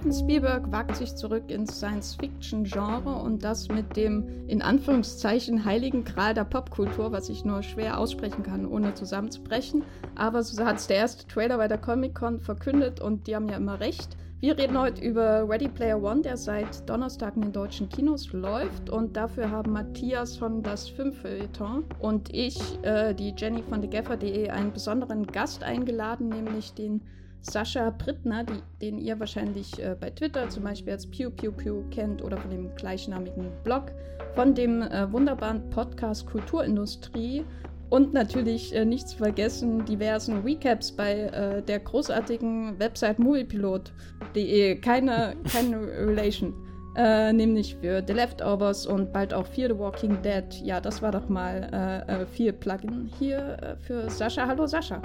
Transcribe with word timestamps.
Steven 0.00 0.14
Spielberg 0.14 0.72
wagt 0.72 0.96
sich 0.96 1.14
zurück 1.14 1.50
ins 1.50 1.76
Science-Fiction-Genre 1.76 3.16
und 3.16 3.44
das 3.44 3.68
mit 3.68 3.98
dem 3.98 4.48
in 4.48 4.62
Anführungszeichen 4.62 5.66
heiligen 5.66 6.04
Gral 6.04 6.32
der 6.32 6.44
Popkultur, 6.44 7.12
was 7.12 7.28
ich 7.28 7.44
nur 7.44 7.62
schwer 7.62 7.98
aussprechen 7.98 8.42
kann, 8.42 8.64
ohne 8.64 8.94
zusammenzubrechen. 8.94 9.82
Aber 10.14 10.42
so 10.42 10.64
hat 10.64 10.78
es 10.78 10.86
der 10.86 10.96
erste 10.96 11.28
Trailer 11.28 11.58
bei 11.58 11.68
der 11.68 11.76
Comic-Con 11.76 12.40
verkündet 12.40 12.98
und 13.00 13.26
die 13.26 13.36
haben 13.36 13.50
ja 13.50 13.58
immer 13.58 13.78
recht. 13.78 14.16
Wir 14.40 14.56
reden 14.56 14.78
heute 14.78 15.02
über 15.04 15.46
Ready 15.46 15.68
Player 15.68 16.02
One, 16.02 16.22
der 16.22 16.38
seit 16.38 16.88
Donnerstag 16.88 17.36
in 17.36 17.42
den 17.42 17.52
deutschen 17.52 17.90
Kinos 17.90 18.32
läuft. 18.32 18.88
Und 18.88 19.18
dafür 19.18 19.50
haben 19.50 19.72
Matthias 19.72 20.34
von 20.34 20.62
das 20.62 20.88
Fünffeuilleton 20.88 21.84
und 21.98 22.32
ich, 22.32 22.58
äh, 22.84 23.12
die 23.12 23.34
Jenny 23.36 23.62
von 23.62 23.82
thegaffer.de, 23.82 24.48
einen 24.48 24.72
besonderen 24.72 25.26
Gast 25.26 25.62
eingeladen, 25.62 26.30
nämlich 26.30 26.72
den 26.72 27.02
Sascha 27.42 27.90
Brittner, 27.90 28.44
die, 28.44 28.62
den 28.80 28.98
ihr 28.98 29.18
wahrscheinlich 29.18 29.78
äh, 29.82 29.96
bei 29.98 30.10
Twitter 30.10 30.48
zum 30.48 30.64
Beispiel 30.64 30.92
als 30.92 31.06
Pew 31.06 31.30
Pew 31.30 31.52
Pew 31.52 31.82
kennt 31.90 32.22
oder 32.22 32.36
von 32.36 32.50
dem 32.50 32.74
gleichnamigen 32.76 33.50
Blog, 33.64 33.92
von 34.34 34.54
dem 34.54 34.82
äh, 34.82 35.10
wunderbaren 35.10 35.68
Podcast 35.70 36.26
Kulturindustrie 36.26 37.44
und 37.90 38.12
natürlich 38.12 38.74
äh, 38.74 38.84
nicht 38.84 39.08
zu 39.08 39.18
vergessen 39.18 39.84
diversen 39.84 40.42
Recaps 40.42 40.92
bei 40.92 41.22
äh, 41.22 41.62
der 41.62 41.80
großartigen 41.80 42.78
Website 42.78 43.18
moviepilot.de. 43.18 44.76
Keine, 44.76 45.34
keine 45.52 45.80
Relation. 46.06 46.54
Äh, 46.96 47.32
nämlich 47.32 47.76
für 47.76 48.02
The 48.04 48.12
Leftovers 48.12 48.86
und 48.86 49.12
bald 49.12 49.32
auch 49.32 49.46
für 49.46 49.68
The 49.68 49.78
Walking 49.78 50.20
Dead. 50.22 50.44
Ja, 50.64 50.80
das 50.80 51.00
war 51.02 51.12
doch 51.12 51.28
mal 51.28 52.02
äh, 52.08 52.26
viel 52.26 52.52
Plugin 52.52 53.10
hier 53.18 53.76
für 53.80 54.10
Sascha. 54.10 54.46
Hallo 54.46 54.66
Sascha. 54.66 55.00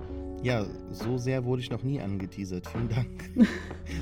Ja, 0.45 0.63
so 0.91 1.17
sehr 1.17 1.43
wurde 1.43 1.63
ich 1.63 1.71
noch 1.71 1.81
nie 1.81 1.99
angeteasert. 1.99 2.67
Vielen 2.67 2.87
Dank. 2.87 3.31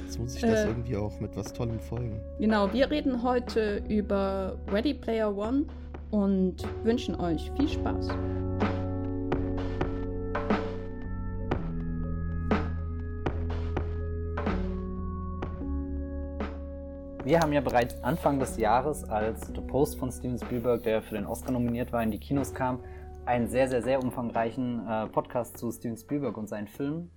Jetzt 0.03 0.19
muss 0.19 0.35
ich 0.35 0.41
das 0.41 0.65
äh, 0.65 0.67
irgendwie 0.67 0.97
auch 0.97 1.17
mit 1.21 1.33
was 1.37 1.53
Tollem 1.53 1.79
folgen. 1.79 2.19
Genau, 2.37 2.73
wir 2.73 2.91
reden 2.91 3.23
heute 3.23 3.81
über 3.87 4.57
Ready 4.69 4.93
Player 4.93 5.33
One 5.33 5.67
und 6.11 6.55
wünschen 6.83 7.15
euch 7.15 7.49
viel 7.57 7.69
Spaß. 7.69 8.09
Wir 17.23 17.39
haben 17.39 17.53
ja 17.53 17.61
bereits 17.61 18.03
Anfang 18.03 18.37
des 18.39 18.57
Jahres, 18.57 19.05
als 19.05 19.47
The 19.47 19.61
Post 19.61 19.97
von 19.97 20.11
Steven 20.11 20.37
Spielberg, 20.37 20.83
der 20.83 21.01
für 21.01 21.15
den 21.15 21.25
Oscar 21.25 21.53
nominiert 21.53 21.93
war, 21.93 22.03
in 22.03 22.11
die 22.11 22.19
Kinos 22.19 22.53
kam, 22.53 22.79
einen 23.25 23.47
sehr, 23.47 23.69
sehr, 23.69 23.81
sehr 23.81 24.03
umfangreichen 24.03 24.85
äh, 24.87 25.07
Podcast 25.07 25.57
zu 25.57 25.71
Steven 25.71 25.97
Spielberg 25.97 26.37
und 26.37 26.47
seinen 26.47 26.67
Filmen 26.67 27.11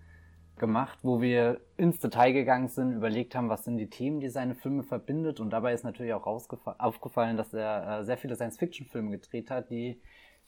gemacht, 0.57 0.99
wo 1.03 1.21
wir 1.21 1.61
ins 1.77 1.99
Detail 1.99 2.33
gegangen 2.33 2.69
sind, 2.69 2.93
überlegt 2.93 3.35
haben, 3.35 3.49
was 3.49 3.65
sind 3.65 3.77
die 3.77 3.91
Themen, 3.91 4.21
die 4.21 4.29
seine 4.29 4.55
Filme 4.55 4.85
verbindet. 4.85 5.41
Und 5.41 5.51
dabei 5.51 5.75
ist 5.75 5.85
natürlich 5.85 6.15
auch 6.15 6.27
aufgefallen, 6.27 7.37
dass 7.37 7.53
er 7.53 8.01
äh, 8.01 8.05
sehr 8.05 8.17
viele 8.17 8.37
Science-Fiction-Filme 8.37 9.11
gedreht 9.11 9.51
hat, 9.51 9.71
die, 9.71 10.01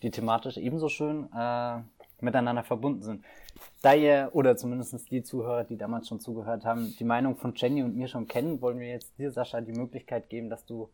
die 0.03 0.11
thematisch 0.11 0.57
ebenso 0.57 0.89
schön 0.89 1.29
äh, 1.37 1.81
miteinander 2.21 2.63
verbunden 2.63 3.03
sind. 3.03 3.25
Da 3.83 3.95
ihr, 3.95 4.31
oder 4.33 4.57
zumindest 4.57 5.11
die 5.11 5.23
Zuhörer, 5.23 5.65
die 5.65 5.77
damals 5.77 6.09
schon 6.09 6.21
zugehört 6.21 6.65
haben, 6.65 6.95
die 6.99 7.05
Meinung 7.05 7.37
von 7.37 7.53
Jenny 7.55 7.83
und 7.83 7.97
mir 7.97 8.09
schon 8.09 8.29
kennen, 8.29 8.63
wollen 8.63 8.79
wir 8.79 8.89
jetzt 8.89 9.19
dir, 9.19 9.33
Sascha, 9.33 9.61
die 9.61 9.73
Möglichkeit 9.73 10.29
geben, 10.31 10.49
dass 10.49 10.65
du 10.65 10.89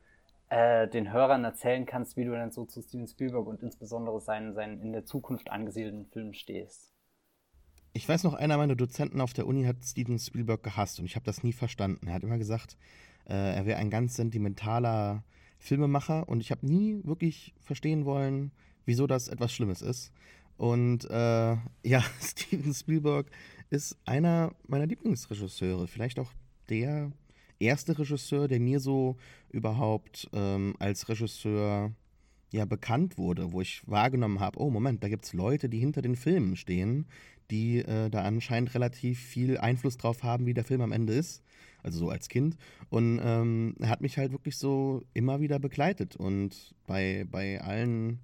äh, 0.49 0.89
den 0.89 1.13
Hörern 1.13 1.45
erzählen 1.45 1.87
kannst, 1.87 2.17
wie 2.17 2.25
du 2.25 2.33
denn 2.33 2.51
so 2.51 2.65
zu 2.65 2.83
Steven 2.83 3.07
Spielberg 3.07 3.47
und 3.47 3.63
insbesondere 3.63 4.21
seinen, 4.21 4.55
seinen 4.55 4.81
in 4.81 4.93
der 4.93 5.05
Zukunft 5.05 5.51
angesiedelten 5.51 6.07
Filmen 6.07 6.35
stehst. 6.35 6.93
Ich 7.93 8.09
weiß 8.09 8.25
noch, 8.25 8.35
einer 8.35 8.57
meiner 8.57 8.75
Dozenten 8.75 9.21
auf 9.21 9.33
der 9.33 9.47
Uni 9.47 9.65
hat 9.65 9.85
Steven 9.85 10.19
Spielberg 10.19 10.63
gehasst 10.63 10.99
und 10.99 11.07
ich 11.07 11.15
habe 11.15 11.25
das 11.25 11.43
nie 11.43 11.53
verstanden. 11.53 12.09
Er 12.09 12.15
hat 12.15 12.25
immer 12.25 12.39
gesagt, 12.39 12.77
äh, 13.27 13.55
er 13.55 13.67
wäre 13.67 13.79
ein 13.79 13.91
ganz 13.91 14.17
sentimentaler 14.17 15.23
Filmemacher 15.59 16.29
und 16.29 16.41
ich 16.41 16.51
habe 16.51 16.67
nie 16.67 17.01
wirklich 17.05 17.55
verstehen 17.61 18.05
wollen, 18.05 18.51
wieso 18.85 19.07
das 19.07 19.29
etwas 19.29 19.53
Schlimmes 19.53 19.81
ist. 19.81 20.13
Und 20.57 21.09
äh, 21.11 21.57
ja, 21.83 22.01
Steven 22.21 22.75
Spielberg 22.75 23.31
ist 23.71 23.97
einer 24.05 24.53
meiner 24.67 24.87
Lieblingsregisseure, 24.87 25.87
vielleicht 25.87 26.19
auch 26.19 26.33
der 26.69 27.13
erste 27.59 27.99
Regisseur, 27.99 28.49
der 28.49 28.61
mir 28.61 28.81
so 28.81 29.17
überhaupt 29.51 30.29
ähm, 30.33 30.75
als 30.79 31.09
Regisseur 31.09 31.93
ja 32.53 32.65
bekannt 32.65 33.19
wurde, 33.19 33.53
wo 33.53 33.61
ich 33.61 33.83
wahrgenommen 33.87 34.41
habe, 34.41 34.61
oh 34.61 34.71
Moment, 34.71 35.03
da 35.03 35.09
gibt 35.09 35.25
es 35.25 35.33
Leute, 35.33 35.69
die 35.69 35.81
hinter 35.81 36.03
den 36.03 36.17
Filmen 36.17 36.57
stehen, 36.57 37.07
die 37.51 37.79
äh, 37.79 38.11
da 38.11 38.23
anscheinend 38.23 38.75
relativ 38.75 39.19
viel 39.19 39.59
Einfluss 39.59 39.97
drauf 39.97 40.23
haben, 40.23 40.47
wie 40.47 40.55
der 40.55 40.65
Film 40.65 40.81
am 40.81 40.93
Ende 40.93 41.13
ist. 41.13 41.43
Also 41.83 41.99
so 41.99 42.09
als 42.09 42.29
Kind. 42.29 42.57
Und 42.89 43.21
ähm, 43.23 43.75
er 43.79 43.91
hat 43.91 44.01
mich 44.01 44.17
halt 44.17 44.33
wirklich 44.33 44.57
so 44.57 45.03
immer 45.13 45.41
wieder 45.41 45.59
begleitet 45.59 46.17
und 46.17 46.75
bei, 46.87 47.27
bei 47.31 47.61
allen 47.61 48.21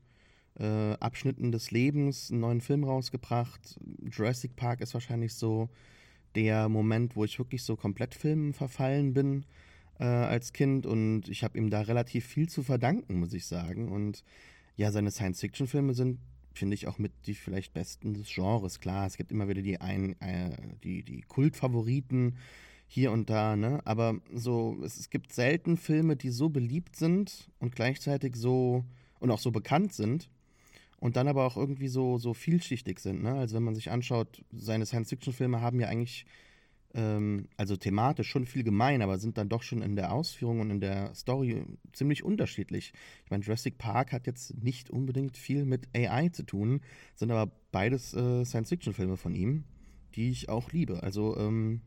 äh, 0.58 0.92
Abschnitten 0.94 1.52
des 1.52 1.70
Lebens 1.70 2.30
einen 2.30 2.40
neuen 2.40 2.60
Film 2.62 2.84
rausgebracht. 2.84 3.78
Jurassic 4.10 4.56
Park 4.56 4.80
ist 4.80 4.94
wahrscheinlich 4.94 5.34
so 5.34 5.68
der 6.34 6.68
Moment, 6.68 7.16
wo 7.16 7.24
ich 7.24 7.38
wirklich 7.38 7.62
so 7.62 7.76
komplett 7.76 8.14
Filmen 8.14 8.52
verfallen 8.52 9.12
bin 9.12 9.44
äh, 9.98 10.04
als 10.04 10.52
Kind 10.52 10.86
und 10.86 11.28
ich 11.28 11.44
habe 11.44 11.58
ihm 11.58 11.70
da 11.70 11.82
relativ 11.82 12.26
viel 12.26 12.48
zu 12.48 12.62
verdanken, 12.62 13.18
muss 13.20 13.32
ich 13.32 13.46
sagen. 13.46 13.90
Und 13.90 14.24
ja, 14.76 14.90
seine 14.90 15.10
Science-Fiction-Filme 15.10 15.94
sind, 15.94 16.18
finde 16.54 16.74
ich, 16.74 16.86
auch 16.86 16.98
mit 16.98 17.12
die 17.26 17.34
vielleicht 17.34 17.74
besten 17.74 18.14
des 18.14 18.28
Genres. 18.32 18.80
Klar, 18.80 19.06
es 19.06 19.16
gibt 19.16 19.32
immer 19.32 19.48
wieder 19.48 19.62
die, 19.62 19.80
ein, 19.80 20.20
äh, 20.20 20.56
die, 20.82 21.02
die 21.02 21.22
Kultfavoriten 21.22 22.36
hier 22.86 23.12
und 23.12 23.30
da, 23.30 23.56
ne? 23.56 23.80
Aber 23.84 24.20
so, 24.32 24.76
es, 24.84 24.98
es 24.98 25.10
gibt 25.10 25.32
selten 25.32 25.76
Filme, 25.76 26.16
die 26.16 26.30
so 26.30 26.48
beliebt 26.48 26.96
sind 26.96 27.50
und 27.60 27.76
gleichzeitig 27.76 28.34
so 28.34 28.84
und 29.20 29.30
auch 29.30 29.38
so 29.38 29.50
bekannt 29.50 29.92
sind 29.92 30.28
und 31.00 31.16
dann 31.16 31.28
aber 31.28 31.46
auch 31.46 31.56
irgendwie 31.56 31.88
so, 31.88 32.18
so 32.18 32.34
vielschichtig 32.34 33.00
sind. 33.00 33.22
Ne? 33.22 33.34
Also 33.34 33.56
wenn 33.56 33.62
man 33.62 33.74
sich 33.74 33.90
anschaut, 33.90 34.44
seine 34.52 34.86
Science-Fiction-Filme 34.86 35.60
haben 35.60 35.80
ja 35.80 35.88
eigentlich, 35.88 36.26
ähm, 36.94 37.48
also 37.56 37.76
thematisch 37.76 38.28
schon 38.28 38.46
viel 38.46 38.62
gemein, 38.62 39.00
aber 39.00 39.18
sind 39.18 39.38
dann 39.38 39.48
doch 39.48 39.62
schon 39.62 39.80
in 39.80 39.96
der 39.96 40.12
Ausführung 40.12 40.60
und 40.60 40.70
in 40.70 40.80
der 40.80 41.14
Story 41.14 41.64
ziemlich 41.92 42.22
unterschiedlich. 42.22 42.92
Ich 43.24 43.30
meine, 43.30 43.42
Jurassic 43.42 43.78
Park 43.78 44.12
hat 44.12 44.26
jetzt 44.26 44.62
nicht 44.62 44.90
unbedingt 44.90 45.38
viel 45.38 45.64
mit 45.64 45.88
AI 45.96 46.28
zu 46.28 46.42
tun, 46.42 46.82
sind 47.14 47.30
aber 47.30 47.50
beides 47.72 48.12
äh, 48.12 48.44
Science-Fiction-Filme 48.44 49.16
von 49.16 49.34
ihm, 49.34 49.64
die 50.14 50.30
ich 50.30 50.50
auch 50.50 50.70
liebe. 50.70 51.02
Also 51.02 51.36
ähm, 51.38 51.80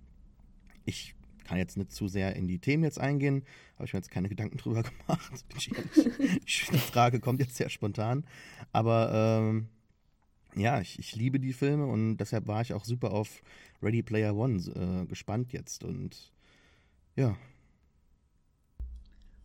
ich 0.85 1.16
kann 1.43 1.57
jetzt 1.57 1.77
nicht 1.77 1.91
zu 1.91 2.07
sehr 2.07 2.35
in 2.35 2.47
die 2.47 2.59
Themen 2.59 2.83
jetzt 2.83 2.99
eingehen, 2.99 3.43
habe 3.75 3.85
ich 3.85 3.93
mir 3.93 3.99
jetzt 3.99 4.11
keine 4.11 4.29
Gedanken 4.29 4.57
drüber 4.57 4.83
gemacht. 5.07 5.45
die 5.55 6.77
Frage 6.77 7.19
kommt 7.19 7.39
jetzt 7.39 7.55
sehr 7.55 7.69
spontan. 7.69 8.25
Aber 8.71 9.41
ähm, 9.41 9.67
ja, 10.55 10.81
ich, 10.81 10.99
ich, 10.99 11.15
liebe 11.15 11.39
die 11.39 11.53
Filme 11.53 11.85
und 11.85 12.17
deshalb 12.17 12.47
war 12.47 12.61
ich 12.61 12.73
auch 12.73 12.85
super 12.85 13.11
auf 13.11 13.41
Ready 13.81 14.03
Player 14.03 14.35
One 14.35 14.57
äh, 14.57 15.05
gespannt 15.07 15.51
jetzt 15.51 15.83
und 15.83 16.31
ja. 17.15 17.35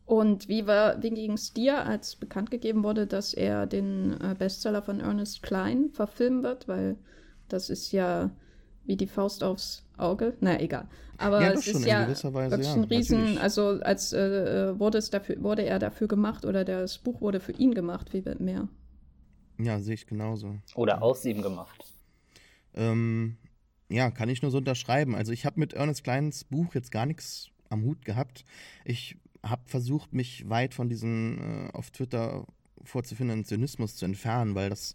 Und 0.04 0.48
wie, 0.48 0.66
wie 0.66 1.10
ging 1.10 1.32
es 1.32 1.52
dir, 1.52 1.84
als 1.84 2.16
bekannt 2.16 2.50
gegeben 2.50 2.82
wurde, 2.82 3.06
dass 3.06 3.34
er 3.34 3.66
den 3.66 4.18
äh, 4.20 4.34
Bestseller 4.38 4.80
von 4.80 5.00
Ernest 5.00 5.42
Klein 5.42 5.90
verfilmen 5.92 6.42
wird? 6.42 6.66
Weil 6.66 6.96
das 7.48 7.68
ist 7.68 7.92
ja 7.92 8.30
wie 8.88 8.96
die 8.96 9.06
Faust 9.06 9.44
aufs 9.44 9.84
Auge. 9.98 10.34
Na, 10.40 10.58
egal. 10.60 10.88
Aber 11.18 11.42
ja, 11.42 11.52
es 11.52 11.68
ist 11.68 11.84
ja 11.84 12.08
Weise, 12.08 12.32
wirklich 12.32 12.68
ein 12.68 12.84
Riesen, 12.84 13.18
natürlich. 13.18 13.40
also 13.40 13.68
als 13.82 14.12
äh, 14.12 14.70
äh, 14.70 14.78
wurde 14.78 14.98
es 14.98 15.10
dafür, 15.10 15.42
wurde 15.42 15.62
er 15.62 15.78
dafür 15.78 16.08
gemacht 16.08 16.44
oder 16.44 16.64
das 16.64 16.98
Buch 16.98 17.20
wurde 17.20 17.38
für 17.38 17.52
ihn 17.52 17.74
gemacht, 17.74 18.12
wie 18.14 18.22
mehr. 18.38 18.68
Ja, 19.58 19.78
sehe 19.80 19.94
ich 19.94 20.06
genauso. 20.06 20.56
Oder 20.74 21.02
aus 21.02 21.24
ihm 21.24 21.42
gemacht. 21.42 21.84
Ähm, 22.74 23.36
ja, 23.90 24.10
kann 24.10 24.30
ich 24.30 24.40
nur 24.40 24.50
so 24.50 24.58
unterschreiben. 24.58 25.14
Also 25.14 25.32
ich 25.32 25.44
habe 25.44 25.60
mit 25.60 25.74
Ernest 25.74 26.04
Kleins 26.04 26.44
Buch 26.44 26.74
jetzt 26.74 26.90
gar 26.90 27.04
nichts 27.04 27.50
am 27.68 27.82
Hut 27.82 28.04
gehabt. 28.04 28.44
Ich 28.84 29.18
habe 29.42 29.62
versucht, 29.66 30.14
mich 30.14 30.48
weit 30.48 30.72
von 30.72 30.88
diesem 30.88 31.68
äh, 31.68 31.76
auf 31.76 31.90
Twitter 31.90 32.46
vorzufindenden 32.84 33.44
Zynismus 33.44 33.96
zu 33.96 34.06
entfernen, 34.06 34.54
weil 34.54 34.70
das, 34.70 34.94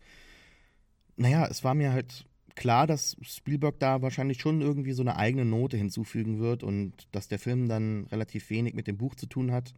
naja, 1.15 1.45
es 1.47 1.63
war 1.63 1.75
mir 1.75 1.91
halt 1.91 2.25
klar, 2.55 2.87
dass 2.87 3.17
Spielberg 3.21 3.79
da 3.79 4.01
wahrscheinlich 4.01 4.39
schon 4.39 4.61
irgendwie 4.61 4.93
so 4.93 5.01
eine 5.01 5.15
eigene 5.15 5.45
Note 5.45 5.77
hinzufügen 5.77 6.39
wird 6.39 6.63
und 6.63 7.07
dass 7.11 7.27
der 7.27 7.39
Film 7.39 7.67
dann 7.67 8.05
relativ 8.11 8.49
wenig 8.49 8.73
mit 8.73 8.87
dem 8.87 8.97
Buch 8.97 9.15
zu 9.15 9.25
tun 9.25 9.51
hat, 9.51 9.73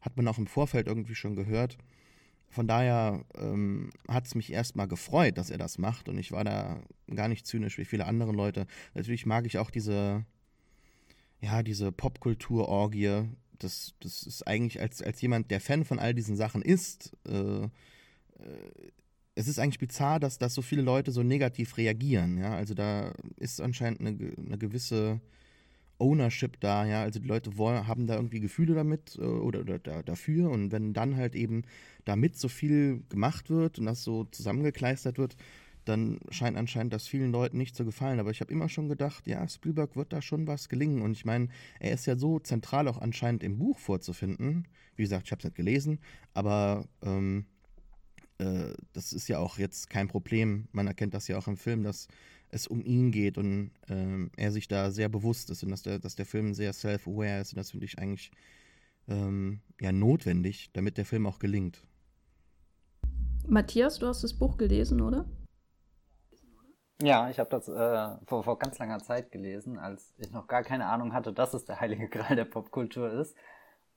hat 0.00 0.16
man 0.16 0.28
auch 0.28 0.38
im 0.38 0.46
Vorfeld 0.46 0.86
irgendwie 0.86 1.14
schon 1.14 1.36
gehört. 1.36 1.78
Von 2.48 2.68
daher 2.68 3.24
ähm, 3.34 3.90
hat 4.08 4.26
es 4.26 4.34
mich 4.34 4.52
erstmal 4.52 4.86
gefreut, 4.86 5.38
dass 5.38 5.50
er 5.50 5.58
das 5.58 5.78
macht 5.78 6.08
und 6.08 6.18
ich 6.18 6.32
war 6.32 6.44
da 6.44 6.82
gar 7.14 7.28
nicht 7.28 7.46
zynisch 7.46 7.78
wie 7.78 7.86
viele 7.86 8.04
andere 8.04 8.32
Leute. 8.32 8.66
Natürlich 8.94 9.24
mag 9.24 9.46
ich 9.46 9.58
auch 9.58 9.70
diese, 9.70 10.24
ja, 11.40 11.62
diese 11.62 11.92
Popkultur-Orgie. 11.92 13.24
Das, 13.58 13.94
das 14.00 14.24
ist 14.24 14.46
eigentlich 14.46 14.80
als, 14.80 15.00
als 15.00 15.20
jemand, 15.22 15.50
der 15.50 15.60
Fan 15.60 15.84
von 15.84 15.98
all 15.98 16.14
diesen 16.14 16.36
Sachen 16.36 16.62
ist, 16.62 17.16
äh, 17.26 17.64
äh 17.64 17.68
es 19.34 19.48
ist 19.48 19.58
eigentlich 19.58 19.78
bizarr, 19.78 20.20
dass, 20.20 20.38
dass 20.38 20.54
so 20.54 20.62
viele 20.62 20.82
Leute 20.82 21.10
so 21.10 21.22
negativ 21.22 21.76
reagieren. 21.76 22.38
Ja? 22.38 22.54
Also 22.54 22.74
da 22.74 23.12
ist 23.36 23.60
anscheinend 23.60 24.00
eine, 24.00 24.32
eine 24.36 24.58
gewisse 24.58 25.20
Ownership 25.98 26.58
da, 26.60 26.84
ja, 26.84 27.02
also 27.02 27.20
die 27.20 27.28
Leute 27.28 27.56
wollen, 27.56 27.86
haben 27.86 28.06
da 28.06 28.16
irgendwie 28.16 28.40
Gefühle 28.40 28.74
damit 28.74 29.16
äh, 29.18 29.22
oder, 29.22 29.60
oder 29.60 29.78
da, 29.78 30.02
dafür 30.02 30.50
und 30.50 30.72
wenn 30.72 30.92
dann 30.92 31.16
halt 31.16 31.34
eben 31.36 31.62
damit 32.04 32.36
so 32.36 32.48
viel 32.48 33.04
gemacht 33.08 33.50
wird 33.50 33.78
und 33.78 33.86
das 33.86 34.02
so 34.02 34.24
zusammengekleistert 34.24 35.16
wird, 35.18 35.36
dann 35.84 36.20
scheint 36.30 36.56
anscheinend 36.56 36.92
das 36.92 37.06
vielen 37.06 37.32
Leuten 37.32 37.58
nicht 37.58 37.74
zu 37.74 37.84
gefallen. 37.84 38.20
Aber 38.20 38.30
ich 38.30 38.40
habe 38.40 38.52
immer 38.52 38.68
schon 38.68 38.88
gedacht, 38.88 39.26
ja, 39.26 39.46
Spielberg 39.48 39.96
wird 39.96 40.12
da 40.12 40.22
schon 40.22 40.46
was 40.46 40.68
gelingen. 40.68 41.02
Und 41.02 41.12
ich 41.12 41.24
meine, 41.24 41.48
er 41.80 41.92
ist 41.92 42.06
ja 42.06 42.16
so 42.16 42.38
zentral 42.38 42.86
auch 42.86 42.98
anscheinend 42.98 43.42
im 43.42 43.58
Buch 43.58 43.78
vorzufinden. 43.78 44.68
Wie 44.94 45.02
gesagt, 45.02 45.26
ich 45.26 45.32
habe 45.32 45.40
es 45.40 45.44
nicht 45.44 45.56
gelesen, 45.56 45.98
aber 46.34 46.86
ähm, 47.02 47.46
äh, 48.42 48.74
das 48.92 49.12
ist 49.12 49.28
ja 49.28 49.38
auch 49.38 49.58
jetzt 49.58 49.88
kein 49.90 50.08
Problem. 50.08 50.68
Man 50.72 50.86
erkennt 50.86 51.14
das 51.14 51.28
ja 51.28 51.38
auch 51.38 51.46
im 51.46 51.56
Film, 51.56 51.82
dass 51.82 52.08
es 52.48 52.66
um 52.66 52.82
ihn 52.84 53.10
geht 53.10 53.38
und 53.38 53.70
ähm, 53.88 54.30
er 54.36 54.52
sich 54.52 54.68
da 54.68 54.90
sehr 54.90 55.08
bewusst 55.08 55.50
ist 55.50 55.62
und 55.62 55.70
dass 55.70 55.82
der, 55.82 55.98
dass 55.98 56.16
der 56.16 56.26
Film 56.26 56.52
sehr 56.54 56.72
self-aware 56.72 57.40
ist. 57.40 57.52
Und 57.52 57.58
das 57.58 57.70
finde 57.70 57.86
ich 57.86 57.98
eigentlich 57.98 58.30
ähm, 59.08 59.60
ja 59.80 59.92
notwendig, 59.92 60.70
damit 60.72 60.98
der 60.98 61.06
Film 61.06 61.26
auch 61.26 61.38
gelingt. 61.38 61.82
Matthias, 63.46 63.98
du 63.98 64.06
hast 64.06 64.22
das 64.22 64.34
Buch 64.34 64.56
gelesen, 64.56 65.00
oder? 65.00 65.26
Ja, 67.02 67.30
ich 67.30 67.40
habe 67.40 67.50
das 67.50 67.68
äh, 67.68 68.26
vor, 68.26 68.44
vor 68.44 68.58
ganz 68.58 68.78
langer 68.78 69.00
Zeit 69.00 69.32
gelesen, 69.32 69.78
als 69.78 70.14
ich 70.18 70.30
noch 70.30 70.46
gar 70.46 70.62
keine 70.62 70.86
Ahnung 70.86 71.12
hatte, 71.12 71.32
dass 71.32 71.52
es 71.54 71.64
der 71.64 71.80
heilige 71.80 72.08
Gral 72.08 72.36
der 72.36 72.44
Popkultur 72.44 73.10
ist. 73.10 73.34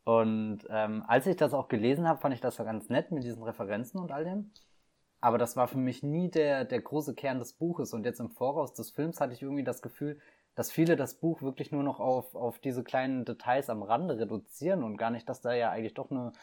Und 0.06 0.60
ähm, 0.70 1.04
als 1.08 1.26
ich 1.26 1.36
das 1.36 1.54
auch 1.54 1.68
gelesen 1.68 2.08
habe, 2.08 2.22
fand 2.22 2.34
ich 2.36 2.40
das 2.40 2.58
ganz 2.58 2.90
nett 2.90 3.12
mit 3.12 3.24
diesen 3.24 3.44
Referenzen 3.44 4.00
und 4.00 4.12
all 4.12 4.24
dem. 4.24 4.52
Aber 5.20 5.40
das 5.40 5.58
war 5.58 5.68
für 5.68 5.80
mich 5.80 6.04
nie 6.04 6.30
der, 6.30 6.64
der 6.64 6.80
große 6.80 7.16
Kern 7.16 7.40
des 7.40 7.54
Buches. 7.54 7.92
Und 7.92 8.06
jetzt 8.06 8.20
im 8.20 8.30
Voraus 8.30 8.74
des 8.76 8.92
Films 8.92 9.20
hatte 9.20 9.34
ich 9.34 9.42
irgendwie 9.42 9.64
das 9.64 9.82
Gefühl, 9.82 10.20
dass 10.54 10.72
viele 10.72 10.96
das 10.96 11.16
Buch 11.16 11.42
wirklich 11.42 11.72
nur 11.72 11.82
noch 11.82 12.00
auf, 12.00 12.36
auf 12.36 12.60
diese 12.60 12.84
kleinen 12.84 13.26
Details 13.26 13.70
am 13.70 13.82
Rande 13.82 14.20
reduzieren 14.20 14.84
und 14.84 14.98
gar 14.98 15.10
nicht, 15.10 15.28
dass 15.28 15.42
da 15.42 15.54
ja 15.54 15.72
eigentlich 15.72 15.96
doch 15.96 16.12
eine, 16.12 16.34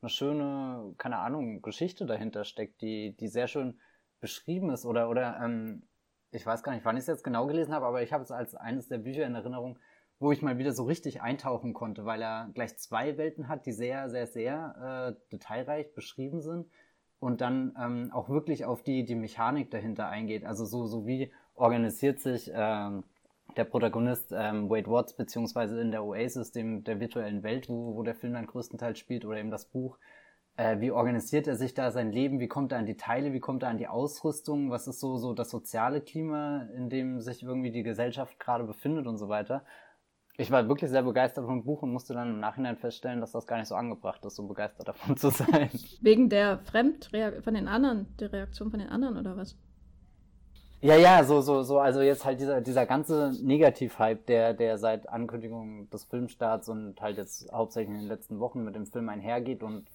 eine 0.00 0.08
schöne, 0.08 0.94
keine 0.96 1.18
Ahnung, 1.18 1.60
Geschichte 1.60 2.06
dahinter 2.06 2.44
steckt, 2.44 2.80
die, 2.80 3.14
die 3.16 3.28
sehr 3.28 3.48
schön 3.48 3.78
beschrieben 4.20 4.70
ist. 4.70 4.86
Oder, 4.86 5.10
oder 5.10 5.38
ähm, 5.44 5.82
ich 6.30 6.46
weiß 6.46 6.62
gar 6.62 6.72
nicht, 6.72 6.86
wann 6.86 6.96
ich 6.96 7.02
es 7.02 7.08
jetzt 7.08 7.24
genau 7.24 7.46
gelesen 7.46 7.74
habe, 7.74 7.84
aber 7.84 8.02
ich 8.02 8.14
habe 8.14 8.24
es 8.24 8.30
als 8.30 8.54
eines 8.54 8.88
der 8.88 8.98
Bücher 8.98 9.26
in 9.26 9.34
Erinnerung, 9.34 9.78
wo 10.20 10.30
ich 10.30 10.42
mal 10.42 10.58
wieder 10.58 10.72
so 10.72 10.84
richtig 10.84 11.22
eintauchen 11.22 11.72
konnte, 11.72 12.04
weil 12.04 12.22
er 12.22 12.50
gleich 12.54 12.76
zwei 12.76 13.16
Welten 13.16 13.48
hat, 13.48 13.64
die 13.66 13.72
sehr, 13.72 14.10
sehr, 14.10 14.26
sehr 14.26 15.16
äh, 15.16 15.30
detailreich 15.32 15.94
beschrieben 15.94 16.42
sind 16.42 16.66
und 17.18 17.40
dann 17.40 17.74
ähm, 17.80 18.10
auch 18.12 18.28
wirklich 18.28 18.66
auf 18.66 18.82
die, 18.82 19.04
die 19.04 19.14
Mechanik 19.14 19.70
dahinter 19.70 20.08
eingeht. 20.08 20.44
Also 20.44 20.66
so, 20.66 20.86
so 20.86 21.06
wie 21.06 21.32
organisiert 21.54 22.20
sich 22.20 22.50
ähm, 22.54 23.04
der 23.56 23.64
Protagonist 23.64 24.32
ähm, 24.36 24.68
Wade 24.68 24.90
Watts 24.90 25.16
beziehungsweise 25.16 25.80
in 25.80 25.90
der 25.90 26.04
Oasis, 26.04 26.52
dem 26.52 26.84
der 26.84 27.00
virtuellen 27.00 27.42
Welt, 27.42 27.70
wo, 27.70 27.96
wo 27.96 28.02
der 28.02 28.14
Film 28.14 28.34
dann 28.34 28.46
größtenteils 28.46 28.98
spielt, 28.98 29.24
oder 29.24 29.38
eben 29.38 29.50
das 29.50 29.64
Buch. 29.64 29.98
Äh, 30.56 30.80
wie 30.80 30.90
organisiert 30.90 31.46
er 31.46 31.56
sich 31.56 31.72
da 31.72 31.90
sein 31.90 32.12
Leben? 32.12 32.40
Wie 32.40 32.48
kommt 32.48 32.72
er 32.72 32.78
an 32.78 32.86
die 32.86 32.96
Teile? 32.96 33.32
Wie 33.32 33.40
kommt 33.40 33.62
er 33.62 33.70
an 33.70 33.78
die 33.78 33.88
Ausrüstung? 33.88 34.70
Was 34.70 34.86
ist 34.86 35.00
so, 35.00 35.16
so 35.16 35.32
das 35.32 35.48
soziale 35.48 36.02
Klima, 36.02 36.68
in 36.76 36.90
dem 36.90 37.20
sich 37.20 37.42
irgendwie 37.42 37.70
die 37.70 37.82
Gesellschaft 37.82 38.38
gerade 38.38 38.64
befindet 38.64 39.06
und 39.06 39.16
so 39.16 39.28
weiter? 39.28 39.64
Ich 40.40 40.50
war 40.50 40.66
wirklich 40.68 40.90
sehr 40.90 41.02
begeistert 41.02 41.44
vom 41.44 41.64
Buch 41.64 41.82
und 41.82 41.92
musste 41.92 42.14
dann 42.14 42.30
im 42.30 42.40
Nachhinein 42.40 42.78
feststellen, 42.78 43.20
dass 43.20 43.32
das 43.32 43.46
gar 43.46 43.58
nicht 43.58 43.68
so 43.68 43.74
angebracht 43.74 44.24
ist, 44.24 44.36
so 44.36 44.46
begeistert 44.46 44.88
davon 44.88 45.14
zu 45.18 45.28
sein. 45.28 45.68
Wegen 46.00 46.30
der 46.30 46.60
Fremdreaktion 46.60 47.42
von 47.42 47.54
den 47.54 47.68
anderen, 47.68 48.06
der 48.18 48.32
Reaktion 48.32 48.70
von 48.70 48.80
den 48.80 48.88
anderen 48.88 49.18
oder 49.18 49.36
was? 49.36 49.54
Ja, 50.80 50.96
ja, 50.96 51.24
so, 51.24 51.42
so, 51.42 51.62
so, 51.62 51.78
also 51.78 52.00
jetzt 52.00 52.24
halt 52.24 52.40
dieser, 52.40 52.62
dieser 52.62 52.86
ganze 52.86 53.34
Negativ-Hype, 53.42 54.24
der, 54.24 54.54
der 54.54 54.78
seit 54.78 55.10
Ankündigung 55.10 55.90
des 55.90 56.04
Filmstarts 56.04 56.70
und 56.70 57.02
halt 57.02 57.18
jetzt 57.18 57.52
hauptsächlich 57.52 57.94
in 57.94 58.00
den 58.00 58.08
letzten 58.08 58.40
Wochen 58.40 58.64
mit 58.64 58.74
dem 58.74 58.86
Film 58.86 59.10
einhergeht 59.10 59.62
und 59.62 59.88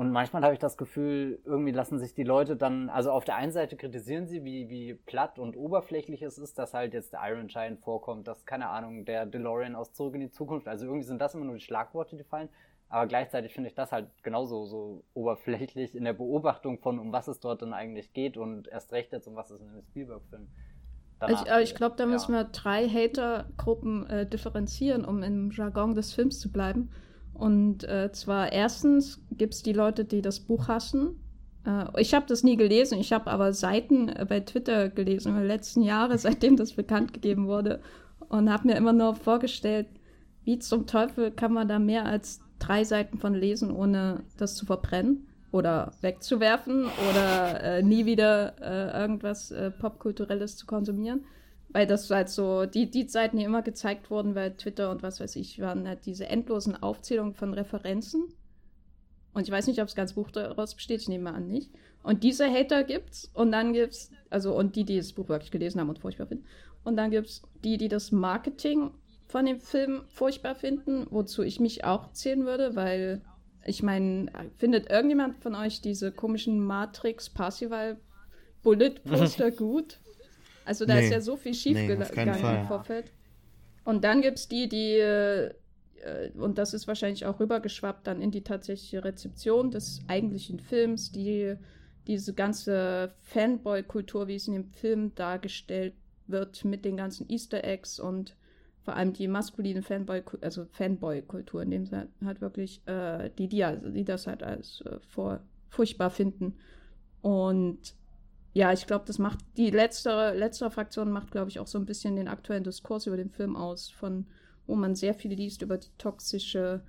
und 0.00 0.12
manchmal 0.12 0.42
habe 0.42 0.54
ich 0.54 0.58
das 0.58 0.78
Gefühl, 0.78 1.40
irgendwie 1.44 1.72
lassen 1.72 1.98
sich 1.98 2.14
die 2.14 2.22
Leute 2.22 2.56
dann, 2.56 2.88
also 2.88 3.10
auf 3.10 3.26
der 3.26 3.36
einen 3.36 3.52
Seite 3.52 3.76
kritisieren 3.76 4.26
sie, 4.26 4.44
wie, 4.44 4.70
wie 4.70 4.94
platt 4.94 5.38
und 5.38 5.58
oberflächlich 5.58 6.22
es 6.22 6.38
ist, 6.38 6.58
dass 6.58 6.72
halt 6.72 6.94
jetzt 6.94 7.12
der 7.12 7.20
Iron 7.24 7.48
Giant 7.48 7.80
vorkommt, 7.80 8.26
dass, 8.26 8.46
keine 8.46 8.70
Ahnung, 8.70 9.04
der 9.04 9.26
DeLorean 9.26 9.76
aus 9.76 9.92
Zurück 9.92 10.14
in 10.14 10.22
die 10.22 10.30
Zukunft, 10.30 10.68
also 10.68 10.86
irgendwie 10.86 11.04
sind 11.04 11.20
das 11.20 11.34
immer 11.34 11.44
nur 11.44 11.56
die 11.56 11.60
Schlagworte, 11.60 12.16
die 12.16 12.24
fallen. 12.24 12.48
Aber 12.88 13.06
gleichzeitig 13.08 13.52
finde 13.52 13.68
ich 13.68 13.74
das 13.74 13.92
halt 13.92 14.08
genauso 14.22 14.64
so 14.64 15.04
oberflächlich 15.12 15.94
in 15.94 16.04
der 16.04 16.14
Beobachtung 16.14 16.78
von, 16.78 16.98
um 16.98 17.12
was 17.12 17.28
es 17.28 17.38
dort 17.38 17.60
dann 17.60 17.74
eigentlich 17.74 18.14
geht 18.14 18.38
und 18.38 18.68
erst 18.68 18.94
recht 18.94 19.12
jetzt, 19.12 19.26
um 19.26 19.36
was 19.36 19.50
es 19.50 19.60
in 19.60 19.68
dem 19.68 19.82
Spielberg-Film 19.82 20.48
ich, 21.28 21.36
aber 21.36 21.60
ich 21.60 21.74
glaube, 21.74 21.96
da 21.96 22.04
ja. 22.04 22.10
müssen 22.10 22.32
wir 22.32 22.44
drei 22.44 22.88
Hater-Gruppen 22.88 24.06
äh, 24.06 24.26
differenzieren, 24.26 25.04
um 25.04 25.22
im 25.22 25.50
Jargon 25.50 25.94
des 25.94 26.14
Films 26.14 26.40
zu 26.40 26.50
bleiben. 26.50 26.90
Und 27.34 27.84
äh, 27.84 28.10
zwar 28.12 28.52
erstens 28.52 29.20
gibt 29.32 29.54
es 29.54 29.62
die 29.62 29.72
Leute, 29.72 30.04
die 30.04 30.22
das 30.22 30.40
Buch 30.40 30.68
hassen. 30.68 31.20
Äh, 31.66 31.86
ich 32.00 32.14
habe 32.14 32.26
das 32.26 32.42
nie 32.42 32.56
gelesen, 32.56 32.98
ich 32.98 33.12
habe 33.12 33.30
aber 33.30 33.52
Seiten 33.52 34.08
äh, 34.08 34.26
bei 34.28 34.40
Twitter 34.40 34.88
gelesen 34.88 35.32
in 35.32 35.38
den 35.38 35.46
letzten 35.46 35.82
Jahren, 35.82 36.18
seitdem 36.18 36.56
das 36.56 36.72
bekannt 36.72 37.12
gegeben 37.12 37.46
wurde. 37.46 37.80
Und 38.28 38.50
habe 38.50 38.68
mir 38.68 38.76
immer 38.76 38.92
nur 38.92 39.14
vorgestellt, 39.14 39.86
wie 40.44 40.58
zum 40.58 40.86
Teufel 40.86 41.30
kann 41.30 41.52
man 41.52 41.68
da 41.68 41.78
mehr 41.78 42.06
als 42.06 42.40
drei 42.58 42.84
Seiten 42.84 43.18
von 43.18 43.34
lesen, 43.34 43.70
ohne 43.70 44.22
das 44.36 44.54
zu 44.54 44.66
verbrennen 44.66 45.26
oder 45.52 45.92
wegzuwerfen 46.00 46.86
oder 47.10 47.62
äh, 47.62 47.82
nie 47.82 48.06
wieder 48.06 48.54
äh, 48.60 49.00
irgendwas 49.00 49.50
äh, 49.50 49.70
Popkulturelles 49.70 50.56
zu 50.56 50.66
konsumieren. 50.66 51.24
Weil 51.72 51.86
das 51.86 52.10
halt 52.10 52.28
so, 52.28 52.66
die, 52.66 52.90
die 52.90 53.08
Seiten, 53.08 53.36
die 53.36 53.44
immer 53.44 53.62
gezeigt 53.62 54.10
wurden 54.10 54.34
bei 54.34 54.50
Twitter 54.50 54.90
und 54.90 55.02
was 55.02 55.20
weiß 55.20 55.36
ich, 55.36 55.60
waren 55.60 55.86
halt 55.86 56.04
diese 56.06 56.26
endlosen 56.26 56.80
Aufzählungen 56.82 57.34
von 57.34 57.54
Referenzen. 57.54 58.24
Und 59.32 59.42
ich 59.42 59.50
weiß 59.50 59.68
nicht, 59.68 59.80
ob 59.80 59.86
das 59.86 59.94
ganze 59.94 60.14
Buch 60.14 60.30
daraus 60.32 60.74
besteht, 60.74 61.02
ich 61.02 61.08
nehme 61.08 61.24
mal 61.24 61.36
an 61.36 61.46
nicht. 61.46 61.70
Und 62.02 62.24
diese 62.24 62.50
Hater 62.50 62.82
gibt's 62.82 63.30
und 63.34 63.52
dann 63.52 63.72
gibt's, 63.72 64.10
also 64.30 64.56
und 64.56 64.74
die, 64.74 64.84
die 64.84 64.96
das 64.96 65.12
Buch 65.12 65.28
wirklich 65.28 65.50
gelesen 65.52 65.80
haben 65.80 65.88
und 65.88 66.00
furchtbar 66.00 66.26
finden. 66.26 66.46
Und 66.82 66.96
dann 66.96 67.10
gibt's 67.10 67.42
die, 67.62 67.76
die 67.76 67.88
das 67.88 68.10
Marketing 68.10 68.90
von 69.26 69.46
dem 69.46 69.60
Film 69.60 70.02
furchtbar 70.08 70.56
finden, 70.56 71.06
wozu 71.10 71.42
ich 71.42 71.60
mich 71.60 71.84
auch 71.84 72.12
zählen 72.12 72.44
würde, 72.46 72.74
weil 72.74 73.22
ich 73.64 73.82
meine, 73.82 74.32
findet 74.56 74.90
irgendjemand 74.90 75.38
von 75.42 75.54
euch 75.54 75.80
diese 75.80 76.10
komischen 76.10 76.58
Matrix 76.58 77.30
Parsival 77.30 77.98
Bullet 78.62 78.94
Poster 79.04 79.50
gut? 79.50 79.99
Also 80.70 80.86
da 80.86 80.94
nee. 80.94 81.04
ist 81.04 81.10
ja 81.10 81.20
so 81.20 81.34
viel 81.36 81.52
schiefgegangen 81.52 82.40
nee, 82.40 82.60
im 82.60 82.66
Vorfeld. 82.68 83.10
Und 83.82 84.04
dann 84.04 84.22
gibt 84.22 84.38
es 84.38 84.46
die, 84.46 84.68
die, 84.68 84.98
äh, 84.98 85.50
und 86.36 86.58
das 86.58 86.74
ist 86.74 86.86
wahrscheinlich 86.86 87.26
auch 87.26 87.40
rübergeschwappt 87.40 88.06
dann 88.06 88.22
in 88.22 88.30
die 88.30 88.44
tatsächliche 88.44 89.02
Rezeption 89.04 89.72
des 89.72 89.98
eigentlichen 90.06 90.60
Films, 90.60 91.10
die 91.10 91.56
diese 92.06 92.34
ganze 92.34 93.12
Fanboy-Kultur, 93.24 94.28
wie 94.28 94.36
es 94.36 94.46
in 94.46 94.54
dem 94.54 94.70
Film 94.70 95.12
dargestellt 95.16 95.94
wird, 96.28 96.64
mit 96.64 96.84
den 96.84 96.96
ganzen 96.96 97.28
Easter 97.28 97.64
Eggs 97.64 97.98
und 97.98 98.36
vor 98.84 98.94
allem 98.94 99.12
die 99.12 99.26
maskuline 99.26 99.82
Fanboy, 99.82 100.22
also 100.40 100.66
Fanboy-Kultur, 100.66 101.62
in 101.62 101.72
dem 101.72 101.84
sie 101.84 102.06
halt 102.24 102.40
wirklich, 102.40 102.80
äh, 102.86 103.28
die, 103.36 103.48
die, 103.48 103.66
die 103.86 104.04
das 104.04 104.28
halt 104.28 104.44
als 104.44 104.82
äh, 104.82 105.00
vor, 105.00 105.40
furchtbar 105.68 106.10
finden. 106.10 106.54
Und 107.22 107.96
ja, 108.52 108.72
ich 108.72 108.86
glaube, 108.86 109.04
das 109.06 109.18
macht 109.18 109.38
die 109.56 109.70
letztere, 109.70 110.36
letztere 110.36 110.70
Fraktion 110.70 111.10
macht, 111.10 111.30
glaube 111.30 111.50
ich, 111.50 111.60
auch 111.60 111.66
so 111.66 111.78
ein 111.78 111.86
bisschen 111.86 112.16
den 112.16 112.28
aktuellen 112.28 112.64
Diskurs 112.64 113.06
über 113.06 113.16
den 113.16 113.30
Film 113.30 113.56
aus, 113.56 113.90
von 113.90 114.26
wo 114.66 114.74
man 114.74 114.94
sehr 114.94 115.14
viel 115.14 115.32
liest 115.32 115.62
über 115.62 115.78
die 115.78 115.90
toxische 115.98 116.82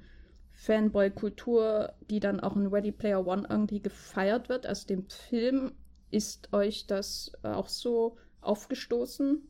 Fanboy-Kultur, 0.54 1.94
die 2.10 2.20
dann 2.20 2.40
auch 2.40 2.56
in 2.56 2.68
Ready 2.68 2.92
Player 2.92 3.26
One 3.26 3.48
irgendwie 3.50 3.82
gefeiert 3.82 4.50
wird. 4.50 4.66
Also 4.66 4.88
dem 4.88 5.08
Film 5.10 5.72
ist 6.10 6.54
euch 6.54 6.88
das 6.88 7.32
auch 7.44 7.70
so 7.70 8.18
aufgestoßen? 8.42 9.48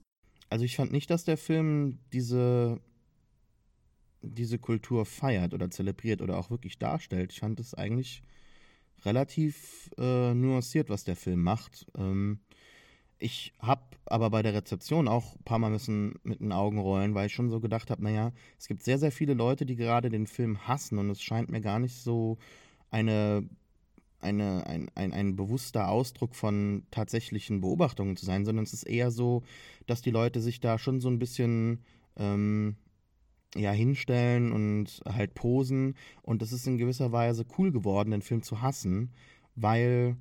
Also 0.50 0.66
ich 0.66 0.76
fand 0.76 0.92
nicht, 0.92 1.10
dass 1.10 1.24
der 1.24 1.38
Film 1.38 2.00
diese 2.14 2.82
diese 4.24 4.60
Kultur 4.60 5.06
feiert 5.06 5.54
oder 5.54 5.70
zelebriert 5.72 6.22
oder 6.22 6.38
auch 6.38 6.52
wirklich 6.52 6.78
darstellt. 6.78 7.32
Ich 7.32 7.40
fand 7.40 7.60
es 7.60 7.74
eigentlich 7.74 8.22
relativ 9.06 9.90
äh, 9.98 10.34
nuanciert, 10.34 10.90
was 10.90 11.04
der 11.04 11.16
Film 11.16 11.42
macht. 11.44 11.88
Ähm, 11.98 12.40
ich 13.20 13.54
habe 13.60 13.82
aber 14.06 14.32
bei 14.32 14.42
der 14.42 14.54
Rezeption 14.54 15.08
auch 15.08 15.36
ein 15.36 15.44
paar 15.44 15.60
Mal 15.60 15.70
müssen 15.70 16.16
mit 16.24 16.40
den 16.40 16.52
Augen 16.52 16.80
rollen, 16.80 17.14
weil 17.14 17.28
ich 17.28 17.34
schon 17.34 17.50
so 17.50 17.60
gedacht 17.60 17.92
habe, 17.92 18.04
naja, 18.04 18.32
es 18.58 18.68
gibt 18.68 18.84
sehr, 18.84 18.98
sehr 18.98 19.12
viele 19.12 19.36
Leute, 19.36 19.66
die 19.66 19.76
gerade 19.76 20.10
den 20.10 20.26
Film 20.26 20.68
hassen 20.68 20.98
und 20.98 21.10
es 21.10 21.22
scheint 21.22 21.50
mir 21.50 21.62
gar 21.62 21.78
nicht 21.78 21.96
so 21.96 22.40
eine, 22.90 23.48
eine, 24.20 24.66
ein, 24.66 24.90
ein, 24.96 25.14
ein 25.14 25.36
bewusster 25.36 25.88
Ausdruck 25.90 26.36
von 26.36 26.84
tatsächlichen 26.90 27.62
Beobachtungen 27.62 28.18
zu 28.18 28.26
sein, 28.26 28.44
sondern 28.44 28.64
es 28.64 28.74
ist 28.74 28.84
eher 28.84 29.12
so, 29.12 29.44
dass 29.86 30.02
die 30.02 30.12
Leute 30.12 30.42
sich 30.42 30.60
da 30.60 30.80
schon 30.80 31.00
so 31.00 31.10
ein 31.10 31.20
bisschen 31.20 31.84
ähm, 32.18 32.76
ja, 33.56 33.72
hinstellen 33.72 34.52
und 34.52 35.02
halt 35.08 35.34
posen. 35.34 35.96
Und 36.22 36.42
das 36.42 36.52
ist 36.52 36.68
in 36.68 36.78
gewisser 36.78 37.12
Weise 37.12 37.46
cool 37.58 37.72
geworden, 37.72 38.12
den 38.12 38.22
Film 38.22 38.44
zu 38.44 38.62
hassen, 38.62 39.12
weil 39.56 40.18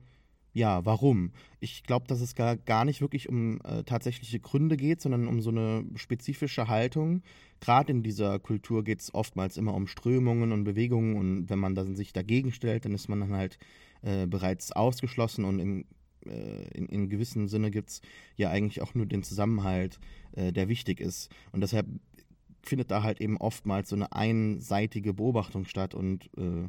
ja, 0.52 0.84
warum? 0.84 1.32
Ich 1.60 1.84
glaube, 1.84 2.06
dass 2.08 2.20
es 2.20 2.34
gar, 2.34 2.56
gar 2.56 2.84
nicht 2.84 3.00
wirklich 3.00 3.28
um 3.28 3.60
äh, 3.62 3.84
tatsächliche 3.84 4.40
Gründe 4.40 4.76
geht, 4.76 5.00
sondern 5.00 5.28
um 5.28 5.40
so 5.40 5.50
eine 5.50 5.84
spezifische 5.94 6.66
Haltung. 6.66 7.22
Gerade 7.60 7.92
in 7.92 8.02
dieser 8.02 8.38
Kultur 8.40 8.82
geht 8.82 9.00
es 9.00 9.14
oftmals 9.14 9.56
immer 9.56 9.74
um 9.74 9.86
Strömungen 9.86 10.50
und 10.50 10.64
Bewegungen 10.64 11.16
und 11.16 11.50
wenn 11.50 11.58
man 11.58 11.74
dann 11.74 11.94
sich 11.94 12.12
dagegen 12.12 12.52
stellt, 12.52 12.84
dann 12.84 12.94
ist 12.94 13.08
man 13.08 13.20
dann 13.20 13.32
halt 13.32 13.58
äh, 14.02 14.26
bereits 14.26 14.72
ausgeschlossen 14.72 15.44
und 15.44 15.60
im, 15.60 15.84
äh, 16.26 16.68
in, 16.76 16.86
in 16.86 17.08
gewissem 17.08 17.46
Sinne 17.46 17.70
gibt 17.70 17.90
es 17.90 18.02
ja 18.34 18.50
eigentlich 18.50 18.82
auch 18.82 18.94
nur 18.94 19.06
den 19.06 19.22
Zusammenhalt, 19.22 20.00
äh, 20.32 20.52
der 20.52 20.68
wichtig 20.68 21.00
ist. 21.00 21.30
Und 21.52 21.60
deshalb 21.60 21.86
findet 22.62 22.90
da 22.90 23.02
halt 23.02 23.20
eben 23.20 23.36
oftmals 23.36 23.88
so 23.88 23.96
eine 23.96 24.12
einseitige 24.12 25.14
Beobachtung 25.14 25.64
statt 25.64 25.94
und 25.94 26.26
äh, 26.36 26.68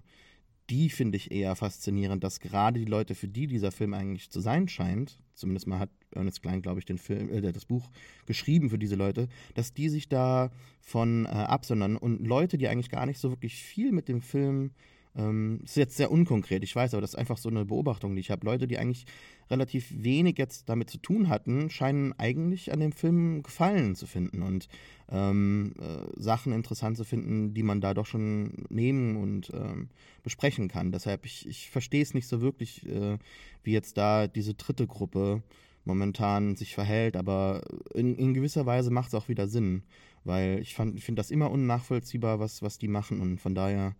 die 0.69 0.89
finde 0.89 1.17
ich 1.17 1.31
eher 1.31 1.55
faszinierend, 1.55 2.23
dass 2.23 2.39
gerade 2.39 2.79
die 2.79 2.85
Leute, 2.85 3.13
für 3.13 3.27
die 3.27 3.47
dieser 3.47 3.71
Film 3.71 3.93
eigentlich 3.93 4.29
zu 4.29 4.39
sein 4.39 4.69
scheint, 4.69 5.21
zumindest 5.33 5.67
mal 5.67 5.79
hat 5.79 5.89
Ernest 6.11 6.41
Klein, 6.41 6.61
glaube 6.61 6.79
ich, 6.79 6.85
den 6.85 6.97
Film, 6.97 7.29
äh, 7.29 7.51
das 7.51 7.65
Buch 7.65 7.89
geschrieben 8.25 8.69
für 8.69 8.79
diese 8.79 8.95
Leute, 8.95 9.27
dass 9.53 9.73
die 9.73 9.89
sich 9.89 10.07
da 10.07 10.49
von 10.79 11.25
äh, 11.25 11.29
absondern 11.29 11.97
und 11.97 12.25
Leute, 12.25 12.57
die 12.57 12.69
eigentlich 12.69 12.89
gar 12.89 13.05
nicht 13.05 13.19
so 13.19 13.31
wirklich 13.31 13.55
viel 13.55 13.91
mit 13.91 14.07
dem 14.07 14.21
Film 14.21 14.71
ähm, 15.15 15.59
ist 15.63 15.75
jetzt 15.75 15.97
sehr 15.97 16.11
unkonkret, 16.11 16.63
ich 16.63 16.75
weiß, 16.75 16.93
aber 16.93 17.01
das 17.01 17.11
ist 17.11 17.19
einfach 17.19 17.37
so 17.37 17.49
eine 17.49 17.65
Beobachtung, 17.65 18.15
die 18.15 18.21
ich 18.21 18.31
habe. 18.31 18.45
Leute, 18.45 18.67
die 18.67 18.77
eigentlich 18.77 19.05
relativ 19.49 19.87
wenig 19.91 20.37
jetzt 20.37 20.69
damit 20.69 20.89
zu 20.89 20.97
tun 20.97 21.27
hatten, 21.27 21.69
scheinen 21.69 22.13
eigentlich 22.13 22.71
an 22.71 22.79
dem 22.79 22.93
Film 22.93 23.43
Gefallen 23.43 23.95
zu 23.95 24.07
finden 24.07 24.41
und 24.41 24.69
ähm, 25.09 25.73
äh, 25.79 26.21
Sachen 26.21 26.53
interessant 26.53 26.95
zu 26.95 27.03
finden, 27.03 27.53
die 27.53 27.63
man 27.63 27.81
da 27.81 27.93
doch 27.93 28.05
schon 28.05 28.65
nehmen 28.69 29.17
und 29.17 29.51
ähm, 29.53 29.89
besprechen 30.23 30.69
kann. 30.69 30.91
Deshalb, 30.91 31.25
ich, 31.25 31.47
ich 31.47 31.69
verstehe 31.69 32.01
es 32.01 32.13
nicht 32.13 32.27
so 32.27 32.41
wirklich, 32.41 32.87
äh, 32.87 33.17
wie 33.63 33.73
jetzt 33.73 33.97
da 33.97 34.27
diese 34.27 34.53
dritte 34.53 34.87
Gruppe 34.87 35.43
momentan 35.83 36.55
sich 36.55 36.73
verhält, 36.73 37.17
aber 37.17 37.63
in, 37.93 38.15
in 38.15 38.33
gewisser 38.33 38.65
Weise 38.65 38.91
macht 38.91 39.09
es 39.09 39.15
auch 39.15 39.27
wieder 39.27 39.47
Sinn, 39.47 39.83
weil 40.23 40.59
ich, 40.61 40.77
ich 40.95 41.03
finde 41.03 41.19
das 41.19 41.31
immer 41.31 41.51
unnachvollziehbar, 41.51 42.39
was, 42.39 42.61
was 42.61 42.77
die 42.77 42.87
machen 42.87 43.19
und 43.19 43.41
von 43.41 43.55
daher 43.55 43.95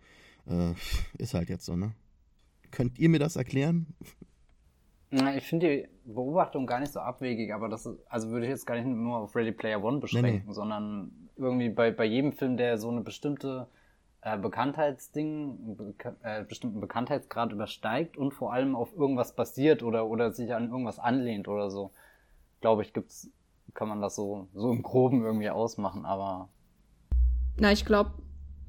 äh, 0.48 0.74
ist 1.18 1.34
halt 1.34 1.50
jetzt 1.50 1.66
so, 1.66 1.76
ne? 1.76 1.94
Könnt 2.72 2.98
ihr 3.00 3.10
mir 3.10 3.20
das 3.20 3.36
erklären? 3.36 3.88
Ich 5.36 5.44
finde 5.44 5.68
die 5.68 5.88
Beobachtung 6.06 6.66
gar 6.66 6.80
nicht 6.80 6.94
so 6.94 7.02
abwegig, 7.02 7.54
aber 7.54 7.68
das 7.68 7.86
ist, 7.86 8.00
also 8.08 8.30
würde 8.30 8.46
ich 8.46 8.52
jetzt 8.52 8.66
gar 8.66 8.76
nicht 8.76 8.86
nur 8.86 9.18
auf 9.18 9.36
Ready 9.36 9.52
Player 9.52 9.84
One 9.84 10.00
beschränken, 10.00 10.32
nee, 10.32 10.44
nee. 10.48 10.54
sondern 10.54 11.12
irgendwie 11.36 11.70
bei, 11.70 11.92
bei 11.92 12.06
jedem 12.06 12.32
Film, 12.32 12.56
der 12.56 12.78
so 12.78 12.90
eine 12.90 13.02
bestimmte 13.02 13.68
äh, 14.22 14.38
Bekanntheitsding, 14.38 15.76
beka 15.76 16.16
äh, 16.24 16.44
bestimmten 16.46 16.80
Bekanntheitsgrad 16.80 17.52
übersteigt 17.52 18.18
und 18.18 18.34
vor 18.34 18.54
allem 18.54 18.76
auf 18.76 18.96
irgendwas 18.96 19.36
basiert 19.36 19.84
oder, 19.84 20.08
oder 20.08 20.32
sich 20.32 20.54
an 20.54 20.70
irgendwas 20.70 20.98
anlehnt 20.98 21.50
oder 21.50 21.70
so, 21.70 21.92
glaube 22.62 22.84
ich, 22.84 22.94
gibt's, 22.94 23.30
kann 23.74 23.90
man 23.90 24.00
das 24.00 24.16
so, 24.16 24.48
so 24.54 24.72
im 24.72 24.82
Groben 24.82 25.24
irgendwie 25.24 25.50
ausmachen, 25.50 26.06
aber. 26.06 26.48
Na, 27.58 27.72
ich 27.72 27.84
glaube, 27.84 28.12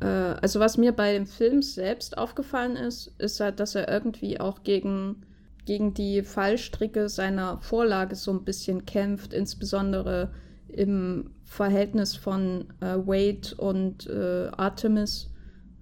äh, 0.02 0.36
also 0.40 0.60
was 0.60 0.76
mir 0.76 0.92
bei 0.92 1.12
dem 1.12 1.26
Film 1.26 1.62
selbst 1.62 2.18
aufgefallen 2.18 2.76
ist, 2.76 3.14
ist 3.18 3.40
halt, 3.40 3.60
dass 3.60 3.74
er 3.74 3.88
irgendwie 3.88 4.40
auch 4.40 4.62
gegen, 4.64 5.24
gegen 5.64 5.94
die 5.94 6.22
Fallstricke 6.22 7.08
seiner 7.08 7.60
Vorlage 7.60 8.16
so 8.16 8.32
ein 8.32 8.44
bisschen 8.44 8.84
kämpft, 8.84 9.32
insbesondere 9.32 10.32
im 10.68 11.30
Verhältnis 11.44 12.16
von 12.16 12.66
äh, 12.80 12.96
Wade 12.96 13.54
und 13.58 14.08
äh, 14.08 14.48
Artemis. 14.56 15.30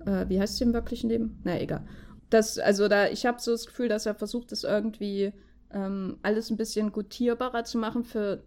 Äh, 0.04 0.28
wie 0.28 0.40
heißt 0.40 0.58
sie 0.58 0.64
im 0.64 0.74
wirklichen 0.74 1.08
Leben? 1.08 1.40
Na, 1.44 1.58
egal. 1.58 1.86
Das, 2.28 2.58
also 2.58 2.88
da, 2.88 3.08
ich 3.08 3.24
habe 3.26 3.40
so 3.40 3.52
das 3.52 3.66
Gefühl, 3.66 3.88
dass 3.88 4.06
er 4.06 4.14
versucht, 4.14 4.52
das 4.52 4.64
irgendwie 4.64 5.32
ähm, 5.72 6.18
alles 6.22 6.50
ein 6.50 6.56
bisschen 6.56 6.92
gutierbarer 6.92 7.64
zu 7.64 7.78
machen 7.78 8.04
für 8.04 8.42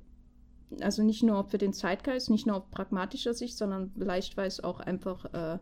also 0.82 1.04
nicht 1.04 1.24
nur 1.24 1.46
für 1.46 1.58
den 1.58 1.74
Zeitgeist, 1.74 2.30
nicht 2.30 2.48
nur 2.48 2.58
auf 2.58 2.72
pragmatischer 2.72 3.34
Sicht, 3.34 3.58
sondern 3.58 3.92
vielleicht, 3.98 4.38
weil 4.38 4.48
es 4.48 4.64
auch 4.64 4.80
einfach 4.80 5.26
äh, 5.34 5.58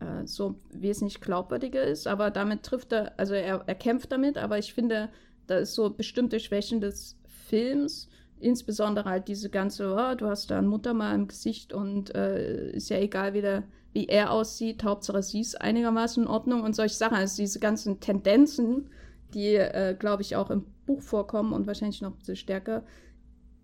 äh, 0.00 0.26
so 0.26 0.56
wesentlich 0.72 1.20
glaubwürdiger 1.20 1.82
ist. 1.82 2.06
Aber 2.06 2.30
damit 2.30 2.62
trifft 2.62 2.92
er, 2.92 3.18
also 3.18 3.34
er, 3.34 3.62
er 3.66 3.74
kämpft 3.74 4.12
damit, 4.12 4.38
aber 4.38 4.58
ich 4.58 4.72
finde, 4.72 5.10
da 5.46 5.58
ist 5.58 5.74
so 5.74 5.90
bestimmte 5.90 6.40
Schwächen 6.40 6.80
des 6.80 7.18
Films, 7.26 8.08
insbesondere 8.38 9.08
halt 9.08 9.28
diese 9.28 9.50
ganze, 9.50 9.94
oh, 9.94 10.14
du 10.14 10.26
hast 10.26 10.50
da 10.50 10.62
Mutter 10.62 10.94
mal 10.94 11.14
im 11.14 11.28
Gesicht 11.28 11.72
und 11.72 12.14
äh, 12.14 12.70
ist 12.70 12.88
ja 12.88 12.98
egal, 12.98 13.34
wie, 13.34 13.42
der, 13.42 13.64
wie 13.92 14.06
er 14.06 14.30
aussieht, 14.32 14.84
Hauptsache 14.84 15.22
sie 15.22 15.40
ist 15.40 15.60
einigermaßen 15.60 16.22
in 16.22 16.28
Ordnung 16.28 16.62
und 16.62 16.74
solche 16.74 16.94
Sachen. 16.94 17.16
Also 17.16 17.42
diese 17.42 17.60
ganzen 17.60 18.00
Tendenzen, 18.00 18.88
die, 19.34 19.54
äh, 19.56 19.94
glaube 19.98 20.22
ich, 20.22 20.36
auch 20.36 20.50
im 20.50 20.64
Buch 20.86 21.02
vorkommen 21.02 21.52
und 21.52 21.66
wahrscheinlich 21.66 22.00
noch 22.00 22.12
ein 22.12 22.18
bisschen 22.18 22.36
stärker, 22.36 22.84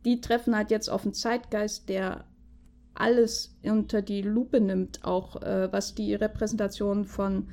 die 0.07 0.21
treffen 0.21 0.57
halt 0.57 0.71
jetzt 0.71 0.89
auf 0.89 1.03
einen 1.03 1.15
Zeitgeist, 1.15 1.89
der 1.89 2.25
alles 2.95 3.59
unter 3.65 4.01
die 4.01 4.23
Lupe 4.23 4.61
nimmt, 4.61 5.05
auch 5.05 5.43
äh, 5.43 5.71
was 5.73 5.97
die 5.97 6.15
Repräsentation 6.15 7.05
von 7.05 7.49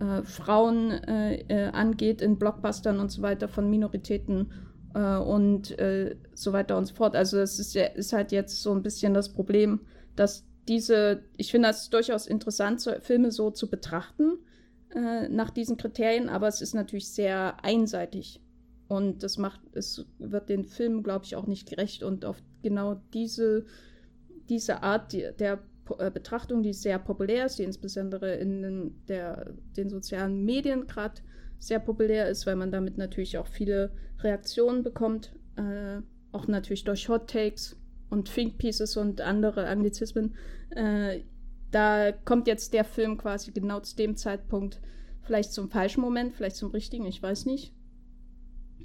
äh, 0.00 0.22
Frauen 0.22 0.90
äh, 0.90 1.36
äh 1.48 1.70
angeht 1.70 2.22
in 2.22 2.38
Blockbustern 2.38 2.98
und 2.98 3.12
so 3.12 3.20
weiter, 3.20 3.46
von 3.46 3.68
Minoritäten 3.68 4.50
äh, 4.94 5.16
und 5.18 5.78
äh, 5.78 6.16
so 6.34 6.54
weiter 6.54 6.78
und 6.78 6.86
so 6.86 6.94
fort. 6.94 7.14
Also 7.14 7.38
es 7.38 7.58
ist, 7.58 7.76
ist 7.76 8.14
halt 8.14 8.32
jetzt 8.32 8.62
so 8.62 8.72
ein 8.72 8.82
bisschen 8.82 9.12
das 9.12 9.32
Problem, 9.34 9.80
dass 10.16 10.46
diese, 10.66 11.22
ich 11.36 11.50
finde 11.50 11.68
das 11.68 11.90
durchaus 11.90 12.26
interessant, 12.26 12.80
so 12.80 12.92
Filme 13.00 13.30
so 13.30 13.50
zu 13.50 13.70
betrachten 13.70 14.38
nach 15.28 15.50
diesen 15.50 15.76
Kriterien, 15.76 16.30
aber 16.30 16.48
es 16.48 16.62
ist 16.62 16.74
natürlich 16.74 17.12
sehr 17.12 17.62
einseitig. 17.62 18.40
Und 18.88 19.22
das 19.22 19.36
macht, 19.36 19.60
es 19.74 20.06
wird 20.18 20.48
den 20.48 20.64
Film, 20.64 21.02
glaube 21.02 21.24
ich, 21.26 21.36
auch 21.36 21.46
nicht 21.46 21.68
gerecht. 21.68 22.02
Und 22.02 22.24
auf 22.24 22.42
genau 22.62 23.00
diese, 23.12 23.66
diese 24.48 24.82
Art 24.82 25.12
der 25.12 25.62
äh, 25.98 26.10
Betrachtung, 26.10 26.62
die 26.62 26.72
sehr 26.72 26.98
populär 26.98 27.46
ist, 27.46 27.58
die 27.58 27.64
insbesondere 27.64 28.34
in 28.36 28.94
der, 29.08 29.54
den 29.76 29.90
sozialen 29.90 30.44
Medien 30.44 30.86
gerade 30.86 31.20
sehr 31.58 31.80
populär 31.80 32.28
ist, 32.28 32.46
weil 32.46 32.56
man 32.56 32.70
damit 32.70 32.98
natürlich 32.98 33.36
auch 33.38 33.46
viele 33.46 33.92
Reaktionen 34.20 34.82
bekommt, 34.82 35.32
äh, 35.56 36.00
auch 36.32 36.46
natürlich 36.46 36.84
durch 36.84 37.08
Hot 37.08 37.30
Takes 37.30 37.76
und 38.10 38.32
Think 38.32 38.58
Pieces 38.58 38.96
und 38.96 39.20
andere 39.20 39.66
Anglizismen. 39.66 40.34
Äh, 40.70 41.20
da 41.70 42.12
kommt 42.12 42.46
jetzt 42.46 42.72
der 42.72 42.84
Film 42.84 43.18
quasi 43.18 43.50
genau 43.50 43.80
zu 43.80 43.96
dem 43.96 44.16
Zeitpunkt, 44.16 44.80
vielleicht 45.22 45.52
zum 45.52 45.70
falschen 45.70 46.00
Moment, 46.00 46.34
vielleicht 46.34 46.56
zum 46.56 46.70
richtigen, 46.70 47.04
ich 47.06 47.22
weiß 47.22 47.44
nicht. 47.46 47.74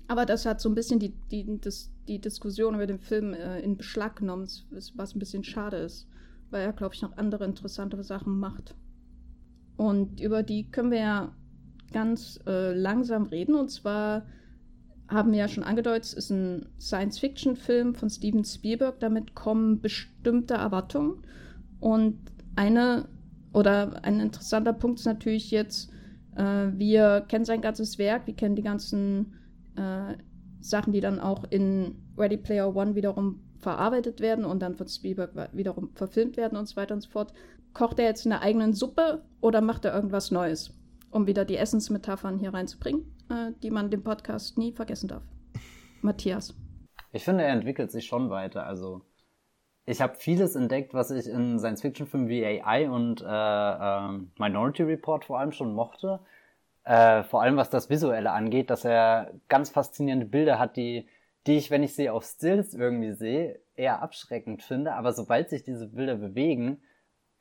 Aber 0.08 0.26
das 0.26 0.46
hat 0.46 0.60
so 0.60 0.70
ein 0.70 0.76
bisschen 0.76 1.00
die, 1.00 1.14
die, 1.32 1.60
das, 1.62 1.92
die 2.08 2.20
Diskussion 2.20 2.76
über 2.76 2.88
den 2.88 3.00
Film 3.00 3.34
äh, 3.34 3.60
in 3.62 3.78
Beschlag 3.78 4.18
genommen, 4.18 4.48
was 4.96 5.16
ein 5.16 5.20
bisschen 5.20 5.44
schade 5.44 5.78
ist, 5.78 6.08
weil 6.50 6.62
er, 6.62 6.74
glaube 6.74 6.94
ich, 6.94 7.02
noch 7.02 7.18
andere 7.18 7.46
interessante 7.46 8.02
Sachen 8.04 8.38
macht. 8.38 8.76
Und 9.78 10.20
über 10.20 10.44
die 10.44 10.70
können 10.70 10.92
wir 10.92 11.00
ja 11.00 11.36
ganz 11.92 12.40
äh, 12.46 12.74
langsam 12.74 13.24
reden. 13.24 13.56
Und 13.56 13.70
zwar 13.70 14.26
haben 15.08 15.32
wir 15.32 15.40
ja 15.40 15.48
schon 15.48 15.64
angedeutet, 15.64 16.06
es 16.06 16.14
ist 16.14 16.30
ein 16.32 16.68
Science-Fiction-Film 16.80 17.96
von 17.96 18.10
Steven 18.10 18.44
Spielberg. 18.44 19.00
Damit 19.00 19.36
kommen 19.36 19.82
bestimmte 19.82 20.56
Erwartungen. 20.56 21.22
Und 21.80 22.20
eine 22.56 23.08
oder 23.54 24.04
ein 24.04 24.20
interessanter 24.20 24.74
Punkt 24.74 25.00
ist 25.00 25.06
natürlich 25.06 25.52
jetzt, 25.52 25.92
äh, 26.36 26.68
wir 26.74 27.26
kennen 27.28 27.46
sein 27.46 27.62
ganzes 27.62 27.98
Werk, 27.98 28.28
wir 28.28 28.36
kennen 28.36 28.56
die 28.56 28.64
ganzen 28.64 29.34
äh, 29.76 30.18
Sachen, 30.60 30.94
die 30.94 31.02
dann 31.02 31.20
auch 31.20 31.44
in 31.50 31.96
Ready 32.18 32.38
Player 32.38 32.76
One 32.76 32.96
wiederum 32.96 33.42
verarbeitet 33.60 34.20
werden 34.20 34.46
und 34.46 34.62
dann 34.62 34.76
von 34.76 34.88
Spielberg 34.88 35.32
wiederum 35.54 35.92
verfilmt 35.96 36.38
werden 36.38 36.58
und 36.58 36.68
so 36.68 36.76
weiter 36.76 36.94
und 36.94 37.02
so 37.02 37.10
fort. 37.10 37.34
Kocht 37.74 37.98
er 38.00 38.06
jetzt 38.06 38.26
eine 38.26 38.42
eigenen 38.42 38.74
Suppe 38.74 39.24
oder 39.42 39.62
macht 39.62 39.86
er 39.86 39.96
irgendwas 39.96 40.32
Neues? 40.32 40.80
Um 41.10 41.28
wieder 41.28 41.46
die 41.46 41.58
Essensmetaphern 41.58 42.40
hier 42.40 42.54
reinzubringen, 42.54 43.06
äh, 43.30 43.52
die 43.62 43.72
man 43.72 43.90
dem 43.90 44.04
Podcast 44.04 44.58
nie 44.58 44.74
vergessen 44.74 45.08
darf. 45.08 45.24
Matthias. 46.02 46.56
Ich 47.12 47.24
finde, 47.24 47.44
er 47.44 47.54
entwickelt 47.54 47.92
sich 47.92 48.06
schon 48.06 48.30
weiter. 48.30 48.66
Also, 48.66 49.02
ich 49.86 50.02
habe 50.02 50.16
vieles 50.16 50.56
entdeckt, 50.56 50.94
was 50.94 51.12
ich 51.12 51.28
in 51.28 51.60
Science-Fiction-Filmen 51.60 52.28
wie 52.28 52.46
AI 52.46 52.90
und 52.90 53.22
äh, 53.22 53.26
äh, 53.26 54.20
Minority 54.40 54.84
Report 54.84 55.26
vor 55.26 55.40
allem 55.40 55.52
schon 55.52 55.74
mochte. 55.74 56.20
Äh, 56.86 57.24
vor 57.24 57.42
allem 57.42 57.58
was 57.58 57.70
das 57.70 57.90
Visuelle 57.90 58.32
angeht, 58.32 58.70
dass 58.70 58.84
er 58.86 59.32
ganz 59.48 59.70
faszinierende 59.70 60.26
Bilder 60.26 60.60
hat, 60.60 60.76
die, 60.76 61.08
die 61.48 61.58
ich, 61.58 61.72
wenn 61.72 61.84
ich 61.84 61.96
sie 61.96 62.10
auf 62.10 62.26
Stills 62.26 62.74
irgendwie 62.74 63.14
sehe, 63.14 63.62
eher 63.76 64.02
abschreckend 64.02 64.64
finde. 64.64 64.94
Aber 64.94 65.14
sobald 65.14 65.50
sich 65.50 65.64
diese 65.64 65.88
Bilder 65.88 66.16
bewegen, 66.16 66.82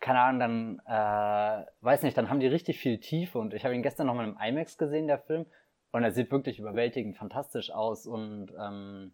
keine 0.00 0.20
Ahnung, 0.20 0.40
dann, 0.40 0.82
äh, 0.86 1.66
weiß 1.80 2.02
nicht, 2.02 2.16
dann 2.16 2.28
haben 2.28 2.40
die 2.40 2.46
richtig 2.48 2.78
viel 2.78 2.98
Tiefe. 2.98 3.38
Und 3.38 3.54
ich 3.54 3.64
habe 3.64 3.74
ihn 3.74 3.82
gestern 3.82 4.06
nochmal 4.06 4.28
im 4.28 4.36
IMAX 4.40 4.78
gesehen, 4.78 5.06
der 5.06 5.18
Film. 5.18 5.46
Und 5.92 6.04
er 6.04 6.12
sieht 6.12 6.30
wirklich 6.30 6.58
überwältigend 6.58 7.16
fantastisch 7.16 7.70
aus. 7.70 8.06
Und 8.06 8.52
ähm, 8.58 9.12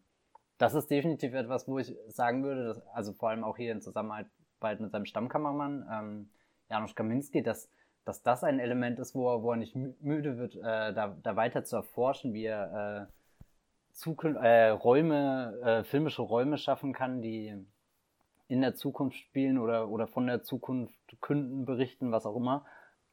das 0.59 0.75
ist 0.75 0.91
definitiv 0.91 1.35
etwas, 1.35 1.69
wo 1.69 1.79
ich 1.79 1.95
sagen 2.09 2.43
würde, 2.43 2.65
dass, 2.67 2.87
also 2.89 3.13
vor 3.13 3.31
allem 3.31 3.45
auch 3.45 3.57
hier 3.57 3.73
in 3.73 3.81
Zusammenarbeit 3.81 4.81
mit 4.81 4.91
seinem 4.91 5.07
Stammkammermann, 5.07 5.87
ähm, 5.93 6.31
Janusz 6.71 6.95
Kaminski, 6.95 7.43
dass 7.43 7.71
dass 8.09 8.23
das 8.23 8.43
ein 8.43 8.59
Element 8.59 8.99
ist, 8.99 9.15
wo 9.15 9.31
er, 9.31 9.43
wo 9.43 9.50
er 9.50 9.59
nicht 9.59 9.77
müde 9.77 10.38
wird, 10.38 10.57
äh, 10.57 10.95
da, 10.95 11.15
da 11.23 11.37
weiter 11.37 11.62
zu 11.62 11.77
erforschen, 11.77 12.33
wie 12.33 12.47
er, 12.47 13.11
äh, 13.11 14.09
äh, 14.43 14.69
Räume, 14.71 15.61
äh, 15.62 15.85
filmische 15.85 16.23
Räume 16.23 16.57
schaffen 16.57 16.95
kann, 16.95 17.21
die 17.21 17.55
in 18.47 18.61
der 18.62 18.75
Zukunft 18.75 19.19
spielen 19.19 19.59
oder, 19.59 19.91
oder 19.91 20.07
von 20.07 20.27
der 20.27 20.43
Zukunft 20.43 20.95
künden, 21.21 21.67
berichten, 21.67 22.11
was 22.11 22.25
auch 22.25 22.37
immer. 22.37 22.65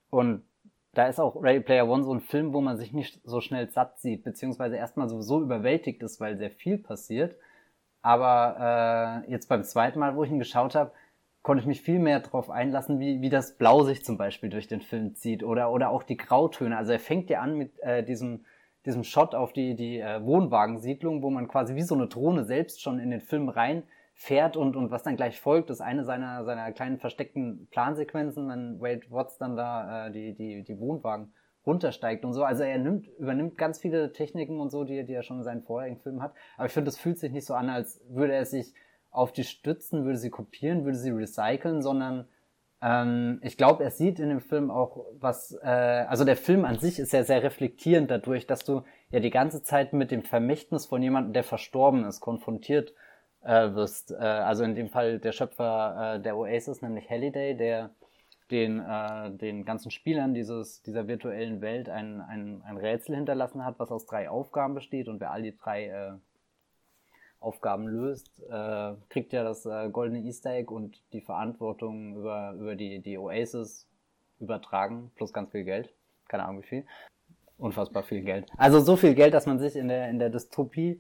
Und 0.09 0.45
da 0.93 1.07
ist 1.07 1.19
auch 1.19 1.43
Ready 1.43 1.59
Player 1.59 1.89
One 1.89 2.05
so 2.05 2.13
ein 2.13 2.21
Film, 2.21 2.53
wo 2.53 2.61
man 2.61 2.77
sich 2.77 2.93
nicht 2.93 3.19
so 3.25 3.41
schnell 3.41 3.69
satt 3.69 3.99
sieht, 3.99 4.23
beziehungsweise 4.23 4.77
erstmal 4.77 5.09
sowieso 5.09 5.41
überwältigt 5.41 6.03
ist, 6.03 6.21
weil 6.21 6.37
sehr 6.37 6.51
viel 6.51 6.77
passiert. 6.77 7.35
Aber 8.01 9.23
äh, 9.25 9.29
jetzt 9.31 9.49
beim 9.49 9.65
zweiten 9.65 9.99
Mal, 9.99 10.15
wo 10.15 10.23
ich 10.23 10.31
ihn 10.31 10.39
geschaut 10.39 10.73
habe, 10.73 10.91
konnte 11.45 11.61
ich 11.61 11.67
mich 11.67 11.81
viel 11.81 11.99
mehr 11.99 12.21
darauf 12.21 12.49
einlassen, 12.49 12.99
wie, 12.99 13.21
wie 13.21 13.29
das 13.29 13.55
Blau 13.55 13.83
sich 13.83 14.03
zum 14.03 14.17
Beispiel 14.17 14.49
durch 14.49 14.67
den 14.67 14.81
Film 14.81 15.13
zieht 15.13 15.43
oder, 15.43 15.71
oder 15.71 15.91
auch 15.91 16.01
die 16.01 16.17
Grautöne. 16.17 16.75
Also 16.75 16.91
er 16.91 16.99
fängt 16.99 17.29
ja 17.29 17.39
an 17.41 17.55
mit 17.55 17.79
äh, 17.83 18.03
diesem, 18.03 18.45
diesem 18.83 19.03
Shot 19.03 19.35
auf 19.35 19.53
die, 19.53 19.75
die 19.75 19.99
äh, 19.99 20.25
Wohnwagensiedlung, 20.25 21.21
wo 21.21 21.29
man 21.29 21.47
quasi 21.47 21.75
wie 21.75 21.83
so 21.83 21.93
eine 21.93 22.07
Drohne 22.07 22.45
selbst 22.45 22.81
schon 22.81 22.97
in 22.97 23.11
den 23.11 23.21
Film 23.21 23.47
rein 23.47 23.83
fährt 24.15 24.57
und, 24.57 24.75
und 24.75 24.89
was 24.89 25.03
dann 25.03 25.17
gleich 25.17 25.39
folgt, 25.39 25.69
ist 25.69 25.81
eine 25.81 26.03
seiner, 26.03 26.43
seiner 26.45 26.71
kleinen 26.71 26.97
versteckten 26.97 27.67
Plansequenzen, 27.69 28.49
wenn 28.49 28.81
Wade 28.81 29.05
Watts 29.11 29.37
dann 29.37 29.55
da 29.55 30.07
äh, 30.07 30.11
die, 30.11 30.33
die, 30.33 30.63
die 30.63 30.79
Wohnwagen 30.79 31.31
runtersteigt 31.63 32.25
und 32.25 32.33
so. 32.33 32.43
Also 32.43 32.63
er 32.63 32.79
nimmt, 32.79 33.07
übernimmt 33.19 33.55
ganz 33.55 33.77
viele 33.77 34.11
Techniken 34.13 34.59
und 34.59 34.71
so, 34.71 34.83
die, 34.83 35.05
die 35.05 35.13
er 35.13 35.21
schon 35.21 35.37
in 35.37 35.43
seinen 35.43 35.61
vorherigen 35.61 35.99
Filmen 35.99 36.23
hat. 36.23 36.33
Aber 36.57 36.65
ich 36.65 36.71
finde, 36.71 36.85
das 36.85 36.97
fühlt 36.97 37.19
sich 37.19 37.31
nicht 37.31 37.45
so 37.45 37.53
an, 37.53 37.69
als 37.69 38.03
würde 38.09 38.33
er 38.33 38.45
sich 38.45 38.73
auf 39.15 39.31
die 39.31 39.43
stützen, 39.43 40.05
würde 40.05 40.17
sie 40.17 40.29
kopieren, 40.29 40.85
würde 40.85 40.97
sie 40.97 41.11
recyceln, 41.11 41.81
sondern 41.81 42.27
ähm, 42.81 43.39
ich 43.41 43.57
glaube, 43.57 43.83
er 43.83 43.91
sieht 43.91 44.19
in 44.19 44.29
dem 44.29 44.41
Film 44.41 44.69
auch 44.69 45.05
was, 45.19 45.57
äh, 45.63 45.67
also 45.67 46.25
der 46.25 46.37
Film 46.37 46.65
an 46.65 46.79
sich 46.79 46.99
ist 46.99 47.13
ja 47.13 47.23
sehr 47.23 47.43
reflektierend 47.43 48.11
dadurch, 48.11 48.47
dass 48.47 48.63
du 48.63 48.83
ja 49.09 49.19
die 49.19 49.29
ganze 49.29 49.63
Zeit 49.63 49.93
mit 49.93 50.11
dem 50.11 50.23
Vermächtnis 50.23 50.85
von 50.85 51.01
jemandem, 51.01 51.33
der 51.33 51.43
verstorben 51.43 52.05
ist, 52.05 52.19
konfrontiert 52.19 52.93
äh, 53.43 53.73
wirst. 53.73 54.11
Äh, 54.11 54.15
also 54.15 54.63
in 54.63 54.75
dem 54.75 54.89
Fall 54.89 55.19
der 55.19 55.31
Schöpfer 55.31 56.15
äh, 56.15 56.21
der 56.21 56.37
Oasis, 56.37 56.81
nämlich 56.81 57.09
Halliday, 57.09 57.55
der 57.55 57.91
den, 58.51 58.79
äh, 58.79 59.31
den 59.31 59.65
ganzen 59.65 59.91
Spielern 59.91 60.33
dieses, 60.33 60.83
dieser 60.83 61.07
virtuellen 61.07 61.61
Welt 61.61 61.89
ein, 61.89 62.21
ein, 62.21 62.61
ein 62.63 62.77
Rätsel 62.77 63.15
hinterlassen 63.15 63.65
hat, 63.65 63.79
was 63.79 63.91
aus 63.91 64.05
drei 64.05 64.29
Aufgaben 64.29 64.75
besteht 64.75 65.07
und 65.07 65.19
wer 65.19 65.31
all 65.31 65.41
die 65.41 65.55
drei 65.57 65.87
äh, 65.87 66.11
Aufgaben 67.45 67.87
löst, 67.87 68.41
äh, 68.49 68.93
kriegt 69.09 69.31
ja 69.31 69.43
das 69.43 69.65
äh, 69.65 69.89
goldene 69.89 70.23
Easter 70.23 70.51
Egg 70.51 70.73
und 70.73 71.01
die 71.13 71.21
Verantwortung 71.21 72.17
über, 72.17 72.53
über 72.53 72.75
die, 72.75 73.01
die 73.01 73.17
Oasis 73.17 73.87
übertragen, 74.39 75.11
plus 75.15 75.31
ganz 75.31 75.51
viel 75.51 75.63
Geld. 75.63 75.93
Keine 76.27 76.45
Ahnung 76.45 76.63
wie 76.63 76.67
viel. 76.67 76.85
Unfassbar 77.57 78.03
viel 78.03 78.21
Geld. 78.21 78.49
Also 78.57 78.79
so 78.79 78.95
viel 78.95 79.13
Geld, 79.13 79.33
dass 79.33 79.45
man 79.45 79.59
sich 79.59 79.75
in 79.75 79.87
der, 79.87 80.09
in 80.09 80.19
der 80.19 80.29
Dystopie 80.29 80.99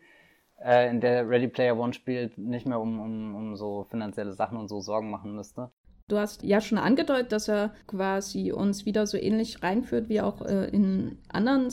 äh, 0.63 0.89
in 0.89 1.01
der 1.01 1.27
Ready 1.27 1.47
Player 1.47 1.77
One 1.77 1.93
spielt, 1.93 2.37
nicht 2.37 2.65
mehr 2.65 2.79
um, 2.79 2.99
um, 2.99 3.35
um 3.35 3.55
so 3.55 3.85
finanzielle 3.89 4.33
Sachen 4.33 4.57
und 4.57 4.67
so 4.67 4.79
Sorgen 4.79 5.09
machen 5.09 5.35
müsste. 5.35 5.71
Du 6.07 6.17
hast 6.19 6.43
ja 6.43 6.61
schon 6.61 6.77
angedeutet, 6.77 7.31
dass 7.31 7.47
er 7.47 7.73
quasi 7.87 8.51
uns 8.51 8.85
wieder 8.85 9.07
so 9.07 9.17
ähnlich 9.17 9.63
reinführt 9.63 10.07
wie 10.07 10.21
auch 10.21 10.43
äh, 10.43 10.69
in 10.69 11.17
anderen 11.29 11.71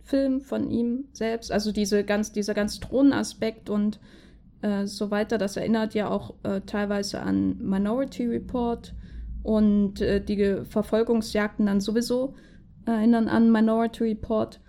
Science-Fiction-Filmen 0.00 0.40
von 0.40 0.70
ihm 0.70 1.04
selbst. 1.12 1.52
Also 1.52 1.72
diese 1.72 2.04
ganz, 2.04 2.32
dieser 2.32 2.54
ganz 2.54 2.80
Thronenaspekt 2.80 3.70
und 3.70 4.00
äh, 4.62 4.86
so 4.86 5.10
weiter, 5.10 5.38
das 5.38 5.56
erinnert 5.56 5.94
ja 5.94 6.08
auch 6.08 6.34
äh, 6.42 6.60
teilweise 6.62 7.20
an 7.20 7.58
Minority 7.58 8.26
Report 8.26 8.94
und 9.42 10.00
äh, 10.00 10.22
die 10.22 10.64
Verfolgungsjagden 10.64 11.66
dann 11.66 11.80
sowieso 11.80 12.34
erinnern 12.86 13.28
an 13.28 13.50
Minority 13.50 14.04
Report. 14.04 14.60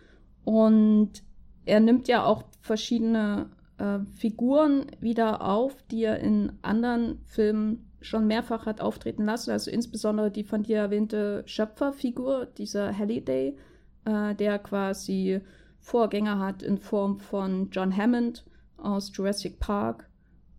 Und 0.43 1.23
er 1.65 1.79
nimmt 1.79 2.07
ja 2.07 2.25
auch 2.25 2.43
verschiedene 2.61 3.50
äh, 3.77 4.00
Figuren 4.17 4.88
wieder 5.00 5.41
auf, 5.41 5.83
die 5.91 6.03
er 6.03 6.19
in 6.19 6.53
anderen 6.62 7.19
Filmen 7.25 7.88
schon 8.01 8.25
mehrfach 8.25 8.65
hat 8.65 8.82
auftreten 8.82 9.25
lassen. 9.25 9.51
Also 9.51 9.69
insbesondere 9.69 10.32
die 10.32 10.43
von 10.43 10.63
dir 10.63 10.77
erwähnte 10.77 11.43
Schöpferfigur, 11.45 12.47
dieser 12.58 12.97
Halliday, 12.97 13.58
äh, 14.05 14.35
der 14.35 14.59
quasi 14.59 15.41
Vorgänger 15.79 16.39
hat 16.39 16.61
in 16.63 16.77
Form 16.77 17.19
von 17.19 17.69
John 17.71 17.95
Hammond 17.95 18.45
aus 18.77 19.11
Jurassic 19.13 19.59
Park. 19.59 20.09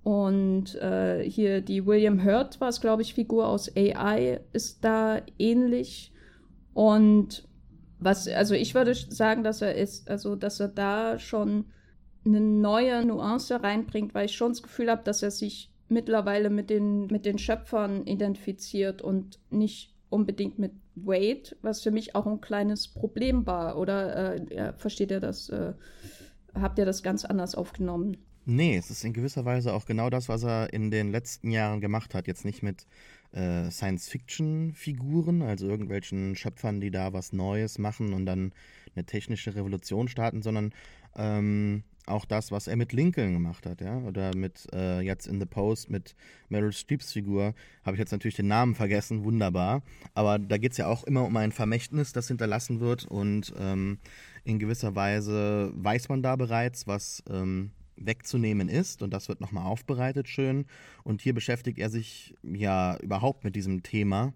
Und 0.02 0.74
äh, 0.76 1.22
hier 1.22 1.60
die 1.60 1.86
William 1.86 2.24
Hurt 2.24 2.60
war 2.60 2.68
es, 2.68 2.80
glaube 2.80 3.02
ich, 3.02 3.14
Figur 3.14 3.46
aus 3.46 3.70
AI 3.76 4.40
ist 4.52 4.84
da 4.84 5.22
ähnlich. 5.38 6.12
Und 6.74 7.48
was, 8.00 8.26
also 8.26 8.54
ich 8.54 8.74
würde 8.74 8.94
sagen, 8.94 9.44
dass 9.44 9.62
er 9.62 9.76
ist, 9.76 10.10
also 10.10 10.34
dass 10.34 10.58
er 10.58 10.68
da 10.68 11.18
schon 11.20 11.66
eine 12.24 12.40
neue 12.40 13.04
Nuance 13.04 13.62
reinbringt, 13.62 14.14
weil 14.14 14.26
ich 14.26 14.34
schon 14.34 14.52
das 14.52 14.62
Gefühl 14.62 14.90
habe, 14.90 15.02
dass 15.04 15.22
er 15.22 15.30
sich 15.30 15.72
mittlerweile 15.88 16.50
mit 16.50 16.70
den, 16.70 17.06
mit 17.06 17.24
den 17.24 17.38
Schöpfern 17.38 18.06
identifiziert 18.06 19.02
und 19.02 19.38
nicht 19.50 19.94
unbedingt 20.08 20.58
mit 20.58 20.72
Wade, 20.94 21.56
was 21.62 21.82
für 21.82 21.90
mich 21.90 22.14
auch 22.14 22.26
ein 22.26 22.40
kleines 22.40 22.88
Problem 22.88 23.46
war. 23.46 23.78
Oder 23.78 24.34
äh, 24.50 24.72
versteht 24.76 25.10
ihr 25.10 25.20
das? 25.20 25.48
Äh, 25.48 25.72
habt 26.54 26.78
ihr 26.78 26.84
das 26.84 27.02
ganz 27.02 27.24
anders 27.24 27.54
aufgenommen? 27.54 28.16
Nee, 28.44 28.76
es 28.76 28.90
ist 28.90 29.04
in 29.04 29.12
gewisser 29.12 29.44
Weise 29.44 29.72
auch 29.72 29.86
genau 29.86 30.10
das, 30.10 30.28
was 30.28 30.42
er 30.42 30.72
in 30.72 30.90
den 30.90 31.12
letzten 31.12 31.50
Jahren 31.50 31.80
gemacht 31.80 32.14
hat. 32.14 32.26
Jetzt 32.26 32.44
nicht 32.44 32.62
mit 32.62 32.86
äh, 33.32 33.70
Science-Fiction-Figuren, 33.70 35.42
also 35.42 35.68
irgendwelchen 35.68 36.34
Schöpfern, 36.34 36.80
die 36.80 36.90
da 36.90 37.12
was 37.12 37.32
Neues 37.32 37.78
machen 37.78 38.12
und 38.12 38.26
dann 38.26 38.52
eine 38.94 39.04
technische 39.04 39.54
Revolution 39.54 40.08
starten, 40.08 40.42
sondern 40.42 40.74
ähm, 41.16 41.84
auch 42.06 42.24
das, 42.24 42.50
was 42.50 42.66
er 42.66 42.76
mit 42.76 42.92
Lincoln 42.92 43.32
gemacht 43.32 43.66
hat, 43.66 43.80
ja, 43.80 43.98
oder 43.98 44.34
mit 44.34 44.68
äh, 44.72 45.00
jetzt 45.00 45.26
in 45.26 45.40
The 45.40 45.46
Post 45.46 45.90
mit 45.90 46.14
Meryl 46.48 46.72
Streeps 46.72 47.12
Figur, 47.12 47.54
habe 47.84 47.96
ich 47.96 48.00
jetzt 48.00 48.12
natürlich 48.12 48.36
den 48.36 48.48
Namen 48.48 48.74
vergessen, 48.74 49.24
wunderbar, 49.24 49.82
aber 50.14 50.38
da 50.38 50.58
geht 50.58 50.72
es 50.72 50.78
ja 50.78 50.86
auch 50.86 51.04
immer 51.04 51.24
um 51.24 51.36
ein 51.36 51.52
Vermächtnis, 51.52 52.12
das 52.12 52.28
hinterlassen 52.28 52.80
wird 52.80 53.04
und 53.04 53.52
ähm, 53.58 53.98
in 54.44 54.58
gewisser 54.58 54.94
Weise 54.96 55.72
weiß 55.74 56.08
man 56.08 56.22
da 56.22 56.36
bereits, 56.36 56.86
was 56.86 57.22
ähm, 57.30 57.70
wegzunehmen 57.96 58.68
ist 58.68 59.02
und 59.02 59.12
das 59.12 59.28
wird 59.28 59.40
nochmal 59.40 59.66
aufbereitet 59.66 60.28
schön. 60.28 60.66
Und 61.04 61.20
hier 61.20 61.34
beschäftigt 61.34 61.78
er 61.78 61.90
sich 61.90 62.34
ja 62.42 62.96
überhaupt 62.98 63.44
mit 63.44 63.54
diesem 63.54 63.82
Thema 63.82 64.32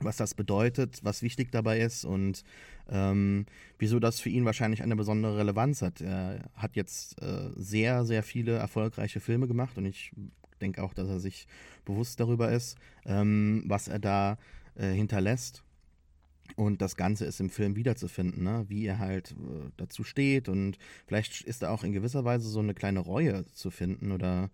was 0.00 0.16
das 0.16 0.34
bedeutet, 0.34 1.00
was 1.02 1.22
wichtig 1.22 1.50
dabei 1.52 1.80
ist 1.80 2.04
und 2.04 2.42
ähm, 2.88 3.46
wieso 3.78 4.00
das 4.00 4.20
für 4.20 4.30
ihn 4.30 4.44
wahrscheinlich 4.44 4.82
eine 4.82 4.96
besondere 4.96 5.38
Relevanz 5.38 5.82
hat. 5.82 6.00
Er 6.00 6.50
hat 6.54 6.76
jetzt 6.76 7.20
äh, 7.22 7.50
sehr, 7.54 8.04
sehr 8.04 8.22
viele 8.22 8.52
erfolgreiche 8.52 9.20
Filme 9.20 9.46
gemacht 9.46 9.76
und 9.78 9.86
ich 9.86 10.12
denke 10.60 10.82
auch, 10.82 10.94
dass 10.94 11.08
er 11.08 11.20
sich 11.20 11.46
bewusst 11.84 12.20
darüber 12.20 12.50
ist, 12.50 12.76
ähm, 13.06 13.64
was 13.66 13.88
er 13.88 13.98
da 13.98 14.38
äh, 14.74 14.92
hinterlässt. 14.92 15.62
Und 16.56 16.82
das 16.82 16.96
Ganze 16.96 17.26
ist 17.26 17.40
im 17.40 17.48
Film 17.48 17.76
wiederzufinden, 17.76 18.42
ne? 18.42 18.64
wie 18.68 18.84
er 18.84 18.98
halt 18.98 19.32
äh, 19.32 19.70
dazu 19.76 20.02
steht. 20.02 20.48
Und 20.48 20.78
vielleicht 21.06 21.42
ist 21.42 21.62
da 21.62 21.70
auch 21.70 21.84
in 21.84 21.92
gewisser 21.92 22.24
Weise 22.24 22.48
so 22.48 22.58
eine 22.58 22.74
kleine 22.74 23.00
Reue 23.00 23.46
zu 23.52 23.70
finden 23.70 24.10
oder 24.10 24.50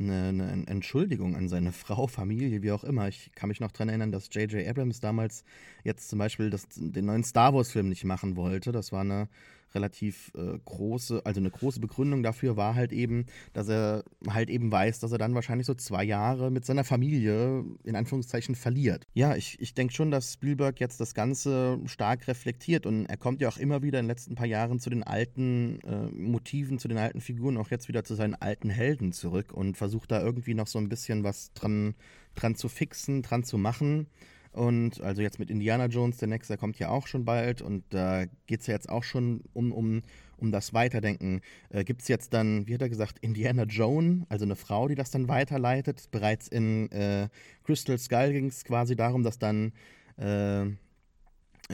eine, 0.00 0.28
eine 0.28 0.66
Entschuldigung 0.66 1.36
an 1.36 1.48
seine 1.48 1.72
Frau, 1.72 2.06
Familie, 2.06 2.62
wie 2.62 2.72
auch 2.72 2.84
immer. 2.84 3.08
Ich 3.08 3.30
kann 3.34 3.48
mich 3.48 3.60
noch 3.60 3.70
daran 3.70 3.88
erinnern, 3.88 4.12
dass 4.12 4.28
J.J. 4.32 4.66
Abrams 4.66 5.00
damals 5.00 5.44
jetzt 5.84 6.08
zum 6.08 6.18
Beispiel 6.18 6.50
das, 6.50 6.66
den 6.74 7.06
neuen 7.06 7.24
Star 7.24 7.54
Wars-Film 7.54 7.88
nicht 7.88 8.04
machen 8.04 8.36
wollte. 8.36 8.72
Das 8.72 8.92
war 8.92 9.02
eine 9.02 9.28
relativ 9.74 10.32
äh, 10.34 10.58
große, 10.64 11.22
also 11.24 11.40
eine 11.40 11.50
große 11.50 11.80
Begründung 11.80 12.22
dafür 12.22 12.56
war 12.56 12.74
halt 12.74 12.92
eben, 12.92 13.26
dass 13.52 13.68
er 13.68 14.04
halt 14.28 14.50
eben 14.50 14.70
weiß, 14.70 15.00
dass 15.00 15.12
er 15.12 15.18
dann 15.18 15.34
wahrscheinlich 15.34 15.66
so 15.66 15.74
zwei 15.74 16.04
Jahre 16.04 16.50
mit 16.50 16.64
seiner 16.64 16.84
Familie 16.84 17.64
in 17.84 17.96
Anführungszeichen 17.96 18.54
verliert. 18.54 19.06
Ja, 19.14 19.36
ich, 19.36 19.60
ich 19.60 19.74
denke 19.74 19.94
schon, 19.94 20.10
dass 20.10 20.32
Spielberg 20.32 20.80
jetzt 20.80 21.00
das 21.00 21.14
Ganze 21.14 21.78
stark 21.86 22.28
reflektiert 22.28 22.86
und 22.86 23.06
er 23.06 23.16
kommt 23.16 23.40
ja 23.40 23.48
auch 23.48 23.58
immer 23.58 23.82
wieder 23.82 23.98
in 23.98 24.04
den 24.04 24.10
letzten 24.10 24.34
paar 24.34 24.46
Jahren 24.46 24.80
zu 24.80 24.90
den 24.90 25.02
alten 25.02 25.80
äh, 25.80 26.06
Motiven, 26.12 26.78
zu 26.78 26.88
den 26.88 26.98
alten 26.98 27.20
Figuren, 27.20 27.56
auch 27.56 27.70
jetzt 27.70 27.88
wieder 27.88 28.04
zu 28.04 28.14
seinen 28.14 28.34
alten 28.34 28.70
Helden 28.70 29.12
zurück 29.12 29.52
und 29.52 29.76
versucht 29.76 30.10
da 30.10 30.20
irgendwie 30.20 30.54
noch 30.54 30.66
so 30.66 30.78
ein 30.78 30.88
bisschen 30.88 31.24
was 31.24 31.52
dran, 31.52 31.94
dran 32.34 32.54
zu 32.54 32.68
fixen, 32.68 33.22
dran 33.22 33.44
zu 33.44 33.58
machen. 33.58 34.06
Und 34.52 35.00
also 35.00 35.22
jetzt 35.22 35.38
mit 35.38 35.48
Indiana 35.48 35.86
Jones, 35.86 36.16
der 36.16 36.28
nächste 36.28 36.56
kommt 36.56 36.78
ja 36.78 36.88
auch 36.88 37.06
schon 37.06 37.24
bald 37.24 37.62
und 37.62 37.84
da 37.90 38.24
geht 38.46 38.60
es 38.60 38.66
ja 38.66 38.74
jetzt 38.74 38.88
auch 38.88 39.04
schon 39.04 39.42
um, 39.52 39.70
um, 39.70 40.02
um 40.38 40.50
das 40.50 40.74
Weiterdenken. 40.74 41.40
Äh, 41.68 41.84
Gibt 41.84 42.02
es 42.02 42.08
jetzt 42.08 42.34
dann, 42.34 42.66
wie 42.66 42.74
hat 42.74 42.82
er 42.82 42.88
gesagt, 42.88 43.18
Indiana 43.20 43.62
Jones, 43.62 44.26
also 44.28 44.44
eine 44.44 44.56
Frau, 44.56 44.88
die 44.88 44.96
das 44.96 45.12
dann 45.12 45.28
weiterleitet? 45.28 46.10
Bereits 46.10 46.48
in 46.48 46.90
äh, 46.90 47.28
Crystal 47.62 47.96
Skull 47.96 48.32
ging 48.32 48.46
es 48.46 48.64
quasi 48.64 48.96
darum, 48.96 49.22
dass 49.22 49.38
dann 49.38 49.72
äh, 50.18 50.64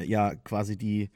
ja 0.04 0.34
quasi 0.34 0.76
die, 0.76 1.08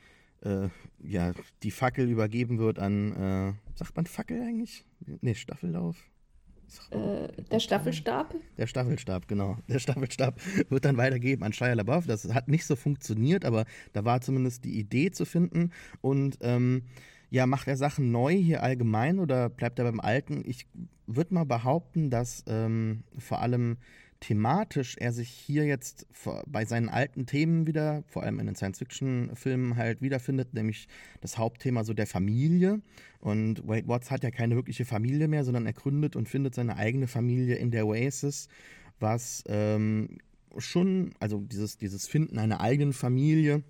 äh, 0.43 0.69
ja, 1.03 1.33
die 1.63 1.71
Fackel 1.71 2.09
übergeben 2.09 2.59
wird 2.59 2.79
an, 2.79 3.13
äh, 3.13 3.77
sagt 3.77 3.97
man 3.97 4.07
Fackel 4.07 4.41
eigentlich? 4.41 4.87
Nee, 5.21 5.35
Staffellauf. 5.35 6.11
Äh, 6.91 7.29
der 7.51 7.61
Staffelstab? 7.61 8.35
Der 8.59 8.67
Staffelstab, 8.67 9.29
genau. 9.29 9.57
Der 9.69 9.79
Staffelstab 9.79 10.41
wird 10.69 10.85
dann 10.85 10.97
weitergeben 10.97 11.43
an 11.43 11.53
Shia 11.53 11.73
LaBeouf. 11.75 12.07
Das 12.07 12.33
hat 12.33 12.49
nicht 12.49 12.65
so 12.67 12.77
funktioniert, 12.77 13.45
aber 13.45 13.65
da 13.93 14.05
war 14.05 14.21
zumindest 14.21 14.65
die 14.65 14.79
Idee 14.79 15.11
zu 15.11 15.25
finden. 15.25 15.73
Und 16.01 16.39
ähm, 16.41 16.83
Ja, 17.31 17.47
macht 17.47 17.69
er 17.69 17.77
Sachen 17.77 18.11
neu 18.11 18.35
hier 18.35 18.63
allgemein 18.63 19.21
oder 19.21 19.49
bleibt 19.49 19.79
er 19.79 19.85
beim 19.85 20.01
Alten? 20.01 20.43
Ich 20.45 20.67
würde 21.07 21.35
mal 21.35 21.45
behaupten, 21.45 22.11
dass 22.11 22.45
ähm, 22.49 23.05
vor 23.19 23.41
allem 23.41 23.77
thematisch 24.21 24.97
er 24.99 25.13
sich 25.13 25.31
hier 25.31 25.65
jetzt 25.65 26.07
bei 26.47 26.65
seinen 26.67 26.89
alten 26.91 27.27
Themen 27.27 27.67
wieder, 27.67 28.05
vor 28.07 28.23
allem 28.23 28.39
in 28.39 28.47
den 28.47 28.55
Science-Fiction-Filmen 28.55 29.77
halt 29.77 30.03
wiederfindet, 30.03 30.53
nämlich 30.53 30.89
das 31.23 31.39
Hauptthema 31.39 31.85
so 31.85 31.95
der 31.95 32.07
Familie. 32.07 32.83
Und 33.21 33.67
Wade 33.67 33.89
Watts 33.89 34.11
hat 34.11 34.23
ja 34.23 34.31
keine 34.31 34.57
wirkliche 34.57 34.85
Familie 34.85 35.27
mehr, 35.27 35.45
sondern 35.45 35.67
er 35.67 35.73
gründet 35.73 36.17
und 36.17 36.29
findet 36.29 36.55
seine 36.55 36.77
eigene 36.77 37.07
Familie 37.07 37.57
in 37.57 37.71
der 37.71 37.87
Oasis, 37.87 38.49
was 38.99 39.43
ähm, 39.49 40.19
schon, 40.59 41.15
also 41.19 41.41
dieses, 41.41 41.79
dieses 41.79 42.07
Finden 42.07 42.39
einer 42.39 42.61
eigenen 42.61 42.93
Familie, 42.93 43.63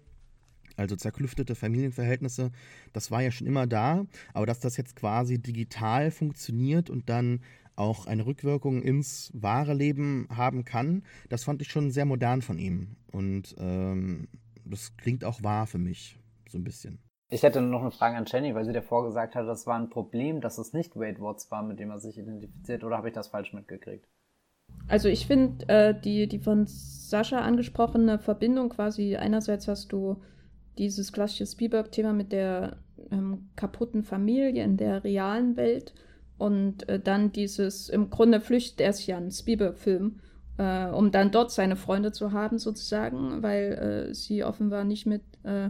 also 0.77 0.97
zerklüftete 0.97 1.55
Familienverhältnisse, 1.55 2.51
das 2.93 3.11
war 3.11 3.23
ja 3.23 3.31
schon 3.31 3.47
immer 3.47 3.67
da, 3.67 4.07
aber 4.33 4.47
dass 4.47 4.61
das 4.61 4.77
jetzt 4.77 4.97
quasi 4.97 5.39
digital 5.39 6.11
funktioniert 6.11 6.91
und 6.91 7.09
dann 7.09 7.41
auch 7.81 8.07
eine 8.07 8.27
Rückwirkung 8.27 8.83
ins 8.83 9.33
wahre 9.35 9.75
Leben 9.75 10.29
haben 10.31 10.65
kann, 10.65 11.03
das 11.29 11.45
fand 11.45 11.63
ich 11.63 11.69
schon 11.69 11.91
sehr 11.91 12.05
modern 12.05 12.43
von 12.43 12.59
ihm. 12.59 12.97
Und 13.11 13.57
ähm, 13.59 14.29
das 14.65 14.97
klingt 14.97 15.25
auch 15.25 15.43
wahr 15.43 15.67
für 15.67 15.79
mich, 15.79 16.19
so 16.49 16.59
ein 16.59 16.65
bisschen. 16.65 16.99
Ich 17.31 17.43
hätte 17.43 17.63
noch 17.63 17.81
eine 17.81 17.91
Frage 17.91 18.17
an 18.17 18.27
Jenny, 18.27 18.55
weil 18.55 18.65
sie 18.65 18.73
davor 18.73 19.05
gesagt 19.05 19.35
hat, 19.35 19.47
das 19.47 19.67
war 19.67 19.79
ein 19.79 19.89
Problem, 19.89 20.41
dass 20.41 20.59
es 20.59 20.73
nicht 20.73 20.97
Wade 20.97 21.21
Watts 21.21 21.51
war, 21.51 21.63
mit 21.63 21.79
dem 21.79 21.91
er 21.91 22.01
sich 22.01 22.19
identifiziert, 22.19 22.85
oder 22.85 22.97
habe 22.97 23.09
ich 23.09 23.15
das 23.15 23.29
falsch 23.29 23.53
mitgekriegt? 23.53 24.07
Also 24.89 25.09
ich 25.09 25.27
finde 25.27 25.69
äh, 25.69 25.95
die, 25.99 26.27
die 26.27 26.41
von 26.41 26.67
Sascha 26.67 27.41
angesprochene 27.41 28.19
Verbindung 28.19 28.71
quasi, 28.71 29.17
einerseits 29.17 29.69
hast 29.69 29.93
du 29.93 30.21
dieses 30.79 31.13
klassische 31.13 31.47
Spielberg-Thema 31.47 32.13
mit 32.13 32.33
der 32.33 32.79
ähm, 33.11 33.51
kaputten 33.57 34.03
Familie 34.03 34.65
in 34.65 34.77
der 34.77 35.05
realen 35.05 35.57
Welt 35.57 35.95
und 36.41 36.89
äh, 36.89 36.99
dann 36.99 37.33
dieses, 37.33 37.91
im 37.91 38.09
Grunde 38.09 38.41
flüchtet 38.41 38.81
er 38.81 38.95
sich 38.95 39.09
ja 39.09 39.19
einen 39.19 39.31
Spielberg-Film, 39.31 40.21
äh, 40.57 40.87
um 40.87 41.11
dann 41.11 41.31
dort 41.31 41.51
seine 41.51 41.77
Freunde 41.77 42.13
zu 42.13 42.33
haben 42.33 42.59
sozusagen, 42.59 43.43
weil 43.43 44.09
äh, 44.11 44.15
sie 44.15 44.43
offenbar 44.43 44.85
nicht 44.85 45.05
mit 45.05 45.23
äh, 45.43 45.69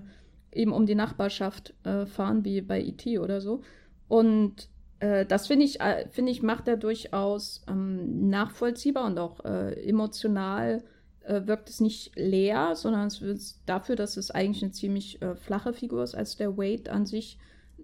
ihm 0.54 0.72
um 0.72 0.86
die 0.86 0.94
Nachbarschaft 0.94 1.74
äh, 1.84 2.06
fahren, 2.06 2.44
wie 2.44 2.60
bei 2.60 2.80
E.T. 2.80 3.18
oder 3.18 3.40
so. 3.40 3.62
Und 4.06 4.68
äh, 5.00 5.26
das 5.26 5.48
finde 5.48 5.64
ich, 5.64 5.80
äh, 5.80 6.06
finde 6.10 6.30
ich, 6.30 6.40
macht 6.40 6.68
er 6.68 6.76
durchaus 6.76 7.64
ähm, 7.68 8.28
nachvollziehbar 8.30 9.06
und 9.06 9.18
auch 9.18 9.44
äh, 9.44 9.72
emotional 9.88 10.84
äh, 11.22 11.46
wirkt 11.46 11.68
es 11.68 11.80
nicht 11.80 12.12
leer, 12.14 12.76
sondern 12.76 13.08
es 13.08 13.20
wird 13.20 13.40
dafür, 13.66 13.96
dass 13.96 14.16
es 14.16 14.30
eigentlich 14.30 14.62
eine 14.62 14.72
ziemlich 14.72 15.20
äh, 15.20 15.34
flache 15.34 15.72
Figur 15.72 16.04
ist, 16.04 16.14
als 16.14 16.36
der 16.36 16.56
Wade 16.56 16.92
an 16.92 17.06
sich 17.06 17.38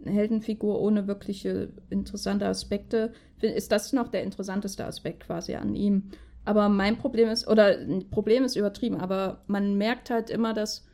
Heldenfigur 0.09 0.81
ohne 0.81 1.07
wirkliche 1.07 1.71
interessante 1.91 2.47
Aspekte, 2.47 3.13
ist 3.41 3.73
das 3.73 3.93
noch 3.93 4.09
der 4.09 4.23
interessanteste 4.23 4.85
Aspekt 4.85 5.25
quasi 5.25 5.55
an 5.55 5.75
ihm. 5.75 6.11
Aber 6.45 6.69
mein 6.69 6.97
Problem 6.97 7.29
ist, 7.29 7.49
oder 7.49 7.77
Problem 8.11 8.45
ist 8.45 8.57
übertrieben, 8.57 9.01
aber 9.01 9.43
man 9.47 9.77
merkt 9.77 10.11
halt 10.11 10.31
immer, 10.31 10.55
dass 10.55 10.87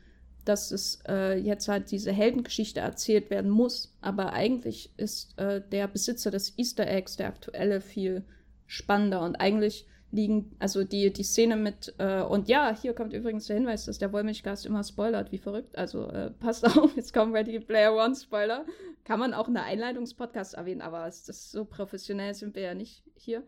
dass 0.45 0.71
es 0.71 1.01
äh, 1.07 1.37
jetzt 1.39 1.67
halt 1.67 1.91
diese 1.91 2.11
Heldengeschichte 2.11 2.81
erzählt 2.81 3.29
werden 3.29 3.49
muss. 3.49 3.95
Aber 4.01 4.33
eigentlich 4.33 4.91
ist 4.97 5.37
äh, 5.39 5.61
der 5.71 5.87
Besitzer 5.87 6.31
des 6.31 6.57
Easter 6.57 6.87
Eggs, 6.87 7.15
der 7.15 7.27
aktuelle, 7.27 7.81
viel 7.81 8.23
spannender. 8.67 9.21
Und 9.21 9.37
eigentlich 9.37 9.87
liegen, 10.13 10.55
also 10.59 10.83
die, 10.83 11.11
die 11.11 11.23
Szene 11.23 11.55
mit, 11.55 11.93
äh, 11.97 12.21
und 12.21 12.47
ja, 12.47 12.75
hier 12.79 12.93
kommt 12.93 13.13
übrigens 13.13 13.47
der 13.47 13.57
Hinweis, 13.57 13.85
dass 13.85 13.97
der 13.97 14.13
Wollmilchgast 14.13 14.65
immer 14.65 14.83
spoilert, 14.83 15.31
wie 15.31 15.39
verrückt. 15.39 15.75
Also 15.77 16.07
äh, 16.07 16.29
passt 16.29 16.65
auf, 16.77 16.95
jetzt 16.95 17.13
kommen 17.13 17.35
Ready 17.35 17.59
Player 17.59 17.93
One 17.95 18.15
Spoiler. 18.15 18.65
Kann 19.03 19.19
man 19.19 19.33
auch 19.33 19.47
in 19.47 19.55
der 19.55 19.63
Einleitungspodcast 19.63 20.53
erwähnen, 20.53 20.81
aber 20.81 21.07
ist 21.07 21.27
das 21.27 21.51
so 21.51 21.65
professionell 21.65 22.33
sind 22.35 22.55
wir 22.55 22.61
ja 22.61 22.73
nicht 22.75 23.03
hier. 23.15 23.43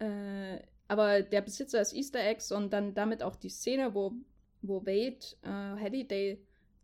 Äh, 0.00 0.58
aber 0.88 1.22
der 1.22 1.42
Besitzer 1.42 1.78
des 1.78 1.94
Easter 1.94 2.20
Eggs 2.20 2.50
und 2.50 2.72
dann 2.72 2.92
damit 2.94 3.22
auch 3.22 3.36
die 3.36 3.48
Szene, 3.48 3.94
wo 3.94 4.12
wo 4.62 4.84
Wade 4.84 5.24
äh, 5.42 5.80
Halliday 5.80 6.38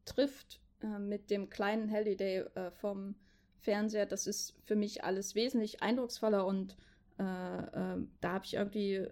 trifft 0.05 0.61
äh, 0.83 0.99
mit 0.99 1.31
dem 1.31 1.51
kleinen 1.51 1.91
Halliday 1.91 2.45
äh, 2.55 2.71
vom 2.71 3.17
Fernseher, 3.59 4.07
das 4.07 4.27
ist 4.27 4.55
für 4.65 4.77
mich 4.77 5.05
alles 5.05 5.35
wesentlich 5.35 5.83
eindrucksvoller 5.83 6.47
und 6.47 6.77
äh, 7.19 7.23
äh, 7.23 8.07
da 8.21 8.33
habe 8.33 8.45
ich 8.45 8.55
irgendwie 8.55 9.07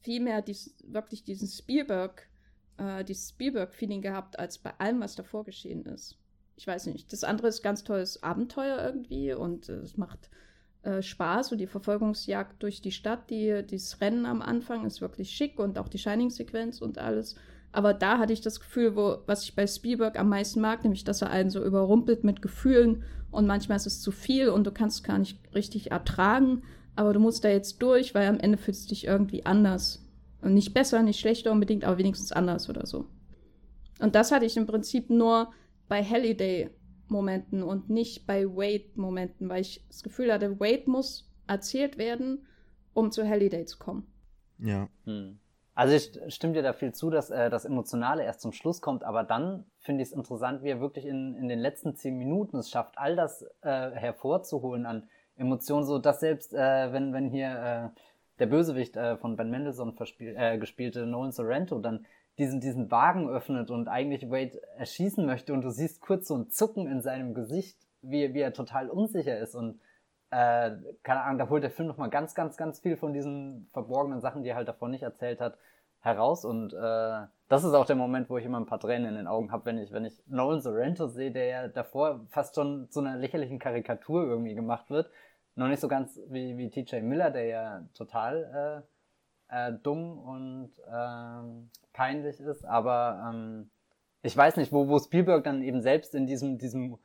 viel 0.00 0.20
mehr 0.20 0.42
dies, 0.42 0.74
wirklich 0.84 1.24
diesen 1.24 1.48
Spielberg, 1.48 2.28
äh, 2.76 3.04
dieses 3.04 3.30
Spielberg-Feeling 3.30 4.02
gehabt, 4.02 4.38
als 4.38 4.58
bei 4.58 4.72
allem, 4.78 5.00
was 5.00 5.14
davor 5.16 5.44
geschehen 5.44 5.84
ist. 5.86 6.16
Ich 6.56 6.66
weiß 6.66 6.86
nicht. 6.86 7.12
Das 7.12 7.24
andere 7.24 7.48
ist 7.48 7.62
ganz 7.62 7.84
tolles 7.84 8.22
Abenteuer 8.22 8.82
irgendwie 8.84 9.32
und 9.32 9.68
es 9.68 9.96
macht 9.96 10.30
Spaß 11.00 11.52
und 11.52 11.58
die 11.58 11.66
Verfolgungsjagd 11.66 12.62
durch 12.62 12.80
die 12.80 12.92
Stadt, 12.92 13.30
die, 13.30 13.64
dieses 13.68 14.00
Rennen 14.00 14.24
am 14.24 14.40
Anfang 14.40 14.86
ist 14.86 15.00
wirklich 15.00 15.30
schick 15.30 15.58
und 15.58 15.76
auch 15.76 15.88
die 15.88 15.98
Shining-Sequenz 15.98 16.80
und 16.80 16.98
alles. 16.98 17.34
Aber 17.72 17.94
da 17.94 18.18
hatte 18.18 18.32
ich 18.32 18.40
das 18.40 18.60
Gefühl, 18.60 18.96
wo, 18.96 19.18
was 19.26 19.42
ich 19.42 19.54
bei 19.54 19.66
Spielberg 19.66 20.18
am 20.18 20.28
meisten 20.28 20.60
mag, 20.60 20.84
nämlich, 20.84 21.04
dass 21.04 21.20
er 21.20 21.30
einen 21.30 21.50
so 21.50 21.62
überrumpelt 21.62 22.24
mit 22.24 22.40
Gefühlen 22.40 23.04
und 23.30 23.46
manchmal 23.46 23.76
ist 23.76 23.86
es 23.86 24.00
zu 24.00 24.10
viel 24.10 24.48
und 24.48 24.66
du 24.66 24.72
kannst 24.72 24.98
es 24.98 25.02
gar 25.02 25.18
nicht 25.18 25.38
richtig 25.54 25.90
ertragen, 25.90 26.62
aber 26.98 27.12
du 27.12 27.20
musst 27.20 27.44
da 27.44 27.48
jetzt 27.48 27.80
durch, 27.80 28.12
weil 28.12 28.26
am 28.26 28.40
Ende 28.40 28.58
fühlst 28.58 28.86
du 28.86 28.88
dich 28.88 29.06
irgendwie 29.06 29.46
anders. 29.46 30.04
Und 30.42 30.54
nicht 30.54 30.74
besser, 30.74 31.00
nicht 31.02 31.20
schlechter 31.20 31.52
unbedingt, 31.52 31.84
aber 31.84 31.96
wenigstens 31.96 32.32
anders 32.32 32.68
oder 32.68 32.86
so. 32.86 33.06
Und 34.00 34.16
das 34.16 34.32
hatte 34.32 34.44
ich 34.44 34.56
im 34.56 34.66
Prinzip 34.66 35.08
nur 35.08 35.52
bei 35.88 36.02
Halliday-Momenten 36.02 37.62
und 37.62 37.88
nicht 37.88 38.26
bei 38.26 38.46
Wade-Momenten, 38.46 39.48
weil 39.48 39.60
ich 39.60 39.84
das 39.86 40.02
Gefühl 40.02 40.32
hatte, 40.32 40.58
Wade 40.58 40.90
muss 40.90 41.30
erzählt 41.46 41.98
werden, 41.98 42.46
um 42.94 43.12
zu 43.12 43.26
Halliday 43.26 43.64
zu 43.64 43.78
kommen. 43.78 44.04
Ja. 44.58 44.88
Hm. 45.04 45.38
Also 45.74 45.94
ich 45.94 46.34
stimme 46.34 46.54
dir 46.54 46.62
da 46.62 46.72
viel 46.72 46.92
zu, 46.92 47.10
dass 47.10 47.30
äh, 47.30 47.48
das 47.48 47.64
Emotionale 47.64 48.24
erst 48.24 48.40
zum 48.40 48.50
Schluss 48.50 48.80
kommt, 48.80 49.04
aber 49.04 49.22
dann 49.22 49.64
finde 49.78 50.02
ich 50.02 50.08
es 50.08 50.14
interessant, 50.14 50.64
wie 50.64 50.70
er 50.70 50.80
wirklich 50.80 51.06
in, 51.06 51.36
in 51.36 51.46
den 51.46 51.60
letzten 51.60 51.94
zehn 51.94 52.18
Minuten 52.18 52.58
es 52.58 52.70
schafft, 52.70 52.98
all 52.98 53.14
das 53.14 53.42
äh, 53.60 53.92
hervorzuholen 53.92 54.84
an 54.84 55.08
Emotionen, 55.38 55.86
so 55.86 55.98
dass 55.98 56.20
selbst 56.20 56.52
äh, 56.52 56.92
wenn, 56.92 57.12
wenn 57.12 57.28
hier 57.28 57.92
äh, 57.94 58.00
der 58.38 58.46
Bösewicht 58.46 58.96
äh, 58.96 59.16
von 59.16 59.36
Ben 59.36 59.50
Mendelssohn 59.50 59.96
äh, 60.20 60.58
gespielte 60.58 61.06
Nolan 61.06 61.32
Sorrento 61.32 61.78
dann 61.78 62.06
diesen, 62.38 62.60
diesen 62.60 62.90
Wagen 62.90 63.28
öffnet 63.28 63.70
und 63.70 63.88
eigentlich 63.88 64.30
Wade 64.30 64.60
erschießen 64.76 65.24
möchte 65.26 65.52
und 65.52 65.62
du 65.62 65.70
siehst 65.70 66.00
kurz 66.00 66.28
so 66.28 66.36
ein 66.36 66.50
Zucken 66.50 66.86
in 66.86 67.00
seinem 67.00 67.34
Gesicht, 67.34 67.78
wie, 68.02 68.32
wie 68.34 68.40
er 68.40 68.52
total 68.52 68.90
unsicher 68.90 69.38
ist 69.38 69.54
und 69.54 69.80
äh, 70.30 70.70
keine 71.02 71.22
Ahnung, 71.22 71.38
da 71.38 71.48
holt 71.48 71.62
der 71.62 71.70
Film 71.70 71.88
nochmal 71.88 72.10
ganz, 72.10 72.34
ganz, 72.34 72.56
ganz 72.56 72.80
viel 72.80 72.96
von 72.96 73.12
diesen 73.12 73.68
verborgenen 73.72 74.20
Sachen, 74.20 74.42
die 74.42 74.50
er 74.50 74.56
halt 74.56 74.68
davor 74.68 74.88
nicht 74.88 75.02
erzählt 75.02 75.40
hat, 75.40 75.56
heraus. 76.00 76.44
Und 76.44 76.72
äh, 76.74 77.26
das 77.48 77.64
ist 77.64 77.74
auch 77.74 77.86
der 77.86 77.96
Moment, 77.96 78.28
wo 78.30 78.38
ich 78.38 78.44
immer 78.44 78.60
ein 78.60 78.66
paar 78.66 78.80
Tränen 78.80 79.08
in 79.08 79.14
den 79.16 79.26
Augen 79.26 79.50
habe, 79.52 79.64
wenn 79.66 79.78
ich, 79.78 79.92
wenn 79.92 80.04
ich 80.04 80.22
Nolan 80.26 80.60
Sorrento 80.60 81.06
sehe, 81.06 81.30
der 81.30 81.46
ja 81.46 81.68
davor 81.68 82.26
fast 82.28 82.54
schon 82.54 82.90
zu 82.90 83.00
einer 83.00 83.16
lächerlichen 83.16 83.58
Karikatur 83.58 84.24
irgendwie 84.24 84.54
gemacht 84.54 84.90
wird. 84.90 85.10
Noch 85.58 85.68
nicht 85.68 85.80
so 85.80 85.88
ganz 85.88 86.18
wie, 86.28 86.56
wie 86.56 86.70
TJ 86.70 87.00
Miller, 87.00 87.30
der 87.30 87.44
ja 87.44 87.88
total 87.94 88.84
äh, 89.50 89.68
äh, 89.68 89.72
dumm 89.82 90.18
und 90.18 90.70
äh, 90.86 91.68
peinlich 91.92 92.40
ist, 92.40 92.64
aber 92.64 93.28
ähm, 93.28 93.70
ich 94.22 94.36
weiß 94.36 94.56
nicht, 94.56 94.72
wo, 94.72 94.88
wo 94.88 94.98
Spielberg 94.98 95.44
dann 95.44 95.62
eben 95.62 95.82
selbst 95.82 96.14
in 96.14 96.26
diesem, 96.26 96.58
diesem 96.58 96.98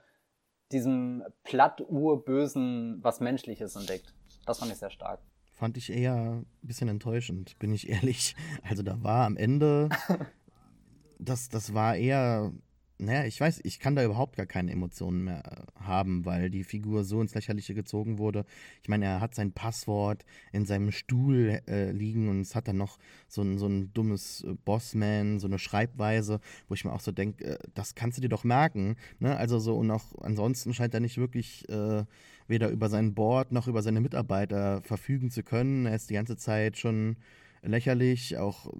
diesem 0.73 1.23
platt-urbösen 1.43 2.99
was 3.01 3.19
Menschliches 3.19 3.75
entdeckt. 3.75 4.13
Das 4.45 4.59
fand 4.59 4.71
ich 4.71 4.77
sehr 4.77 4.89
stark. 4.89 5.21
Fand 5.53 5.77
ich 5.77 5.91
eher 5.91 6.15
ein 6.15 6.45
bisschen 6.61 6.89
enttäuschend, 6.89 7.57
bin 7.59 7.71
ich 7.71 7.87
ehrlich. 7.89 8.35
Also 8.63 8.83
da 8.83 9.01
war 9.03 9.25
am 9.25 9.37
Ende, 9.37 9.89
das, 11.19 11.49
das 11.49 11.73
war 11.73 11.95
eher 11.95 12.51
naja, 12.99 13.25
ich 13.25 13.39
weiß, 13.39 13.61
ich 13.63 13.79
kann 13.79 13.95
da 13.95 14.03
überhaupt 14.03 14.35
gar 14.35 14.45
keine 14.45 14.71
Emotionen 14.71 15.23
mehr 15.23 15.43
äh, 15.45 15.83
haben, 15.83 16.25
weil 16.25 16.49
die 16.49 16.63
Figur 16.63 17.03
so 17.03 17.21
ins 17.21 17.33
Lächerliche 17.33 17.73
gezogen 17.73 18.17
wurde. 18.17 18.45
Ich 18.81 18.89
meine, 18.89 19.05
er 19.05 19.21
hat 19.21 19.35
sein 19.35 19.51
Passwort 19.51 20.25
in 20.51 20.65
seinem 20.65 20.91
Stuhl 20.91 21.61
äh, 21.67 21.91
liegen 21.91 22.29
und 22.29 22.41
es 22.41 22.55
hat 22.55 22.67
dann 22.67 22.77
noch 22.77 22.99
so 23.27 23.41
ein, 23.41 23.57
so 23.57 23.67
ein 23.67 23.93
dummes 23.93 24.43
äh, 24.43 24.53
Bossman, 24.65 25.39
so 25.39 25.47
eine 25.47 25.59
Schreibweise, 25.59 26.39
wo 26.67 26.75
ich 26.75 26.85
mir 26.85 26.93
auch 26.93 26.99
so 27.01 27.11
denke, 27.11 27.43
äh, 27.43 27.59
das 27.73 27.95
kannst 27.95 28.17
du 28.17 28.21
dir 28.21 28.29
doch 28.29 28.43
merken. 28.43 28.95
Ne? 29.19 29.35
Also 29.35 29.59
so, 29.59 29.75
und 29.75 29.89
auch 29.91 30.15
ansonsten 30.21 30.73
scheint 30.73 30.93
er 30.93 30.99
nicht 30.99 31.17
wirklich 31.17 31.67
äh, 31.69 32.05
weder 32.47 32.69
über 32.69 32.89
sein 32.89 33.13
Board 33.13 33.51
noch 33.51 33.67
über 33.67 33.81
seine 33.81 34.01
Mitarbeiter 34.01 34.81
verfügen 34.83 35.31
zu 35.31 35.43
können. 35.43 35.85
Er 35.85 35.95
ist 35.95 36.09
die 36.09 36.15
ganze 36.15 36.37
Zeit 36.37 36.77
schon 36.77 37.17
lächerlich, 37.63 38.37
auch 38.37 38.71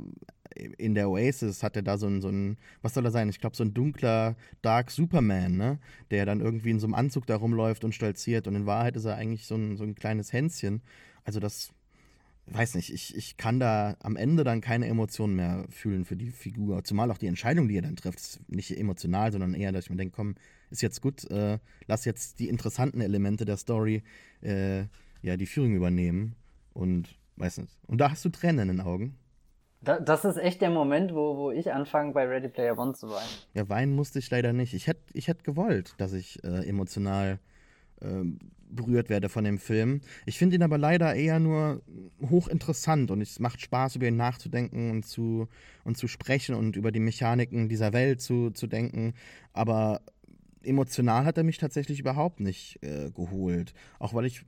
in 0.55 0.95
der 0.95 1.09
Oasis 1.09 1.63
hat 1.63 1.75
er 1.75 1.81
da 1.81 1.97
so 1.97 2.07
ein, 2.07 2.21
so 2.21 2.29
ein 2.29 2.57
was 2.81 2.93
soll 2.93 3.05
er 3.05 3.11
sein? 3.11 3.29
Ich 3.29 3.39
glaube, 3.39 3.55
so 3.55 3.63
ein 3.63 3.73
dunkler 3.73 4.35
Dark 4.61 4.91
Superman, 4.91 5.57
ne? 5.57 5.79
Der 6.11 6.25
dann 6.25 6.41
irgendwie 6.41 6.71
in 6.71 6.79
so 6.79 6.87
einem 6.87 6.95
Anzug 6.95 7.25
da 7.25 7.35
rumläuft 7.35 7.83
und 7.83 7.93
stolziert. 7.95 8.47
Und 8.47 8.55
in 8.55 8.65
Wahrheit 8.65 8.95
ist 8.95 9.05
er 9.05 9.15
eigentlich 9.15 9.45
so 9.45 9.55
ein, 9.55 9.77
so 9.77 9.83
ein 9.83 9.95
kleines 9.95 10.33
Hänschen. 10.33 10.81
Also 11.23 11.39
das 11.39 11.73
weiß 12.47 12.75
nicht, 12.75 12.93
ich, 12.93 13.15
ich 13.15 13.37
kann 13.37 13.59
da 13.59 13.95
am 14.01 14.15
Ende 14.15 14.43
dann 14.43 14.61
keine 14.61 14.87
Emotionen 14.87 15.35
mehr 15.35 15.65
fühlen 15.69 16.05
für 16.05 16.15
die 16.15 16.31
Figur. 16.31 16.83
Zumal 16.83 17.09
auch 17.11 17.17
die 17.17 17.27
Entscheidung, 17.27 17.67
die 17.67 17.77
er 17.77 17.83
dann 17.83 17.95
trifft, 17.95 18.19
ist 18.19 18.49
nicht 18.49 18.77
emotional, 18.77 19.31
sondern 19.31 19.53
eher, 19.53 19.71
dass 19.71 19.85
ich 19.85 19.89
mir 19.89 19.95
denke, 19.97 20.15
komm, 20.15 20.35
ist 20.69 20.81
jetzt 20.81 21.01
gut, 21.01 21.29
äh, 21.31 21.59
lass 21.87 22.05
jetzt 22.05 22.39
die 22.39 22.49
interessanten 22.49 23.01
Elemente 23.01 23.45
der 23.45 23.57
Story 23.57 24.03
äh, 24.41 24.85
ja 25.21 25.37
die 25.37 25.45
Führung 25.45 25.73
übernehmen. 25.73 26.35
Und 26.73 27.15
weiß 27.37 27.59
nicht. 27.59 27.77
Und 27.87 27.99
da 27.99 28.11
hast 28.11 28.25
du 28.25 28.29
Tränen 28.29 28.69
in 28.69 28.77
den 28.77 28.85
Augen. 28.85 29.15
Da, 29.83 29.99
das 29.99 30.23
ist 30.25 30.37
echt 30.37 30.61
der 30.61 30.69
Moment, 30.69 31.13
wo, 31.13 31.37
wo 31.37 31.51
ich 31.51 31.71
anfange, 31.71 32.13
bei 32.13 32.25
Ready 32.25 32.47
Player 32.47 32.77
One 32.77 32.93
zu 32.93 33.09
weinen. 33.09 33.29
Ja, 33.53 33.67
weinen 33.69 33.95
musste 33.95 34.19
ich 34.19 34.29
leider 34.29 34.53
nicht. 34.53 34.73
Ich 34.73 34.87
hätte 34.87 35.01
ich 35.13 35.27
hätt 35.27 35.43
gewollt, 35.43 35.93
dass 35.97 36.13
ich 36.13 36.43
äh, 36.43 36.67
emotional 36.67 37.39
ähm, 38.01 38.39
berührt 38.69 39.09
werde 39.09 39.29
von 39.29 39.43
dem 39.43 39.59
Film. 39.59 40.01
Ich 40.25 40.37
finde 40.37 40.55
ihn 40.55 40.63
aber 40.63 40.77
leider 40.77 41.13
eher 41.13 41.39
nur 41.39 41.81
hochinteressant 42.21 43.11
und 43.11 43.21
es 43.21 43.39
macht 43.39 43.61
Spaß, 43.61 43.97
über 43.97 44.07
ihn 44.07 44.17
nachzudenken 44.17 44.89
und 44.89 45.05
zu, 45.05 45.47
und 45.83 45.97
zu 45.97 46.07
sprechen 46.07 46.55
und 46.55 46.75
über 46.75 46.91
die 46.91 46.99
Mechaniken 46.99 47.69
dieser 47.69 47.93
Welt 47.93 48.21
zu, 48.21 48.51
zu 48.51 48.67
denken. 48.67 49.13
Aber 49.53 50.01
emotional 50.63 51.25
hat 51.25 51.37
er 51.37 51.43
mich 51.43 51.57
tatsächlich 51.57 51.99
überhaupt 51.99 52.39
nicht 52.39 52.81
äh, 52.83 53.11
geholt. 53.11 53.73
Auch 53.99 54.13
weil 54.13 54.25
ich, 54.25 54.43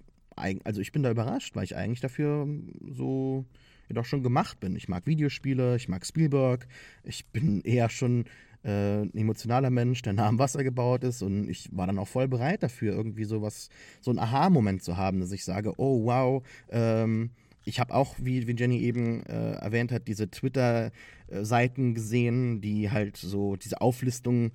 also 0.64 0.82
ich 0.82 0.92
bin 0.92 1.04
da 1.04 1.12
überrascht, 1.12 1.56
weil 1.56 1.66
ich 1.66 1.76
eigentlich 1.76 2.02
dafür 2.02 2.48
so 2.90 3.46
ja 3.90 3.96
doch 3.96 4.06
schon 4.06 4.24
gemacht 4.24 4.60
bin. 4.60 4.76
Ich 4.76 4.88
mag 4.88 5.06
Videospiele, 5.06 5.76
ich 5.76 5.90
mag 5.90 6.06
Spielberg, 6.06 6.68
ich 7.04 7.26
bin 7.28 7.62
eher 7.62 7.90
schon 7.90 8.26
äh, 8.64 9.04
ein 9.04 9.16
emotionaler 9.16 9.70
Mensch, 9.70 10.02
der 10.02 10.14
nah 10.14 10.28
am 10.28 10.40
Wasser 10.40 10.64
gebaut 10.64 11.04
ist 11.04 11.22
und 11.22 11.50
ich 11.50 11.70
war 11.72 11.88
dann 11.88 12.00
auch 12.00 12.08
voll 12.08 12.28
bereit 12.28 12.64
dafür, 12.64 12.94
irgendwie 12.94 13.26
sowas, 13.26 13.70
so 14.02 14.12
einen 14.12 14.20
Aha-Moment 14.20 14.84
zu 14.84 14.98
haben, 14.98 15.20
dass 15.20 15.32
ich 15.32 15.44
sage, 15.46 15.74
oh 15.78 16.06
wow, 16.06 16.44
ähm, 16.70 17.32
ich 17.66 17.80
habe 17.80 17.94
auch, 17.94 18.16
wie, 18.20 18.48
wie 18.48 18.56
Jenny 18.56 18.80
eben 18.80 19.24
äh, 19.26 19.54
erwähnt 19.54 19.92
hat, 19.92 20.08
diese 20.08 20.30
Twitter-Seiten 20.30 21.96
gesehen, 21.96 22.62
die 22.62 22.92
halt 22.92 23.18
so 23.18 23.56
diese 23.56 23.82
Auflistung 23.82 24.48
äh, 24.48 24.52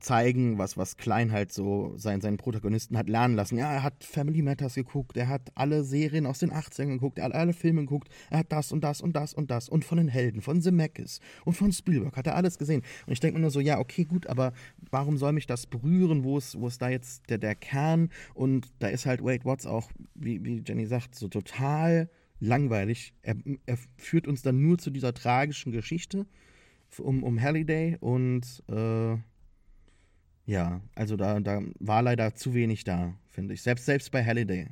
zeigen, 0.00 0.58
was, 0.58 0.76
was 0.76 0.96
Klein 0.96 1.30
halt 1.30 1.52
so 1.52 1.92
sein, 1.96 2.20
seinen 2.20 2.38
Protagonisten 2.38 2.98
hat 2.98 3.08
lernen 3.08 3.36
lassen. 3.36 3.56
Ja, 3.56 3.72
er 3.72 3.82
hat 3.82 4.02
Family 4.02 4.42
Matters 4.42 4.74
geguckt, 4.74 5.16
er 5.16 5.28
hat 5.28 5.52
alle 5.54 5.84
Serien 5.84 6.26
aus 6.26 6.40
den 6.40 6.50
80ern 6.50 6.88
geguckt, 6.88 7.18
er 7.18 7.26
hat 7.26 7.34
alle 7.34 7.52
Filme 7.52 7.82
geguckt, 7.82 8.08
er 8.30 8.38
hat 8.38 8.50
das 8.50 8.72
und 8.72 8.82
das 8.82 9.00
und 9.00 9.14
das 9.14 9.34
und 9.34 9.50
das 9.50 9.68
und 9.68 9.84
von 9.84 9.98
den 9.98 10.08
Helden, 10.08 10.40
von 10.40 10.60
Zemeckis 10.60 11.20
und 11.44 11.54
von 11.54 11.72
Spielberg 11.72 12.16
hat 12.16 12.26
er 12.26 12.34
alles 12.34 12.58
gesehen. 12.58 12.82
Und 13.06 13.12
ich 13.12 13.20
denke 13.20 13.36
mir 13.36 13.42
nur 13.42 13.50
so, 13.50 13.60
ja, 13.60 13.78
okay, 13.78 14.04
gut, 14.04 14.26
aber 14.26 14.52
warum 14.90 15.16
soll 15.16 15.32
mich 15.32 15.46
das 15.46 15.66
berühren? 15.66 16.24
Wo 16.24 16.38
ist, 16.38 16.58
wo 16.58 16.66
ist 16.66 16.82
da 16.82 16.88
jetzt 16.88 17.30
der, 17.30 17.38
der 17.38 17.54
Kern? 17.54 18.08
Und 18.34 18.72
da 18.80 18.88
ist 18.88 19.06
halt 19.06 19.22
Wade 19.22 19.44
Watts 19.44 19.66
auch, 19.66 19.90
wie, 20.14 20.44
wie 20.44 20.62
Jenny 20.66 20.86
sagt, 20.86 21.14
so 21.14 21.28
total 21.28 22.10
langweilig. 22.40 23.14
Er, 23.22 23.36
er 23.66 23.78
führt 23.96 24.26
uns 24.26 24.42
dann 24.42 24.60
nur 24.60 24.78
zu 24.78 24.90
dieser 24.90 25.14
tragischen 25.14 25.70
Geschichte 25.70 26.26
um, 26.98 27.22
um 27.22 27.40
Halliday 27.40 27.96
und 28.00 28.62
äh, 28.68 29.16
ja, 30.46 30.80
also 30.94 31.16
da, 31.16 31.40
da 31.40 31.60
war 31.78 32.02
leider 32.02 32.34
zu 32.34 32.54
wenig 32.54 32.84
da, 32.84 33.14
finde 33.28 33.54
ich. 33.54 33.62
Selbst, 33.62 33.84
selbst 33.84 34.10
bei 34.10 34.24
Halliday. 34.24 34.68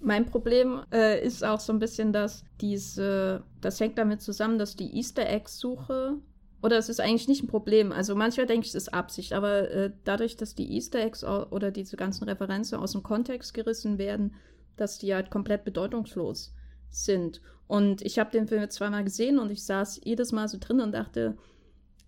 Mein 0.00 0.26
Problem 0.26 0.80
äh, 0.92 1.24
ist 1.24 1.44
auch 1.44 1.60
so 1.60 1.72
ein 1.72 1.78
bisschen, 1.78 2.12
dass 2.12 2.44
diese, 2.60 3.44
das 3.60 3.78
hängt 3.78 3.96
damit 3.98 4.20
zusammen, 4.20 4.58
dass 4.58 4.74
die 4.74 4.96
Easter 4.96 5.28
Eggs-Suche, 5.28 6.18
oder 6.60 6.78
es 6.78 6.88
ist 6.88 7.00
eigentlich 7.00 7.28
nicht 7.28 7.44
ein 7.44 7.48
Problem, 7.48 7.92
also 7.92 8.16
manchmal 8.16 8.46
denke 8.46 8.66
ich, 8.66 8.70
es 8.70 8.74
ist 8.74 8.92
Absicht, 8.92 9.32
aber 9.32 9.70
äh, 9.70 9.92
dadurch, 10.02 10.36
dass 10.36 10.56
die 10.56 10.74
Easter 10.74 10.98
Eggs 10.98 11.22
oder 11.22 11.70
diese 11.70 11.96
ganzen 11.96 12.24
Referenzen 12.24 12.78
aus 12.78 12.92
dem 12.92 13.04
Kontext 13.04 13.54
gerissen 13.54 13.98
werden, 13.98 14.34
dass 14.76 14.98
die 14.98 15.14
halt 15.14 15.30
komplett 15.30 15.64
bedeutungslos 15.64 16.52
sind. 16.90 17.40
Und 17.72 18.02
ich 18.02 18.18
habe 18.18 18.30
den 18.30 18.46
Film 18.46 18.60
jetzt 18.60 18.74
zweimal 18.74 19.02
gesehen 19.02 19.38
und 19.38 19.50
ich 19.50 19.64
saß 19.64 20.02
jedes 20.04 20.30
Mal 20.30 20.46
so 20.46 20.58
drin 20.60 20.82
und 20.82 20.92
dachte, 20.92 21.38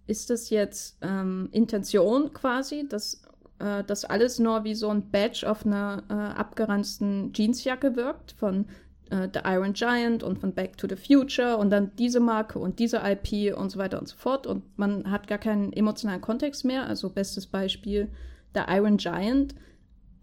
ist 0.07 0.29
das 0.29 0.51
jetzt 0.51 0.99
ähm, 1.01 1.49
Intention 1.53 2.35
quasi, 2.35 2.87
dass 2.87 3.23
äh, 3.61 3.83
das 3.83 4.05
alles 4.05 4.39
nur 4.39 4.65
wie 4.65 4.75
so 4.75 4.91
ein 4.91 5.11
Badge 5.11 5.51
auf 5.51 5.65
einer 5.65 6.03
äh, 6.11 6.13
abgeranzten 6.13 7.33
Jeansjacke 7.33 7.97
wirkt 7.97 8.33
von 8.33 8.67
äh, 9.09 9.27
The 9.33 9.41
Iron 9.47 9.73
Giant 9.73 10.23
und 10.23 10.39
von 10.39 10.53
Back 10.53 10.77
to 10.77 10.87
the 10.87 10.97
Future 10.97 11.57
und 11.57 11.71
dann 11.71 11.93
diese 11.97 12.21
Marke 12.21 12.59
und 12.59 12.79
diese 12.79 12.99
IP 12.99 13.57
und 13.57 13.71
so 13.71 13.79
weiter 13.79 13.99
und 13.99 14.07
so 14.07 14.17
fort 14.19 14.47
und 14.47 14.65
man 14.77 15.11
hat 15.11 15.29
gar 15.29 15.39
keinen 15.39 15.73
emotionalen 15.73 16.21
Kontext 16.21 16.67
mehr. 16.67 16.87
Also 16.87 17.09
bestes 17.09 17.47
Beispiel 17.47 18.11
The 18.53 18.65
Iron 18.69 18.99
Giant. 18.99 19.55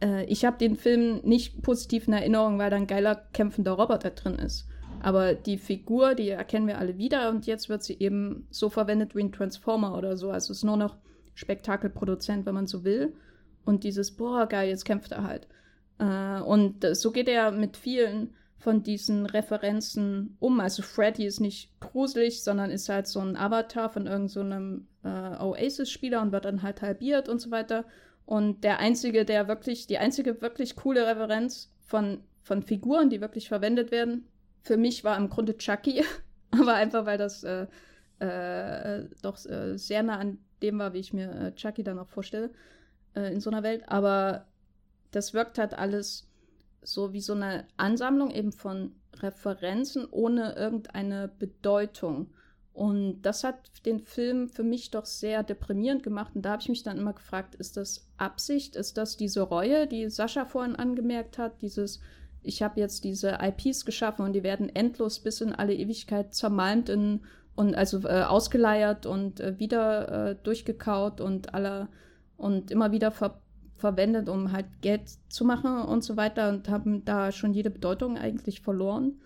Äh, 0.03 0.23
ich 0.25 0.45
habe 0.45 0.59
den 0.59 0.75
Film 0.75 1.21
nicht 1.23 1.63
positiv 1.63 2.07
in 2.07 2.13
Erinnerung, 2.13 2.59
weil 2.59 2.69
da 2.69 2.75
ein 2.75 2.85
geiler 2.85 3.15
kämpfender 3.33 3.71
Roboter 3.71 4.11
drin 4.11 4.35
ist. 4.35 4.67
Aber 5.01 5.33
die 5.33 5.57
Figur, 5.57 6.15
die 6.15 6.29
erkennen 6.29 6.67
wir 6.67 6.77
alle 6.77 6.97
wieder 6.97 7.29
und 7.29 7.47
jetzt 7.47 7.69
wird 7.69 7.83
sie 7.83 7.97
eben 7.99 8.47
so 8.51 8.69
verwendet 8.69 9.15
wie 9.15 9.23
ein 9.23 9.31
Transformer 9.31 9.97
oder 9.97 10.15
so. 10.15 10.29
Also 10.29 10.51
es 10.51 10.59
ist 10.59 10.63
nur 10.63 10.77
noch 10.77 10.97
Spektakelproduzent, 11.33 12.45
wenn 12.45 12.53
man 12.53 12.67
so 12.67 12.83
will. 12.83 13.13
Und 13.65 13.83
dieses, 13.83 14.11
boah, 14.11 14.47
geil, 14.47 14.69
jetzt 14.69 14.85
kämpft 14.85 15.11
er 15.11 15.23
halt. 15.23 15.47
Äh, 15.99 16.41
und 16.41 16.85
so 16.95 17.11
geht 17.11 17.29
er 17.29 17.51
mit 17.51 17.77
vielen 17.77 18.33
von 18.57 18.83
diesen 18.83 19.25
Referenzen 19.25 20.37
um. 20.39 20.59
Also 20.59 20.83
Freddy 20.83 21.25
ist 21.25 21.39
nicht 21.39 21.79
gruselig, 21.79 22.43
sondern 22.43 22.69
ist 22.69 22.89
halt 22.89 23.07
so 23.07 23.19
ein 23.19 23.35
Avatar 23.35 23.89
von 23.89 24.05
irgendeinem 24.05 24.87
so 25.01 25.09
äh, 25.09 25.43
Oasis-Spieler 25.43 26.21
und 26.21 26.31
wird 26.31 26.45
dann 26.45 26.61
halt 26.61 26.81
halbiert 26.83 27.27
und 27.27 27.41
so 27.41 27.49
weiter. 27.49 27.85
Und 28.25 28.63
der 28.63 28.79
einzige, 28.79 29.25
der 29.25 29.47
wirklich, 29.47 29.87
die 29.87 29.97
einzige 29.97 30.41
wirklich 30.41 30.75
coole 30.75 31.07
Referenz 31.07 31.73
von, 31.79 32.19
von 32.43 32.61
Figuren, 32.61 33.09
die 33.09 33.19
wirklich 33.19 33.49
verwendet 33.49 33.91
werden, 33.91 34.27
für 34.61 34.77
mich 34.77 35.03
war 35.03 35.17
im 35.17 35.29
Grunde 35.29 35.57
Chucky, 35.57 36.03
aber 36.51 36.73
einfach 36.73 37.05
weil 37.05 37.17
das 37.17 37.43
äh, 37.43 37.67
äh, 38.19 39.05
doch 39.21 39.43
äh, 39.45 39.77
sehr 39.77 40.03
nah 40.03 40.17
an 40.17 40.37
dem 40.61 40.79
war, 40.79 40.93
wie 40.93 40.99
ich 40.99 41.13
mir 41.13 41.31
äh, 41.31 41.55
Chucky 41.55 41.83
dann 41.83 41.99
auch 41.99 42.07
vorstelle 42.07 42.51
äh, 43.15 43.33
in 43.33 43.39
so 43.39 43.49
einer 43.49 43.63
Welt. 43.63 43.83
Aber 43.87 44.45
das 45.11 45.33
wirkt 45.33 45.57
halt 45.57 45.73
alles 45.73 46.27
so 46.83 47.13
wie 47.13 47.21
so 47.21 47.33
eine 47.33 47.65
Ansammlung 47.77 48.31
eben 48.31 48.51
von 48.51 48.95
Referenzen 49.17 50.07
ohne 50.09 50.53
irgendeine 50.53 51.27
Bedeutung. 51.27 52.31
Und 52.73 53.21
das 53.23 53.43
hat 53.43 53.85
den 53.85 53.99
Film 53.99 54.47
für 54.47 54.63
mich 54.63 54.91
doch 54.91 55.05
sehr 55.05 55.43
deprimierend 55.43 56.03
gemacht. 56.03 56.35
Und 56.35 56.43
da 56.43 56.51
habe 56.51 56.61
ich 56.61 56.69
mich 56.69 56.83
dann 56.83 56.97
immer 56.97 57.13
gefragt, 57.13 57.55
ist 57.55 57.75
das 57.75 58.07
Absicht? 58.17 58.75
Ist 58.75 58.97
das 58.97 59.17
diese 59.17 59.41
Reue, 59.41 59.87
die 59.87 60.09
Sascha 60.09 60.45
vorhin 60.45 60.75
angemerkt 60.75 61.37
hat? 61.37 61.61
Dieses, 61.61 61.99
ich 62.43 62.61
habe 62.61 62.79
jetzt 62.79 63.03
diese 63.03 63.37
IPs 63.41 63.85
geschaffen 63.85 64.25
und 64.25 64.33
die 64.33 64.43
werden 64.43 64.69
endlos 64.69 65.19
bis 65.19 65.41
in 65.41 65.53
alle 65.53 65.73
Ewigkeit 65.73 66.33
zermalmt 66.33 66.89
in, 66.89 67.21
und 67.55 67.75
also 67.75 67.99
äh, 68.07 68.23
ausgeleiert 68.23 69.05
und 69.05 69.39
äh, 69.39 69.59
wieder 69.59 70.29
äh, 70.29 70.35
durchgekaut 70.41 71.21
und 71.21 71.53
alle 71.53 71.89
und 72.37 72.71
immer 72.71 72.91
wieder 72.91 73.11
ver 73.11 73.39
verwendet, 73.77 74.29
um 74.29 74.51
halt 74.51 74.67
Geld 74.81 75.09
zu 75.27 75.43
machen 75.43 75.81
und 75.81 76.03
so 76.03 76.15
weiter 76.15 76.49
und 76.49 76.69
haben 76.69 77.03
da 77.03 77.31
schon 77.31 77.51
jede 77.51 77.71
Bedeutung 77.71 78.15
eigentlich 78.15 78.61
verloren. 78.61 79.19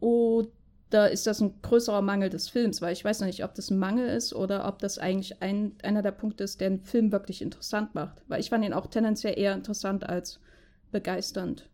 Oder 0.00 1.10
ist 1.10 1.26
das 1.26 1.42
ein 1.42 1.60
größerer 1.60 2.00
Mangel 2.00 2.30
des 2.30 2.48
Films? 2.48 2.80
Weil 2.80 2.94
ich 2.94 3.04
weiß 3.04 3.20
noch 3.20 3.26
nicht, 3.26 3.44
ob 3.44 3.54
das 3.54 3.70
ein 3.70 3.78
Mangel 3.78 4.08
ist 4.08 4.34
oder 4.34 4.66
ob 4.66 4.78
das 4.78 4.96
eigentlich 4.96 5.42
ein, 5.42 5.74
einer 5.82 6.00
der 6.00 6.12
Punkte 6.12 6.42
ist, 6.44 6.62
der 6.62 6.70
den 6.70 6.80
Film 6.80 7.12
wirklich 7.12 7.42
interessant 7.42 7.94
macht. 7.94 8.16
Weil 8.28 8.40
ich 8.40 8.48
fand 8.48 8.64
ihn 8.64 8.72
auch 8.72 8.86
tendenziell 8.86 9.38
eher 9.38 9.52
interessant 9.52 10.08
als 10.08 10.40
begeisternd. 10.90 11.68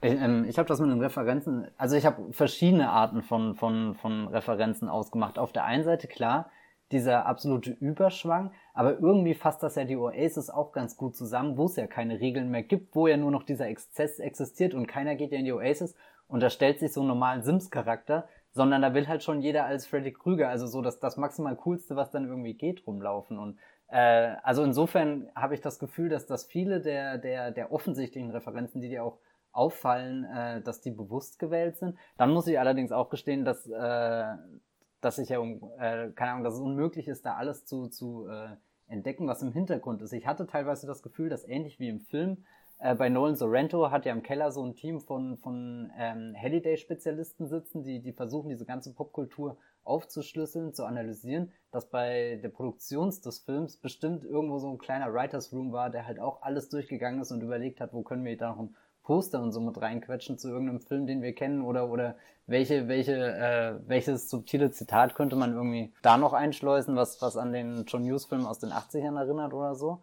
Ich, 0.00 0.12
ähm, 0.12 0.44
ich 0.48 0.58
habe 0.58 0.68
das 0.68 0.80
mit 0.80 0.90
den 0.90 1.00
Referenzen, 1.00 1.68
also 1.76 1.96
ich 1.96 2.06
habe 2.06 2.32
verschiedene 2.32 2.90
Arten 2.90 3.22
von, 3.22 3.54
von, 3.54 3.94
von 3.96 4.28
Referenzen 4.28 4.88
ausgemacht. 4.88 5.38
Auf 5.38 5.52
der 5.52 5.64
einen 5.64 5.84
Seite 5.84 6.06
klar, 6.06 6.50
dieser 6.92 7.26
absolute 7.26 7.72
Überschwang, 7.72 8.52
aber 8.72 8.98
irgendwie 8.98 9.34
fasst 9.34 9.62
das 9.62 9.74
ja 9.74 9.84
die 9.84 9.96
Oasis 9.96 10.48
auch 10.48 10.72
ganz 10.72 10.96
gut 10.96 11.16
zusammen, 11.16 11.58
wo 11.58 11.66
es 11.66 11.76
ja 11.76 11.86
keine 11.86 12.20
Regeln 12.20 12.50
mehr 12.50 12.62
gibt, 12.62 12.94
wo 12.94 13.06
ja 13.06 13.16
nur 13.16 13.30
noch 13.30 13.42
dieser 13.42 13.68
Exzess 13.68 14.18
existiert 14.18 14.72
und 14.72 14.86
keiner 14.86 15.14
geht 15.14 15.32
ja 15.32 15.38
in 15.38 15.44
die 15.44 15.52
Oasis 15.52 15.94
und 16.28 16.42
da 16.42 16.48
stellt 16.48 16.78
sich 16.78 16.92
so 16.92 17.00
einen 17.00 17.08
normalen 17.08 17.42
Sims-Charakter, 17.42 18.26
sondern 18.52 18.80
da 18.80 18.94
will 18.94 19.06
halt 19.06 19.22
schon 19.22 19.42
jeder 19.42 19.66
als 19.66 19.86
Freddy 19.86 20.12
Krüger, 20.12 20.48
also 20.48 20.66
so 20.66 20.80
das, 20.80 20.98
das 20.98 21.18
maximal 21.18 21.56
coolste, 21.56 21.94
was 21.94 22.10
dann 22.10 22.26
irgendwie 22.26 22.54
geht, 22.54 22.86
rumlaufen 22.86 23.38
und 23.38 23.58
äh, 23.88 24.36
also 24.42 24.62
insofern 24.62 25.28
habe 25.34 25.54
ich 25.54 25.60
das 25.60 25.78
Gefühl, 25.78 26.08
dass 26.08 26.26
das 26.26 26.44
viele 26.46 26.80
der, 26.80 27.18
der, 27.18 27.50
der 27.50 27.70
offensichtlichen 27.70 28.30
Referenzen, 28.30 28.80
die 28.80 28.88
dir 28.88 29.04
auch 29.04 29.18
auffallen, 29.52 30.24
äh, 30.24 30.62
dass 30.62 30.80
die 30.80 30.90
bewusst 30.90 31.38
gewählt 31.38 31.78
sind. 31.78 31.96
Dann 32.16 32.32
muss 32.32 32.46
ich 32.46 32.58
allerdings 32.58 32.92
auch 32.92 33.10
gestehen, 33.10 33.44
dass, 33.44 33.66
äh, 33.66 34.36
dass 35.00 35.18
ich 35.18 35.28
ja, 35.28 35.42
äh, 35.42 36.10
keine 36.12 36.32
Ahnung, 36.32 36.44
dass 36.44 36.54
es 36.54 36.60
unmöglich 36.60 37.08
ist, 37.08 37.24
da 37.26 37.34
alles 37.34 37.64
zu, 37.66 37.88
zu 37.88 38.28
äh, 38.28 38.56
entdecken, 38.88 39.26
was 39.26 39.42
im 39.42 39.52
Hintergrund 39.52 40.02
ist. 40.02 40.12
Ich 40.12 40.26
hatte 40.26 40.46
teilweise 40.46 40.86
das 40.86 41.02
Gefühl, 41.02 41.28
dass 41.28 41.46
ähnlich 41.46 41.78
wie 41.78 41.88
im 41.88 42.00
Film, 42.00 42.44
äh, 42.78 42.94
bei 42.94 43.08
Nolan 43.08 43.34
Sorrento 43.34 43.90
hat 43.90 44.06
ja 44.06 44.12
im 44.12 44.22
Keller 44.22 44.52
so 44.52 44.64
ein 44.64 44.74
Team 44.74 45.00
von, 45.00 45.36
von 45.38 45.90
ähm, 45.98 46.34
Halliday-Spezialisten 46.40 47.48
sitzen, 47.48 47.82
die, 47.82 48.00
die 48.00 48.12
versuchen, 48.12 48.50
diese 48.50 48.64
ganze 48.64 48.94
Popkultur 48.94 49.58
aufzuschlüsseln, 49.82 50.74
zu 50.74 50.84
analysieren, 50.84 51.50
dass 51.72 51.90
bei 51.90 52.38
der 52.42 52.50
Produktion 52.50 53.08
des 53.08 53.38
Films 53.40 53.78
bestimmt 53.78 54.24
irgendwo 54.24 54.58
so 54.58 54.70
ein 54.70 54.78
kleiner 54.78 55.12
Writers 55.12 55.52
Room 55.52 55.72
war, 55.72 55.90
der 55.90 56.06
halt 56.06 56.20
auch 56.20 56.42
alles 56.42 56.68
durchgegangen 56.68 57.20
ist 57.20 57.32
und 57.32 57.42
überlegt 57.42 57.80
hat, 57.80 57.92
wo 57.92 58.02
können 58.02 58.24
wir 58.24 58.36
da 58.36 58.50
noch 58.50 58.60
ein 58.60 58.76
Poster 59.08 59.42
und 59.42 59.52
so 59.52 59.60
mit 59.62 59.80
reinquetschen 59.80 60.36
zu 60.36 60.50
irgendeinem 60.50 60.82
Film, 60.82 61.06
den 61.06 61.22
wir 61.22 61.34
kennen 61.34 61.62
oder 61.62 61.88
oder 61.88 62.16
welche 62.46 62.88
welche 62.88 63.14
äh, 63.16 63.80
welches 63.86 64.28
subtile 64.28 64.70
Zitat 64.70 65.14
könnte 65.14 65.34
man 65.34 65.54
irgendwie 65.54 65.94
da 66.02 66.18
noch 66.18 66.34
einschleusen, 66.34 66.94
was 66.94 67.22
was 67.22 67.38
an 67.38 67.54
den 67.54 67.86
John 67.86 68.04
Hughes 68.04 68.26
Film 68.26 68.44
aus 68.44 68.58
den 68.58 68.68
80ern 68.68 69.18
erinnert 69.18 69.54
oder 69.54 69.74
so. 69.74 70.02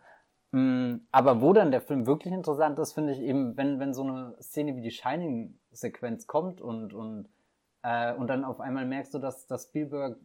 Mm, 0.49 1.01
aber 1.11 1.39
wo 1.39 1.53
dann 1.53 1.69
der 1.69 1.81
Film 1.81 2.07
wirklich 2.07 2.33
interessant 2.33 2.79
ist, 2.79 2.93
finde 2.93 3.13
ich 3.13 3.19
eben, 3.19 3.55
wenn 3.57 3.79
wenn 3.79 3.93
so 3.93 4.01
eine 4.01 4.35
Szene 4.41 4.75
wie 4.75 4.81
die 4.81 4.89
Shining 4.89 5.59
Sequenz 5.69 6.25
kommt 6.25 6.59
und 6.59 6.91
und 6.95 7.29
äh, 7.83 8.11
und 8.15 8.25
dann 8.27 8.43
auf 8.43 8.59
einmal 8.59 8.87
merkst 8.87 9.13
du, 9.13 9.19
dass, 9.19 9.45
dass 9.45 9.65
Spielberg 9.65 10.17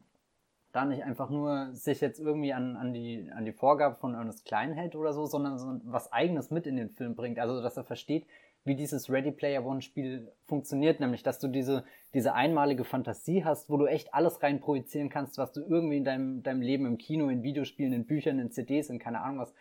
da 0.73 0.87
nicht 0.87 1.03
einfach 1.03 1.29
nur 1.29 1.75
sich 1.75 2.01
jetzt 2.01 2.19
irgendwie 2.19 2.55
an, 2.55 2.77
an, 2.77 2.93
die, 2.95 3.31
an 3.35 3.45
die 3.45 3.53
Vorgabe 3.53 3.97
von 3.97 4.15
Ernest 4.15 4.45
Klein 4.45 4.73
hält 4.73 4.95
oder 4.95 5.13
so, 5.13 5.27
sondern 5.27 5.59
so 5.59 5.81
was 5.85 6.13
Eigenes 6.13 6.51
mit 6.51 6.67
in 6.67 6.77
den 6.77 6.91
Film 6.91 7.15
bringt. 7.17 7.39
Also, 7.39 7.61
dass 7.61 7.77
er 7.77 7.85
versteht, 7.85 8.25
wie 8.65 8.75
dieses 8.75 9.11
Ready 9.11 9.33
Player 9.33 9.65
One 9.65 9.81
Spiel 9.81 10.31
funktioniert, 10.47 11.01
nämlich, 11.01 11.23
dass 11.23 11.39
du 11.39 11.49
diese, 11.49 11.85
diese 12.13 12.35
einmalige 12.35 12.85
Fantasie 12.85 13.45
hast, 13.45 13.71
wo 13.71 13.79
du 13.79 13.87
echt 13.87 14.13
alles 14.13 14.43
rein 14.43 14.61
projizieren 14.61 15.09
kannst, 15.09 15.39
was 15.39 15.53
du 15.53 15.63
irgendwie 15.63 15.97
in 15.97 16.05
deinem, 16.05 16.43
deinem 16.43 16.61
Leben 16.61 16.87
im 16.87 16.99
Kino, 16.99 17.29
in 17.29 17.43
Videospielen, 17.43 17.93
in 17.93 18.07
Büchern, 18.07 18.39
in 18.39 18.51
CDs, 18.51 18.91
in 18.91 18.99
keine 18.99 19.23
Ahnung 19.23 19.39
was 19.39 19.55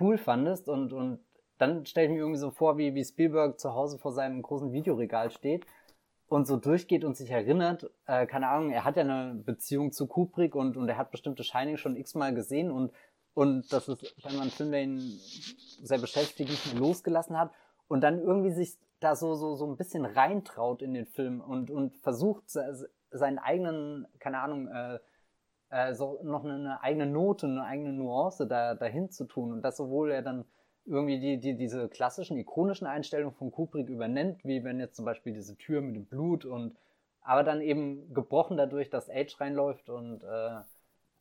cool 0.00 0.18
fandest 0.18 0.68
und, 0.68 0.92
und 0.92 1.20
dann 1.58 1.86
stelle 1.86 2.06
ich 2.06 2.12
mir 2.12 2.18
irgendwie 2.18 2.38
so 2.38 2.50
vor, 2.50 2.78
wie, 2.78 2.94
wie 2.94 3.04
Spielberg 3.04 3.58
zu 3.60 3.74
Hause 3.74 3.98
vor 3.98 4.12
seinem 4.12 4.42
großen 4.42 4.72
Videoregal 4.72 5.30
steht 5.30 5.64
und 6.28 6.46
so 6.46 6.56
durchgeht 6.56 7.04
und 7.04 7.16
sich 7.16 7.30
erinnert, 7.30 7.90
äh, 8.06 8.26
keine 8.26 8.48
Ahnung, 8.48 8.70
er 8.70 8.84
hat 8.84 8.96
ja 8.96 9.02
eine 9.02 9.34
Beziehung 9.34 9.92
zu 9.92 10.06
Kubrick 10.06 10.54
und, 10.54 10.76
und 10.76 10.88
er 10.88 10.96
hat 10.96 11.10
bestimmte 11.10 11.44
Shining 11.44 11.76
schon 11.76 11.96
x-mal 11.96 12.34
gesehen 12.34 12.70
und, 12.70 12.92
und 13.34 13.72
das 13.72 13.88
ist 13.88 14.14
scheinbar 14.20 14.44
ein 14.44 14.50
Film, 14.50 14.70
der 14.70 14.82
ihn 14.82 14.98
sehr 15.82 15.98
beschäftigt, 15.98 16.50
nicht 16.50 16.72
mehr 16.72 16.80
losgelassen 16.80 17.36
hat 17.38 17.52
und 17.88 18.02
dann 18.02 18.20
irgendwie 18.20 18.50
sich 18.50 18.76
da 19.00 19.16
so, 19.16 19.34
so, 19.34 19.54
so 19.54 19.66
ein 19.66 19.76
bisschen 19.76 20.04
reintraut 20.04 20.82
in 20.82 20.94
den 20.94 21.06
Film 21.06 21.40
und, 21.40 21.70
und 21.70 21.96
versucht, 21.98 22.44
seinen 23.10 23.38
eigenen, 23.38 24.06
keine 24.18 24.38
Ahnung, 24.40 24.68
äh, 24.68 24.98
äh, 25.70 25.94
so 25.94 26.20
noch 26.22 26.44
eine, 26.44 26.82
eigene 26.82 27.06
Note, 27.06 27.46
eine 27.46 27.64
eigene 27.64 27.92
Nuance 27.92 28.46
da, 28.46 28.74
dahin 28.74 29.10
zu 29.10 29.24
tun 29.24 29.52
und 29.52 29.62
das 29.62 29.76
sowohl 29.76 30.10
er 30.10 30.22
dann 30.22 30.44
irgendwie 30.86 31.18
die, 31.18 31.38
die, 31.38 31.56
diese 31.56 31.88
klassischen, 31.88 32.36
ikonischen 32.36 32.86
Einstellungen 32.86 33.34
von 33.34 33.50
Kubrick 33.50 33.88
übernennt, 33.88 34.44
wie 34.44 34.64
wenn 34.64 34.80
jetzt 34.80 34.96
zum 34.96 35.04
Beispiel 35.04 35.32
diese 35.32 35.56
Tür 35.56 35.80
mit 35.80 35.96
dem 35.96 36.06
Blut 36.06 36.44
und 36.44 36.76
aber 37.22 37.42
dann 37.42 37.62
eben 37.62 38.12
gebrochen 38.12 38.58
dadurch, 38.58 38.90
dass 38.90 39.08
Age 39.08 39.40
reinläuft 39.40 39.88
und 39.88 40.22
äh, 40.22 40.60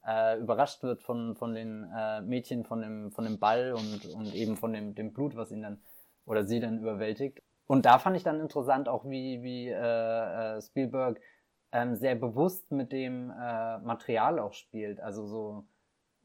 äh, 0.05 0.37
überrascht 0.37 0.83
wird 0.83 1.01
von, 1.01 1.35
von 1.35 1.53
den 1.53 1.89
äh, 1.95 2.21
Mädchen 2.21 2.65
von 2.65 2.81
dem, 2.81 3.11
von 3.11 3.23
dem 3.23 3.39
Ball 3.39 3.73
und, 3.73 4.05
und 4.13 4.35
eben 4.35 4.57
von 4.57 4.73
dem, 4.73 4.95
dem 4.95 5.13
Blut, 5.13 5.35
was 5.37 5.51
ihn 5.51 5.61
dann 5.61 5.81
oder 6.25 6.45
sie 6.45 6.59
dann 6.59 6.79
überwältigt. 6.79 7.41
Und 7.65 7.85
da 7.85 7.99
fand 7.99 8.17
ich 8.17 8.23
dann 8.23 8.39
interessant 8.39 8.89
auch, 8.89 9.05
wie, 9.05 9.41
wie 9.41 9.69
äh, 9.69 10.57
äh, 10.57 10.61
Spielberg 10.61 11.19
ähm, 11.71 11.95
sehr 11.95 12.15
bewusst 12.15 12.71
mit 12.71 12.91
dem 12.91 13.31
äh, 13.31 13.79
Material 13.79 14.39
auch 14.39 14.53
spielt. 14.53 14.99
Also 14.99 15.25
so 15.25 15.65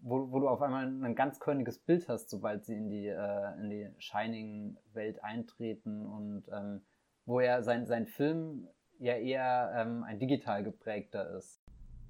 wo, 0.01 0.31
wo 0.31 0.41
du 0.41 0.49
auf 0.49 0.63
einmal 0.63 0.87
ein 0.87 1.15
ganz 1.15 1.41
körniges 1.41 1.79
Bild 1.79 2.09
hast, 2.09 2.31
sobald 2.31 2.65
sie 2.65 2.75
in 2.75 2.91
die, 2.91 3.07
äh, 3.07 3.61
in 3.61 3.71
die 3.71 3.89
Shining-Welt 3.99 5.23
eintreten 5.23 6.07
und 6.07 6.45
ähm, 6.53 6.83
wo 7.27 7.41
ja 7.41 7.63
sein, 7.63 7.87
sein 7.87 8.07
Film 8.07 8.69
ja 8.99 9.15
eher 9.15 9.73
ähm, 9.77 10.05
ein 10.05 10.19
digital 10.19 10.63
geprägter 10.63 11.37
ist. 11.37 11.61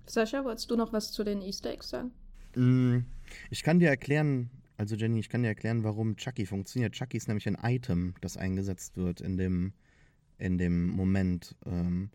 Sascha, 0.07 0.44
wolltest 0.44 0.70
du 0.70 0.77
noch 0.77 0.92
was 0.92 1.12
zu 1.12 1.24
den 1.24 1.42
Easter 1.42 1.70
Eggs 1.70 1.90
sagen? 1.90 2.12
Mm, 2.55 3.01
ich 3.51 3.62
kann 3.62 3.79
dir 3.79 3.88
erklären, 3.88 4.51
also 4.79 4.95
Jenny, 4.95 5.19
ich 5.19 5.29
kann 5.29 5.43
dir 5.43 5.49
erklären, 5.49 5.83
warum 5.83 6.17
Chucky 6.17 6.47
funktioniert. 6.47 6.95
Chucky 6.95 7.17
ist 7.17 7.27
nämlich 7.27 7.49
ein 7.49 7.59
Item, 7.61 8.14
das 8.21 8.37
eingesetzt 8.37 8.97
wird 8.97 9.21
in 9.21 9.37
dem, 9.37 9.73
in 10.38 10.57
dem 10.57 10.88
Moment. 10.88 11.57
Ähm, 11.67 12.11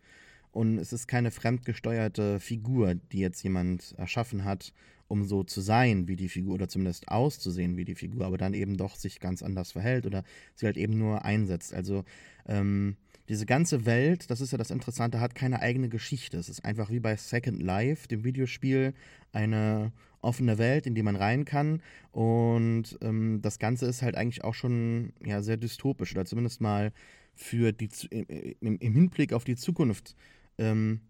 und 0.51 0.77
es 0.77 0.93
ist 0.93 1.07
keine 1.07 1.29
fremdgesteuerte 1.29 2.39
Figur, 2.39 2.95
die 2.95 3.19
jetzt 3.19 3.43
jemand 3.43 3.93
erschaffen 3.97 4.45
hat, 4.45 4.71
um 5.09 5.25
so 5.25 5.43
zu 5.43 5.59
sein 5.59 6.07
wie 6.07 6.15
die 6.15 6.29
Figur 6.29 6.53
oder 6.53 6.69
zumindest 6.69 7.09
auszusehen 7.09 7.75
wie 7.75 7.85
die 7.85 7.95
Figur, 7.95 8.25
aber 8.25 8.37
dann 8.37 8.53
eben 8.53 8.77
doch 8.77 8.95
sich 8.95 9.19
ganz 9.19 9.43
anders 9.43 9.73
verhält 9.73 10.05
oder 10.05 10.23
sie 10.55 10.65
halt 10.65 10.77
eben 10.77 10.97
nur 10.97 11.25
einsetzt. 11.25 11.73
Also 11.73 12.05
ähm, 12.47 12.95
diese 13.29 13.45
ganze 13.45 13.85
Welt, 13.85 14.29
das 14.29 14.41
ist 14.41 14.51
ja 14.51 14.57
das 14.57 14.71
Interessante, 14.71 15.19
hat 15.19 15.35
keine 15.35 15.61
eigene 15.61 15.89
Geschichte. 15.89 16.37
Es 16.37 16.49
ist 16.49 16.65
einfach 16.65 16.89
wie 16.89 16.99
bei 16.99 17.15
Second 17.15 17.61
Life, 17.61 18.07
dem 18.07 18.23
Videospiel, 18.23 18.93
eine 19.31 19.91
offene 20.21 20.57
Welt, 20.57 20.87
in 20.87 20.95
die 20.95 21.03
man 21.03 21.15
rein 21.15 21.45
kann. 21.45 21.81
Und 22.11 22.97
ähm, 23.01 23.41
das 23.41 23.59
Ganze 23.59 23.85
ist 23.85 24.01
halt 24.01 24.15
eigentlich 24.15 24.43
auch 24.43 24.53
schon 24.53 25.13
ja, 25.23 25.41
sehr 25.41 25.57
dystopisch 25.57 26.13
oder 26.13 26.25
zumindest 26.25 26.61
mal 26.61 26.91
für 27.35 27.71
die 27.71 27.89
im, 28.09 28.77
im 28.77 28.93
Hinblick 28.93 29.33
auf 29.33 29.43
die 29.43 29.55
Zukunft 29.55 30.15
ähm, 30.57 31.01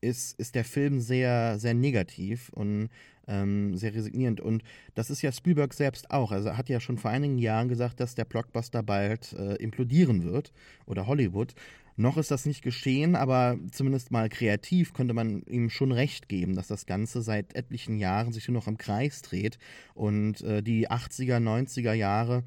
ist, 0.00 0.38
ist 0.38 0.54
der 0.54 0.64
Film 0.64 1.00
sehr, 1.00 1.58
sehr 1.58 1.74
negativ 1.74 2.50
und 2.50 2.88
ähm, 3.26 3.76
sehr 3.76 3.94
resignierend. 3.94 4.40
Und 4.40 4.62
das 4.94 5.10
ist 5.10 5.22
ja 5.22 5.32
Spielberg 5.32 5.74
selbst 5.74 6.10
auch. 6.10 6.32
Also 6.32 6.48
er 6.48 6.56
hat 6.56 6.68
ja 6.68 6.80
schon 6.80 6.98
vor 6.98 7.10
einigen 7.10 7.38
Jahren 7.38 7.68
gesagt, 7.68 8.00
dass 8.00 8.14
der 8.14 8.24
Blockbuster 8.24 8.82
bald 8.82 9.32
äh, 9.34 9.54
implodieren 9.56 10.24
wird 10.24 10.52
oder 10.86 11.06
Hollywood. 11.06 11.54
Noch 11.96 12.16
ist 12.16 12.30
das 12.30 12.46
nicht 12.46 12.62
geschehen, 12.62 13.16
aber 13.16 13.58
zumindest 13.72 14.12
mal 14.12 14.28
kreativ 14.28 14.92
könnte 14.92 15.14
man 15.14 15.42
ihm 15.42 15.68
schon 15.68 15.90
recht 15.90 16.28
geben, 16.28 16.54
dass 16.54 16.68
das 16.68 16.86
Ganze 16.86 17.22
seit 17.22 17.56
etlichen 17.56 17.98
Jahren 17.98 18.32
sich 18.32 18.46
nur 18.46 18.54
noch 18.54 18.68
im 18.68 18.78
Kreis 18.78 19.20
dreht 19.20 19.58
und 19.94 20.40
äh, 20.42 20.62
die 20.62 20.88
80er, 20.88 21.38
90er 21.38 21.94
Jahre 21.94 22.44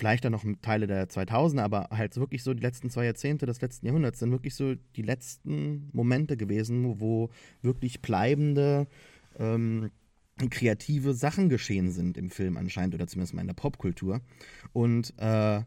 vielleicht 0.00 0.24
dann 0.24 0.32
noch 0.32 0.44
Teile 0.62 0.86
der 0.86 1.08
2000er, 1.10 1.60
aber 1.60 1.88
halt 1.90 2.16
wirklich 2.16 2.42
so 2.42 2.54
die 2.54 2.62
letzten 2.62 2.88
zwei 2.88 3.04
Jahrzehnte 3.04 3.44
des 3.44 3.60
letzten 3.60 3.84
Jahrhunderts 3.84 4.18
sind 4.18 4.30
wirklich 4.32 4.54
so 4.54 4.74
die 4.96 5.02
letzten 5.02 5.90
Momente 5.92 6.38
gewesen, 6.38 7.00
wo 7.00 7.28
wirklich 7.60 8.00
bleibende 8.00 8.88
ähm, 9.38 9.90
kreative 10.48 11.12
Sachen 11.12 11.50
geschehen 11.50 11.90
sind 11.90 12.16
im 12.16 12.30
Film 12.30 12.56
anscheinend 12.56 12.94
oder 12.94 13.06
zumindest 13.06 13.34
mal 13.34 13.42
in 13.42 13.48
der 13.48 13.54
Popkultur. 13.54 14.22
Und 14.72 15.12
äh, 15.18 15.60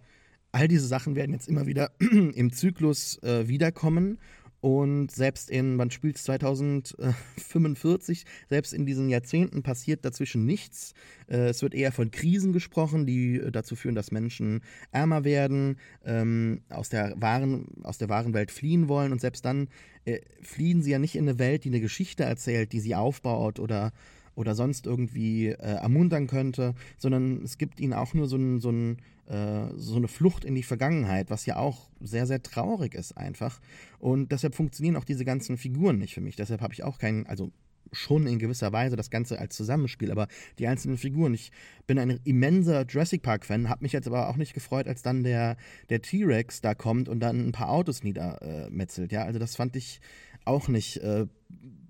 all 0.52 0.68
diese 0.68 0.88
Sachen 0.88 1.16
werden 1.16 1.34
jetzt 1.34 1.48
immer 1.48 1.68
wieder 1.68 1.92
im 2.00 2.52
Zyklus 2.52 3.22
äh, 3.22 3.48
wiederkommen 3.48 4.18
und 4.64 5.12
selbst 5.12 5.50
in, 5.50 5.76
man 5.76 5.92
spielt 5.92 6.18
2045, 6.18 8.24
selbst 8.48 8.74
in 8.74 8.86
diesen 8.86 9.10
Jahrzehnten 9.10 9.62
passiert 9.62 10.06
dazwischen 10.06 10.46
nichts. 10.46 10.94
Äh, 11.28 11.50
es 11.50 11.62
wird 11.62 11.74
eher 11.74 11.92
von 11.92 12.12
Krisen 12.12 12.54
gesprochen, 12.54 13.06
die 13.06 13.36
äh, 13.36 13.52
dazu 13.52 13.76
führen, 13.76 13.94
dass 13.94 14.14
Menschen 14.14 14.62
ärmer 14.94 15.26
werden, 15.26 15.76
ähm, 16.06 16.62
aus, 16.70 16.88
der 16.88 17.14
wahren, 17.18 17.66
aus 17.84 17.98
der 17.98 18.08
wahren 18.08 18.34
Welt 18.34 18.52
fliehen 18.52 18.88
wollen. 18.88 19.12
Und 19.12 19.20
selbst 19.20 19.44
dann 19.44 19.68
äh, 20.06 20.22
fliehen 20.42 20.82
sie 20.82 20.92
ja 20.92 21.00
nicht 21.00 21.18
in 21.18 21.28
eine 21.28 21.40
Welt, 21.40 21.66
die 21.66 21.70
eine 21.70 21.82
Geschichte 21.82 22.24
erzählt, 22.24 22.72
die 22.72 22.80
sie 22.80 22.96
aufbaut 22.96 23.60
oder 23.60 23.92
oder 24.36 24.56
sonst 24.56 24.86
irgendwie 24.86 25.48
äh, 25.48 25.56
ermuntern 25.56 26.28
könnte, 26.28 26.74
sondern 26.98 27.44
es 27.44 27.58
gibt 27.58 27.80
ihnen 27.80 27.94
auch 27.94 28.14
nur 28.14 28.28
so, 28.28 28.38
ein, 28.38 28.60
so, 28.60 28.72
ein, 28.72 28.98
äh, 29.28 29.68
so 29.76 29.96
eine 29.96 30.08
Flucht 30.08 30.46
in 30.46 30.56
die 30.56 30.64
Vergangenheit, 30.64 31.30
was 31.30 31.46
ja 31.46 31.58
auch 31.58 31.90
sehr, 32.00 32.26
sehr 32.26 32.42
traurig 32.42 32.96
ist 32.96 33.18
einfach. 33.18 33.60
Und 34.00 34.32
deshalb 34.32 34.56
funktionieren 34.56 34.96
auch 34.96 35.06
diese 35.06 35.26
ganzen 35.26 35.58
Figuren 35.58 35.98
nicht 35.98 36.14
für 36.14 36.22
mich. 36.22 36.36
Deshalb 36.36 36.62
habe 36.62 36.74
ich 36.74 36.84
auch 36.84 36.98
keinen, 36.98 37.26
also 37.28 37.52
schon 37.94 38.28
in 38.28 38.40
gewisser 38.40 38.72
Weise 38.72 38.96
das 38.96 39.10
Ganze 39.10 39.40
als 39.40 39.56
Zusammenspiel, 39.56 40.12
aber 40.12 40.28
die 40.60 40.68
einzelnen 40.68 40.98
Figuren. 40.98 41.34
Ich 41.34 41.52
bin 41.88 42.00
ein 42.00 42.20
immenser 42.24 42.86
Jurassic 42.86 43.22
Park-Fan, 43.22 43.70
habe 43.70 43.84
mich 43.84 43.92
jetzt 43.92 44.08
aber 44.08 44.30
auch 44.30 44.38
nicht 44.38 44.54
gefreut, 44.54 44.88
als 44.88 45.02
dann 45.02 45.24
der, 45.24 45.58
der 45.90 46.02
T-Rex 46.02 46.62
da 46.62 46.74
kommt 46.74 47.10
und 47.10 47.20
dann 47.20 47.48
ein 47.48 47.52
paar 47.52 47.70
Autos 47.70 48.04
niedermetzelt. 48.04 49.12
ja, 49.12 49.24
also 49.24 49.40
das 49.40 49.56
fand 49.56 49.76
ich 49.76 50.02
auch 50.46 50.68
nicht 50.68 50.98
äh, 50.98 51.28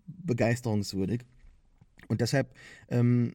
begeisterungswürdig. 0.06 1.22
Und 2.08 2.22
deshalb 2.22 2.54
ähm, 2.90 3.34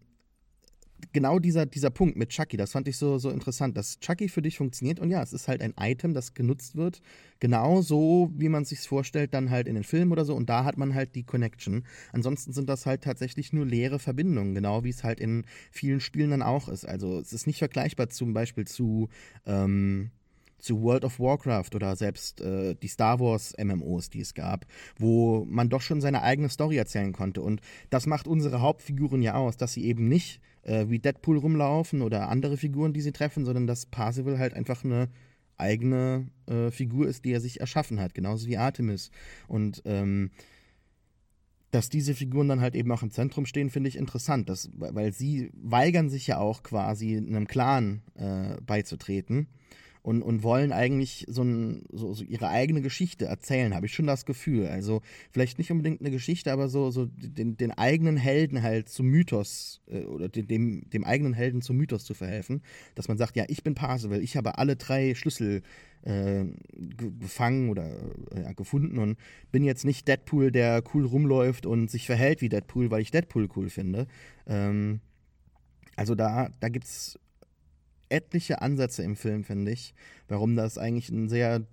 genau 1.13 1.39
dieser, 1.39 1.67
dieser 1.67 1.91
Punkt 1.91 2.17
mit 2.17 2.31
Chucky, 2.31 2.57
das 2.57 2.73
fand 2.73 2.89
ich 2.89 2.97
so, 2.97 3.19
so 3.19 3.31
interessant, 3.31 3.77
dass 3.77 3.99
Chucky 4.01 4.29
für 4.29 4.43
dich 4.43 4.59
funktioniert 4.59 5.01
und 5.01 5.11
ja, 5.11 5.23
es 5.23 5.33
ist 5.33 5.49
halt 5.49 5.63
ein 5.63 5.75
Item, 5.79 6.15
das 6.15 6.35
genutzt 6.35 6.77
wird, 6.77 7.01
genau 7.41 7.83
so, 7.83 8.31
wie 8.35 8.49
man 8.49 8.65
sich 8.65 8.81
vorstellt, 8.81 9.35
dann 9.35 9.51
halt 9.51 9.69
in 9.69 9.75
den 9.75 9.85
Filmen 9.85 10.13
oder 10.13 10.25
so 10.25 10.35
und 10.35 10.49
da 10.49 10.65
hat 10.65 10.77
man 10.77 10.95
halt 10.95 11.15
die 11.15 11.25
Connection. 11.25 11.85
Ansonsten 12.13 12.53
sind 12.53 12.69
das 12.69 12.87
halt 12.87 13.03
tatsächlich 13.03 13.53
nur 13.53 13.67
leere 13.67 13.99
Verbindungen, 13.99 14.55
genau 14.55 14.85
wie 14.85 14.91
es 14.91 15.05
halt 15.05 15.21
in 15.21 15.45
vielen 15.71 16.01
Spielen 16.01 16.31
dann 16.31 16.43
auch 16.43 16.69
ist. 16.69 16.85
Also 16.85 17.19
es 17.19 17.33
ist 17.33 17.47
nicht 17.47 17.59
vergleichbar 17.59 18.09
zum 18.09 18.33
Beispiel 18.33 18.67
zu 18.67 19.09
ähm, 19.47 20.11
zu 20.59 20.83
World 20.83 21.05
of 21.05 21.21
Warcraft 21.21 21.71
oder 21.75 21.97
selbst 21.97 22.41
äh, 22.41 22.75
die 22.75 22.89
Star 22.89 23.21
Wars 23.21 23.55
MMOs, 23.63 24.11
die 24.11 24.21
es 24.21 24.35
gab, 24.35 24.67
wo 24.99 25.45
man 25.49 25.69
doch 25.69 25.81
schon 25.81 26.01
seine 26.01 26.23
eigene 26.23 26.49
Story 26.49 26.77
erzählen 26.77 27.13
konnte. 27.13 27.43
Und 27.43 27.61
das 27.91 28.07
macht 28.07 28.27
unsere 28.27 28.61
Hauptfiguren 28.61 29.23
ja 29.23 29.35
aus, 29.35 29.57
dass 29.57 29.73
sie 29.73 29.85
eben 29.85 30.09
nicht 30.09 30.41
äh, 30.63 30.87
wie 30.89 30.99
Deadpool 30.99 31.39
rumlaufen 31.39 32.03
oder 32.03 32.29
andere 32.29 32.57
Figuren, 32.57 32.93
die 32.93 33.01
sie 33.01 33.13
treffen, 33.13 33.45
sondern 33.45 33.67
dass 33.67 33.87
Parzival 33.87 34.39
halt 34.39 34.55
einfach 34.55 34.85
eine 34.85 35.09
eigene 35.57 36.29
äh, 36.47 36.71
Figur 36.71 37.09
ist, 37.09 37.25
die 37.25 37.33
er 37.33 37.41
sich 37.41 37.61
erschaffen 37.61 38.01
hat, 38.01 38.15
genauso 38.15 38.47
wie 38.47 38.59
Artemis. 38.59 39.11
Und 39.49 39.83
ähm, 39.85 40.31
dass 41.71 41.91
diese 41.91 42.15
Figuren 42.15 42.49
dann 42.49 42.61
halt 42.61 42.75
eben 42.75 42.91
auch 42.93 43.03
im 43.03 43.11
Zentrum 43.11 43.45
stehen, 43.45 43.69
finde 43.69 43.89
ich 43.89 43.97
interessant, 43.97 44.49
dass, 44.49 44.71
weil 44.75 45.13
sie 45.13 45.51
weigern 45.53 46.09
sich 46.09 46.27
ja 46.27 46.39
auch 46.39 46.63
quasi 46.63 47.17
einem 47.17 47.47
Clan 47.47 48.03
äh, 48.15 48.61
beizutreten 48.63 49.49
und, 50.09 50.23
und 50.23 50.43
wollen 50.43 50.73
eigentlich 50.73 51.27
so, 51.29 51.43
ein, 51.43 51.83
so, 51.93 52.15
so 52.15 52.25
ihre 52.25 52.49
eigene 52.49 52.81
Geschichte 52.81 53.27
erzählen, 53.27 53.75
habe 53.75 53.85
ich 53.85 53.93
schon 53.93 54.07
das 54.07 54.25
Gefühl. 54.25 54.67
Also 54.67 55.03
vielleicht 55.33 55.59
nicht 55.59 55.71
unbedingt 55.71 56.01
eine 56.01 56.11
Geschichte, 56.11 56.51
aber 56.51 56.71
so, 56.71 56.91
so 56.91 57.11
den, 57.13 57.59
den 57.59 57.73
eigenen 57.73 58.17
Helden 58.17 58.63
halt 58.63 58.89
zum 58.89 59.09
Mythos 59.09 59.83
äh, 59.87 60.05
oder 60.05 60.31
dem, 60.31 60.89
dem 60.89 61.05
eigenen 61.05 61.35
Helden 61.35 61.61
zum 61.61 61.77
Mythos 61.77 62.05
zu 62.05 62.15
verhelfen, 62.15 62.63
dass 62.95 63.09
man 63.09 63.19
sagt, 63.19 63.37
ja, 63.37 63.45
ich 63.49 63.63
bin 63.63 63.75
Parzival, 63.75 64.23
ich 64.23 64.39
habe 64.39 64.57
alle 64.57 64.77
drei 64.77 65.15
Schlüssel 65.15 65.61
äh, 66.05 66.47
gefangen 67.21 67.69
oder 67.69 67.91
äh, 68.31 68.55
gefunden 68.55 68.97
und 68.97 69.19
bin 69.53 69.63
jetzt 69.63 69.85
nicht 69.85 70.09
Deadpool, 70.09 70.51
der 70.51 70.83
cool 70.95 71.05
rumläuft 71.05 71.67
und 71.67 71.91
sich 71.91 72.07
verhält 72.07 72.41
wie 72.41 72.49
Deadpool, 72.49 72.91
weil 72.91 73.03
ich 73.03 73.11
Deadpool 73.11 73.47
cool 73.57 73.69
finde. 73.69 74.07
Ähm, 74.47 75.01
also 75.97 76.15
da, 76.15 76.49
da 76.61 76.71
gibt 76.71 76.87
es 76.87 77.19
etliche 78.09 78.63
Ansätze 78.63 79.03
im 79.03 79.17
Film, 79.17 79.45
finde 79.45 79.73
ich, 79.73 79.95
warum 80.29 80.57
das 80.57 80.79
eigentlich 80.79 81.09
ein 81.11 81.29
sehr, 81.29 81.67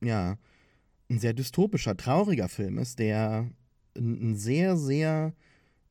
ja, 0.00 0.36
ein 1.08 1.18
sehr 1.18 1.32
dystopischer, 1.32 1.96
trauriger 1.96 2.48
Film 2.48 2.78
ist, 2.78 2.98
der 2.98 3.50
einen 3.96 4.36
sehr, 4.36 4.76
sehr 4.76 5.34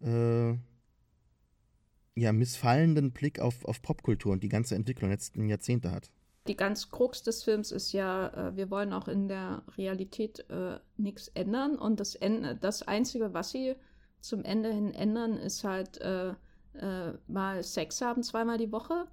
äh, 0.02 0.52
ja, 2.16 2.34
missfallenden 2.34 3.12
Blick 3.12 3.40
auf, 3.40 3.66
auf 3.66 3.82
Popkultur 3.82 4.32
und 4.32 4.44
die 4.44 4.50
ganze 4.50 4.76
Entwicklung 4.76 5.10
der 5.10 5.18
letzten 5.18 5.48
Jahrzehnte 5.48 5.92
hat. 5.92 6.12
Die 6.48 6.56
ganz 6.56 6.90
Krux 6.90 7.22
des 7.22 7.44
Films 7.44 7.72
ist 7.72 7.92
ja, 7.92 8.30
äh, 8.30 8.56
wir 8.56 8.72
wollen 8.72 8.94
auch 8.94 9.08
in 9.08 9.28
der 9.28 9.64
Realität 9.78 10.50
äh, 10.50 10.80
nichts 10.98 11.28
ändern 11.30 11.78
und 11.78 12.00
das, 12.00 12.18
das 12.60 12.82
Einzige, 12.84 13.34
was 13.34 13.52
sie 13.52 13.76
zum 14.22 14.44
Ende 14.44 14.74
hin 14.74 14.94
ändern, 14.94 15.38
ist 15.38 15.64
halt 15.64 16.00
äh, 16.02 16.34
äh, 16.74 17.14
mal 17.28 17.64
Sex 17.64 18.02
haben 18.02 18.24
zweimal 18.24 18.58
die 18.58 18.72
Woche. 18.72 19.08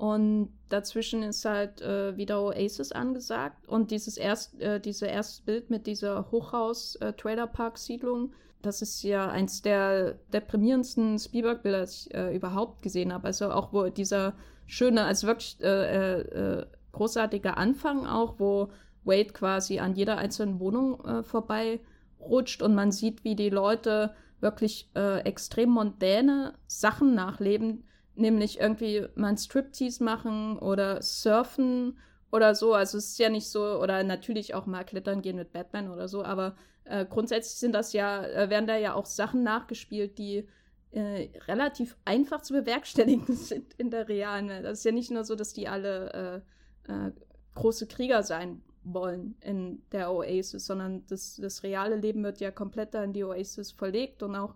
Und 0.00 0.48
dazwischen 0.70 1.22
ist 1.22 1.44
halt 1.44 1.82
äh, 1.82 2.16
wieder 2.16 2.42
Oasis 2.42 2.90
angesagt. 2.90 3.68
Und 3.68 3.90
dieses 3.90 4.16
erst, 4.16 4.58
äh, 4.58 4.80
diese 4.80 5.04
erste 5.04 5.42
Bild 5.42 5.68
mit 5.68 5.86
dieser 5.86 6.30
Hochhaus-Trailer-Park-Siedlung, 6.30 8.32
das 8.62 8.80
ist 8.80 9.02
ja 9.02 9.28
eins 9.28 9.60
der 9.60 10.14
deprimierendsten 10.32 11.18
Spielberg-Bilder, 11.18 11.80
das 11.80 12.06
ich 12.06 12.14
äh, 12.14 12.34
überhaupt 12.34 12.80
gesehen 12.80 13.12
habe. 13.12 13.26
Also 13.26 13.50
auch 13.50 13.74
wo 13.74 13.90
dieser 13.90 14.32
schöne, 14.66 15.04
also 15.04 15.26
wirklich 15.26 15.58
äh, 15.60 16.20
äh, 16.20 16.64
großartige 16.92 17.58
Anfang 17.58 18.06
auch, 18.06 18.36
wo 18.38 18.70
Wade 19.04 19.34
quasi 19.34 19.80
an 19.80 19.94
jeder 19.94 20.16
einzelnen 20.16 20.60
Wohnung 20.60 21.24
vorbei 21.24 21.80
rutscht 22.18 22.62
und 22.62 22.74
man 22.74 22.90
sieht, 22.90 23.22
wie 23.22 23.36
die 23.36 23.50
Leute 23.50 24.14
wirklich 24.40 24.88
äh, 24.96 25.20
extrem 25.20 25.68
mondäne 25.70 26.54
Sachen 26.66 27.14
nachleben, 27.14 27.84
nämlich 28.14 28.60
irgendwie 28.60 29.06
mal 29.14 29.28
ein 29.28 29.38
Striptease 29.38 30.02
machen 30.02 30.58
oder 30.58 31.02
surfen 31.02 31.98
oder 32.30 32.54
so. 32.54 32.74
Also 32.74 32.98
es 32.98 33.10
ist 33.10 33.18
ja 33.18 33.28
nicht 33.28 33.48
so, 33.48 33.80
oder 33.80 34.02
natürlich 34.02 34.54
auch 34.54 34.66
mal 34.66 34.84
klettern 34.84 35.22
gehen 35.22 35.36
mit 35.36 35.52
Batman 35.52 35.90
oder 35.90 36.08
so, 36.08 36.24
aber 36.24 36.56
äh, 36.84 37.06
grundsätzlich 37.06 37.58
sind 37.58 37.72
das 37.72 37.92
ja, 37.92 38.24
äh, 38.24 38.50
werden 38.50 38.66
da 38.66 38.76
ja 38.76 38.94
auch 38.94 39.06
Sachen 39.06 39.42
nachgespielt, 39.42 40.18
die 40.18 40.48
äh, 40.92 41.28
relativ 41.46 41.96
einfach 42.04 42.42
zu 42.42 42.52
bewerkstelligen 42.52 43.26
sind 43.36 43.74
in 43.74 43.90
der 43.90 44.08
realen 44.08 44.48
Welt. 44.48 44.64
Das 44.64 44.78
ist 44.78 44.84
ja 44.84 44.92
nicht 44.92 45.10
nur 45.10 45.24
so, 45.24 45.34
dass 45.34 45.52
die 45.52 45.68
alle 45.68 46.42
äh, 46.86 46.92
äh, 46.92 47.12
große 47.54 47.86
Krieger 47.86 48.22
sein 48.22 48.62
wollen 48.82 49.36
in 49.40 49.82
der 49.92 50.12
Oasis, 50.12 50.66
sondern 50.66 51.04
das, 51.06 51.36
das 51.36 51.62
reale 51.62 51.96
Leben 51.96 52.24
wird 52.24 52.40
ja 52.40 52.50
komplett 52.50 52.94
da 52.94 53.04
in 53.04 53.12
die 53.12 53.24
Oasis 53.24 53.72
verlegt 53.72 54.22
und 54.22 54.34
auch 54.36 54.54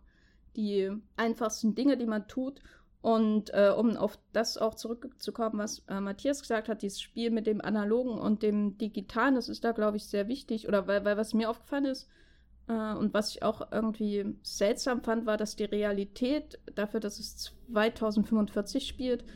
die 0.57 0.91
einfachsten 1.17 1.75
Dinge, 1.75 1.97
die 1.97 2.07
man 2.07 2.27
tut. 2.27 2.61
Und 3.05 3.53
äh, 3.53 3.71
um 3.77 3.99
auf 3.99 4.19
das 4.33 4.57
auch 4.57 4.77
zurückzukommen, 4.77 5.59
was 5.59 5.81
äh, 5.91 6.01
Matthias 6.01 6.41
gesagt 6.41 6.71
hat, 6.71 6.81
dieses 6.81 7.03
Spiel 7.03 7.31
mit 7.31 7.47
dem 7.47 7.61
Analogen 7.61 8.19
und 8.19 8.43
dem 8.43 8.79
Digitalen, 8.79 9.35
das 9.35 9.51
ist 9.51 9.63
da, 9.63 9.73
glaube 9.73 9.99
ich, 9.99 10.07
sehr 10.07 10.27
wichtig. 10.27 10.69
Oder 10.69 10.87
weil, 10.87 11.05
weil 11.05 11.19
was 11.19 11.35
mir 11.35 11.51
aufgefallen 11.51 11.85
ist 11.85 12.09
äh, 12.67 12.95
und 12.95 13.13
was 13.13 13.29
ich 13.29 13.43
auch 13.43 13.71
irgendwie 13.71 14.35
seltsam 14.41 15.03
fand, 15.03 15.27
war, 15.27 15.37
dass 15.37 15.55
die 15.55 15.65
Realität 15.65 16.59
dafür, 16.77 16.99
dass 16.99 17.19
es 17.19 17.53
2045 17.71 18.87
spielt, 18.87 19.27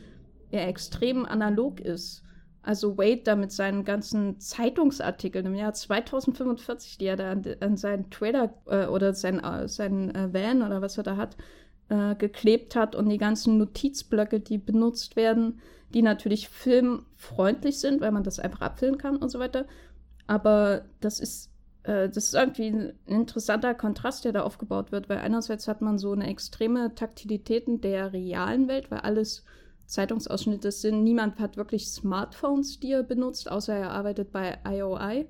ja 0.49 0.61
extrem 0.61 1.27
analog 1.27 1.79
ist. 1.79 2.23
Also 2.63 2.97
Wade 2.97 3.21
da 3.23 3.35
mit 3.35 3.51
seinen 3.51 3.83
ganzen 3.85 4.39
Zeitungsartikeln 4.39 5.45
im 5.45 5.53
Jahr 5.53 5.75
2045, 5.75 6.97
die 6.97 7.05
er 7.05 7.17
da 7.17 7.33
an, 7.33 7.43
an 7.59 7.77
seinen 7.77 8.09
Trailer 8.09 8.51
äh, 8.65 8.87
oder 8.87 9.13
sein, 9.13 9.39
äh, 9.43 9.67
seinen 9.67 10.09
äh, 10.15 10.33
Van 10.33 10.63
oder 10.63 10.81
was 10.81 10.97
er 10.97 11.03
da 11.03 11.17
hat, 11.17 11.37
äh, 11.89 12.15
geklebt 12.15 12.75
hat 12.75 12.95
und 12.95 13.09
die 13.09 13.17
ganzen 13.17 13.57
Notizblöcke, 13.57 14.39
die 14.39 14.57
benutzt 14.57 15.15
werden, 15.15 15.59
die 15.93 16.01
natürlich 16.01 16.49
filmfreundlich 16.49 17.79
sind, 17.79 18.01
weil 18.01 18.11
man 18.11 18.23
das 18.23 18.39
einfach 18.39 18.61
abfilmen 18.61 18.99
kann 18.99 19.17
und 19.17 19.29
so 19.29 19.39
weiter. 19.39 19.65
Aber 20.27 20.83
das 21.01 21.19
ist, 21.19 21.51
äh, 21.83 22.07
das 22.07 22.25
ist 22.25 22.35
irgendwie 22.35 22.67
ein 22.67 22.93
interessanter 23.05 23.73
Kontrast, 23.73 24.25
der 24.25 24.33
da 24.33 24.43
aufgebaut 24.43 24.91
wird, 24.91 25.09
weil 25.09 25.17
einerseits 25.17 25.67
hat 25.67 25.81
man 25.81 25.97
so 25.97 26.11
eine 26.11 26.27
extreme 26.27 26.93
Taktilität 26.93 27.67
in 27.67 27.81
der 27.81 28.13
realen 28.13 28.67
Welt, 28.67 28.91
weil 28.91 28.99
alles 28.99 29.43
Zeitungsausschnitte 29.87 30.71
sind. 30.71 31.03
Niemand 31.03 31.39
hat 31.39 31.57
wirklich 31.57 31.87
Smartphones, 31.87 32.79
die 32.79 32.91
er 32.91 33.01
benutzt, 33.01 33.49
außer 33.49 33.73
er 33.73 33.91
arbeitet 33.91 34.31
bei 34.31 34.59
IOI. 34.67 35.25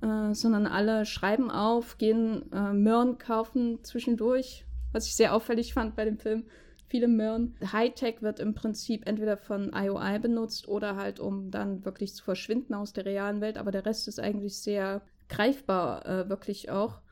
Äh, 0.00 0.32
sondern 0.32 0.66
alle 0.66 1.04
schreiben 1.06 1.50
auf, 1.50 1.98
gehen 1.98 2.52
äh, 2.52 2.72
Möhren 2.72 3.18
kaufen 3.18 3.82
zwischendurch, 3.82 4.64
was 4.92 5.06
ich 5.06 5.16
sehr 5.16 5.34
auffällig 5.34 5.74
fand 5.74 5.96
bei 5.96 6.04
dem 6.04 6.18
Film. 6.18 6.44
Viele 6.88 7.08
Möhren. 7.08 7.54
Hightech 7.72 8.22
wird 8.22 8.40
im 8.40 8.54
Prinzip 8.54 9.06
entweder 9.06 9.36
von 9.36 9.72
IOI 9.74 10.18
benutzt 10.18 10.68
oder 10.68 10.96
halt, 10.96 11.20
um 11.20 11.50
dann 11.50 11.84
wirklich 11.84 12.14
zu 12.14 12.24
verschwinden 12.24 12.74
aus 12.74 12.94
der 12.94 13.04
realen 13.04 13.42
Welt. 13.42 13.58
Aber 13.58 13.70
der 13.70 13.84
Rest 13.84 14.08
ist 14.08 14.18
eigentlich 14.18 14.58
sehr 14.58 15.02
greifbar, 15.28 16.06
äh, 16.06 16.28
wirklich 16.30 16.70
auch. 16.70 17.02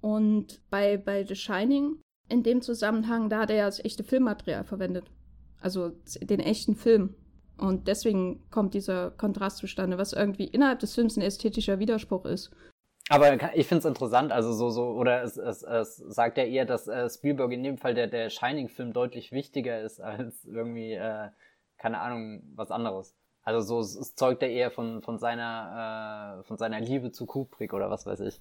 Und 0.00 0.60
bei, 0.70 0.96
bei 0.96 1.24
The 1.26 1.34
Shining, 1.34 2.00
in 2.28 2.44
dem 2.44 2.62
Zusammenhang, 2.62 3.28
da 3.28 3.40
hat 3.40 3.50
er 3.50 3.56
ja 3.56 3.66
das 3.66 3.84
echte 3.84 4.04
Filmmaterial 4.04 4.64
verwendet. 4.64 5.10
Also 5.60 5.92
den 6.20 6.40
echten 6.40 6.76
Film. 6.76 7.14
Und 7.58 7.88
deswegen 7.88 8.48
kommt 8.50 8.74
dieser 8.74 9.10
Kontrast 9.12 9.58
zustande, 9.58 9.98
was 9.98 10.12
irgendwie 10.12 10.44
innerhalb 10.44 10.78
des 10.80 10.94
Films 10.94 11.16
ein 11.16 11.22
ästhetischer 11.22 11.78
Widerspruch 11.78 12.26
ist. 12.26 12.50
Aber 13.08 13.54
ich 13.54 13.68
finde 13.68 13.80
es 13.80 13.84
interessant, 13.84 14.32
also 14.32 14.52
so, 14.52 14.70
so, 14.70 14.88
oder 14.90 15.22
es, 15.22 15.36
es, 15.36 15.62
es 15.62 15.96
sagt 15.96 16.38
ja 16.38 16.44
eher, 16.44 16.64
dass 16.64 16.88
äh, 16.88 17.08
Spielberg 17.08 17.52
in 17.52 17.62
dem 17.62 17.78
Fall 17.78 17.94
der, 17.94 18.08
der 18.08 18.30
Shining-Film 18.30 18.92
deutlich 18.92 19.30
wichtiger 19.30 19.80
ist 19.80 20.00
als 20.02 20.44
irgendwie, 20.44 20.92
äh, 20.92 21.28
keine 21.78 22.00
Ahnung, 22.00 22.42
was 22.54 22.70
anderes. 22.70 23.14
Also 23.42 23.60
so, 23.60 24.00
es 24.00 24.16
zeugt 24.16 24.42
ja 24.42 24.48
eher 24.48 24.72
von, 24.72 25.02
von 25.02 25.18
seiner, 25.18 26.40
äh, 26.40 26.42
von 26.48 26.56
seiner 26.56 26.80
Liebe 26.80 27.12
zu 27.12 27.26
Kubrick 27.26 27.72
oder 27.74 27.90
was 27.90 28.04
weiß 28.04 28.20
ich. 28.20 28.40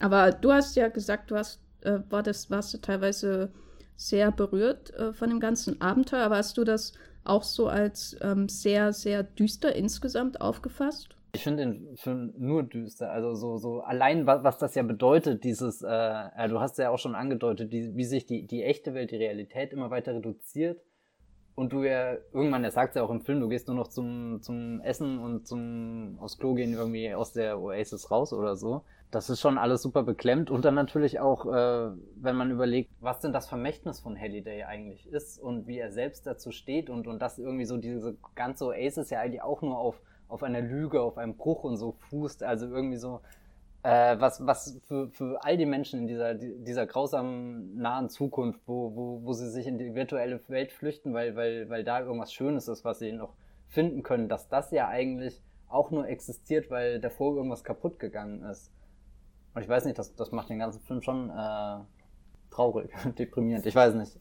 Aber 0.00 0.32
du 0.32 0.52
hast 0.52 0.74
ja 0.74 0.88
gesagt, 0.88 1.30
du 1.30 1.36
hast, 1.36 1.60
äh, 1.82 2.00
war 2.08 2.24
das, 2.24 2.50
warst 2.50 2.74
du 2.74 2.78
teilweise 2.78 3.52
sehr 3.94 4.32
berührt 4.32 4.92
äh, 4.94 5.12
von 5.12 5.30
dem 5.30 5.38
ganzen 5.38 5.80
Abenteuer. 5.80 6.24
Aber 6.24 6.36
hast 6.38 6.58
du 6.58 6.64
das 6.64 6.94
auch 7.22 7.44
so 7.44 7.68
als 7.68 8.16
ähm, 8.22 8.48
sehr, 8.48 8.92
sehr 8.92 9.22
düster 9.22 9.76
insgesamt 9.76 10.40
aufgefasst? 10.40 11.14
Ich 11.32 11.44
finde 11.44 11.64
den 11.64 11.96
Film 11.96 12.32
nur 12.36 12.62
düster. 12.62 13.10
Also 13.12 13.34
so, 13.34 13.56
so 13.56 13.80
allein, 13.80 14.26
was, 14.26 14.42
was 14.42 14.58
das 14.58 14.74
ja 14.74 14.82
bedeutet, 14.82 15.44
dieses, 15.44 15.82
äh, 15.82 15.88
äh, 15.88 16.48
du 16.48 16.60
hast 16.60 16.78
ja 16.78 16.90
auch 16.90 16.98
schon 16.98 17.14
angedeutet, 17.14 17.72
die, 17.72 17.94
wie 17.94 18.04
sich 18.04 18.26
die, 18.26 18.46
die 18.46 18.64
echte 18.64 18.94
Welt, 18.94 19.10
die 19.10 19.16
Realität 19.16 19.72
immer 19.72 19.90
weiter 19.90 20.14
reduziert. 20.14 20.80
Und 21.54 21.72
du 21.72 21.84
ja 21.84 22.14
irgendwann, 22.32 22.64
er 22.64 22.70
sagt 22.70 22.96
ja 22.96 23.02
auch 23.02 23.10
im 23.10 23.20
Film, 23.20 23.40
du 23.40 23.48
gehst 23.48 23.68
nur 23.68 23.76
noch 23.76 23.88
zum, 23.88 24.40
zum 24.40 24.80
Essen 24.80 25.18
und 25.18 25.46
zum 25.46 26.18
aufs 26.20 26.38
Klo 26.38 26.54
gehen 26.54 26.72
irgendwie 26.72 27.12
aus 27.14 27.32
der 27.32 27.60
Oasis 27.60 28.10
raus 28.10 28.32
oder 28.32 28.56
so 28.56 28.84
das 29.10 29.28
ist 29.28 29.40
schon 29.40 29.58
alles 29.58 29.82
super 29.82 30.02
beklemmt 30.02 30.50
und 30.50 30.64
dann 30.64 30.74
natürlich 30.74 31.20
auch, 31.20 31.46
äh, 31.46 31.90
wenn 32.16 32.36
man 32.36 32.50
überlegt, 32.50 32.90
was 33.00 33.20
denn 33.20 33.32
das 33.32 33.48
Vermächtnis 33.48 34.00
von 34.00 34.18
Halliday 34.18 34.64
eigentlich 34.64 35.06
ist 35.08 35.38
und 35.38 35.66
wie 35.66 35.78
er 35.78 35.90
selbst 35.90 36.26
dazu 36.26 36.52
steht 36.52 36.90
und, 36.90 37.06
und 37.06 37.20
das 37.20 37.38
irgendwie 37.38 37.64
so 37.64 37.76
diese 37.76 38.16
ganze 38.34 38.66
Oasis 38.66 39.10
ja 39.10 39.20
eigentlich 39.20 39.42
auch 39.42 39.62
nur 39.62 39.78
auf, 39.78 40.00
auf 40.30 40.42
einer 40.42 40.60
Lüge, 40.60 41.00
auf 41.02 41.18
einem 41.18 41.36
Bruch 41.36 41.64
und 41.64 41.76
so 41.76 41.92
fußt, 41.92 42.42
also 42.42 42.66
irgendwie 42.66 42.96
so, 42.96 43.20
äh, 43.82 44.16
was, 44.18 44.44
was 44.46 44.78
für, 44.86 45.08
für 45.08 45.42
all 45.42 45.56
die 45.56 45.66
Menschen 45.66 46.00
in 46.00 46.06
dieser, 46.06 46.34
dieser 46.34 46.86
grausamen 46.86 47.76
nahen 47.76 48.08
Zukunft, 48.08 48.60
wo, 48.66 48.94
wo, 48.94 49.22
wo 49.24 49.32
sie 49.32 49.50
sich 49.50 49.66
in 49.66 49.78
die 49.78 49.94
virtuelle 49.94 50.40
Welt 50.48 50.72
flüchten, 50.72 51.14
weil, 51.14 51.34
weil, 51.36 51.68
weil 51.68 51.84
da 51.84 52.00
irgendwas 52.00 52.32
Schönes 52.32 52.68
ist, 52.68 52.84
was 52.84 52.98
sie 52.98 53.12
noch 53.12 53.34
finden 53.68 54.02
können, 54.02 54.28
dass 54.28 54.48
das 54.48 54.70
ja 54.70 54.88
eigentlich 54.88 55.40
auch 55.68 55.90
nur 55.90 56.08
existiert, 56.08 56.70
weil 56.70 57.00
davor 57.00 57.36
irgendwas 57.36 57.64
kaputt 57.64 57.98
gegangen 57.98 58.42
ist. 58.42 58.70
Und 59.54 59.62
ich 59.62 59.68
weiß 59.68 59.84
nicht, 59.84 59.98
das, 59.98 60.14
das 60.14 60.32
macht 60.32 60.50
den 60.50 60.58
ganzen 60.58 60.80
Film 60.80 61.00
schon 61.02 61.30
äh, 61.30 61.78
traurig, 62.50 62.90
deprimierend. 63.18 63.64
Ich 63.66 63.74
weiß 63.74 63.94
nicht. 63.94 64.18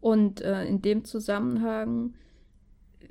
Und 0.00 0.40
äh, 0.42 0.64
in 0.64 0.82
dem 0.82 1.04
Zusammenhang, 1.04 2.14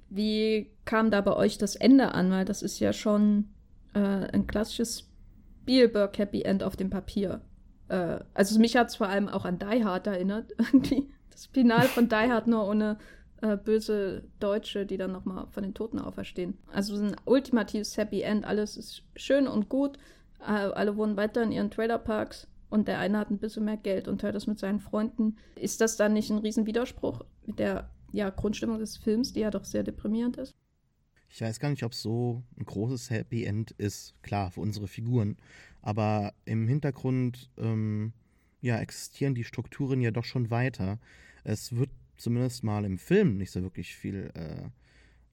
wie 0.09 0.71
kam 0.85 1.11
da 1.11 1.21
bei 1.21 1.35
euch 1.35 1.57
das 1.57 1.75
Ende 1.75 2.13
an? 2.13 2.31
Weil 2.31 2.45
das 2.45 2.61
ist 2.61 2.79
ja 2.79 2.93
schon 2.93 3.49
äh, 3.93 3.99
ein 3.99 4.47
klassisches 4.47 5.09
Spielberg 5.61 6.17
Happy 6.17 6.43
End 6.43 6.63
auf 6.63 6.75
dem 6.75 6.89
Papier. 6.89 7.41
Äh, 7.87 8.19
also 8.33 8.59
mich 8.59 8.77
hat 8.77 8.89
es 8.89 8.95
vor 8.95 9.07
allem 9.07 9.27
auch 9.27 9.45
an 9.45 9.59
Die 9.59 9.83
Hard 9.83 10.07
erinnert. 10.07 10.51
Das 11.31 11.47
Finale 11.47 11.89
von 11.89 12.07
Die 12.07 12.15
Hard 12.15 12.47
nur 12.47 12.65
ohne 12.65 12.97
äh, 13.41 13.57
böse 13.57 14.23
Deutsche, 14.39 14.85
die 14.85 14.95
dann 14.95 15.11
nochmal 15.11 15.47
von 15.49 15.63
den 15.63 15.73
Toten 15.73 15.99
auferstehen. 15.99 16.57
Also 16.71 16.95
ein 16.95 17.17
ultimatives 17.25 17.97
Happy 17.97 18.21
End, 18.21 18.45
alles 18.45 18.77
ist 18.77 19.03
schön 19.17 19.45
und 19.45 19.67
gut, 19.67 19.97
äh, 20.39 20.51
alle 20.51 20.95
wohnen 20.95 21.17
weiter 21.17 21.43
in 21.43 21.51
ihren 21.51 21.71
Trailerparks 21.71 22.47
und 22.69 22.87
der 22.87 22.99
eine 22.99 23.17
hat 23.17 23.31
ein 23.31 23.37
bisschen 23.37 23.65
mehr 23.65 23.75
Geld 23.75 24.07
und 24.07 24.21
teilt 24.21 24.35
das 24.35 24.47
mit 24.47 24.59
seinen 24.59 24.79
Freunden. 24.79 25.35
Ist 25.55 25.81
das 25.81 25.97
dann 25.97 26.13
nicht 26.13 26.29
ein 26.29 26.37
Riesenwiderspruch 26.37 27.25
mit 27.45 27.59
der 27.59 27.89
ja, 28.13 28.29
Grundstimmung 28.29 28.79
des 28.79 28.95
Films, 28.95 29.33
die 29.33 29.41
ja 29.41 29.51
doch 29.51 29.65
sehr 29.65 29.83
deprimierend 29.83 30.37
ist? 30.37 30.55
Ich 31.29 31.41
weiß 31.41 31.59
gar 31.59 31.69
nicht, 31.69 31.83
ob 31.83 31.91
es 31.91 32.01
so 32.01 32.43
ein 32.57 32.65
großes 32.65 33.09
Happy 33.09 33.43
End 33.43 33.71
ist, 33.71 34.15
klar, 34.21 34.51
für 34.51 34.61
unsere 34.61 34.87
Figuren. 34.87 35.37
Aber 35.81 36.33
im 36.45 36.67
Hintergrund 36.67 37.51
ähm, 37.57 38.13
ja, 38.61 38.79
existieren 38.79 39.35
die 39.35 39.43
Strukturen 39.43 40.01
ja 40.01 40.11
doch 40.11 40.25
schon 40.25 40.49
weiter. 40.49 40.99
Es 41.43 41.75
wird 41.75 41.91
zumindest 42.17 42.63
mal 42.63 42.85
im 42.85 42.97
Film 42.97 43.37
nicht 43.37 43.51
so 43.51 43.61
wirklich 43.61 43.95
viel 43.95 44.31
äh, 44.33 44.69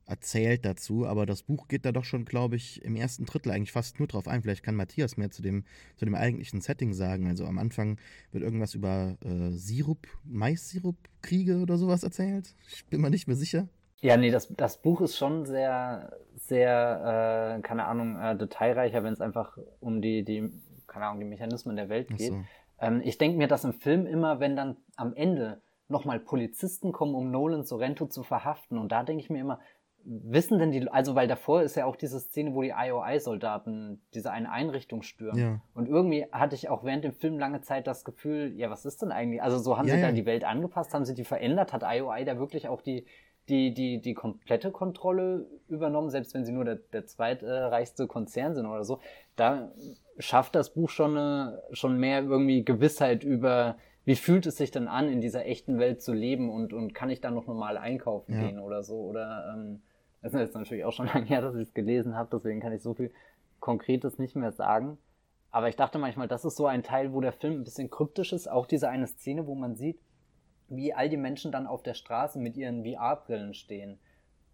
erzählt 0.05 0.65
dazu, 0.65 1.07
aber 1.07 1.27
das 1.27 1.43
Buch 1.43 1.69
geht 1.69 1.85
da 1.85 1.93
doch 1.93 2.05
schon, 2.05 2.25
glaube 2.25 2.57
ich, 2.57 2.85
im 2.85 2.97
ersten 2.97 3.25
Drittel 3.25 3.53
eigentlich 3.53 3.73
fast 3.73 3.99
nur 3.99 4.09
drauf 4.09 4.29
ein. 4.29 4.43
Vielleicht 4.43 4.63
kann 4.63 4.75
Matthias 4.75 5.17
mehr 5.17 5.31
zu 5.31 5.43
dem, 5.43 5.65
zu 5.97 6.05
dem 6.05 6.15
eigentlichen 6.15 6.61
Setting 6.61 6.93
sagen. 6.93 7.27
Also 7.29 7.47
am 7.47 7.59
Anfang 7.59 7.99
wird 8.33 8.45
irgendwas 8.45 8.75
über 8.75 9.17
äh, 9.25 9.53
Sirup, 9.53 10.07
Mais-Sirup-Kriege 10.25 11.59
oder 11.59 11.79
sowas 11.79 12.03
erzählt. 12.03 12.55
Ich 12.69 12.85
bin 12.87 13.01
mir 13.01 13.11
nicht 13.11 13.29
mehr 13.29 13.37
sicher. 13.37 13.69
Ja, 14.03 14.17
nee, 14.17 14.31
das, 14.31 14.49
das 14.49 14.83
Buch 14.83 15.01
ist 15.01 15.17
schon 15.17 15.47
sehr, 15.47 16.13
sehr, 16.37 17.57
äh, 17.59 17.63
keine 17.63 17.87
Ahnung, 17.87 18.19
äh, 18.21 18.37
detailreicher, 18.37 19.05
wenn 19.05 19.13
es 19.13 19.21
einfach 19.21 19.57
um 19.81 20.03
die, 20.03 20.25
die, 20.25 20.51
keine 20.89 21.07
Ahnung, 21.07 21.21
die 21.21 21.27
Mechanismen 21.27 21.77
der 21.77 21.89
Welt 21.89 22.09
geht. 22.09 22.33
So. 22.33 22.45
Ähm, 22.81 23.01
ich 23.05 23.17
denke 23.17 23.39
mir, 23.39 23.47
dass 23.47 23.65
im 23.65 23.73
Film 23.73 24.07
immer, 24.07 24.41
wenn 24.41 24.57
dann 24.57 24.77
am 24.97 25.15
Ende 25.15 25.63
nochmal 25.89 26.19
Polizisten 26.19 26.91
kommen, 26.91 27.15
um 27.15 27.31
Nolan 27.31 27.63
Sorrento 27.63 28.07
zu 28.07 28.25
verhaften, 28.25 28.77
und 28.77 28.91
da 28.91 29.05
denke 29.05 29.23
ich 29.23 29.31
mir 29.31 29.41
immer, 29.41 29.61
wissen 30.05 30.59
denn 30.59 30.73
die, 30.73 30.89
also 30.91 31.15
weil 31.15 31.29
davor 31.29 31.63
ist 31.63 31.77
ja 31.77 31.87
auch 31.87 31.95
diese 31.95 32.19
Szene, 32.19 32.55
wo 32.55 32.63
die 32.63 32.75
IOI-Soldaten 32.77 34.03
diese 34.15 34.33
eine 34.33 34.51
Einrichtung 34.51 35.03
stürmen. 35.03 35.39
Ja. 35.39 35.61
Und 35.75 35.89
irgendwie 35.89 36.27
hatte 36.33 36.57
ich 36.57 36.69
auch 36.69 36.83
während 36.83 37.05
dem 37.05 37.13
Film 37.13 37.39
lange 37.39 37.61
Zeit 37.61 37.87
das 37.87 38.05
Gefühl, 38.05 38.53
ja, 38.57 38.69
was 38.69 38.85
ist 38.85 39.03
denn 39.03 39.13
eigentlich? 39.13 39.43
Also 39.43 39.59
so 39.59 39.79
haben 39.79 39.87
ja, 39.87 39.95
sie 39.95 40.01
ja. 40.01 40.07
da 40.09 40.13
die 40.13 40.27
Welt 40.27 40.43
angepasst, 40.43 40.93
haben 40.93 41.05
sie 41.05 41.15
die 41.15 41.25
verändert? 41.25 41.73
Hat 41.73 41.85
IOI 41.85 42.25
da 42.25 42.37
wirklich 42.37 42.67
auch 42.67 42.83
die, 42.83 43.07
die, 43.49 43.75
die, 43.75 44.01
die 44.01 44.15
komplette 44.15 44.71
Kontrolle 44.71 45.47
übernommen, 45.69 46.11
selbst 46.11 46.35
wenn 46.35 46.45
sie 46.45 46.53
nur 46.53 46.65
der, 46.65 46.77
der 46.77 47.07
zweitreichste 47.07 48.07
Konzern 48.07 48.55
sind 48.55 48.67
oder 48.67 48.85
so. 48.85 49.01
Da 49.37 49.73
schafft 50.19 50.55
das 50.55 50.75
Buch 50.75 50.91
schon, 50.91 51.17
eine, 51.17 51.63
schon 51.73 51.99
mehr 51.99 52.23
irgendwie 52.23 52.65
Gewissheit 52.65 53.25
über, 53.25 53.77
wie 54.05 54.17
fühlt 54.17 54.47
es 54.47 54.57
sich 54.57 54.71
denn 54.71 54.89
an, 54.89 55.09
in 55.09 55.21
dieser 55.21 55.47
echten 55.47 55.79
Welt 55.79 56.03
zu 56.03 56.13
leben 56.13 56.51
und, 56.51 56.73
und 56.73 56.95
kann 56.95 57.11
ich 57.11 57.21
da 57.21 57.31
noch 57.31 57.47
normal 57.47 57.77
einkaufen 57.77 58.35
ja. 58.35 58.43
gehen 58.43 58.59
oder 58.59 58.83
so? 58.83 58.97
Oder 58.97 59.53
ähm, 59.55 59.83
das 60.23 60.35
ist 60.35 60.41
jetzt 60.41 60.55
natürlich 60.55 60.85
auch 60.85 60.93
schon 60.93 61.07
lange 61.13 61.27
her, 61.27 61.41
dass 61.41 61.57
ich 61.57 61.63
es 61.63 61.75
gelesen 61.75 62.15
habe, 62.15 62.29
deswegen 62.33 62.61
kann 62.61 62.73
ich 62.73 62.83
so 62.83 62.95
viel 62.95 63.13
Konkretes 63.59 64.19
nicht 64.19 64.37
mehr 64.37 64.53
sagen. 64.53 64.99
Aber 65.51 65.69
ich 65.69 65.77
dachte 65.77 65.99
manchmal, 65.99 66.29
das 66.29 66.45
ist 66.45 66.57
so 66.57 66.67
ein 66.67 66.83
Teil, 66.83 67.13
wo 67.13 67.21
der 67.21 67.33
Film 67.33 67.61
ein 67.61 67.65
bisschen 67.65 67.91
kryptisch 67.91 68.33
ist. 68.33 68.51
Auch 68.51 68.67
diese 68.67 68.89
eine 68.89 69.07
Szene, 69.07 69.47
wo 69.47 69.55
man 69.55 69.77
sieht, 69.77 70.01
wie 70.77 70.93
all 70.95 71.09
die 71.09 71.17
Menschen 71.17 71.53
dann 71.53 71.67
auf 71.67 71.83
der 71.83 71.95
Straße 71.95 72.39
mit 72.39 72.57
ihren 72.57 72.85
VR-Brillen 72.85 73.55
stehen. 73.55 73.99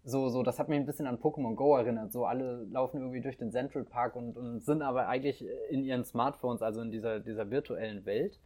So, 0.03 0.29
so, 0.29 0.43
das 0.43 0.59
hat 0.59 0.69
mich 0.69 0.79
ein 0.79 0.85
bisschen 0.85 1.07
an 1.07 1.17
Pokémon 1.17 1.55
Go 1.55 1.75
erinnert. 1.75 2.11
So, 2.11 2.25
alle 2.25 2.63
laufen 2.71 2.99
irgendwie 2.99 3.21
durch 3.21 3.37
den 3.37 3.51
Central 3.51 3.83
Park 3.83 4.15
und, 4.15 4.37
und 4.37 4.61
sind 4.61 4.81
aber 4.81 5.07
eigentlich 5.07 5.45
in 5.69 5.83
ihren 5.83 6.05
Smartphones, 6.05 6.61
also 6.61 6.81
in 6.81 6.91
dieser, 6.91 7.19
dieser 7.19 7.51
virtuellen 7.51 8.05
Welt. 8.05 8.39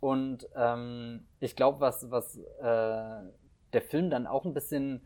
Und 0.00 0.48
ähm, 0.56 1.26
ich 1.40 1.54
glaube, 1.54 1.80
was, 1.80 2.10
was 2.10 2.36
äh, 2.36 3.22
der 3.72 3.82
Film 3.82 4.10
dann 4.10 4.26
auch 4.26 4.44
ein 4.44 4.54
bisschen 4.54 5.02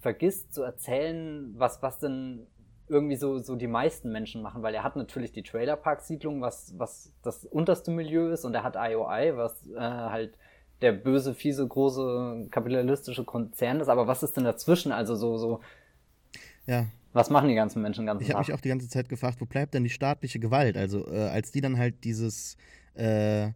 vergisst 0.00 0.54
zu 0.54 0.62
erzählen, 0.62 1.54
was, 1.56 1.82
was 1.82 1.98
denn 1.98 2.46
irgendwie 2.88 3.16
so, 3.16 3.38
so 3.38 3.56
die 3.56 3.68
meisten 3.68 4.10
Menschen 4.10 4.42
machen, 4.42 4.62
weil 4.62 4.74
er 4.74 4.82
hat 4.82 4.96
natürlich 4.96 5.32
die 5.32 5.42
Trailerpark-Siedlung, 5.42 6.40
was, 6.40 6.74
was 6.76 7.14
das 7.22 7.44
unterste 7.44 7.90
Milieu 7.92 8.30
ist, 8.30 8.44
und 8.44 8.54
er 8.54 8.64
hat 8.64 8.74
IOI, 8.76 9.36
was 9.36 9.66
äh, 9.68 9.78
halt 9.78 10.36
der 10.82 10.92
böse, 10.92 11.34
fiese, 11.34 11.66
große 11.66 12.48
kapitalistische 12.50 13.24
Konzern 13.24 13.80
ist. 13.80 13.88
Aber 13.88 14.06
was 14.06 14.22
ist 14.22 14.36
denn 14.36 14.44
dazwischen? 14.44 14.92
Also 14.92 15.14
so, 15.14 15.36
so. 15.36 15.60
Ja. 16.66 16.86
Was 17.12 17.28
machen 17.28 17.48
die 17.48 17.54
ganzen 17.54 17.82
Menschen 17.82 18.06
ganz 18.06 18.22
Ich 18.22 18.30
habe 18.30 18.40
mich 18.40 18.52
auch 18.52 18.60
die 18.60 18.68
ganze 18.68 18.88
Zeit 18.88 19.08
gefragt, 19.08 19.40
wo 19.40 19.44
bleibt 19.44 19.74
denn 19.74 19.82
die 19.82 19.90
staatliche 19.90 20.38
Gewalt? 20.38 20.76
Also 20.76 21.06
äh, 21.08 21.28
als 21.28 21.50
die 21.50 21.60
dann 21.60 21.76
halt 21.76 22.04
dieses 22.04 22.56
äh, 22.94 23.50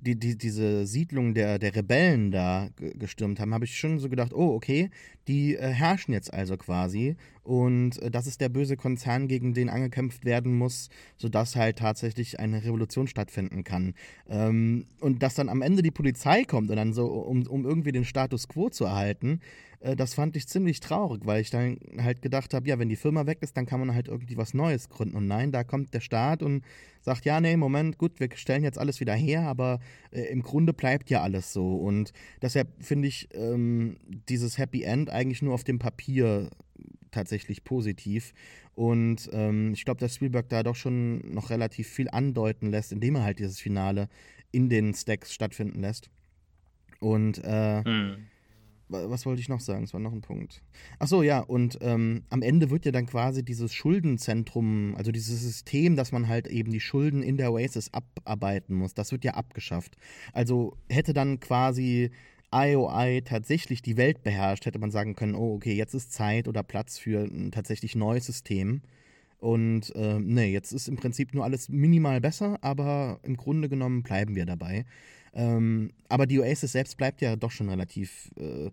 die, 0.00 0.18
die, 0.18 0.36
diese 0.36 0.86
Siedlung 0.86 1.34
der, 1.34 1.58
der 1.58 1.74
Rebellen 1.74 2.30
da 2.30 2.68
gestürmt 2.76 3.40
haben, 3.40 3.54
habe 3.54 3.64
ich 3.64 3.78
schon 3.78 3.98
so 3.98 4.08
gedacht, 4.08 4.32
oh, 4.32 4.54
okay, 4.54 4.90
die 5.28 5.56
äh, 5.56 5.68
herrschen 5.68 6.12
jetzt 6.12 6.32
also 6.32 6.56
quasi. 6.56 7.16
Und 7.42 8.00
äh, 8.00 8.10
das 8.10 8.26
ist 8.26 8.40
der 8.40 8.48
böse 8.48 8.76
Konzern, 8.76 9.28
gegen 9.28 9.54
den 9.54 9.68
angekämpft 9.68 10.24
werden 10.24 10.56
muss, 10.56 10.88
sodass 11.16 11.56
halt 11.56 11.78
tatsächlich 11.78 12.40
eine 12.40 12.64
Revolution 12.64 13.06
stattfinden 13.06 13.64
kann. 13.64 13.94
Ähm, 14.28 14.86
und 15.00 15.22
dass 15.22 15.34
dann 15.34 15.48
am 15.48 15.62
Ende 15.62 15.82
die 15.82 15.90
Polizei 15.90 16.44
kommt 16.44 16.70
und 16.70 16.76
dann 16.76 16.92
so, 16.92 17.06
um, 17.06 17.46
um 17.46 17.64
irgendwie 17.64 17.92
den 17.92 18.04
Status 18.04 18.48
quo 18.48 18.70
zu 18.70 18.84
erhalten, 18.84 19.40
äh, 19.80 19.96
das 19.96 20.14
fand 20.14 20.36
ich 20.36 20.46
ziemlich 20.46 20.80
traurig, 20.80 21.22
weil 21.24 21.40
ich 21.40 21.50
dann 21.50 21.78
halt 21.98 22.22
gedacht 22.22 22.54
habe, 22.54 22.68
ja, 22.68 22.78
wenn 22.78 22.88
die 22.88 22.96
Firma 22.96 23.26
weg 23.26 23.38
ist, 23.40 23.56
dann 23.56 23.66
kann 23.66 23.80
man 23.80 23.94
halt 23.94 24.08
irgendwie 24.08 24.36
was 24.36 24.54
Neues 24.54 24.88
gründen. 24.88 25.16
Und 25.16 25.26
nein, 25.26 25.52
da 25.52 25.64
kommt 25.64 25.92
der 25.94 26.00
Staat 26.00 26.42
und 26.42 26.64
sagt, 27.00 27.24
ja, 27.24 27.40
nee, 27.40 27.56
Moment, 27.56 27.98
gut, 27.98 28.20
wir 28.20 28.28
stellen 28.34 28.62
jetzt 28.62 28.78
alles 28.78 29.00
wieder 29.00 29.14
her, 29.14 29.42
aber 29.42 29.80
äh, 30.10 30.22
im 30.22 30.42
Grunde 30.42 30.72
bleibt 30.72 31.10
ja 31.10 31.22
alles 31.22 31.52
so. 31.52 31.76
Und 31.76 32.12
deshalb 32.42 32.68
finde 32.78 33.08
ich 33.08 33.28
ähm, 33.34 33.96
dieses 34.28 34.58
Happy 34.58 34.82
End 34.82 35.10
eigentlich 35.10 35.42
nur 35.42 35.54
auf 35.54 35.64
dem 35.64 35.78
Papier 35.78 36.50
tatsächlich 37.10 37.64
positiv. 37.64 38.32
Und 38.74 39.28
ähm, 39.32 39.72
ich 39.72 39.84
glaube, 39.84 40.00
dass 40.00 40.14
Spielberg 40.14 40.48
da 40.48 40.62
doch 40.62 40.76
schon 40.76 41.34
noch 41.34 41.50
relativ 41.50 41.88
viel 41.88 42.08
andeuten 42.08 42.70
lässt, 42.70 42.92
indem 42.92 43.16
er 43.16 43.24
halt 43.24 43.38
dieses 43.38 43.58
Finale 43.58 44.08
in 44.52 44.68
den 44.68 44.94
Stacks 44.94 45.32
stattfinden 45.32 45.80
lässt. 45.80 46.10
Und 47.00 47.40
äh, 47.42 47.82
mhm 47.82 48.29
was 48.90 49.26
wollte 49.26 49.40
ich 49.40 49.48
noch 49.48 49.60
sagen? 49.60 49.84
Es 49.84 49.92
war 49.92 50.00
noch 50.00 50.12
ein 50.12 50.20
Punkt. 50.20 50.62
Ach 50.98 51.06
so, 51.06 51.22
ja, 51.22 51.40
und 51.40 51.78
ähm, 51.80 52.22
am 52.30 52.42
Ende 52.42 52.70
wird 52.70 52.84
ja 52.84 52.92
dann 52.92 53.06
quasi 53.06 53.44
dieses 53.44 53.72
Schuldenzentrum, 53.72 54.94
also 54.96 55.12
dieses 55.12 55.40
System, 55.40 55.96
dass 55.96 56.12
man 56.12 56.28
halt 56.28 56.46
eben 56.48 56.72
die 56.72 56.80
Schulden 56.80 57.22
in 57.22 57.36
der 57.36 57.52
Oasis 57.52 57.90
abarbeiten 57.92 58.74
muss, 58.74 58.94
das 58.94 59.12
wird 59.12 59.24
ja 59.24 59.34
abgeschafft. 59.34 59.96
Also 60.32 60.76
hätte 60.88 61.12
dann 61.12 61.40
quasi 61.40 62.10
IOI 62.52 63.22
tatsächlich 63.24 63.80
die 63.80 63.96
Welt 63.96 64.22
beherrscht, 64.22 64.66
hätte 64.66 64.80
man 64.80 64.90
sagen 64.90 65.14
können, 65.14 65.34
oh, 65.34 65.54
okay, 65.54 65.74
jetzt 65.74 65.94
ist 65.94 66.12
Zeit 66.12 66.48
oder 66.48 66.62
Platz 66.62 66.98
für 66.98 67.24
ein 67.24 67.52
tatsächlich 67.52 67.94
neues 67.94 68.26
System. 68.26 68.82
Und 69.38 69.94
äh, 69.94 70.18
nee, 70.18 70.52
jetzt 70.52 70.72
ist 70.72 70.88
im 70.88 70.96
Prinzip 70.96 71.32
nur 71.32 71.44
alles 71.44 71.68
minimal 71.68 72.20
besser, 72.20 72.58
aber 72.60 73.20
im 73.22 73.36
Grunde 73.36 73.68
genommen 73.68 74.02
bleiben 74.02 74.34
wir 74.34 74.44
dabei. 74.44 74.84
Ähm, 75.34 75.92
aber 76.08 76.26
die 76.26 76.40
Oasis 76.40 76.72
selbst 76.72 76.96
bleibt 76.96 77.20
ja 77.20 77.36
doch 77.36 77.50
schon 77.50 77.68
relativ. 77.68 78.30
Äh, 78.36 78.70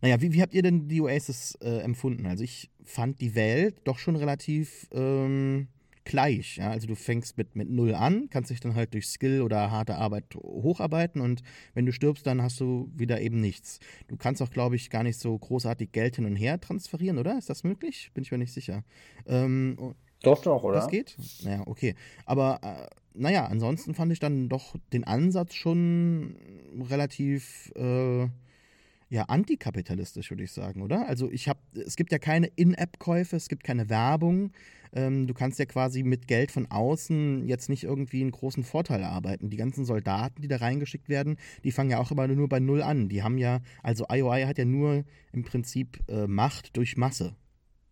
naja, 0.00 0.20
wie, 0.20 0.32
wie 0.32 0.42
habt 0.42 0.54
ihr 0.54 0.62
denn 0.62 0.88
die 0.88 1.00
Oasis 1.00 1.56
äh, 1.62 1.78
empfunden? 1.78 2.26
Also 2.26 2.44
ich 2.44 2.70
fand 2.84 3.20
die 3.20 3.34
Welt 3.34 3.76
doch 3.84 3.98
schon 3.98 4.16
relativ 4.16 4.86
ähm, 4.92 5.68
gleich. 6.04 6.56
Ja? 6.58 6.70
Also 6.70 6.86
du 6.86 6.94
fängst 6.94 7.38
mit, 7.38 7.56
mit 7.56 7.70
null 7.70 7.94
an, 7.94 8.28
kannst 8.30 8.50
dich 8.50 8.60
dann 8.60 8.74
halt 8.74 8.94
durch 8.94 9.06
Skill 9.06 9.42
oder 9.42 9.70
harte 9.70 9.96
Arbeit 9.96 10.34
hocharbeiten 10.34 11.20
und 11.20 11.42
wenn 11.74 11.86
du 11.86 11.92
stirbst, 11.92 12.26
dann 12.26 12.42
hast 12.42 12.60
du 12.60 12.90
wieder 12.94 13.20
eben 13.20 13.40
nichts. 13.40 13.80
Du 14.08 14.16
kannst 14.16 14.42
auch, 14.42 14.50
glaube 14.50 14.76
ich, 14.76 14.90
gar 14.90 15.02
nicht 15.02 15.18
so 15.18 15.36
großartig 15.36 15.92
Geld 15.92 16.16
hin 16.16 16.26
und 16.26 16.36
her 16.36 16.60
transferieren, 16.60 17.18
oder? 17.18 17.38
Ist 17.38 17.50
das 17.50 17.64
möglich? 17.64 18.10
Bin 18.14 18.22
ich 18.22 18.30
mir 18.30 18.38
nicht 18.38 18.52
sicher. 18.52 18.84
Ähm, 19.26 19.94
doch, 20.26 20.42
doch, 20.42 20.62
oder? 20.62 20.76
Das 20.76 20.88
geht? 20.88 21.16
Naja, 21.42 21.62
okay. 21.66 21.94
Aber 22.26 22.60
äh, 22.62 22.86
naja, 23.14 23.46
ansonsten 23.46 23.94
fand 23.94 24.12
ich 24.12 24.18
dann 24.18 24.48
doch 24.48 24.74
den 24.92 25.04
Ansatz 25.04 25.54
schon 25.54 26.36
relativ 26.90 27.72
äh, 27.76 28.28
ja, 29.08 29.22
antikapitalistisch, 29.24 30.30
würde 30.30 30.42
ich 30.42 30.52
sagen, 30.52 30.82
oder? 30.82 31.06
Also 31.06 31.30
ich 31.30 31.48
habe, 31.48 31.60
es 31.74 31.94
gibt 31.94 32.10
ja 32.10 32.18
keine 32.18 32.48
In-App-Käufe, 32.56 33.36
es 33.36 33.48
gibt 33.48 33.62
keine 33.62 33.88
Werbung. 33.88 34.50
Ähm, 34.92 35.26
du 35.28 35.34
kannst 35.34 35.58
ja 35.60 35.66
quasi 35.66 36.02
mit 36.02 36.26
Geld 36.26 36.50
von 36.50 36.70
außen 36.70 37.46
jetzt 37.46 37.68
nicht 37.68 37.84
irgendwie 37.84 38.22
einen 38.22 38.32
großen 38.32 38.64
Vorteil 38.64 39.02
erarbeiten. 39.02 39.50
Die 39.50 39.56
ganzen 39.56 39.84
Soldaten, 39.84 40.42
die 40.42 40.48
da 40.48 40.56
reingeschickt 40.56 41.08
werden, 41.08 41.36
die 41.62 41.70
fangen 41.70 41.90
ja 41.90 41.98
auch 41.98 42.10
immer 42.10 42.26
nur 42.26 42.48
bei 42.48 42.58
Null 42.58 42.82
an. 42.82 43.08
Die 43.08 43.22
haben 43.22 43.38
ja, 43.38 43.60
also 43.82 44.06
IOI 44.10 44.46
hat 44.46 44.58
ja 44.58 44.64
nur 44.64 45.04
im 45.32 45.44
Prinzip 45.44 46.00
äh, 46.08 46.26
Macht 46.26 46.76
durch 46.76 46.96
Masse 46.96 47.36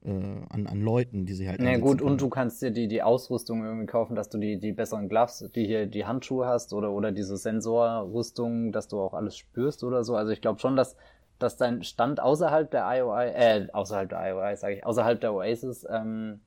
äh, 0.05 0.11
an, 0.11 0.67
an 0.67 0.81
Leuten, 0.81 1.27
die 1.27 1.35
sie 1.35 1.49
halt. 1.49 1.61
Na 1.61 1.77
gut, 1.79 1.99
können. 1.99 2.13
und 2.13 2.21
du 2.21 2.29
kannst 2.29 2.63
dir 2.63 2.71
die, 2.71 2.89
die 2.89 3.03
Ausrüstung 3.03 3.65
irgendwie 3.65 3.87
kaufen, 3.87 4.15
dass 4.15 4.29
du 4.29 4.39
die, 4.39 4.59
die 4.59 4.73
besseren 4.73 5.09
Gloves, 5.09 5.51
die 5.55 5.67
hier 5.67 5.87
die 5.87 6.05
Handschuhe 6.05 6.47
hast 6.47 6.73
oder, 6.73 6.93
oder 6.93 7.13
diese 7.13 7.37
Sensorrüstung, 7.37 8.73
dass 8.73 8.89
du 8.89 9.01
auch 9.01 9.15
alles 9.15 9.37
spürst 9.37 9.85
oder 9.85 10.05
so. 10.05 10.17
Also 10.17 10.33
ich 10.33 10.41
glaube 10.41 10.59
schon, 10.59 10.77
dass, 10.77 10.97
dass 11.39 11.57
dein 11.57 11.83
Stand 11.83 12.21
außerhalb 12.21 12.71
der 12.71 12.85
IOI, 12.87 13.27
äh, 13.29 13.69
außerhalb 13.73 14.09
der 14.09 14.31
IOI, 14.31 14.57
sage 14.57 14.75
ich, 14.77 14.87
außerhalb 14.87 15.21
der 15.21 15.35
Oasis, 15.35 15.87
ähm, 15.91 16.41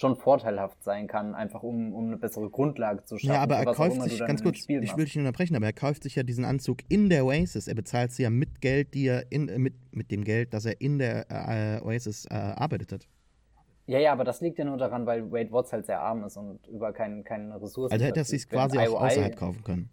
schon 0.00 0.16
vorteilhaft 0.16 0.82
sein 0.82 1.06
kann, 1.06 1.34
einfach 1.34 1.62
um, 1.62 1.92
um 1.92 2.06
eine 2.06 2.16
bessere 2.16 2.48
Grundlage 2.48 3.02
zu 3.04 3.18
schaffen. 3.18 3.34
Ja, 3.34 3.42
aber 3.42 3.56
er 3.56 3.66
kauft 3.66 4.00
sich, 4.00 4.18
ganz 4.18 4.42
kurz, 4.42 4.60
ich 4.60 4.68
will 4.68 4.80
dich 4.80 4.96
nicht 4.96 5.16
unterbrechen, 5.18 5.56
aber 5.56 5.66
er 5.66 5.74
kauft 5.74 6.04
sich 6.04 6.16
ja 6.16 6.22
diesen 6.22 6.46
Anzug 6.46 6.78
in 6.88 7.10
der 7.10 7.26
Oasis. 7.26 7.68
Er 7.68 7.74
bezahlt 7.74 8.10
sie 8.10 8.22
ja 8.22 8.30
mit 8.30 8.62
Geld, 8.62 8.94
die 8.94 9.06
er 9.06 9.30
in, 9.30 9.48
äh, 9.48 9.58
mit, 9.58 9.74
mit 9.92 10.10
dem 10.10 10.24
Geld, 10.24 10.54
das 10.54 10.64
er 10.64 10.80
in 10.80 10.98
der 10.98 11.26
äh, 11.28 11.84
Oasis 11.84 12.24
äh, 12.30 12.34
arbeitet 12.34 12.92
hat. 12.92 13.08
Ja, 13.86 13.98
ja, 13.98 14.12
aber 14.12 14.24
das 14.24 14.40
liegt 14.40 14.58
ja 14.58 14.64
nur 14.64 14.78
daran, 14.78 15.04
weil 15.04 15.30
Wade 15.30 15.52
Watts 15.52 15.72
halt 15.72 15.84
sehr 15.84 16.00
arm 16.00 16.24
ist 16.24 16.36
und 16.38 16.66
über 16.68 16.92
keine 16.92 17.22
kein 17.22 17.52
Ressourcen. 17.52 17.92
Also 17.92 18.04
hätte 18.04 18.20
er 18.20 18.24
sich 18.24 18.48
quasi 18.48 18.78
auch 18.78 19.02
außerhalb 19.02 19.36
kaufen 19.36 19.62
können. 19.64 19.90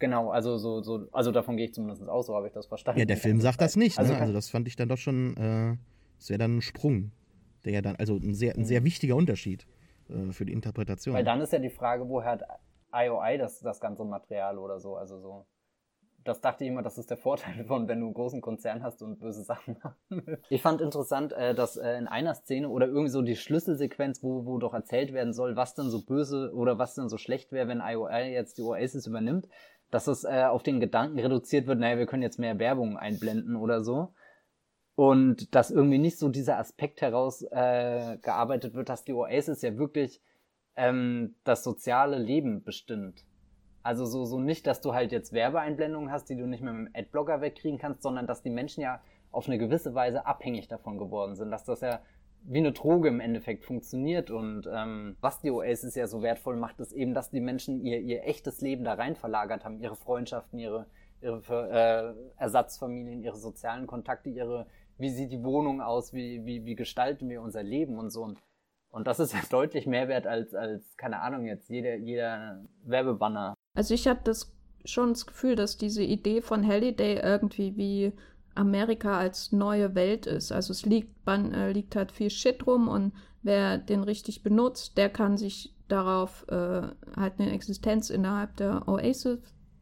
Genau, 0.00 0.30
also 0.30 0.56
so, 0.56 0.82
so, 0.82 1.06
also 1.12 1.30
davon 1.30 1.56
gehe 1.56 1.66
ich 1.66 1.74
zumindest 1.74 2.02
aus, 2.08 2.26
so 2.26 2.34
habe 2.34 2.48
ich 2.48 2.54
das 2.54 2.66
verstanden. 2.66 2.98
Ja, 2.98 3.04
der 3.04 3.18
Film 3.18 3.40
sagt 3.40 3.60
das 3.60 3.76
nicht, 3.76 3.98
also, 3.98 4.14
ne? 4.14 4.18
also 4.18 4.32
das 4.32 4.48
fand 4.48 4.66
ich 4.66 4.74
dann 4.74 4.88
doch 4.88 4.96
schon, 4.96 5.36
äh, 5.36 5.76
das 6.18 6.30
wäre 6.30 6.38
dann 6.38 6.56
ein 6.56 6.62
Sprung, 6.62 7.12
der 7.64 7.72
ja 7.72 7.82
dann, 7.82 7.96
also 7.96 8.16
ein 8.16 8.34
sehr, 8.34 8.54
ein 8.54 8.64
sehr 8.64 8.84
wichtiger 8.84 9.16
Unterschied 9.16 9.66
äh, 10.08 10.32
für 10.32 10.44
die 10.44 10.52
Interpretation. 10.52 11.14
Weil 11.14 11.24
dann 11.24 11.40
ist 11.40 11.52
ja 11.52 11.58
die 11.58 11.70
Frage, 11.70 12.08
woher 12.08 12.32
hat 12.32 12.42
IOI 12.92 13.38
das, 13.38 13.60
das 13.60 13.80
ganze 13.80 14.04
Material 14.04 14.58
oder 14.58 14.80
so, 14.80 14.96
also 14.96 15.20
so 15.20 15.46
das 16.24 16.40
dachte 16.40 16.64
ich 16.64 16.70
immer, 16.70 16.82
das 16.82 16.98
ist 16.98 17.10
der 17.10 17.16
Vorteil 17.16 17.64
von, 17.66 17.88
wenn 17.88 18.00
du 18.00 18.06
einen 18.06 18.14
großen 18.14 18.40
Konzern 18.40 18.82
hast 18.82 19.02
und 19.02 19.20
böse 19.20 19.42
Sachen 19.42 19.78
machen 19.82 20.38
Ich 20.48 20.62
fand 20.62 20.80
interessant, 20.80 21.32
äh, 21.32 21.54
dass 21.54 21.76
äh, 21.76 21.96
in 21.96 22.08
einer 22.08 22.34
Szene 22.34 22.68
oder 22.68 22.86
irgendwie 22.86 23.10
so 23.10 23.22
die 23.22 23.36
Schlüsselsequenz, 23.36 24.22
wo, 24.22 24.44
wo 24.44 24.58
doch 24.58 24.74
erzählt 24.74 25.12
werden 25.12 25.32
soll, 25.32 25.56
was 25.56 25.74
denn 25.74 25.88
so 25.88 26.04
böse 26.04 26.52
oder 26.54 26.78
was 26.78 26.94
denn 26.94 27.08
so 27.08 27.16
schlecht 27.16 27.52
wäre, 27.52 27.68
wenn 27.68 27.80
IOL 27.80 28.30
jetzt 28.30 28.58
die 28.58 28.62
Oasis 28.62 29.06
übernimmt, 29.06 29.48
dass 29.90 30.06
es 30.06 30.24
äh, 30.24 30.44
auf 30.44 30.62
den 30.62 30.80
Gedanken 30.80 31.18
reduziert 31.18 31.66
wird, 31.66 31.80
naja, 31.80 31.98
wir 31.98 32.06
können 32.06 32.22
jetzt 32.22 32.38
mehr 32.38 32.58
Werbung 32.58 32.96
einblenden 32.96 33.56
oder 33.56 33.82
so. 33.82 34.12
Und 35.00 35.54
dass 35.54 35.70
irgendwie 35.70 35.96
nicht 35.96 36.18
so 36.18 36.28
dieser 36.28 36.58
Aspekt 36.58 37.00
herausgearbeitet 37.00 38.74
wird, 38.74 38.90
dass 38.90 39.02
die 39.02 39.14
Oasis 39.14 39.62
ja 39.62 39.78
wirklich 39.78 40.20
ähm, 40.76 41.36
das 41.42 41.64
soziale 41.64 42.18
Leben 42.18 42.64
bestimmt. 42.64 43.24
Also 43.82 44.04
so, 44.04 44.26
so 44.26 44.38
nicht, 44.38 44.66
dass 44.66 44.82
du 44.82 44.92
halt 44.92 45.10
jetzt 45.10 45.32
Werbeeinblendungen 45.32 46.12
hast, 46.12 46.28
die 46.28 46.36
du 46.36 46.46
nicht 46.46 46.62
mehr 46.62 46.74
mit 46.74 46.88
dem 46.88 47.00
Adblocker 47.00 47.40
wegkriegen 47.40 47.78
kannst, 47.78 48.02
sondern 48.02 48.26
dass 48.26 48.42
die 48.42 48.50
Menschen 48.50 48.82
ja 48.82 49.00
auf 49.30 49.46
eine 49.46 49.56
gewisse 49.56 49.94
Weise 49.94 50.26
abhängig 50.26 50.68
davon 50.68 50.98
geworden 50.98 51.34
sind, 51.34 51.50
dass 51.50 51.64
das 51.64 51.80
ja 51.80 52.00
wie 52.42 52.58
eine 52.58 52.72
Droge 52.72 53.08
im 53.08 53.20
Endeffekt 53.20 53.64
funktioniert 53.64 54.30
und 54.30 54.68
ähm, 54.70 55.16
was 55.22 55.40
die 55.40 55.50
Oasis 55.50 55.94
ja 55.94 56.08
so 56.08 56.20
wertvoll 56.20 56.56
macht, 56.56 56.78
ist 56.78 56.92
eben, 56.92 57.14
dass 57.14 57.30
die 57.30 57.40
Menschen 57.40 57.80
ihr, 57.80 58.00
ihr 58.00 58.26
echtes 58.26 58.60
Leben 58.60 58.84
da 58.84 58.92
rein 58.92 59.16
verlagert 59.16 59.64
haben, 59.64 59.80
ihre 59.80 59.96
Freundschaften, 59.96 60.58
ihre, 60.58 60.84
ihre 61.22 62.14
äh, 62.36 62.42
Ersatzfamilien, 62.42 63.22
ihre 63.22 63.38
sozialen 63.38 63.86
Kontakte, 63.86 64.28
ihre, 64.28 64.66
wie 65.00 65.10
sieht 65.10 65.32
die 65.32 65.42
Wohnung 65.42 65.80
aus, 65.80 66.12
wie, 66.12 66.44
wie, 66.44 66.64
wie 66.64 66.76
gestalten 66.76 67.28
wir 67.28 67.42
unser 67.42 67.62
Leben 67.62 67.98
und 67.98 68.10
so. 68.10 68.22
Und, 68.22 68.38
und 68.90 69.06
das 69.06 69.20
ist 69.20 69.32
ja 69.32 69.40
deutlich 69.50 69.86
mehr 69.86 70.08
wert 70.08 70.26
als, 70.26 70.54
als, 70.54 70.96
keine 70.96 71.20
Ahnung, 71.20 71.46
jetzt 71.46 71.68
jeder, 71.68 71.96
jeder 71.96 72.64
Werbebanner 72.84 73.54
also 73.74 73.94
ich 73.94 74.08
habe 74.08 74.20
das 74.24 74.52
schon 74.84 75.10
das 75.10 75.26
Gefühl, 75.26 75.56
dass 75.56 75.76
diese 75.76 76.02
Idee 76.02 76.42
von 76.42 76.66
Halliday 76.66 77.20
irgendwie 77.22 77.76
wie 77.76 78.12
Amerika 78.54 79.18
als 79.18 79.52
neue 79.52 79.94
Welt 79.94 80.26
ist. 80.26 80.52
Also 80.52 80.72
es 80.72 80.84
liegt, 80.84 81.24
man, 81.26 81.52
äh, 81.52 81.72
liegt 81.72 81.96
halt 81.96 82.12
viel 82.12 82.30
Shit 82.30 82.66
rum 82.66 82.88
und 82.88 83.12
wer 83.42 83.78
den 83.78 84.02
richtig 84.02 84.42
benutzt, 84.42 84.98
der 84.98 85.08
kann 85.08 85.36
sich 85.36 85.74
darauf 85.88 86.46
äh, 86.48 86.82
halt 87.16 87.38
eine 87.38 87.52
Existenz 87.52 88.10
innerhalb 88.10 88.56
der 88.56 88.88
Oasis, 88.88 89.38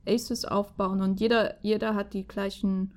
Oasis 0.07 0.45
aufbauen 0.45 1.03
und 1.03 1.21
jeder, 1.21 1.63
jeder 1.63 1.95
hat 1.95 2.15
die 2.15 2.27
gleichen 2.27 2.95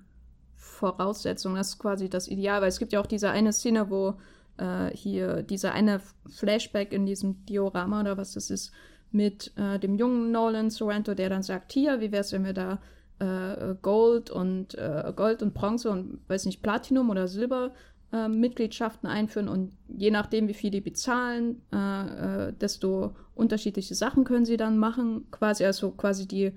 Voraussetzungen. 0.61 1.55
Das 1.55 1.69
ist 1.69 1.79
quasi 1.79 2.07
das 2.07 2.27
Ideal, 2.27 2.61
weil 2.61 2.69
es 2.69 2.77
gibt 2.79 2.93
ja 2.93 3.01
auch 3.01 3.07
diese 3.07 3.31
eine 3.31 3.51
Szene, 3.51 3.89
wo 3.89 4.13
äh, 4.57 4.95
hier 4.95 5.41
dieser 5.41 5.73
eine 5.73 6.01
Flashback 6.29 6.93
in 6.93 7.05
diesem 7.05 7.45
Diorama 7.47 8.01
oder 8.01 8.15
was 8.15 8.33
das 8.33 8.51
ist, 8.51 8.71
mit 9.11 9.51
äh, 9.57 9.79
dem 9.79 9.95
jungen 9.97 10.31
Nolan 10.31 10.69
Sorrento, 10.69 11.15
der 11.15 11.29
dann 11.29 11.43
sagt, 11.43 11.73
hier, 11.73 11.99
wie 11.99 12.11
wäre 12.11 12.21
es, 12.21 12.31
wenn 12.31 12.45
wir 12.45 12.53
da 12.53 12.79
äh, 13.19 13.75
Gold 13.81 14.29
und 14.29 14.75
äh, 14.75 15.11
Gold 15.15 15.41
und 15.41 15.55
Bronze 15.55 15.89
und 15.89 16.19
weiß 16.27 16.45
nicht, 16.45 16.61
Platinum 16.61 17.09
oder 17.09 17.27
Silber 17.27 17.73
äh, 18.13 18.27
Mitgliedschaften 18.27 19.09
einführen 19.09 19.47
und 19.47 19.73
je 19.87 20.11
nachdem, 20.11 20.47
wie 20.47 20.53
viel 20.53 20.69
die 20.69 20.81
bezahlen, 20.81 21.61
äh, 21.71 22.53
desto 22.53 23.15
unterschiedliche 23.33 23.95
Sachen 23.95 24.25
können 24.25 24.45
sie 24.45 24.57
dann 24.57 24.77
machen. 24.77 25.25
Quasi, 25.31 25.65
also 25.65 25.89
quasi 25.91 26.27
die 26.27 26.51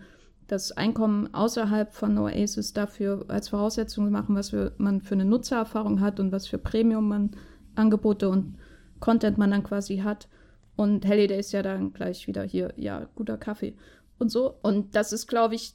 das 0.46 0.72
Einkommen 0.72 1.32
außerhalb 1.32 1.92
von 1.92 2.18
Oasis 2.18 2.72
dafür 2.72 3.24
als 3.28 3.48
Voraussetzung 3.48 4.10
machen, 4.10 4.36
was 4.36 4.50
für, 4.50 4.72
man 4.78 5.00
für 5.00 5.14
eine 5.14 5.24
Nutzererfahrung 5.24 6.00
hat 6.00 6.20
und 6.20 6.32
was 6.32 6.46
für 6.46 6.58
Premium 6.58 7.08
man 7.08 7.30
Angebote 7.74 8.28
und 8.28 8.56
Content 9.00 9.38
man 9.38 9.50
dann 9.50 9.62
quasi 9.62 9.98
hat. 9.98 10.28
Und 10.76 11.06
Halliday 11.06 11.38
ist 11.38 11.52
ja 11.52 11.62
dann 11.62 11.92
gleich 11.92 12.26
wieder 12.26 12.42
hier, 12.42 12.72
ja, 12.76 13.08
guter 13.14 13.38
Kaffee 13.38 13.76
und 14.18 14.30
so. 14.30 14.58
Und 14.62 14.94
das 14.94 15.12
ist, 15.12 15.26
glaube 15.26 15.54
ich, 15.54 15.74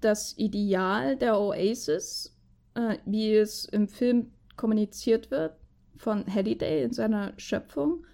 das 0.00 0.36
Ideal 0.38 1.16
der 1.16 1.38
Oasis, 1.38 2.36
äh, 2.74 2.96
wie 3.04 3.34
es 3.34 3.64
im 3.66 3.88
Film 3.88 4.32
kommuniziert 4.56 5.30
wird 5.30 5.54
von 5.96 6.24
Halliday 6.26 6.84
in 6.84 6.92
seiner 6.92 7.32
Schöpfung. 7.36 8.04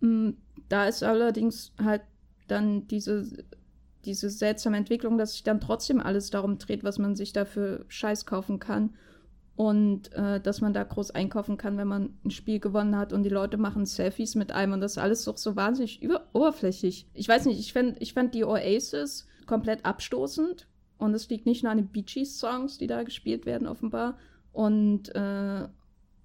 Mhm, 0.00 0.36
da 0.68 0.86
ist 0.86 1.02
allerdings 1.02 1.72
halt 1.82 2.02
dann 2.48 2.86
diese, 2.88 3.44
diese 4.04 4.30
seltsame 4.30 4.76
Entwicklung, 4.76 5.18
dass 5.18 5.32
sich 5.32 5.42
dann 5.42 5.60
trotzdem 5.60 6.00
alles 6.00 6.30
darum 6.30 6.58
dreht, 6.58 6.84
was 6.84 6.98
man 6.98 7.14
sich 7.14 7.32
dafür 7.32 7.84
Scheiß 7.88 8.26
kaufen 8.26 8.58
kann 8.58 8.90
und 9.54 10.12
äh, 10.14 10.40
dass 10.40 10.60
man 10.60 10.72
da 10.72 10.82
groß 10.82 11.10
einkaufen 11.12 11.56
kann, 11.56 11.76
wenn 11.76 11.88
man 11.88 12.18
ein 12.24 12.30
Spiel 12.30 12.58
gewonnen 12.58 12.96
hat 12.96 13.12
und 13.12 13.22
die 13.22 13.30
Leute 13.30 13.58
machen 13.58 13.86
Selfies 13.86 14.34
mit 14.34 14.50
einem 14.50 14.72
und 14.72 14.80
das 14.80 14.98
alles 14.98 15.24
doch 15.24 15.36
so 15.36 15.56
wahnsinnig 15.56 16.02
über 16.02 16.28
oberflächlich. 16.32 17.06
Ich 17.14 17.28
weiß 17.28 17.46
nicht, 17.46 17.60
ich 17.60 17.72
fand, 17.72 18.00
ich 18.00 18.14
fand 18.14 18.34
die 18.34 18.44
Oasis 18.44 19.26
komplett 19.46 19.84
abstoßend 19.84 20.66
und 20.98 21.14
es 21.14 21.28
liegt 21.28 21.46
nicht 21.46 21.62
nur 21.62 21.72
an 21.72 21.78
den 21.78 21.88
Bee 21.88 22.02
Gees 22.02 22.38
Songs, 22.38 22.78
die 22.78 22.86
da 22.86 23.02
gespielt 23.02 23.44
werden 23.44 23.68
offenbar 23.68 24.18
und 24.52 25.14
äh, 25.14 25.68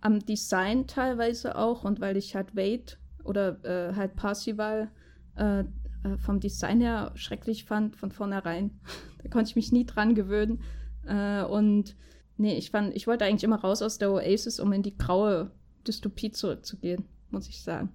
am 0.02 0.20
Design 0.26 0.88
teilweise 0.88 1.58
auch 1.58 1.84
und 1.84 2.00
weil 2.00 2.18
ich 2.18 2.36
halt 2.36 2.56
Wade 2.56 2.98
oder 3.24 3.64
äh, 3.66 3.94
halt 3.96 4.16
Parsival 4.16 4.90
äh, 5.36 5.66
äh, 6.04 6.18
vom 6.18 6.40
Design 6.40 6.82
her 6.82 7.12
schrecklich 7.16 7.66
fand 7.66 7.96
von 7.96 8.12
vornherein. 8.12 8.80
da 9.24 9.30
konnte 9.30 9.50
ich 9.50 9.56
mich 9.56 9.72
nie 9.72 9.86
dran 9.86 10.16
gewöhnen 10.16 10.62
äh, 11.06 11.44
und 11.44 11.96
Nee, 12.38 12.56
ich 12.56 12.70
fand, 12.70 12.96
ich 12.96 13.08
wollte 13.08 13.26
eigentlich 13.26 13.44
immer 13.44 13.60
raus 13.60 13.82
aus 13.82 13.98
der 13.98 14.12
Oasis, 14.12 14.60
um 14.60 14.72
in 14.72 14.84
die 14.84 14.96
graue 14.96 15.52
Dystopie 15.88 16.32
zurückzugehen, 16.32 17.06
muss 17.32 17.50
ich 17.50 17.64
sagen. 17.64 17.90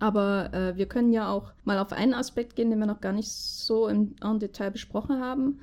Aber 0.00 0.54
äh, 0.54 0.76
wir 0.76 0.86
können 0.86 1.12
ja 1.12 1.30
auch 1.30 1.52
mal 1.64 1.78
auf 1.78 1.92
einen 1.92 2.14
Aspekt 2.14 2.54
gehen, 2.54 2.70
den 2.70 2.78
wir 2.78 2.86
noch 2.86 3.00
gar 3.00 3.12
nicht 3.12 3.30
so 3.32 3.88
im, 3.88 4.14
Detail 4.38 4.70
besprochen 4.70 5.20
haben, 5.20 5.58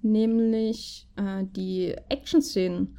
nämlich 0.00 1.08
äh, 1.16 1.44
die 1.44 1.96
Action-Szenen. 2.08 2.96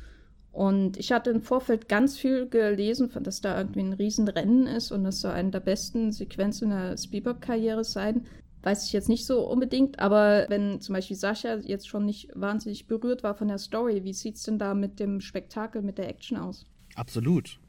Und 0.52 0.98
ich 0.98 1.14
hatte 1.14 1.30
im 1.30 1.42
Vorfeld 1.42 1.88
ganz 1.88 2.18
viel 2.18 2.50
gelesen, 2.50 3.10
dass 3.24 3.40
da 3.40 3.58
irgendwie 3.58 3.80
ein 3.80 3.94
Riesenrennen 3.94 4.68
ist 4.68 4.92
und 4.92 5.06
das 5.06 5.22
soll 5.22 5.32
eine 5.32 5.52
der 5.52 5.62
besten 5.62 6.12
Sequenzen 6.12 6.72
der 6.72 6.98
Spielberg-Karriere 6.98 7.86
sein 7.86 8.26
weiß 8.64 8.86
ich 8.86 8.94
jetzt 8.94 9.10
nicht 9.10 9.26
so 9.26 9.48
unbedingt, 9.48 10.00
aber 10.00 10.46
wenn 10.50 10.82
zum 10.82 10.94
Beispiel 10.94 11.16
Sascha 11.16 11.58
jetzt 11.58 11.88
schon 11.88 12.06
nicht 12.06 12.30
wahnsinnig 12.36 12.88
berührt 12.88 13.24
war 13.24 13.36
von 13.36 13.48
der 13.48 13.58
Story, 13.58 14.04
wie 14.04 14.14
sieht 14.14 14.36
es 14.36 14.44
denn 14.44 14.60
da 14.60 14.74
mit 14.74 15.00
dem 15.00 15.22
Spektakel, 15.22 15.82
mit 15.82 15.98
der 15.98 16.10
Action 16.10 16.38
aus? 16.38 16.66
Absolut. 16.96 17.60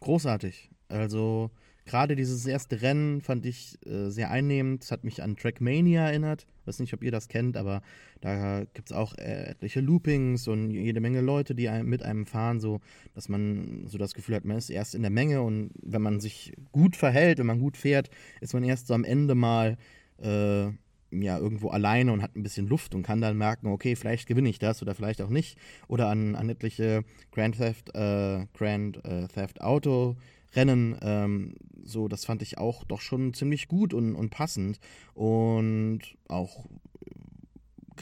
Großartig. 0.00 0.70
Also 0.88 1.50
gerade 1.84 2.16
dieses 2.16 2.46
erste 2.46 2.82
Rennen 2.82 3.20
fand 3.20 3.46
ich 3.46 3.78
äh, 3.86 4.10
sehr 4.10 4.30
einnehmend. 4.30 4.84
Es 4.84 4.90
hat 4.90 5.04
mich 5.04 5.22
an 5.22 5.36
Trackmania 5.36 6.06
erinnert. 6.06 6.46
Ich 6.60 6.66
weiß 6.66 6.80
nicht, 6.80 6.94
ob 6.94 7.02
ihr 7.02 7.10
das 7.10 7.28
kennt, 7.28 7.56
aber 7.56 7.82
da 8.20 8.64
gibt 8.74 8.90
es 8.90 8.96
auch 8.96 9.14
äh, 9.18 9.50
etliche 9.50 9.80
Loopings 9.80 10.48
und 10.48 10.70
jede 10.70 11.00
Menge 11.00 11.20
Leute, 11.20 11.54
die 11.54 11.68
mit 11.82 12.02
einem 12.02 12.26
fahren, 12.26 12.60
so 12.60 12.80
dass 13.14 13.28
man 13.28 13.86
so 13.86 13.98
das 13.98 14.14
Gefühl 14.14 14.36
hat, 14.36 14.44
man 14.44 14.56
ist 14.56 14.70
erst 14.70 14.94
in 14.94 15.02
der 15.02 15.10
Menge 15.10 15.42
und 15.42 15.70
wenn 15.82 16.02
man 16.02 16.20
sich 16.20 16.52
gut 16.72 16.96
verhält, 16.96 17.38
wenn 17.38 17.46
man 17.46 17.60
gut 17.60 17.76
fährt, 17.76 18.10
ist 18.40 18.54
man 18.54 18.64
erst 18.64 18.86
so 18.86 18.94
am 18.94 19.04
Ende 19.04 19.34
mal 19.34 19.76
äh, 20.20 20.72
ja, 21.12 21.38
irgendwo 21.38 21.70
alleine 21.70 22.12
und 22.12 22.22
hat 22.22 22.36
ein 22.36 22.42
bisschen 22.42 22.68
Luft 22.68 22.94
und 22.94 23.02
kann 23.02 23.20
dann 23.20 23.36
merken, 23.36 23.66
okay, 23.66 23.96
vielleicht 23.96 24.28
gewinne 24.28 24.48
ich 24.48 24.58
das 24.58 24.80
oder 24.80 24.94
vielleicht 24.94 25.20
auch 25.22 25.28
nicht. 25.28 25.58
Oder 25.88 26.08
an, 26.08 26.36
an 26.36 26.48
etliche 26.48 27.04
Grand 27.32 27.56
Theft, 27.56 27.94
äh, 27.94 28.46
Grand 28.54 29.04
äh, 29.04 29.26
Theft 29.28 29.60
Auto 29.60 30.16
Rennen, 30.54 30.96
ähm, 31.02 31.54
so, 31.84 32.08
das 32.08 32.24
fand 32.24 32.42
ich 32.42 32.58
auch 32.58 32.84
doch 32.84 33.00
schon 33.00 33.34
ziemlich 33.34 33.68
gut 33.68 33.94
und, 33.94 34.16
und 34.16 34.30
passend 34.30 34.80
und 35.14 36.00
auch 36.28 36.66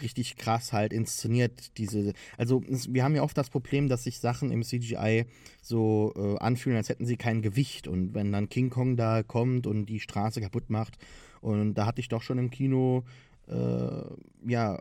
richtig 0.00 0.36
krass 0.36 0.72
halt 0.72 0.92
inszeniert. 0.92 1.76
Diese, 1.76 2.12
also 2.36 2.62
wir 2.88 3.04
haben 3.04 3.14
ja 3.14 3.22
oft 3.22 3.36
das 3.36 3.50
Problem, 3.50 3.88
dass 3.88 4.04
sich 4.04 4.20
Sachen 4.20 4.50
im 4.50 4.62
CGI 4.62 5.26
so 5.60 6.14
äh, 6.16 6.38
anfühlen, 6.38 6.76
als 6.76 6.88
hätten 6.88 7.04
sie 7.04 7.16
kein 7.16 7.42
Gewicht. 7.42 7.88
Und 7.88 8.14
wenn 8.14 8.32
dann 8.32 8.48
King 8.48 8.70
Kong 8.70 8.96
da 8.96 9.22
kommt 9.22 9.66
und 9.66 9.86
die 9.86 10.00
Straße 10.00 10.40
kaputt 10.40 10.70
macht 10.70 10.98
und 11.40 11.74
da 11.74 11.86
hatte 11.86 12.00
ich 12.00 12.08
doch 12.08 12.22
schon 12.22 12.38
im 12.38 12.50
Kino, 12.50 13.04
äh, 13.48 14.02
ja, 14.46 14.78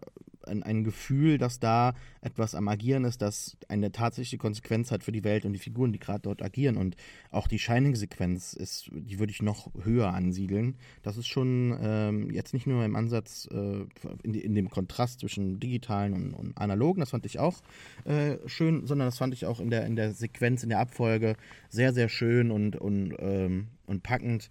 ein, 0.48 0.64
ein 0.64 0.84
Gefühl, 0.84 1.38
dass 1.38 1.60
da 1.60 1.94
etwas 2.22 2.56
am 2.56 2.68
Agieren 2.68 3.04
ist, 3.04 3.22
das 3.22 3.58
eine 3.68 3.92
tatsächliche 3.92 4.38
Konsequenz 4.38 4.92
hat 4.92 5.04
für 5.04 5.12
die 5.12 5.24
Welt 5.24 5.46
und 5.46 5.54
die 5.54 5.60
Figuren, 5.60 5.92
die 5.92 6.00
gerade 6.00 6.22
dort 6.22 6.42
agieren. 6.42 6.78
Und 6.78 6.96
auch 7.32 7.48
die 7.48 7.60
Shining-Sequenz 7.60 8.54
ist, 8.54 8.90
die 8.92 9.20
würde 9.20 9.32
ich 9.32 9.42
noch 9.42 9.72
höher 9.84 10.14
ansiedeln. 10.14 10.78
Das 11.04 11.18
ist 11.18 11.28
schon 11.28 11.78
ähm, 11.82 12.32
jetzt 12.32 12.54
nicht 12.54 12.68
nur 12.68 12.84
im 12.86 12.96
Ansatz 12.96 13.48
äh, 13.52 13.86
in, 14.24 14.34
in, 14.34 14.56
dem 14.56 14.70
Kontrast 14.70 15.20
zwischen 15.20 15.60
digitalen 15.60 16.14
und, 16.14 16.34
und 16.34 16.58
analogen, 16.58 17.00
das 17.00 17.12
fand 17.12 17.26
ich 17.26 17.40
auch 17.40 17.62
äh, 18.06 18.38
schön, 18.46 18.86
sondern 18.86 19.08
das 19.08 19.18
fand 19.18 19.34
ich 19.34 19.46
auch 19.46 19.60
in 19.60 19.70
der, 19.70 19.86
in 19.86 19.96
der 19.96 20.14
Sequenz, 20.14 20.64
in 20.64 20.70
der 20.70 20.80
Abfolge 20.80 21.36
sehr, 21.70 21.94
sehr 21.94 22.10
schön 22.10 22.52
und, 22.52 22.76
und, 22.76 23.16
ähm, 23.20 23.68
und 23.86 24.04
packend. 24.04 24.50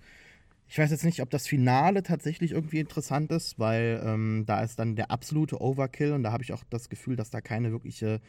Ich 0.68 0.78
weiß 0.78 0.90
jetzt 0.90 1.04
nicht, 1.04 1.22
ob 1.22 1.30
das 1.30 1.46
Finale 1.46 2.02
tatsächlich 2.02 2.52
irgendwie 2.52 2.80
interessant 2.80 3.30
ist, 3.30 3.58
weil 3.58 4.02
ähm, 4.04 4.44
da 4.46 4.62
ist 4.62 4.78
dann 4.78 4.96
der 4.96 5.10
absolute 5.10 5.60
Overkill 5.60 6.12
und 6.12 6.22
da 6.22 6.32
habe 6.32 6.42
ich 6.42 6.52
auch 6.52 6.64
das 6.70 6.88
Gefühl, 6.88 7.16
dass 7.16 7.30
da 7.30 7.40
keine 7.40 7.70
wirkliche 7.70 8.20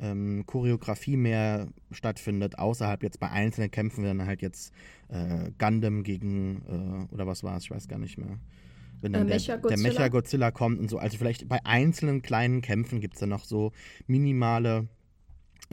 ähm, 0.00 0.44
Choreografie 0.46 1.16
mehr 1.16 1.68
stattfindet, 1.90 2.58
außerhalb 2.58 3.02
jetzt 3.02 3.18
bei 3.20 3.30
einzelnen 3.30 3.70
Kämpfen, 3.70 4.04
wenn 4.04 4.18
dann 4.18 4.26
halt 4.26 4.42
jetzt 4.42 4.72
äh, 5.08 5.50
Gundam 5.58 6.02
gegen, 6.02 7.08
äh, 7.10 7.14
oder 7.14 7.26
was 7.26 7.42
war 7.42 7.56
es, 7.56 7.64
ich 7.64 7.70
weiß 7.70 7.88
gar 7.88 7.98
nicht 7.98 8.18
mehr. 8.18 8.38
Wenn 9.00 9.12
dann 9.12 9.28
äh, 9.28 9.38
der, 9.38 9.58
der 9.58 9.78
Mecha-Godzilla 9.78 10.50
kommt 10.52 10.78
und 10.78 10.88
so. 10.88 10.98
Also 10.98 11.18
vielleicht 11.18 11.48
bei 11.48 11.64
einzelnen 11.64 12.22
kleinen 12.22 12.62
Kämpfen 12.62 13.00
gibt 13.00 13.14
es 13.14 13.20
dann 13.20 13.30
noch 13.30 13.44
so 13.44 13.72
minimale 14.06 14.88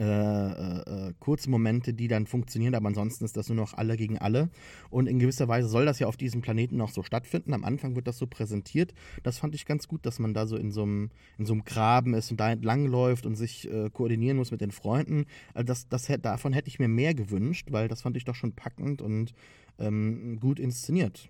äh, 0.00 0.02
äh, 0.02 1.08
äh, 1.08 1.12
kurze 1.20 1.50
Momente, 1.50 1.92
die 1.92 2.08
dann 2.08 2.26
funktionieren, 2.26 2.74
aber 2.74 2.88
ansonsten 2.88 3.22
ist 3.26 3.36
das 3.36 3.50
nur 3.50 3.56
noch 3.56 3.74
alle 3.74 3.98
gegen 3.98 4.16
alle. 4.16 4.48
Und 4.88 5.06
in 5.06 5.18
gewisser 5.18 5.46
Weise 5.46 5.68
soll 5.68 5.84
das 5.84 5.98
ja 5.98 6.06
auf 6.06 6.16
diesem 6.16 6.40
Planeten 6.40 6.78
noch 6.78 6.88
so 6.88 7.02
stattfinden. 7.02 7.52
Am 7.52 7.64
Anfang 7.64 7.96
wird 7.96 8.06
das 8.06 8.16
so 8.16 8.26
präsentiert. 8.26 8.94
Das 9.24 9.36
fand 9.36 9.54
ich 9.54 9.66
ganz 9.66 9.88
gut, 9.88 10.06
dass 10.06 10.18
man 10.18 10.32
da 10.32 10.46
so 10.46 10.56
in 10.56 10.70
so 10.70 10.84
einem, 10.84 11.10
in 11.36 11.44
so 11.44 11.52
einem 11.52 11.64
Graben 11.64 12.14
ist 12.14 12.30
und 12.30 12.40
da 12.40 12.50
entlang 12.50 12.86
läuft 12.86 13.26
und 13.26 13.34
sich 13.34 13.70
äh, 13.70 13.90
koordinieren 13.90 14.38
muss 14.38 14.50
mit 14.50 14.62
den 14.62 14.70
Freunden. 14.70 15.26
Also 15.52 15.66
das, 15.66 15.86
das, 15.88 16.08
davon 16.22 16.54
hätte 16.54 16.68
ich 16.68 16.78
mir 16.78 16.88
mehr 16.88 17.12
gewünscht, 17.12 17.68
weil 17.70 17.86
das 17.86 18.00
fand 18.00 18.16
ich 18.16 18.24
doch 18.24 18.34
schon 18.34 18.52
packend 18.52 19.02
und 19.02 19.34
ähm, 19.78 20.38
gut 20.40 20.58
inszeniert. 20.58 21.28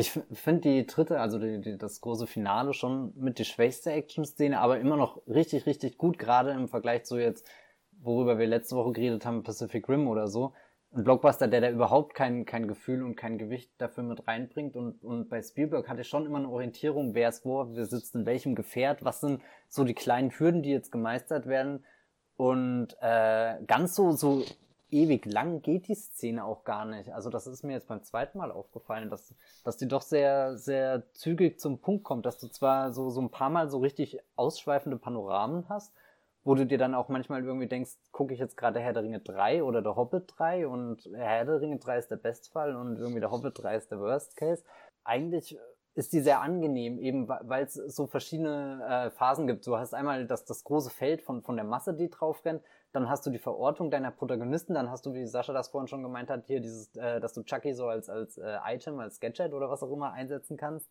Ich 0.00 0.12
finde 0.12 0.62
die 0.62 0.86
dritte, 0.86 1.20
also 1.20 1.38
die, 1.38 1.60
die, 1.60 1.76
das 1.76 2.00
große 2.00 2.26
Finale 2.26 2.72
schon 2.72 3.12
mit 3.16 3.38
die 3.38 3.44
schwächste 3.44 3.92
Action-Szene, 3.92 4.58
aber 4.58 4.80
immer 4.80 4.96
noch 4.96 5.20
richtig, 5.26 5.66
richtig 5.66 5.98
gut, 5.98 6.18
gerade 6.18 6.52
im 6.52 6.68
Vergleich 6.68 7.04
zu 7.04 7.18
jetzt, 7.18 7.46
worüber 8.00 8.38
wir 8.38 8.46
letzte 8.46 8.76
Woche 8.76 8.92
geredet 8.92 9.26
haben, 9.26 9.42
Pacific 9.42 9.86
Rim 9.90 10.08
oder 10.08 10.26
so. 10.26 10.54
Ein 10.94 11.04
Blockbuster, 11.04 11.48
der 11.48 11.60
da 11.60 11.68
überhaupt 11.68 12.14
kein, 12.14 12.46
kein 12.46 12.66
Gefühl 12.66 13.02
und 13.02 13.14
kein 13.14 13.36
Gewicht 13.36 13.72
dafür 13.76 14.02
mit 14.02 14.26
reinbringt. 14.26 14.74
Und, 14.74 15.04
und 15.04 15.28
bei 15.28 15.42
Spielberg 15.42 15.86
hatte 15.86 16.00
ich 16.00 16.08
schon 16.08 16.24
immer 16.24 16.38
eine 16.38 16.48
Orientierung, 16.48 17.14
wer 17.14 17.28
ist 17.28 17.44
wo, 17.44 17.66
wer 17.68 17.84
sitzt 17.84 18.14
in 18.14 18.24
welchem 18.24 18.54
Gefährt, 18.54 19.04
was 19.04 19.20
sind 19.20 19.42
so 19.68 19.84
die 19.84 19.92
kleinen 19.92 20.30
Hürden, 20.30 20.62
die 20.62 20.70
jetzt 20.70 20.92
gemeistert 20.92 21.44
werden. 21.44 21.84
Und 22.36 22.96
äh, 23.02 23.62
ganz 23.66 23.94
so, 23.94 24.12
so 24.12 24.44
ewig 24.92 25.26
lang 25.26 25.62
geht 25.62 25.88
die 25.88 25.94
Szene 25.94 26.44
auch 26.44 26.64
gar 26.64 26.84
nicht. 26.84 27.12
Also 27.12 27.30
das 27.30 27.46
ist 27.46 27.62
mir 27.62 27.72
jetzt 27.72 27.88
beim 27.88 28.02
zweiten 28.02 28.38
Mal 28.38 28.50
aufgefallen, 28.50 29.10
dass, 29.10 29.34
dass 29.64 29.76
die 29.76 29.88
doch 29.88 30.02
sehr, 30.02 30.56
sehr 30.56 31.12
zügig 31.12 31.58
zum 31.60 31.80
Punkt 31.80 32.04
kommt, 32.04 32.26
dass 32.26 32.38
du 32.38 32.48
zwar 32.48 32.92
so, 32.92 33.10
so 33.10 33.20
ein 33.20 33.30
paar 33.30 33.50
Mal 33.50 33.68
so 33.68 33.78
richtig 33.78 34.18
ausschweifende 34.36 34.96
Panoramen 34.96 35.68
hast, 35.68 35.92
wo 36.44 36.54
du 36.54 36.66
dir 36.66 36.78
dann 36.78 36.94
auch 36.94 37.08
manchmal 37.08 37.44
irgendwie 37.44 37.68
denkst, 37.68 37.92
gucke 38.12 38.34
ich 38.34 38.40
jetzt 38.40 38.56
gerade 38.56 38.80
Herr 38.80 38.92
der 38.92 39.02
Ringe 39.02 39.20
3 39.20 39.62
oder 39.62 39.82
der 39.82 39.96
Hobbit 39.96 40.34
3 40.36 40.66
und 40.66 41.08
Herr 41.14 41.44
der 41.44 41.60
Ringe 41.60 41.78
3 41.78 41.98
ist 41.98 42.10
der 42.10 42.16
Bestfall 42.16 42.74
und 42.76 42.96
irgendwie 42.96 43.20
der 43.20 43.30
Hobbit 43.30 43.62
3 43.62 43.76
ist 43.76 43.90
der 43.90 44.00
Worst 44.00 44.36
Case. 44.36 44.64
Eigentlich 45.04 45.58
ist 45.94 46.12
die 46.12 46.20
sehr 46.20 46.40
angenehm, 46.40 46.98
eben 46.98 47.28
weil 47.28 47.64
es 47.64 47.74
so 47.74 48.06
verschiedene 48.06 48.84
äh, 48.88 49.10
Phasen 49.10 49.46
gibt. 49.46 49.66
Du 49.66 49.76
hast 49.76 49.92
einmal 49.92 50.26
das, 50.26 50.44
das 50.44 50.64
große 50.64 50.90
Feld 50.90 51.22
von, 51.22 51.42
von 51.42 51.56
der 51.56 51.64
Masse, 51.64 51.94
die 51.94 52.08
drauf 52.08 52.44
rennt, 52.44 52.62
dann 52.92 53.08
hast 53.08 53.26
du 53.26 53.30
die 53.30 53.38
Verortung 53.38 53.90
deiner 53.90 54.10
Protagonisten, 54.10 54.74
dann 54.74 54.90
hast 54.90 55.06
du, 55.06 55.14
wie 55.14 55.26
Sascha 55.26 55.52
das 55.52 55.68
vorhin 55.68 55.88
schon 55.88 56.02
gemeint 56.02 56.30
hat, 56.30 56.46
hier 56.46 56.60
dieses, 56.60 56.94
äh, 56.96 57.20
dass 57.20 57.34
du 57.34 57.42
Chucky 57.42 57.72
so 57.74 57.86
als, 57.86 58.08
als 58.08 58.38
äh, 58.38 58.58
Item, 58.66 58.98
als 58.98 59.20
Gadget 59.20 59.52
oder 59.52 59.70
was 59.70 59.82
auch 59.82 59.92
immer 59.92 60.12
einsetzen 60.12 60.56
kannst. 60.56 60.90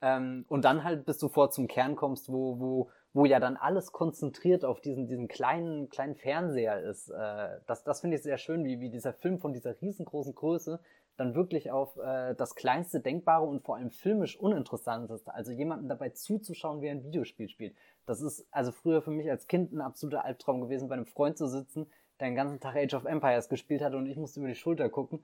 Ähm, 0.00 0.44
und 0.48 0.64
dann 0.64 0.84
halt, 0.84 1.06
bis 1.06 1.18
du 1.18 1.28
vor 1.28 1.50
zum 1.50 1.66
Kern 1.66 1.96
kommst, 1.96 2.30
wo, 2.30 2.60
wo, 2.60 2.90
wo 3.12 3.24
ja 3.24 3.40
dann 3.40 3.56
alles 3.56 3.92
konzentriert 3.92 4.64
auf 4.64 4.80
diesen, 4.80 5.06
diesen 5.06 5.26
kleinen, 5.28 5.88
kleinen 5.88 6.14
Fernseher 6.14 6.80
ist. 6.82 7.10
Äh, 7.10 7.58
das 7.66 7.82
das 7.84 8.00
finde 8.00 8.16
ich 8.16 8.22
sehr 8.22 8.38
schön, 8.38 8.64
wie, 8.64 8.80
wie 8.80 8.90
dieser 8.90 9.12
Film 9.12 9.38
von 9.38 9.52
dieser 9.52 9.80
riesengroßen 9.80 10.34
Größe 10.34 10.80
dann 11.18 11.34
wirklich 11.34 11.70
auf 11.70 11.96
äh, 11.96 12.34
das 12.36 12.54
kleinste 12.54 13.00
Denkbare 13.00 13.44
und 13.44 13.64
vor 13.64 13.76
allem 13.76 13.90
filmisch 13.90 14.38
Uninteressanteste, 14.38 15.34
also 15.34 15.52
jemanden 15.52 15.88
dabei 15.88 16.10
zuzuschauen, 16.10 16.80
wie 16.80 16.86
er 16.86 16.92
ein 16.92 17.04
Videospiel 17.04 17.48
spielt. 17.48 17.74
Das 18.08 18.22
ist 18.22 18.46
also 18.50 18.72
früher 18.72 19.02
für 19.02 19.10
mich 19.10 19.30
als 19.30 19.48
Kind 19.48 19.70
ein 19.70 19.82
absoluter 19.82 20.24
Albtraum 20.24 20.62
gewesen, 20.62 20.88
bei 20.88 20.94
einem 20.94 21.04
Freund 21.04 21.36
zu 21.36 21.46
sitzen, 21.46 21.86
der 22.18 22.28
den 22.28 22.36
ganzen 22.36 22.58
Tag 22.58 22.74
Age 22.74 22.94
of 22.94 23.04
Empires 23.04 23.50
gespielt 23.50 23.82
hat 23.82 23.92
und 23.92 24.06
ich 24.06 24.16
musste 24.16 24.40
über 24.40 24.48
die 24.48 24.54
Schulter 24.54 24.88
gucken 24.88 25.22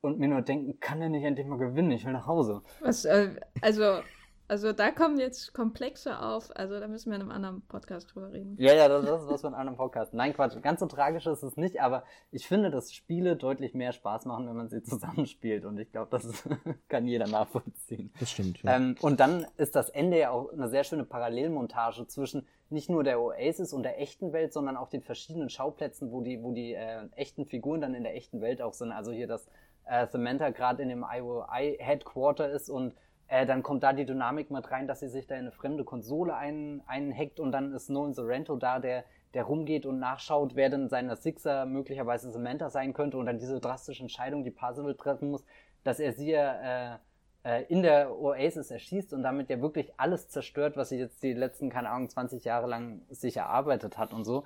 und 0.00 0.18
mir 0.18 0.26
nur 0.26 0.42
denken, 0.42 0.80
kann 0.80 1.00
er 1.00 1.10
nicht 1.10 1.22
endlich 1.22 1.46
mal 1.46 1.58
gewinnen, 1.58 1.92
ich 1.92 2.04
will 2.04 2.12
nach 2.12 2.26
Hause. 2.26 2.62
Was, 2.80 3.04
äh, 3.04 3.36
also 3.60 4.00
also 4.46 4.72
da 4.72 4.90
kommen 4.90 5.18
jetzt 5.18 5.54
Komplexe 5.54 6.20
auf, 6.20 6.54
also 6.54 6.78
da 6.78 6.86
müssen 6.86 7.10
wir 7.10 7.16
in 7.16 7.22
einem 7.22 7.30
anderen 7.30 7.62
Podcast 7.62 8.14
drüber 8.14 8.32
reden. 8.32 8.56
Ja, 8.58 8.74
ja, 8.74 8.88
das, 8.88 9.04
das 9.04 9.22
ist 9.22 9.28
was 9.28 9.40
für 9.40 9.46
einen 9.46 9.56
anderen 9.56 9.76
Podcast. 9.76 10.12
Nein, 10.12 10.34
Quatsch, 10.34 10.60
ganz 10.62 10.80
so 10.80 10.86
tragisch 10.86 11.26
ist 11.26 11.42
es 11.42 11.56
nicht, 11.56 11.80
aber 11.80 12.04
ich 12.30 12.46
finde, 12.46 12.70
dass 12.70 12.92
Spiele 12.92 13.36
deutlich 13.36 13.74
mehr 13.74 13.92
Spaß 13.92 14.26
machen, 14.26 14.46
wenn 14.46 14.56
man 14.56 14.68
sie 14.68 14.82
zusammenspielt 14.82 15.64
und 15.64 15.78
ich 15.78 15.90
glaube, 15.90 16.08
das 16.10 16.44
kann 16.88 17.06
jeder 17.06 17.26
nachvollziehen. 17.26 18.12
Das 18.20 18.30
stimmt. 18.30 18.62
Ja. 18.62 18.76
Ähm, 18.76 18.96
und 19.00 19.20
dann 19.20 19.46
ist 19.56 19.74
das 19.74 19.88
Ende 19.88 20.18
ja 20.18 20.30
auch 20.30 20.52
eine 20.52 20.68
sehr 20.68 20.84
schöne 20.84 21.04
Parallelmontage 21.04 22.06
zwischen 22.06 22.46
nicht 22.70 22.90
nur 22.90 23.04
der 23.04 23.20
Oasis 23.20 23.72
und 23.72 23.82
der 23.82 24.00
echten 24.00 24.32
Welt, 24.32 24.52
sondern 24.52 24.76
auch 24.76 24.88
den 24.88 25.02
verschiedenen 25.02 25.48
Schauplätzen, 25.48 26.10
wo 26.10 26.20
die, 26.20 26.42
wo 26.42 26.52
die 26.52 26.74
äh, 26.74 27.08
echten 27.14 27.46
Figuren 27.46 27.80
dann 27.80 27.94
in 27.94 28.02
der 28.02 28.14
echten 28.14 28.40
Welt 28.40 28.60
auch 28.60 28.74
sind. 28.74 28.92
Also 28.92 29.12
hier, 29.12 29.26
dass 29.26 29.46
äh, 29.86 30.06
Samantha 30.06 30.50
gerade 30.50 30.82
in 30.82 30.88
dem 30.88 31.04
IOI 31.08 31.76
Headquarter 31.78 32.50
ist 32.50 32.68
und 32.68 32.94
äh, 33.28 33.46
dann 33.46 33.62
kommt 33.62 33.82
da 33.82 33.92
die 33.92 34.04
Dynamik 34.04 34.50
mit 34.50 34.70
rein, 34.70 34.86
dass 34.86 35.00
sie 35.00 35.08
sich 35.08 35.26
da 35.26 35.34
in 35.34 35.42
eine 35.42 35.52
fremde 35.52 35.84
Konsole 35.84 36.34
ein, 36.34 36.82
einhackt 36.86 37.40
und 37.40 37.52
dann 37.52 37.72
ist 37.72 37.90
Nolan 37.90 38.14
Sorrento 38.14 38.56
da, 38.56 38.78
der, 38.78 39.04
der 39.32 39.44
rumgeht 39.44 39.86
und 39.86 39.98
nachschaut, 39.98 40.54
wer 40.56 40.70
denn 40.70 40.88
seiner 40.88 41.16
Sixer 41.16 41.66
möglicherweise 41.66 42.30
Samantha 42.30 42.70
sein 42.70 42.92
könnte 42.92 43.16
und 43.16 43.26
dann 43.26 43.38
diese 43.38 43.60
drastische 43.60 44.02
Entscheidung, 44.02 44.44
die 44.44 44.50
Parzival 44.50 44.94
treffen 44.94 45.30
muss, 45.30 45.44
dass 45.82 46.00
er 46.00 46.12
sie 46.12 46.32
äh, 46.32 46.96
äh, 47.44 47.64
in 47.64 47.82
der 47.82 48.18
Oasis 48.18 48.70
erschießt 48.70 49.12
und 49.12 49.22
damit 49.22 49.50
ja 49.50 49.60
wirklich 49.60 49.92
alles 49.98 50.28
zerstört, 50.28 50.76
was 50.76 50.88
sie 50.88 50.98
jetzt 50.98 51.22
die 51.22 51.34
letzten, 51.34 51.70
keine 51.70 51.90
Ahnung, 51.90 52.08
20 52.08 52.44
Jahre 52.44 52.66
lang 52.66 53.02
sich 53.10 53.36
erarbeitet 53.36 53.98
hat 53.98 54.12
und 54.12 54.24
so. 54.24 54.44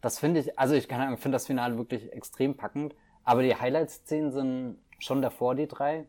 Das 0.00 0.18
finde 0.18 0.40
ich, 0.40 0.58
also 0.58 0.74
ich 0.74 0.86
finde 0.86 1.30
das 1.30 1.46
Finale 1.46 1.78
wirklich 1.78 2.12
extrem 2.12 2.56
packend, 2.56 2.94
aber 3.24 3.42
die 3.42 3.56
Highlight-Szenen 3.56 4.32
sind 4.32 4.78
schon 4.98 5.22
davor, 5.22 5.54
die 5.54 5.66
drei. 5.66 6.06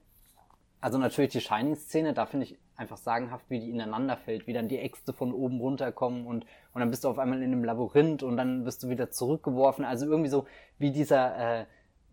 Also 0.85 0.99
natürlich 0.99 1.31
die 1.31 1.41
Shining-Szene, 1.41 2.13
da 2.13 2.27
finde 2.27 2.45
ich 2.45 2.59
einfach 2.75 2.97
sagenhaft, 2.97 3.49
wie 3.49 3.59
die 3.59 3.71
ineinander 3.71 4.17
fällt, 4.17 4.45
wie 4.45 4.53
dann 4.53 4.67
die 4.67 4.77
Äxte 4.77 5.13
von 5.13 5.33
oben 5.33 5.59
runterkommen 5.59 6.27
und, 6.27 6.45
und 6.73 6.79
dann 6.79 6.91
bist 6.91 7.03
du 7.03 7.09
auf 7.09 7.17
einmal 7.17 7.41
in 7.41 7.51
einem 7.51 7.63
Labyrinth 7.63 8.21
und 8.21 8.37
dann 8.37 8.65
wirst 8.65 8.83
du 8.83 8.89
wieder 8.89 9.09
zurückgeworfen. 9.09 9.83
Also 9.83 10.05
irgendwie 10.05 10.29
so 10.29 10.45
wie 10.77 10.91
dieser, 10.91 11.61
äh, 11.61 11.65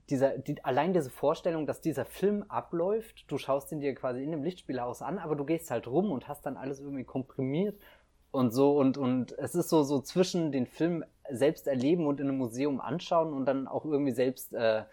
dieser, 0.09 0.39
die, 0.39 0.65
allein 0.65 0.95
diese 0.95 1.11
Vorstellung, 1.11 1.67
dass 1.67 1.83
dieser 1.83 2.07
Film 2.07 2.45
abläuft, 2.45 3.31
du 3.31 3.37
schaust 3.37 3.71
ihn 3.73 3.81
dir 3.81 3.95
quasi 3.95 4.25
in 4.25 4.31
dem 4.31 4.43
Lichtspielhaus 4.43 5.03
an, 5.03 5.19
aber 5.19 5.37
du 5.37 5.45
gehst 5.45 5.71
halt 5.71 5.87
rum 5.87 6.11
und 6.11 6.27
hast 6.27 6.47
dann 6.47 6.57
alles 6.57 6.81
irgendwie 6.81 7.05
komprimiert 7.05 7.79
und 8.31 8.53
so 8.53 8.79
und, 8.79 8.97
und 8.97 9.33
es 9.39 9.55
ist 9.55 9.69
so, 9.69 9.83
so 9.83 10.01
zwischen 10.01 10.51
den 10.51 10.65
Film 10.65 11.05
selbst 11.31 11.67
erleben 11.67 12.07
und 12.07 12.21
in 12.21 12.29
einem 12.31 12.39
Museum 12.39 12.81
anschauen 12.81 13.35
und 13.35 13.45
dann 13.45 13.69
auch 13.69 13.85
irgendwie 13.85 14.13
selbst 14.13 14.55
äh, 14.55 14.85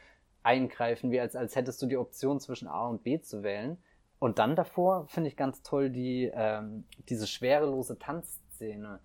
eingreifen, 0.44 1.12
wie 1.12 1.20
als, 1.20 1.36
als 1.36 1.56
hättest 1.56 1.82
du 1.82 1.86
die 1.86 1.98
Option 1.98 2.40
zwischen 2.40 2.68
A 2.68 2.88
und 2.88 3.04
B 3.04 3.20
zu 3.20 3.44
wählen. 3.44 3.78
Und 4.20 4.40
dann 4.40 4.56
davor 4.56 5.08
finde 5.08 5.30
ich 5.30 5.38
ganz 5.38 5.64
toll 5.64 5.90
die, 5.90 6.30
ähm, 6.34 6.84
diese 7.08 7.28
schwerelose 7.28 7.98
Tanzszene. 7.98 9.00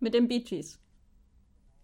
Mit 0.00 0.14
den 0.14 0.28
Bee 0.28 0.40
Gees. 0.40 0.78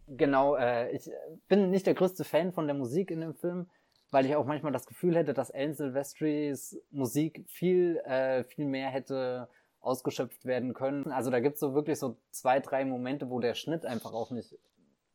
Genau, 0.07 0.57
äh, 0.57 0.91
ich 0.91 1.11
bin 1.49 1.70
nicht 1.70 1.86
der 1.86 1.95
größte 1.95 2.24
Fan 2.24 2.53
von 2.53 2.66
der 2.66 2.74
Musik 2.74 3.11
in 3.11 3.20
dem 3.20 3.34
Film, 3.34 3.70
weil 4.11 4.26
ich 4.26 4.34
auch 4.34 4.45
manchmal 4.45 4.72
das 4.72 4.86
Gefühl 4.86 5.16
hätte, 5.16 5.32
dass 5.32 5.51
Alan 5.51 5.74
Silvestris 5.74 6.78
Musik 6.91 7.45
viel, 7.49 7.97
äh, 7.99 8.45
viel 8.45 8.66
mehr 8.66 8.88
hätte 8.88 9.49
ausgeschöpft 9.80 10.45
werden 10.45 10.74
können. 10.74 11.11
Also 11.11 11.30
da 11.30 11.41
gibt 11.41 11.55
es 11.55 11.61
so 11.61 11.74
wirklich 11.74 11.99
so 11.99 12.16
zwei, 12.30 12.61
drei 12.61 12.84
Momente, 12.84 13.30
wo 13.30 13.38
der 13.38 13.55
Schnitt 13.55 13.86
einfach 13.86 14.12
auch 14.12 14.30
nicht 14.30 14.59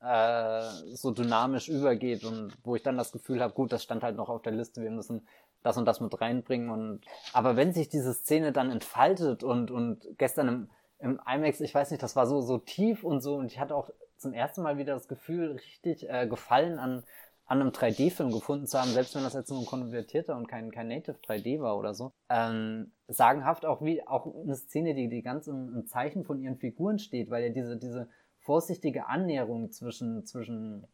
äh, 0.01 0.61
so 0.93 1.11
dynamisch 1.11 1.69
übergeht 1.69 2.23
und 2.23 2.57
wo 2.63 2.75
ich 2.75 2.83
dann 2.83 2.97
das 2.97 3.11
Gefühl 3.11 3.41
habe, 3.41 3.53
gut, 3.53 3.71
das 3.71 3.83
stand 3.83 4.03
halt 4.03 4.15
noch 4.15 4.29
auf 4.29 4.41
der 4.41 4.53
Liste, 4.53 4.81
wir 4.81 4.91
müssen 4.91 5.27
das 5.63 5.77
und 5.77 5.85
das 5.85 5.99
mit 5.99 6.19
reinbringen 6.21 6.69
und 6.69 7.01
aber 7.33 7.55
wenn 7.55 7.73
sich 7.73 7.89
diese 7.89 8.13
Szene 8.13 8.51
dann 8.51 8.71
entfaltet 8.71 9.43
und 9.43 9.71
und 9.71 10.05
gestern 10.17 10.47
im, 10.47 10.69
im 10.99 11.19
IMAX, 11.25 11.59
ich 11.61 11.73
weiß 11.73 11.91
nicht, 11.91 12.03
das 12.03 12.15
war 12.15 12.27
so 12.27 12.41
so 12.41 12.57
tief 12.57 13.03
und 13.03 13.21
so 13.21 13.35
und 13.35 13.51
ich 13.51 13.59
hatte 13.59 13.75
auch 13.75 13.89
zum 14.17 14.33
ersten 14.33 14.61
Mal 14.61 14.77
wieder 14.77 14.93
das 14.93 15.07
Gefühl, 15.07 15.53
richtig 15.53 16.09
äh, 16.09 16.27
Gefallen 16.27 16.79
an 16.79 17.03
an 17.47 17.61
einem 17.61 17.69
3D-Film 17.69 18.31
gefunden 18.31 18.65
zu 18.65 18.79
haben, 18.79 18.89
selbst 18.89 19.15
wenn 19.15 19.23
das 19.23 19.33
jetzt 19.33 19.49
nur 19.49 19.59
ein 19.59 19.65
konvertierter 19.65 20.35
und 20.35 20.47
kein, 20.47 20.71
kein 20.71 20.87
Native 20.87 21.17
3D 21.27 21.61
war 21.61 21.77
oder 21.77 21.93
so. 21.93 22.11
Ähm, 22.29 22.91
sagenhaft 23.07 23.65
auch 23.65 23.83
wie 23.83 24.05
auch 24.07 24.25
eine 24.25 24.55
Szene, 24.55 24.95
die, 24.95 25.09
die 25.09 25.21
ganz 25.21 25.47
im, 25.47 25.73
im 25.73 25.85
Zeichen 25.85 26.23
von 26.23 26.39
ihren 26.39 26.57
Figuren 26.57 26.97
steht, 26.97 27.29
weil 27.29 27.43
ja 27.43 27.49
diese, 27.49 27.77
diese 27.77 28.09
vorsichtige 28.45 29.07
Annäherung 29.07 29.71
zwischen, 29.71 30.25
zwischen 30.25 30.87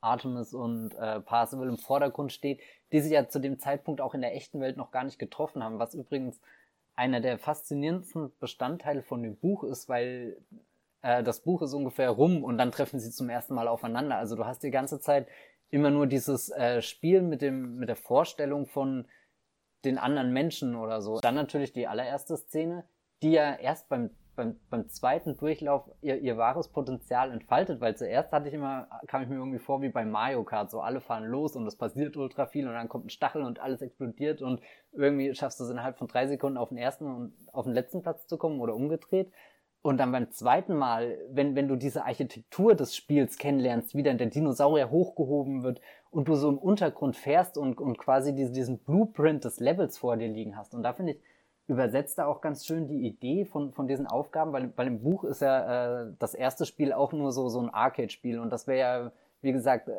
Artemis 0.00 0.54
und 0.54 0.94
äh, 0.94 1.20
Parzival 1.20 1.68
im 1.68 1.78
Vordergrund 1.78 2.32
steht, 2.32 2.60
die 2.92 3.00
sich 3.00 3.12
ja 3.12 3.28
zu 3.28 3.38
dem 3.38 3.58
Zeitpunkt 3.58 4.00
auch 4.00 4.14
in 4.14 4.20
der 4.20 4.34
echten 4.36 4.60
Welt 4.60 4.76
noch 4.76 4.90
gar 4.90 5.04
nicht 5.04 5.18
getroffen 5.18 5.64
haben, 5.64 5.78
was 5.78 5.94
übrigens 5.94 6.40
einer 6.94 7.20
der 7.20 7.38
faszinierendsten 7.38 8.32
Bestandteile 8.38 9.02
von 9.02 9.22
dem 9.22 9.36
Buch 9.36 9.64
ist, 9.64 9.88
weil 9.88 10.36
äh, 11.02 11.22
das 11.22 11.40
Buch 11.40 11.62
ist 11.62 11.72
ungefähr 11.72 12.10
rum 12.10 12.44
und 12.44 12.58
dann 12.58 12.72
treffen 12.72 13.00
sie 13.00 13.10
zum 13.10 13.30
ersten 13.30 13.54
Mal 13.54 13.68
aufeinander. 13.68 14.16
Also 14.16 14.36
du 14.36 14.44
hast 14.44 14.62
die 14.62 14.70
ganze 14.70 15.00
Zeit 15.00 15.26
immer 15.70 15.90
nur 15.90 16.06
dieses 16.06 16.50
äh, 16.50 16.82
Spiel 16.82 17.22
mit 17.22 17.40
dem 17.40 17.76
mit 17.76 17.88
der 17.88 17.96
Vorstellung 17.96 18.66
von 18.66 19.06
den 19.84 19.96
anderen 19.96 20.32
Menschen 20.32 20.76
oder 20.76 21.00
so. 21.00 21.20
Dann 21.20 21.34
natürlich 21.34 21.72
die 21.72 21.86
allererste 21.86 22.36
Szene, 22.36 22.84
die 23.22 23.32
ja 23.32 23.54
erst 23.54 23.88
beim 23.88 24.10
beim, 24.40 24.56
beim 24.70 24.88
zweiten 24.88 25.36
Durchlauf 25.36 25.90
ihr, 26.00 26.16
ihr 26.18 26.38
wahres 26.38 26.68
Potenzial 26.68 27.30
entfaltet, 27.30 27.80
weil 27.82 27.94
zuerst 27.94 28.32
hatte 28.32 28.48
ich 28.48 28.54
immer, 28.54 28.88
kam 29.06 29.22
ich 29.22 29.28
mir 29.28 29.34
irgendwie 29.34 29.58
vor 29.58 29.82
wie 29.82 29.90
bei 29.90 30.06
Mario 30.06 30.44
Kart, 30.44 30.70
so 30.70 30.80
alle 30.80 31.02
fahren 31.02 31.24
los 31.24 31.56
und 31.56 31.66
es 31.66 31.76
passiert 31.76 32.16
ultra 32.16 32.46
viel 32.46 32.66
und 32.66 32.72
dann 32.72 32.88
kommt 32.88 33.06
ein 33.06 33.10
Stachel 33.10 33.42
und 33.42 33.60
alles 33.60 33.82
explodiert 33.82 34.40
und 34.40 34.62
irgendwie 34.92 35.34
schaffst 35.34 35.60
du 35.60 35.64
es 35.64 35.70
innerhalb 35.70 35.98
von 35.98 36.08
drei 36.08 36.26
Sekunden 36.26 36.56
auf 36.56 36.70
den 36.70 36.78
ersten 36.78 37.04
und 37.04 37.34
auf 37.52 37.66
den 37.66 37.74
letzten 37.74 38.00
Platz 38.00 38.26
zu 38.26 38.38
kommen 38.38 38.60
oder 38.60 38.74
umgedreht. 38.74 39.30
Und 39.82 39.98
dann 39.98 40.12
beim 40.12 40.30
zweiten 40.30 40.74
Mal, 40.74 41.18
wenn, 41.30 41.54
wenn 41.54 41.68
du 41.68 41.76
diese 41.76 42.04
Architektur 42.04 42.74
des 42.74 42.96
Spiels 42.96 43.38
kennenlernst, 43.38 43.94
wie 43.94 44.02
dann 44.02 44.18
der 44.18 44.26
Dinosaurier 44.26 44.90
hochgehoben 44.90 45.62
wird 45.62 45.80
und 46.10 46.28
du 46.28 46.34
so 46.34 46.48
im 46.48 46.58
Untergrund 46.58 47.16
fährst 47.16 47.56
und, 47.56 47.78
und 47.80 47.98
quasi 47.98 48.34
diesen, 48.34 48.54
diesen 48.54 48.78
Blueprint 48.78 49.44
des 49.44 49.60
Levels 49.60 49.98
vor 49.98 50.16
dir 50.16 50.28
liegen 50.28 50.56
hast. 50.56 50.74
Und 50.74 50.82
da 50.82 50.92
finde 50.92 51.12
ich, 51.12 51.20
übersetzt 51.70 52.18
da 52.18 52.26
auch 52.26 52.40
ganz 52.40 52.66
schön 52.66 52.88
die 52.88 53.06
Idee 53.06 53.44
von, 53.44 53.72
von 53.72 53.86
diesen 53.86 54.08
Aufgaben, 54.08 54.52
weil, 54.52 54.72
weil 54.74 54.88
im 54.88 55.02
Buch 55.02 55.22
ist 55.22 55.40
ja 55.40 56.02
äh, 56.02 56.12
das 56.18 56.34
erste 56.34 56.66
Spiel 56.66 56.92
auch 56.92 57.12
nur 57.12 57.30
so, 57.30 57.48
so 57.48 57.60
ein 57.60 57.70
Arcade-Spiel 57.70 58.40
und 58.40 58.50
das 58.50 58.66
wäre 58.66 58.78
ja, 58.78 59.12
wie 59.40 59.52
gesagt, 59.52 59.88
äh, 59.88 59.92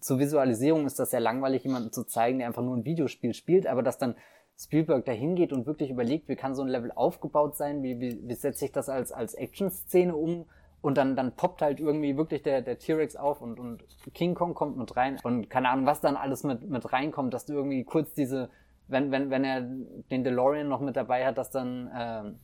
zur 0.00 0.20
Visualisierung 0.20 0.86
ist 0.86 1.00
das 1.00 1.10
ja 1.10 1.18
langweilig, 1.18 1.64
jemandem 1.64 1.90
zu 1.90 2.04
zeigen, 2.04 2.38
der 2.38 2.46
einfach 2.46 2.62
nur 2.62 2.76
ein 2.76 2.84
Videospiel 2.84 3.34
spielt, 3.34 3.66
aber 3.66 3.82
dass 3.82 3.98
dann 3.98 4.14
Spielberg 4.56 5.04
dahin 5.04 5.34
geht 5.34 5.52
und 5.52 5.66
wirklich 5.66 5.90
überlegt, 5.90 6.28
wie 6.28 6.36
kann 6.36 6.54
so 6.54 6.62
ein 6.62 6.68
Level 6.68 6.92
aufgebaut 6.92 7.56
sein, 7.56 7.82
wie, 7.82 7.98
wie, 7.98 8.20
wie 8.22 8.34
setze 8.34 8.64
ich 8.64 8.72
das 8.72 8.88
als, 8.88 9.10
als 9.10 9.34
Action-Szene 9.34 10.14
um 10.14 10.46
und 10.82 10.96
dann, 10.96 11.16
dann 11.16 11.32
poppt 11.32 11.62
halt 11.62 11.80
irgendwie 11.80 12.16
wirklich 12.16 12.44
der, 12.44 12.62
der 12.62 12.78
T-Rex 12.78 13.16
auf 13.16 13.42
und, 13.42 13.58
und 13.58 13.84
King 14.14 14.36
Kong 14.36 14.54
kommt 14.54 14.76
mit 14.76 14.96
rein 14.96 15.18
und 15.24 15.50
keine 15.50 15.68
Ahnung, 15.70 15.86
was 15.86 16.00
dann 16.00 16.16
alles 16.16 16.44
mit, 16.44 16.70
mit 16.70 16.92
reinkommt, 16.92 17.34
dass 17.34 17.46
du 17.46 17.54
irgendwie 17.54 17.82
kurz 17.82 18.14
diese 18.14 18.50
wenn, 18.88 19.10
wenn, 19.10 19.30
wenn 19.30 19.44
er 19.44 19.60
den 19.60 20.24
DeLorean 20.24 20.68
noch 20.68 20.80
mit 20.80 20.96
dabei 20.96 21.24
hat, 21.26 21.38
dass 21.38 21.50
dann 21.50 21.90
ähm, 21.94 22.38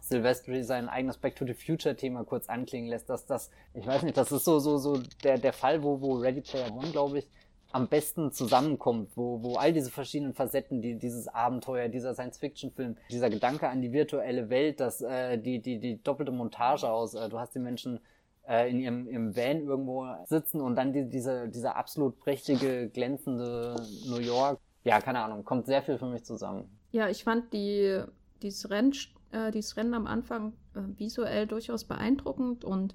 Silvestri 0.00 0.62
sein 0.62 0.88
eigenes 0.88 1.18
Back 1.18 1.36
to 1.36 1.44
the 1.44 1.54
Future 1.54 1.96
Thema 1.96 2.24
kurz 2.24 2.48
anklingen 2.48 2.88
lässt, 2.88 3.10
dass 3.10 3.26
das, 3.26 3.50
ich 3.74 3.86
weiß 3.86 4.02
nicht, 4.02 4.16
das 4.16 4.32
ist 4.32 4.44
so, 4.44 4.58
so, 4.58 4.78
so 4.78 5.00
der, 5.22 5.38
der 5.38 5.52
Fall, 5.52 5.82
wo, 5.82 6.00
wo 6.00 6.14
Ready 6.14 6.40
Player 6.40 6.72
One, 6.74 6.90
glaube 6.90 7.18
ich, 7.18 7.28
am 7.70 7.88
besten 7.88 8.32
zusammenkommt, 8.32 9.10
wo, 9.14 9.42
wo 9.42 9.56
all 9.56 9.72
diese 9.74 9.90
verschiedenen 9.90 10.32
Facetten, 10.32 10.80
die, 10.80 10.96
dieses 10.96 11.28
Abenteuer, 11.28 11.88
dieser 11.88 12.14
Science-Fiction-Film, 12.14 12.96
dieser 13.10 13.28
Gedanke 13.28 13.68
an 13.68 13.82
die 13.82 13.92
virtuelle 13.92 14.48
Welt, 14.48 14.80
dass 14.80 15.02
äh, 15.02 15.36
die, 15.36 15.60
die, 15.60 15.78
die 15.78 16.02
doppelte 16.02 16.32
Montage 16.32 16.90
aus, 16.90 17.14
äh, 17.14 17.28
du 17.28 17.38
hast 17.38 17.54
die 17.54 17.58
Menschen 17.58 18.00
äh, 18.48 18.70
in 18.70 18.80
ihrem, 18.80 19.06
ihrem 19.06 19.36
Van 19.36 19.66
irgendwo 19.66 20.06
sitzen 20.24 20.62
und 20.62 20.76
dann 20.76 20.94
die, 20.94 21.10
diese, 21.10 21.48
dieser 21.48 21.76
absolut 21.76 22.18
prächtige, 22.18 22.88
glänzende 22.88 23.76
New 24.08 24.20
York 24.20 24.58
ja, 24.88 25.02
keine 25.02 25.20
Ahnung, 25.20 25.44
kommt 25.44 25.66
sehr 25.66 25.82
viel 25.82 25.98
für 25.98 26.06
mich 26.06 26.24
zusammen. 26.24 26.64
Ja, 26.92 27.10
ich 27.10 27.22
fand 27.22 27.52
die, 27.52 28.02
dieses, 28.40 28.70
Renn, 28.70 28.94
äh, 29.32 29.50
dieses 29.50 29.76
Rennen 29.76 29.92
am 29.92 30.06
Anfang 30.06 30.54
äh, 30.74 30.80
visuell 30.96 31.46
durchaus 31.46 31.84
beeindruckend 31.84 32.64
und 32.64 32.94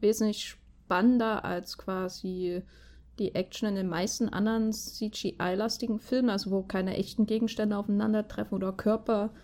wesentlich 0.00 0.46
spannender 0.46 1.44
als 1.44 1.76
quasi 1.76 2.62
die 3.18 3.34
Action 3.34 3.68
in 3.68 3.74
den 3.74 3.88
meisten 3.88 4.30
anderen 4.30 4.72
CGI-lastigen 4.72 5.98
Filmen, 5.98 6.30
also 6.30 6.50
wo 6.50 6.62
keine 6.62 6.96
echten 6.96 7.26
Gegenstände 7.26 7.76
aufeinandertreffen 7.76 8.56
oder 8.56 8.72
Körper. 8.72 9.34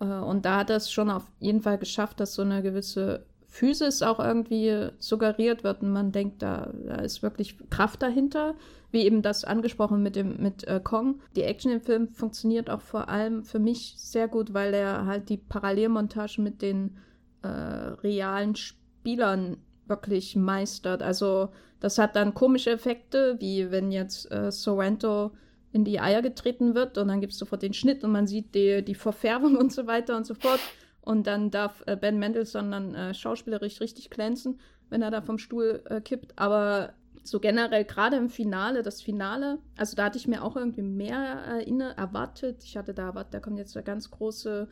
Äh, 0.00 0.06
und 0.06 0.46
da 0.46 0.60
hat 0.60 0.70
es 0.70 0.90
schon 0.90 1.10
auf 1.10 1.30
jeden 1.40 1.60
Fall 1.60 1.76
geschafft, 1.76 2.20
dass 2.20 2.32
so 2.32 2.40
eine 2.40 2.62
gewisse 2.62 3.26
Physis 3.50 4.00
auch 4.02 4.18
irgendwie 4.18 4.88
suggeriert 4.98 5.64
wird 5.64 5.82
und 5.82 5.92
man 5.92 6.12
denkt, 6.12 6.40
da, 6.42 6.72
da 6.86 6.96
ist 6.96 7.22
wirklich 7.22 7.56
Kraft 7.68 8.02
dahinter 8.02 8.54
wie 8.92 9.02
eben 9.02 9.22
das 9.22 9.44
angesprochen 9.44 10.02
mit 10.02 10.16
dem 10.16 10.42
mit 10.42 10.66
äh, 10.66 10.80
Kong. 10.82 11.20
Die 11.36 11.42
Action 11.42 11.72
im 11.72 11.80
Film 11.80 12.08
funktioniert 12.08 12.70
auch 12.70 12.80
vor 12.80 13.08
allem 13.08 13.44
für 13.44 13.58
mich 13.58 13.94
sehr 13.96 14.28
gut, 14.28 14.52
weil 14.52 14.74
er 14.74 15.06
halt 15.06 15.28
die 15.28 15.36
Parallelmontage 15.36 16.40
mit 16.40 16.62
den 16.62 16.96
äh, 17.42 17.48
realen 17.48 18.56
Spielern 18.56 19.58
wirklich 19.86 20.36
meistert. 20.36 21.02
Also 21.02 21.50
das 21.80 21.98
hat 21.98 22.16
dann 22.16 22.34
komische 22.34 22.70
Effekte, 22.70 23.36
wie 23.40 23.70
wenn 23.70 23.92
jetzt 23.92 24.30
äh, 24.30 24.50
Sorrento 24.50 25.32
in 25.72 25.84
die 25.84 26.00
Eier 26.00 26.20
getreten 26.20 26.74
wird 26.74 26.98
und 26.98 27.08
dann 27.08 27.20
gibt 27.20 27.32
es 27.32 27.38
sofort 27.38 27.62
den 27.62 27.74
Schnitt 27.74 28.02
und 28.02 28.10
man 28.10 28.26
sieht 28.26 28.54
die, 28.54 28.84
die 28.84 28.94
Verfärbung 28.96 29.56
und 29.58 29.72
so 29.72 29.86
weiter 29.86 30.16
und 30.16 30.26
so 30.26 30.34
fort. 30.34 30.60
Und 31.02 31.26
dann 31.26 31.50
darf 31.50 31.82
äh, 31.86 31.96
Ben 31.96 32.18
Mendelssohn 32.18 32.70
dann 32.70 32.94
äh, 32.94 33.14
schauspielerisch 33.14 33.80
richtig 33.80 34.10
glänzen, 34.10 34.60
wenn 34.90 35.02
er 35.02 35.10
da 35.10 35.22
vom 35.22 35.38
Stuhl 35.38 35.82
äh, 35.86 36.00
kippt. 36.00 36.38
Aber 36.38 36.94
so 37.22 37.40
generell 37.40 37.84
gerade 37.84 38.16
im 38.16 38.28
Finale, 38.28 38.82
das 38.82 39.02
Finale, 39.02 39.58
also 39.76 39.96
da 39.96 40.04
hatte 40.04 40.18
ich 40.18 40.28
mir 40.28 40.42
auch 40.42 40.56
irgendwie 40.56 40.82
mehr 40.82 41.60
äh, 41.60 41.78
erwartet. 41.96 42.64
Ich 42.64 42.76
hatte 42.76 42.94
da 42.94 43.08
erwartet, 43.08 43.34
da 43.34 43.40
kommt 43.40 43.58
jetzt 43.58 43.74
der 43.74 43.82
ganz 43.82 44.10
große 44.10 44.68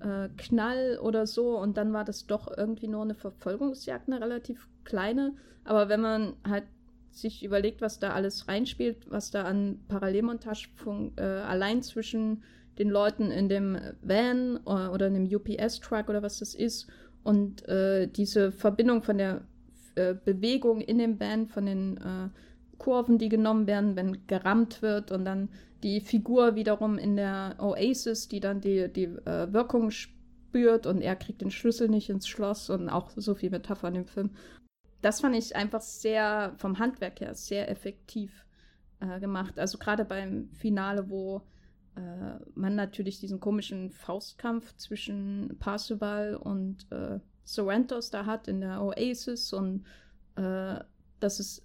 äh, 0.00 0.28
Knall 0.36 0.98
oder 1.00 1.26
so 1.26 1.58
und 1.58 1.76
dann 1.76 1.92
war 1.92 2.04
das 2.04 2.26
doch 2.26 2.54
irgendwie 2.56 2.88
nur 2.88 3.02
eine 3.02 3.14
Verfolgungsjagd, 3.14 4.08
eine 4.08 4.20
relativ 4.20 4.68
kleine. 4.84 5.34
Aber 5.64 5.88
wenn 5.88 6.00
man 6.00 6.34
halt 6.46 6.64
sich 7.10 7.42
überlegt, 7.42 7.80
was 7.80 7.98
da 7.98 8.12
alles 8.12 8.46
reinspielt, 8.46 9.10
was 9.10 9.30
da 9.30 9.44
an 9.44 9.80
Parallelmontage 9.88 10.68
äh, 11.16 11.22
allein 11.22 11.82
zwischen 11.82 12.42
den 12.78 12.90
Leuten 12.90 13.30
in 13.30 13.48
dem 13.48 13.78
Van 14.02 14.58
oder, 14.64 14.86
äh, 14.86 14.88
oder 14.88 15.06
in 15.06 15.14
dem 15.14 15.36
UPS-Truck 15.36 16.08
oder 16.08 16.22
was 16.22 16.38
das 16.38 16.54
ist 16.54 16.86
und 17.22 17.66
äh, 17.68 18.06
diese 18.06 18.52
Verbindung 18.52 19.02
von 19.02 19.18
der 19.18 19.42
äh, 19.96 20.14
Bewegung 20.14 20.80
in 20.80 20.98
dem 20.98 21.18
Band, 21.18 21.50
von 21.50 21.66
den 21.66 21.96
äh, 21.96 22.28
Kurven, 22.78 23.18
die 23.18 23.28
genommen 23.28 23.66
werden, 23.66 23.96
wenn 23.96 24.26
gerammt 24.26 24.82
wird 24.82 25.10
und 25.10 25.24
dann 25.24 25.48
die 25.82 26.00
Figur 26.00 26.54
wiederum 26.54 26.98
in 26.98 27.16
der 27.16 27.56
Oasis, 27.58 28.28
die 28.28 28.40
dann 28.40 28.60
die, 28.60 28.92
die 28.92 29.04
äh, 29.04 29.52
Wirkung 29.52 29.90
spürt 29.90 30.86
und 30.86 31.00
er 31.00 31.16
kriegt 31.16 31.40
den 31.40 31.50
Schlüssel 31.50 31.88
nicht 31.88 32.10
ins 32.10 32.28
Schloss 32.28 32.70
und 32.70 32.88
auch 32.88 33.10
so 33.16 33.34
viel 33.34 33.50
Metapher 33.50 33.88
in 33.88 33.94
dem 33.94 34.06
Film. 34.06 34.30
Das 35.02 35.20
fand 35.20 35.36
ich 35.36 35.54
einfach 35.56 35.80
sehr, 35.80 36.54
vom 36.56 36.78
Handwerk 36.78 37.20
her, 37.20 37.34
sehr 37.34 37.70
effektiv 37.70 38.46
äh, 39.00 39.20
gemacht. 39.20 39.58
Also 39.58 39.78
gerade 39.78 40.04
beim 40.04 40.48
Finale, 40.52 41.10
wo 41.10 41.42
äh, 41.96 42.38
man 42.54 42.74
natürlich 42.74 43.20
diesen 43.20 43.40
komischen 43.40 43.90
Faustkampf 43.90 44.76
zwischen 44.76 45.56
Parzival 45.58 46.36
und 46.36 46.86
äh, 46.90 47.20
Sorrentos 47.44 48.10
da 48.10 48.26
hat 48.26 48.48
in 48.48 48.60
der 48.60 48.82
Oasis 48.82 49.52
und 49.52 49.84
äh, 50.36 50.80
das 51.20 51.40
ist, 51.40 51.62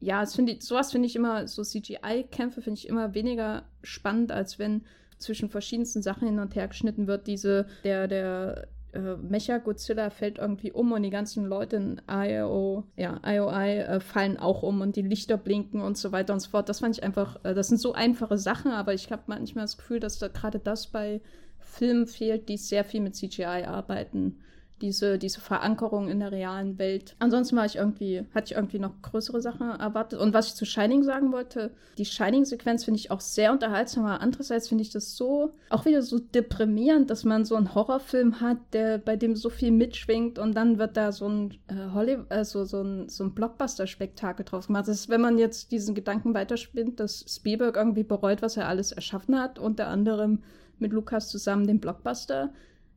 ja, 0.00 0.20
das 0.20 0.34
find 0.34 0.48
ich, 0.50 0.62
sowas 0.62 0.92
finde 0.92 1.06
ich 1.06 1.16
immer, 1.16 1.46
so 1.48 1.62
CGI-Kämpfe 1.62 2.62
finde 2.62 2.78
ich 2.78 2.88
immer 2.88 3.14
weniger 3.14 3.64
spannend, 3.82 4.32
als 4.32 4.58
wenn 4.58 4.84
zwischen 5.18 5.48
verschiedensten 5.48 6.02
Sachen 6.02 6.28
hin 6.28 6.38
und 6.38 6.54
her 6.54 6.68
geschnitten 6.68 7.06
wird. 7.06 7.26
Diese, 7.26 7.66
der, 7.82 8.08
der 8.08 8.68
äh, 8.94 9.16
Mecha 9.16 9.58
Godzilla 9.58 10.10
fällt 10.10 10.38
irgendwie 10.38 10.72
um 10.72 10.92
und 10.92 11.02
die 11.02 11.10
ganzen 11.10 11.46
Leute 11.46 11.76
in 11.76 12.00
IO, 12.08 12.84
ja, 12.96 13.20
IOI 13.24 13.78
äh, 13.80 14.00
fallen 14.00 14.36
auch 14.36 14.62
um 14.62 14.80
und 14.80 14.96
die 14.96 15.02
Lichter 15.02 15.36
blinken 15.36 15.80
und 15.80 15.96
so 15.98 16.12
weiter 16.12 16.32
und 16.32 16.40
so 16.40 16.50
fort. 16.50 16.68
Das 16.68 16.80
fand 16.80 16.96
ich 16.96 17.02
einfach, 17.02 17.42
äh, 17.44 17.54
das 17.54 17.68
sind 17.68 17.78
so 17.78 17.92
einfache 17.92 18.38
Sachen, 18.38 18.72
aber 18.72 18.94
ich 18.94 19.10
habe 19.10 19.22
manchmal 19.26 19.64
das 19.64 19.76
Gefühl, 19.76 20.00
dass 20.00 20.18
da 20.18 20.28
gerade 20.28 20.58
das 20.58 20.86
bei 20.86 21.20
Filmen 21.58 22.06
fehlt, 22.06 22.48
die 22.48 22.56
sehr 22.56 22.84
viel 22.84 23.00
mit 23.00 23.16
CGI 23.16 23.64
arbeiten 23.66 24.38
diese, 24.80 25.18
diese 25.18 25.40
Verankerung 25.40 26.08
in 26.08 26.20
der 26.20 26.32
realen 26.32 26.78
Welt. 26.78 27.14
Ansonsten 27.18 27.56
war 27.56 27.64
ich 27.64 27.76
irgendwie, 27.76 28.26
hatte 28.34 28.52
ich 28.52 28.56
irgendwie 28.56 28.78
noch 28.78 29.00
größere 29.02 29.40
Sachen 29.40 29.70
erwartet. 29.70 30.20
Und 30.20 30.34
was 30.34 30.48
ich 30.48 30.54
zu 30.54 30.66
Shining 30.66 31.04
sagen 31.04 31.32
wollte, 31.32 31.70
die 31.96 32.04
Shining-Sequenz 32.04 32.84
finde 32.84 32.98
ich 32.98 33.10
auch 33.10 33.20
sehr 33.20 33.52
unterhaltsam, 33.52 34.04
aber 34.04 34.20
andererseits 34.20 34.68
finde 34.68 34.82
ich 34.82 34.90
das 34.90 35.16
so, 35.16 35.54
auch 35.70 35.84
wieder 35.84 36.02
so 36.02 36.18
deprimierend, 36.18 37.10
dass 37.10 37.24
man 37.24 37.44
so 37.44 37.54
einen 37.54 37.74
Horrorfilm 37.74 38.40
hat, 38.40 38.58
der, 38.72 38.98
bei 38.98 39.16
dem 39.16 39.36
so 39.36 39.48
viel 39.48 39.70
mitschwingt 39.70 40.38
und 40.38 40.54
dann 40.54 40.78
wird 40.78 40.96
da 40.96 41.12
so 41.12 41.28
ein 41.28 41.54
äh, 41.68 41.92
Hollywood, 41.92 42.30
also 42.30 42.64
so 42.64 42.82
ein, 42.82 43.08
so 43.08 43.24
ein 43.24 43.34
Blockbuster-Spektakel 43.34 44.44
draus 44.44 44.66
gemacht. 44.66 44.88
Das 44.88 45.00
ist, 45.00 45.08
wenn 45.08 45.20
man 45.20 45.38
jetzt 45.38 45.70
diesen 45.70 45.94
Gedanken 45.94 46.34
weiterspinnt, 46.34 46.98
dass 46.98 47.24
Spielberg 47.28 47.76
irgendwie 47.76 48.04
bereut, 48.04 48.42
was 48.42 48.56
er 48.56 48.68
alles 48.68 48.92
erschaffen 48.92 49.38
hat, 49.38 49.58
unter 49.58 49.86
anderem 49.86 50.42
mit 50.78 50.92
Lukas 50.92 51.28
zusammen 51.28 51.66
den 51.66 51.80
Blockbuster 51.80 52.52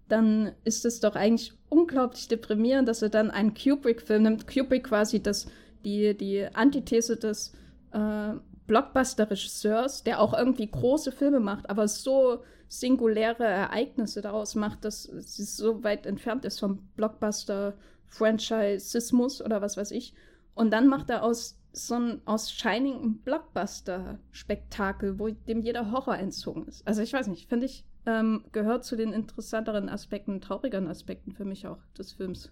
dann 0.08 0.52
ist 0.64 0.86
es 0.86 1.00
doch 1.00 1.16
eigentlich 1.16 1.54
unglaublich 1.70 2.28
deprimierend, 2.28 2.88
dass 2.88 3.02
er 3.02 3.10
dann 3.10 3.32
einen 3.32 3.54
Kubrick-Film 3.54 4.24
nimmt. 4.24 4.48
Kubrick 4.48 4.86
quasi 4.86 5.22
das, 5.22 5.48
die, 5.84 6.16
die 6.16 6.48
Antithese 6.54 7.18
des 7.18 7.54
äh, 7.92 8.34
Blockbuster-Regisseurs, 8.68 10.04
der 10.04 10.22
auch 10.22 10.38
irgendwie 10.38 10.70
große 10.70 11.12
Filme 11.12 11.40
macht, 11.40 11.68
aber 11.70 11.88
so 11.88 12.44
singuläre 12.70 13.46
Ereignisse 13.46 14.22
daraus 14.22 14.54
macht, 14.56 14.84
dass 14.84 15.06
es 15.06 15.56
so 15.56 15.82
weit 15.84 16.06
entfernt 16.06 16.44
ist 16.46 16.60
vom 16.60 16.90
Blockbuster-Franchisismus 16.96 19.42
oder 19.42 19.62
was 19.62 19.78
weiß 19.78 19.92
ich. 19.92 20.14
Und 20.54 20.72
dann 20.72 20.88
macht 20.88 21.10
er 21.10 21.24
aus 21.24 21.58
so 21.78 21.96
ein 21.96 22.22
aus 22.26 22.52
Shining 22.52 23.02
ein 23.02 23.18
Blockbuster-Spektakel, 23.20 25.20
wo 25.20 25.30
dem 25.30 25.62
jeder 25.62 25.92
Horror 25.92 26.18
entzogen 26.18 26.68
ist. 26.68 26.86
Also 26.88 27.02
ich 27.02 27.14
weiß 27.14 27.28
nicht, 27.28 27.48
finde 27.48 27.66
ich, 27.66 27.86
ähm, 28.06 28.44
gehört 28.52 28.86
zu 28.86 28.96
den 28.96 29.14
interessanteren 29.14 29.90
Aspekten, 29.90 30.42
traurigeren 30.42 30.88
Aspekten 30.88 31.34
für 31.34 31.46
mich 31.46 31.68
auch 31.68 31.80
des 31.98 32.14
Films. 32.14 32.52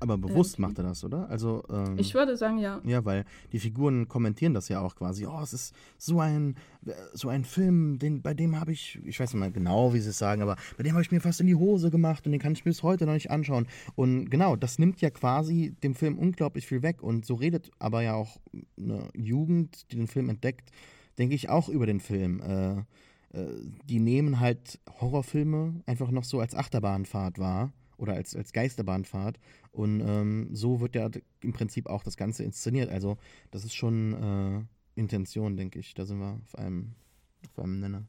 Aber 0.00 0.18
bewusst 0.18 0.58
ähm, 0.58 0.62
macht 0.62 0.78
er 0.78 0.84
das, 0.84 1.04
oder? 1.04 1.28
Also 1.28 1.62
ähm, 1.70 1.96
ich 1.98 2.14
würde 2.14 2.36
sagen, 2.36 2.58
ja. 2.58 2.80
Ja, 2.84 3.04
weil 3.04 3.24
die 3.52 3.58
Figuren 3.58 4.08
kommentieren 4.08 4.54
das 4.54 4.68
ja 4.68 4.80
auch 4.80 4.96
quasi. 4.96 5.26
Oh, 5.26 5.40
es 5.42 5.52
ist 5.52 5.74
so 5.98 6.20
ein 6.20 6.56
so 7.12 7.28
ein 7.28 7.44
Film, 7.44 7.98
den 7.98 8.22
bei 8.22 8.32
dem 8.32 8.58
habe 8.58 8.72
ich, 8.72 8.98
ich 9.04 9.20
weiß 9.20 9.34
nicht 9.34 9.40
mal 9.40 9.52
genau, 9.52 9.92
wie 9.92 10.00
sie 10.00 10.10
es 10.10 10.18
sagen, 10.18 10.40
aber 10.40 10.56
bei 10.76 10.82
dem 10.82 10.92
habe 10.92 11.02
ich 11.02 11.12
mir 11.12 11.20
fast 11.20 11.40
in 11.40 11.46
die 11.46 11.54
Hose 11.54 11.90
gemacht 11.90 12.24
und 12.26 12.32
den 12.32 12.40
kann 12.40 12.52
ich 12.52 12.64
mir 12.64 12.70
bis 12.70 12.82
heute 12.82 13.04
noch 13.04 13.12
nicht 13.12 13.30
anschauen. 13.30 13.66
Und 13.94 14.30
genau, 14.30 14.56
das 14.56 14.78
nimmt 14.78 15.00
ja 15.00 15.10
quasi 15.10 15.74
dem 15.82 15.94
Film 15.94 16.18
unglaublich 16.18 16.66
viel 16.66 16.82
weg 16.82 17.02
und 17.02 17.26
so 17.26 17.34
redet 17.34 17.70
aber 17.78 18.02
ja 18.02 18.14
auch 18.14 18.38
eine 18.78 19.08
Jugend, 19.14 19.92
die 19.92 19.96
den 19.96 20.06
Film 20.06 20.30
entdeckt, 20.30 20.70
denke 21.18 21.34
ich 21.34 21.50
auch 21.50 21.68
über 21.68 21.86
den 21.86 22.00
Film. 22.00 22.40
Äh, 22.40 22.84
äh, 23.32 23.46
die 23.84 24.00
nehmen 24.00 24.40
halt 24.40 24.80
Horrorfilme 25.00 25.82
einfach 25.86 26.10
noch 26.10 26.24
so 26.24 26.40
als 26.40 26.54
Achterbahnfahrt 26.54 27.38
wahr 27.38 27.72
oder 27.96 28.14
als, 28.14 28.34
als 28.34 28.52
Geisterbahnfahrt. 28.52 29.38
Und 29.72 30.00
ähm, 30.00 30.48
so 30.52 30.80
wird 30.80 30.94
ja 30.94 31.08
im 31.40 31.52
Prinzip 31.52 31.86
auch 31.86 32.02
das 32.02 32.16
Ganze 32.16 32.42
inszeniert. 32.42 32.90
Also 32.90 33.18
das 33.50 33.64
ist 33.64 33.74
schon 33.74 34.14
äh, 34.14 35.00
Intention, 35.00 35.56
denke 35.56 35.78
ich. 35.78 35.94
Da 35.94 36.04
sind 36.04 36.18
wir 36.18 36.40
auf 36.44 36.54
einem, 36.56 36.94
auf 37.48 37.62
einem 37.62 37.80
Nenner. 37.80 38.04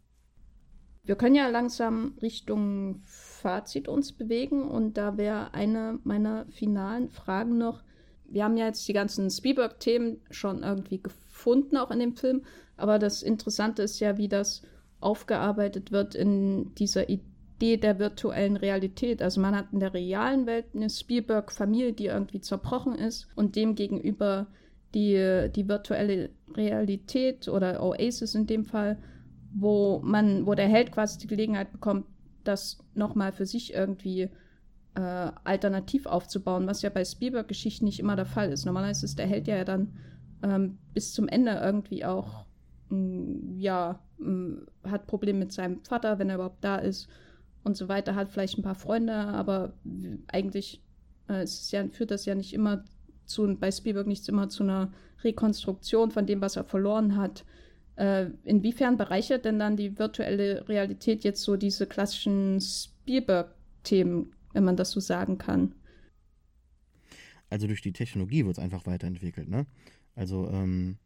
Wir 1.04 1.16
können 1.16 1.36
ja 1.36 1.48
langsam 1.48 2.16
Richtung 2.22 3.02
Fazit 3.06 3.88
uns 3.88 4.14
bewegen 4.14 4.64
und 4.64 4.98
da 4.98 5.18
wäre 5.18 5.54
eine 5.54 6.00
meiner 6.04 6.46
finalen 6.52 7.10
Fragen 7.10 7.58
noch. 7.58 7.84
Wir 8.26 8.44
haben 8.44 8.56
ja 8.56 8.68
jetzt 8.68 8.88
die 8.88 8.94
ganzen 8.94 9.30
Spielberg-Themen 9.30 10.22
schon 10.30 10.62
irgendwie 10.64 11.02
gefunden, 11.02 11.78
auch 11.78 11.90
in 11.90 12.00
dem 12.00 12.16
Film, 12.16 12.44
aber 12.78 13.00
das 13.00 13.24
Interessante 13.24 13.82
ist 13.82 14.00
ja, 14.00 14.18
wie 14.18 14.28
das 14.28 14.62
aufgearbeitet 15.00 15.92
wird 15.92 16.14
in 16.14 16.74
dieser 16.76 17.10
Idee 17.10 17.31
Idee 17.62 17.78
der 17.78 18.00
virtuellen 18.00 18.58
Realität. 18.58 19.22
Also 19.22 19.40
man 19.40 19.56
hat 19.56 19.68
in 19.72 19.80
der 19.80 19.94
realen 19.94 20.48
Welt 20.48 20.66
eine 20.74 20.90
Spielberg-Familie, 20.90 21.94
die 21.94 22.08
irgendwie 22.08 22.42
zerbrochen 22.42 22.96
ist 22.96 23.28
und 23.36 23.56
demgegenüber 23.56 24.48
die, 24.96 25.50
die 25.56 25.70
virtuelle 25.70 26.32
Realität 26.56 27.48
oder 27.48 27.84
Oasis 27.84 28.34
in 28.34 28.48
dem 28.48 28.66
Fall, 28.66 28.98
wo 29.54 30.02
man, 30.04 30.48
wo 30.48 30.56
der 30.56 30.68
Held 30.68 30.92
quasi 30.92 31.20
die 31.20 31.28
Gelegenheit 31.28 31.72
bekommt, 31.72 32.08
das 32.44 32.80
nochmal 32.96 33.32
für 33.32 33.46
sich 33.46 33.76
irgendwie 33.76 34.30
äh, 34.96 35.32
alternativ 35.44 36.08
aufzubauen, 36.08 36.66
was 36.66 36.82
ja 36.82 36.90
bei 36.90 37.06
Spielberg-Geschichten 37.06 37.86
nicht 37.86 38.00
immer 38.00 38.16
der 38.16 38.26
Fall 38.26 38.52
ist. 38.52 38.66
Normalerweise 38.66 39.06
ist 39.06 39.20
der 39.20 39.28
Held 39.28 39.48
ja 39.48 39.64
dann 39.64 39.94
ähm, 40.42 40.80
bis 40.96 41.14
zum 41.14 41.28
Ende 41.28 41.52
irgendwie 41.64 42.06
auch, 42.06 42.46
mh, 42.90 42.98
mm, 42.98 43.60
ja, 43.60 44.00
mh, 44.18 44.30
mm, 44.30 44.68
hat 44.90 45.06
Probleme 45.06 45.40
mit 45.40 45.52
seinem 45.54 45.84
Vater, 45.84 46.18
wenn 46.18 46.30
er 46.30 46.36
überhaupt 46.36 46.64
da 46.64 46.78
ist 46.78 47.08
und 47.64 47.78
so 47.78 47.88
weiter, 47.88 48.16
hat 48.16 48.32
vielleicht 48.32 48.58
ein 48.58 48.64
paar 48.64 48.76
Freunde, 48.76 49.14
aber 49.14 49.74
eigentlich 50.28 50.82
äh, 51.30 51.46
ja, 51.70 51.88
führt 51.90 52.12
das 52.12 52.26
ja 52.26 52.36
nicht 52.36 52.54
immer 52.54 52.84
zu, 53.26 53.56
bei 53.56 53.72
Spielberg 53.72 54.08
nicht 54.08 54.28
immer 54.28 54.50
zu 54.50 54.64
einer 54.64 54.92
Rekonstruktion 55.24 56.12
von 56.12 56.26
dem, 56.26 56.42
was 56.42 56.56
er 56.56 56.64
verloren 56.64 57.16
hat. 57.16 57.46
Äh, 57.96 58.32
inwiefern 58.44 58.98
bereichert 58.98 59.46
denn 59.46 59.60
dann 59.60 59.78
die 59.78 59.98
virtuelle 59.98 60.68
Realität 60.68 61.24
jetzt 61.24 61.44
so 61.44 61.56
diese 61.56 61.88
klassischen 61.88 62.60
Spielberg-Themen, 62.60 64.34
wenn 64.54 64.64
man 64.64 64.78
das 64.78 64.92
so 64.92 65.00
sagen 65.00 65.38
kann? 65.38 65.76
Also 67.50 67.68
durch 67.68 67.82
die 67.82 67.94
Technologie 67.94 68.46
wird 68.46 68.58
es 68.58 68.64
einfach 68.64 68.86
weiterentwickelt, 68.86 69.50
ne? 69.50 69.66
Also, 70.16 70.50
ähm, 70.50 70.98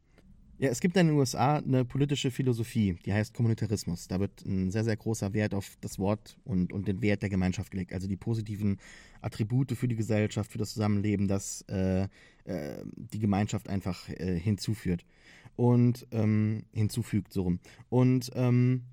ja, 0.58 0.70
es 0.70 0.80
gibt 0.80 0.95
in 0.95 1.08
den 1.08 1.18
USA 1.18 1.58
eine 1.58 1.84
politische 1.84 2.32
Philosophie, 2.32 2.95
die 3.06 3.12
heißt 3.12 3.34
Kommunitarismus. 3.34 4.08
Da 4.08 4.20
wird 4.20 4.45
ein 4.45 4.72
sehr, 4.72 4.86
sehr 4.86 4.95
großer 4.95 5.34
Wert 5.34 5.53
auf 5.53 5.78
das 5.82 5.99
Wort 5.99 6.38
und, 6.45 6.72
und 6.72 6.88
den 6.88 7.01
Wert 7.01 7.22
der 7.22 7.30
Gemeinschaft 7.30 7.72
gelegt. 7.72 7.91
Also 7.91 8.08
die 8.08 8.16
positiven 8.16 8.78
Attribute 9.22 9.74
für 9.74 9.88
die 9.88 9.97
Gesellschaft, 9.97 10.51
für 10.51 10.58
das 10.58 10.74
Zusammenleben, 10.74 11.28
das 11.28 11.62
äh, 11.68 12.03
äh, 12.45 12.84
die 12.95 13.20
Gemeinschaft 13.20 13.70
einfach 13.70 14.08
äh, 14.10 14.39
hinzuführt. 14.39 15.06
Und 15.58 16.06
ähm, 16.12 16.64
hinzufügt, 16.74 17.32
so 17.32 17.43
rum. 17.43 17.60
Und 17.89 18.30
ähm, 18.36 18.84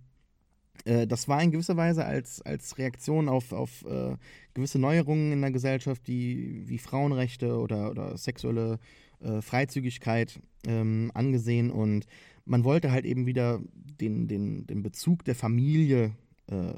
äh, 0.84 1.06
das 1.06 1.28
war 1.28 1.42
in 1.42 1.50
gewisser 1.50 1.76
Weise 1.76 2.04
als, 2.04 2.42
als 2.42 2.78
Reaktion 2.78 3.28
auf, 3.28 3.52
auf 3.52 3.84
äh, 3.84 4.16
gewisse 4.54 4.78
Neuerungen 4.78 5.32
in 5.32 5.40
der 5.40 5.50
Gesellschaft, 5.50 6.06
die, 6.06 6.62
wie 6.66 6.78
Frauenrechte 6.78 7.58
oder, 7.58 7.90
oder 7.90 8.16
sexuelle 8.16 8.78
äh, 9.22 9.42
Freizügigkeit 9.42 10.40
ähm, 10.66 11.10
angesehen 11.14 11.70
und 11.70 12.06
man 12.44 12.64
wollte 12.64 12.90
halt 12.90 13.04
eben 13.04 13.26
wieder 13.26 13.60
den, 14.00 14.26
den, 14.28 14.66
den 14.66 14.82
Bezug 14.82 15.24
der 15.24 15.34
Familie 15.34 16.12
äh, 16.48 16.72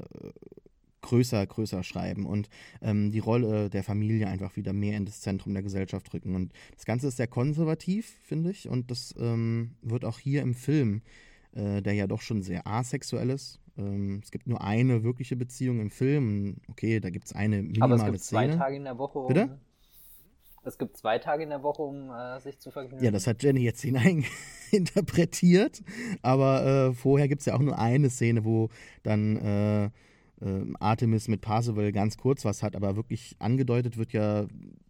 größer, 1.01 1.45
größer 1.45 1.83
schreiben 1.83 2.25
und 2.25 2.49
ähm, 2.81 3.11
die 3.11 3.19
Rolle 3.19 3.69
der 3.69 3.83
Familie 3.83 4.27
einfach 4.27 4.55
wieder 4.55 4.73
mehr 4.73 4.97
in 4.97 5.05
das 5.05 5.21
Zentrum 5.21 5.53
der 5.53 5.63
Gesellschaft 5.63 6.13
rücken. 6.13 6.35
Und 6.35 6.51
das 6.73 6.85
Ganze 6.85 7.07
ist 7.07 7.17
sehr 7.17 7.27
konservativ, 7.27 8.11
finde 8.23 8.51
ich, 8.51 8.67
und 8.67 8.89
das 8.89 9.13
ähm, 9.19 9.75
wird 9.81 10.03
auch 10.03 10.19
hier 10.19 10.41
im 10.41 10.55
Film, 10.55 11.01
äh, 11.53 11.81
der 11.81 11.93
ja 11.93 12.07
doch 12.07 12.21
schon 12.21 12.41
sehr 12.41 12.65
asexuell 12.65 13.29
ist. 13.29 13.59
Ähm, 13.77 14.19
es 14.23 14.31
gibt 14.31 14.47
nur 14.47 14.63
eine 14.63 15.03
wirkliche 15.03 15.35
Beziehung 15.35 15.79
im 15.79 15.91
Film. 15.91 16.57
Okay, 16.69 16.99
da 16.99 17.09
gibt 17.11 17.25
es 17.25 17.33
eine 17.33 17.61
minimale 17.61 17.93
Aber 17.93 18.03
es 18.03 18.11
gibt 18.11 18.23
Szene. 18.23 18.53
zwei 18.53 18.57
Tage 18.57 18.75
in 18.77 18.83
der 18.85 18.97
Woche. 18.97 19.27
Bitte? 19.27 19.59
Es 20.65 20.77
gibt 20.77 20.97
zwei 20.97 21.19
Tage 21.19 21.43
in 21.43 21.49
der 21.49 21.63
Woche, 21.63 21.83
um 21.83 22.09
äh, 22.09 22.39
sich 22.39 22.59
zu 22.59 22.71
vergnügen. 22.71 23.03
Ja, 23.03 23.11
das 23.11 23.27
hat 23.27 23.43
Jenny 23.43 23.61
jetzt 23.61 23.81
hinein 23.83 24.25
interpretiert. 24.71 25.81
Aber 26.21 26.65
äh, 26.65 26.93
vorher 26.93 27.27
gibt 27.27 27.41
es 27.41 27.45
ja 27.45 27.55
auch 27.55 27.59
nur 27.59 27.77
eine 27.77 28.09
Szene, 28.09 28.45
wo 28.45 28.69
dann 29.03 29.37
äh, 29.37 29.89
ähm, 30.41 30.75
Artemis 30.79 31.27
mit 31.27 31.41
Parzival 31.41 31.91
ganz 31.91 32.17
kurz 32.17 32.43
was 32.43 32.61
hat, 32.63 32.75
aber 32.75 32.95
wirklich 32.95 33.35
angedeutet 33.39 33.97
wird 33.97 34.11
ja 34.11 34.47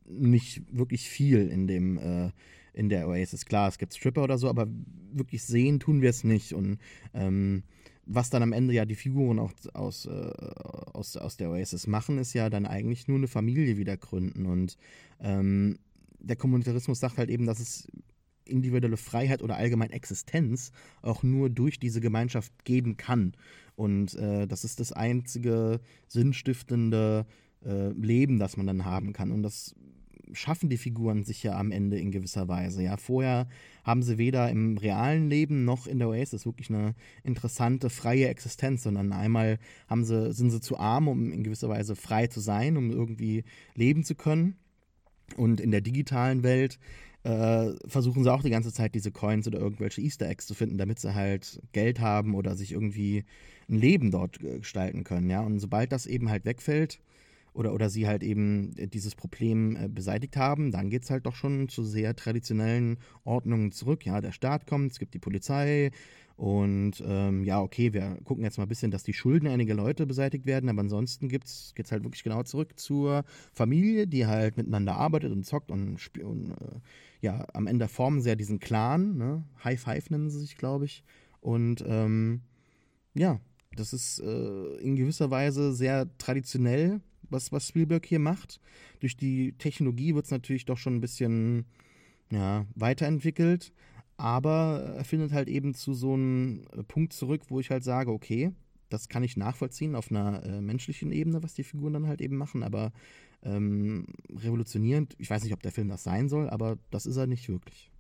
nicht 0.08 0.64
wirklich 0.72 1.10
viel 1.10 1.50
in 1.50 1.68
dem 1.68 1.98
äh, 1.98 2.32
in 2.74 2.90
der 2.90 3.08
Oasis. 3.08 3.46
Klar, 3.46 3.70
es 3.70 3.78
gibt 3.78 3.96
Stripper 3.96 4.24
oder 4.24 4.38
so, 4.38 4.50
aber 4.50 4.68
wirklich 5.14 5.44
sehen 5.44 5.80
tun 5.80 6.02
wir 6.02 6.10
es 6.10 6.24
nicht. 6.24 6.54
Und 6.54 6.78
ähm, 7.14 7.64
was 8.06 8.30
dann 8.30 8.44
am 8.44 8.54
Ende 8.54 8.74
ja 8.74 8.86
die 8.86 8.96
Figuren 8.96 9.40
auch 9.40 9.52
aus, 9.74 10.06
äh, 10.06 10.32
aus, 10.94 11.18
aus 11.18 11.38
der 11.38 11.50
Oasis 11.50 11.88
machen, 11.88 12.18
ist 12.18 12.34
ja 12.34 12.50
dann 12.50 12.66
eigentlich 12.66 13.08
nur 13.08 13.18
eine 13.18 13.28
Familie 13.28 13.78
wieder 13.78 13.98
gründen. 13.98 14.46
Und 14.46 14.78
ähm, 15.20 15.80
der 16.20 16.36
Kommunitarismus 16.36 17.00
sagt 17.00 17.18
halt 17.18 17.30
eben, 17.30 17.46
dass 17.46 17.60
es 17.60 17.88
individuelle 18.46 18.98
Freiheit 18.98 19.42
oder 19.42 19.58
allgemein 19.58 19.90
Existenz 19.90 20.72
auch 21.02 21.24
nur 21.24 21.50
durch 21.50 21.80
diese 21.80 22.02
Gemeinschaft 22.02 22.52
geben 22.64 22.96
kann. 22.98 23.34
Und 23.76 24.14
äh, 24.16 24.48
das 24.48 24.64
ist 24.64 24.80
das 24.80 24.92
einzige 24.92 25.80
sinnstiftende 26.08 27.26
äh, 27.66 27.90
Leben, 27.90 28.40
das 28.40 28.58
man 28.58 28.68
dann 28.68 28.86
haben 28.86 29.14
kann. 29.14 29.32
Und 29.32 29.44
das 29.44 29.76
schaffen 30.34 30.70
die 30.70 30.78
Figuren 30.78 31.24
sich 31.24 31.44
ja 31.44 31.58
am 31.58 31.72
Ende 31.72 32.00
in 32.00 32.12
gewisser 32.12 32.48
Weise. 32.48 32.84
Ja, 32.84 32.98
vorher 32.98 33.48
haben 33.84 34.04
sie 34.04 34.18
weder 34.18 34.50
im 34.50 34.78
realen 34.78 35.30
Leben 35.30 35.66
noch 35.66 35.88
in 35.88 36.00
der 36.00 36.10
Oasis 36.10 36.46
wirklich 36.46 36.70
eine 36.70 36.96
interessante 37.24 37.90
freie 37.90 38.28
Existenz, 38.28 38.84
sondern 38.84 39.14
einmal 39.14 39.60
haben 39.88 40.04
sie, 40.04 40.34
sind 40.34 40.52
sie 40.52 40.62
zu 40.62 40.78
arm, 40.78 41.08
um 41.08 41.32
in 41.32 41.44
gewisser 41.44 41.70
Weise 41.70 41.96
frei 41.96 42.28
zu 42.28 42.40
sein, 42.40 42.78
um 42.78 42.92
irgendwie 42.92 43.44
leben 43.76 44.04
zu 44.04 44.16
können. 44.16 44.56
Und 45.38 45.60
in 45.60 45.72
der 45.72 45.82
digitalen 45.82 46.44
Welt 46.44 46.80
äh, 47.24 47.74
versuchen 47.88 48.24
sie 48.24 48.32
auch 48.32 48.44
die 48.44 48.52
ganze 48.52 48.72
Zeit 48.72 48.94
diese 48.94 49.12
Coins 49.12 49.48
oder 49.48 49.60
irgendwelche 49.60 50.02
Easter 50.02 50.30
Eggs 50.30 50.46
zu 50.46 50.54
finden, 50.54 50.78
damit 50.78 51.00
sie 51.00 51.16
halt 51.16 51.60
Geld 51.72 52.00
haben 52.00 52.36
oder 52.36 52.56
sich 52.56 52.72
irgendwie 52.72 53.26
ein 53.68 53.80
Leben 53.80 54.12
dort 54.12 54.40
gestalten 54.40 55.04
können. 55.04 55.30
Ja, 55.30 55.42
und 55.42 55.60
sobald 55.60 55.92
das 55.92 56.06
eben 56.06 56.30
halt 56.30 56.46
wegfällt, 56.46 57.00
oder, 57.56 57.74
oder 57.74 57.90
sie 57.90 58.08
halt 58.08 58.22
eben 58.22 58.76
äh, 58.78 58.88
dieses 58.88 59.16
Problem 59.16 59.76
äh, 59.78 59.88
beseitigt 59.88 60.36
haben, 60.36 60.72
dann 60.72 60.90
geht 60.90 61.04
es 61.04 61.10
halt 61.10 61.26
doch 61.26 61.36
schon 61.36 61.70
zu 61.70 61.84
sehr 61.84 62.16
traditionellen 62.16 62.98
Ordnungen 63.24 63.72
zurück. 63.72 64.06
Ja, 64.06 64.22
der 64.22 64.34
Staat 64.34 64.68
kommt, 64.68 64.92
es 64.92 65.00
gibt 65.00 65.14
die 65.14 65.20
Polizei 65.20 65.92
und 66.36 67.02
ähm, 67.08 67.46
ja, 67.46 67.62
okay, 67.62 67.94
wir 67.94 68.18
gucken 68.26 68.44
jetzt 68.44 68.58
mal 68.58 68.66
ein 68.66 68.70
bisschen, 68.70 68.92
dass 68.92 69.04
die 69.04 69.14
Schulden 69.14 69.48
einiger 69.48 69.74
Leute 69.74 70.06
beseitigt 70.06 70.46
werden, 70.46 70.70
aber 70.70 70.82
ansonsten 70.82 71.30
geht 71.30 71.46
es 71.46 71.74
halt 71.92 72.04
wirklich 72.04 72.24
genau 72.24 72.44
zurück 72.44 72.78
zur 72.78 73.24
Familie, 73.54 74.06
die 74.06 74.28
halt 74.28 74.58
miteinander 74.58 74.96
arbeitet 74.96 75.32
und 75.32 75.46
zockt 75.46 75.72
und, 75.72 75.98
und 76.22 76.52
äh, 76.52 76.80
ja, 77.22 77.46
am 77.54 77.68
Ende 77.68 77.88
formen 77.88 78.22
sie 78.22 78.30
ja 78.30 78.36
diesen 78.36 78.60
Clan, 78.60 79.18
ne? 79.18 79.44
High 79.64 79.80
Five 79.80 80.10
nennen 80.10 80.30
sie 80.30 80.42
sich, 80.42 80.58
glaube 80.58 80.86
ich. 80.86 81.04
Und 81.40 81.84
ähm, 81.88 82.42
ja, 83.14 83.40
das 83.76 83.94
ist 83.94 84.20
äh, 84.20 84.76
in 84.82 84.98
gewisser 84.98 85.32
Weise 85.32 85.74
sehr 85.74 86.10
traditionell 86.18 87.00
was, 87.30 87.52
was 87.52 87.68
Spielberg 87.68 88.06
hier 88.06 88.20
macht. 88.20 88.60
Durch 89.00 89.18
die 89.18 89.54
Technologie 89.58 90.16
wird 90.16 90.26
es 90.26 90.32
natürlich 90.32 90.66
doch 90.66 90.78
schon 90.78 90.96
ein 90.96 91.02
bisschen 91.02 91.66
ja, 92.32 92.66
weiterentwickelt. 92.76 93.74
aber 94.18 94.94
er 94.98 95.04
findet 95.04 95.32
halt 95.34 95.50
eben 95.50 95.74
zu 95.74 95.94
so 95.94 96.14
einem 96.14 96.66
äh, 96.74 96.84
Punkt 96.84 97.14
zurück, 97.14 97.44
wo 97.50 97.60
ich 97.60 97.70
halt 97.70 97.84
sage, 97.84 98.12
okay, 98.12 98.52
das 98.90 99.10
kann 99.10 99.24
ich 99.24 99.38
nachvollziehen 99.38 99.96
auf 99.96 100.10
einer 100.10 100.44
äh, 100.44 100.62
menschlichen 100.62 101.12
Ebene, 101.12 101.44
was 101.44 101.54
die 101.54 101.64
Figuren 101.64 101.94
dann 101.94 102.08
halt 102.08 102.22
eben 102.22 102.38
machen, 102.38 102.64
aber 102.64 102.92
ähm, 103.44 104.08
revolutionierend, 104.30 105.16
ich 105.18 105.30
weiß 105.30 105.44
nicht, 105.44 105.54
ob 105.54 105.62
der 105.62 105.72
Film 105.72 105.90
das 105.90 106.04
sein 106.04 106.30
soll, 106.30 106.50
aber 106.50 106.78
das 106.92 107.06
ist 107.06 107.18
er 107.18 107.28
nicht 107.28 107.50
wirklich. 107.50 107.92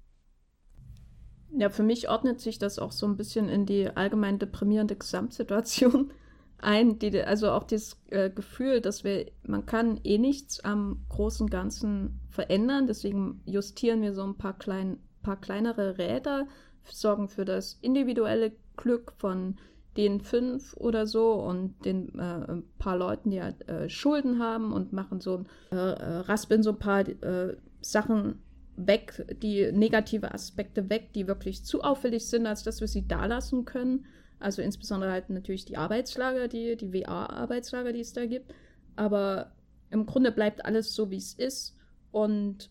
Ja, 1.57 1.69
für 1.69 1.83
mich 1.83 2.09
ordnet 2.09 2.39
sich 2.41 2.59
das 2.59 2.79
auch 2.79 2.91
so 2.91 3.05
ein 3.07 3.17
bisschen 3.17 3.47
in 3.47 3.65
die 3.65 3.87
allgemein 3.87 4.39
deprimierende 4.39 4.95
Gesamtsituation 4.95 6.11
ein, 6.57 6.99
die, 6.99 7.21
also 7.21 7.51
auch 7.51 7.63
dieses 7.63 7.97
äh, 8.09 8.29
Gefühl, 8.29 8.81
dass 8.81 9.03
wir, 9.03 9.25
man 9.43 9.65
kann 9.65 9.99
eh 10.03 10.17
nichts 10.17 10.59
am 10.61 11.05
großen 11.09 11.47
Ganzen 11.49 12.19
verändern, 12.29 12.87
deswegen 12.87 13.41
justieren 13.45 14.01
wir 14.01 14.13
so 14.13 14.23
ein 14.23 14.37
paar, 14.37 14.57
klein, 14.57 14.97
paar 15.21 15.39
kleinere 15.39 15.97
Räder, 15.97 16.47
sorgen 16.83 17.29
für 17.29 17.45
das 17.45 17.77
individuelle 17.81 18.53
Glück 18.77 19.13
von 19.17 19.57
den 19.97 20.19
fünf 20.19 20.75
oder 20.75 21.07
so 21.07 21.33
und 21.33 21.85
den 21.85 22.19
äh, 22.19 22.61
paar 22.77 22.97
Leuten, 22.97 23.31
die 23.31 23.41
halt 23.41 23.67
äh, 23.69 23.89
Schulden 23.89 24.39
haben 24.39 24.73
und 24.73 24.91
machen 24.91 25.21
so, 25.21 25.45
äh, 25.71 25.75
äh 25.75 26.17
raspeln 26.17 26.63
so 26.63 26.71
ein 26.71 26.79
paar 26.79 27.07
äh, 27.07 27.55
Sachen 27.81 28.41
weg, 28.75 29.25
die 29.41 29.71
negative 29.71 30.33
Aspekte 30.33 30.89
weg, 30.89 31.13
die 31.13 31.27
wirklich 31.27 31.63
zu 31.63 31.81
auffällig 31.81 32.27
sind, 32.27 32.45
als 32.45 32.63
dass 32.63 32.81
wir 32.81 32.89
sie 32.89 33.07
da 33.07 33.25
lassen 33.25 33.63
können. 33.63 34.05
Also 34.39 34.61
insbesondere 34.61 35.11
halt 35.11 35.29
natürlich 35.29 35.65
die 35.65 35.77
Arbeitslager, 35.77 36.47
die, 36.47 36.75
die 36.75 36.93
WA-Arbeitslager, 36.93 37.93
die 37.93 38.01
es 38.01 38.13
da 38.13 38.25
gibt. 38.25 38.53
Aber 38.95 39.51
im 39.91 40.05
Grunde 40.05 40.31
bleibt 40.31 40.65
alles 40.65 40.93
so, 40.93 41.09
wie 41.11 41.17
es 41.17 41.33
ist. 41.33 41.75
Und 42.11 42.69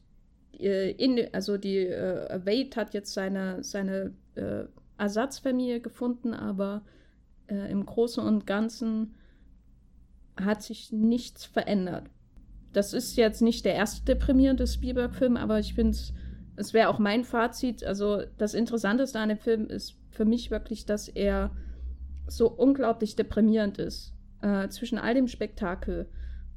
äh, 0.58 0.90
in, 0.92 1.32
also 1.32 1.56
die 1.56 1.78
äh, 1.78 2.40
Wade 2.44 2.76
hat 2.76 2.94
jetzt 2.94 3.12
seine, 3.12 3.62
seine 3.62 4.14
äh, 4.34 4.64
Ersatzfamilie 4.98 5.80
gefunden, 5.80 6.34
aber 6.34 6.82
äh, 7.48 7.70
im 7.70 7.84
Großen 7.84 8.22
und 8.24 8.46
Ganzen 8.46 9.14
hat 10.36 10.62
sich 10.62 10.92
nichts 10.92 11.44
verändert. 11.44 12.10
Das 12.72 12.92
ist 12.92 13.16
jetzt 13.16 13.40
nicht 13.40 13.64
der 13.64 13.74
erste 13.74 14.04
deprimierende 14.04 14.66
Spielberg-Film, 14.66 15.36
aber 15.36 15.60
ich 15.60 15.74
finde 15.74 15.92
es, 15.92 16.12
es 16.56 16.74
wäre 16.74 16.88
auch 16.88 16.98
mein 16.98 17.24
Fazit. 17.24 17.84
Also 17.84 18.22
das 18.36 18.54
Interessanteste 18.54 19.18
an 19.18 19.28
dem 19.28 19.38
Film 19.38 19.68
ist 19.68 19.96
für 20.14 20.24
mich 20.24 20.50
wirklich, 20.50 20.86
dass 20.86 21.08
er 21.08 21.50
so 22.26 22.50
unglaublich 22.50 23.16
deprimierend 23.16 23.78
ist 23.78 24.14
äh, 24.40 24.68
zwischen 24.68 24.98
all 24.98 25.14
dem 25.14 25.28
Spektakel 25.28 26.08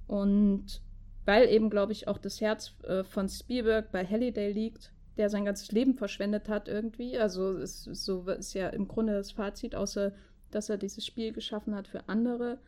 und 0.08 0.82
weil 1.26 1.50
eben, 1.50 1.70
glaube 1.70 1.92
ich, 1.92 2.08
auch 2.08 2.18
das 2.18 2.40
Herz 2.40 2.74
äh, 2.84 3.04
von 3.04 3.28
Spielberg 3.28 3.92
bei 3.92 4.06
Halliday 4.06 4.52
liegt, 4.52 4.94
der 5.18 5.30
sein 5.30 5.44
ganzes 5.44 5.72
Leben 5.74 5.96
verschwendet 5.96 6.48
hat 6.48 6.70
irgendwie. 6.70 7.18
Also 7.18 7.58
es, 7.58 7.84
so 7.84 8.30
ist 8.30 8.54
ja 8.54 8.70
im 8.70 8.88
Grunde 8.88 9.14
das 9.14 9.32
Fazit, 9.34 9.76
außer 9.76 10.14
dass 10.52 10.70
er 10.70 10.78
dieses 10.78 11.06
Spiel 11.06 11.34
geschaffen 11.34 11.76
hat 11.76 11.90
für 11.90 12.08
andere. 12.08 12.60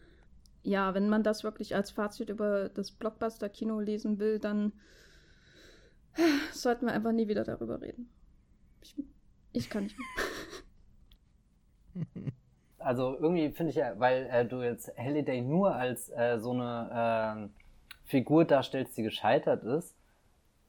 Ja, 0.64 0.94
wenn 0.94 1.08
man 1.08 1.24
das 1.24 1.46
wirklich 1.46 1.74
als 1.74 1.92
Fazit 1.92 2.30
über 2.30 2.68
das 2.68 2.92
Blockbuster-Kino 2.92 3.80
lesen 3.80 4.20
will, 4.20 4.40
dann 4.40 4.74
sollten 6.52 6.88
wir 6.88 6.94
einfach 6.94 7.14
nie 7.14 7.30
wieder 7.30 7.46
darüber 7.46 7.82
reden. 7.82 8.10
Ich, 8.82 8.96
ich 9.54 9.70
kann 9.70 9.84
nicht 9.84 9.98
mehr. 9.98 10.08
Also 12.80 13.18
irgendwie 13.20 13.50
finde 13.50 13.72
ich 13.72 13.76
ja, 13.76 14.00
weil 14.00 14.28
äh, 14.32 14.46
du 14.46 14.62
jetzt 14.62 14.98
Halliday 14.98 15.42
nur 15.42 15.76
als 15.76 16.10
äh, 16.10 16.40
so 16.40 16.52
eine 16.52 17.50
äh, 17.52 18.08
Figur 18.10 18.46
darstellst, 18.46 18.98
die 18.98 19.04
gescheitert 19.04 19.64
ist. 19.64 19.96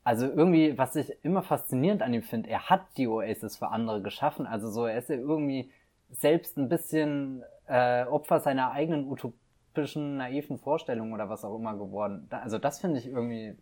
Also 0.02 0.26
irgendwie, 0.26 0.76
was 0.76 0.96
ich 0.96 1.12
immer 1.22 1.42
faszinierend 1.42 2.02
an 2.02 2.12
ihm 2.12 2.22
finde, 2.22 2.50
er 2.50 2.68
hat 2.68 2.82
die 2.96 3.06
Oasis 3.06 3.58
für 3.58 3.68
andere 3.68 4.02
geschaffen. 4.02 4.46
Also 4.46 4.70
so, 4.70 4.86
er 4.86 4.98
ist 4.98 5.08
ja 5.08 5.16
irgendwie 5.16 5.70
selbst 6.10 6.56
ein 6.56 6.68
bisschen 6.68 7.44
äh, 7.66 8.04
Opfer 8.04 8.40
seiner 8.40 8.72
eigenen 8.72 9.06
utopischen, 9.08 10.16
naiven 10.16 10.58
Vorstellungen 10.58 11.12
oder 11.12 11.28
was 11.28 11.44
auch 11.44 11.56
immer 11.56 11.76
geworden. 11.76 12.26
also 12.30 12.58
das 12.58 12.80
finde 12.80 12.98
ich 12.98 13.06
irgendwie 13.06 13.56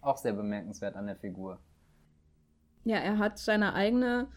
auch 0.00 0.18
sehr 0.18 0.34
bemerkenswert 0.34 0.96
an 0.96 1.06
der 1.06 1.16
Figur. 1.16 1.58
Ja, 2.84 2.98
er 2.98 3.18
hat 3.18 3.38
seine 3.38 3.74
eigene 3.74 4.28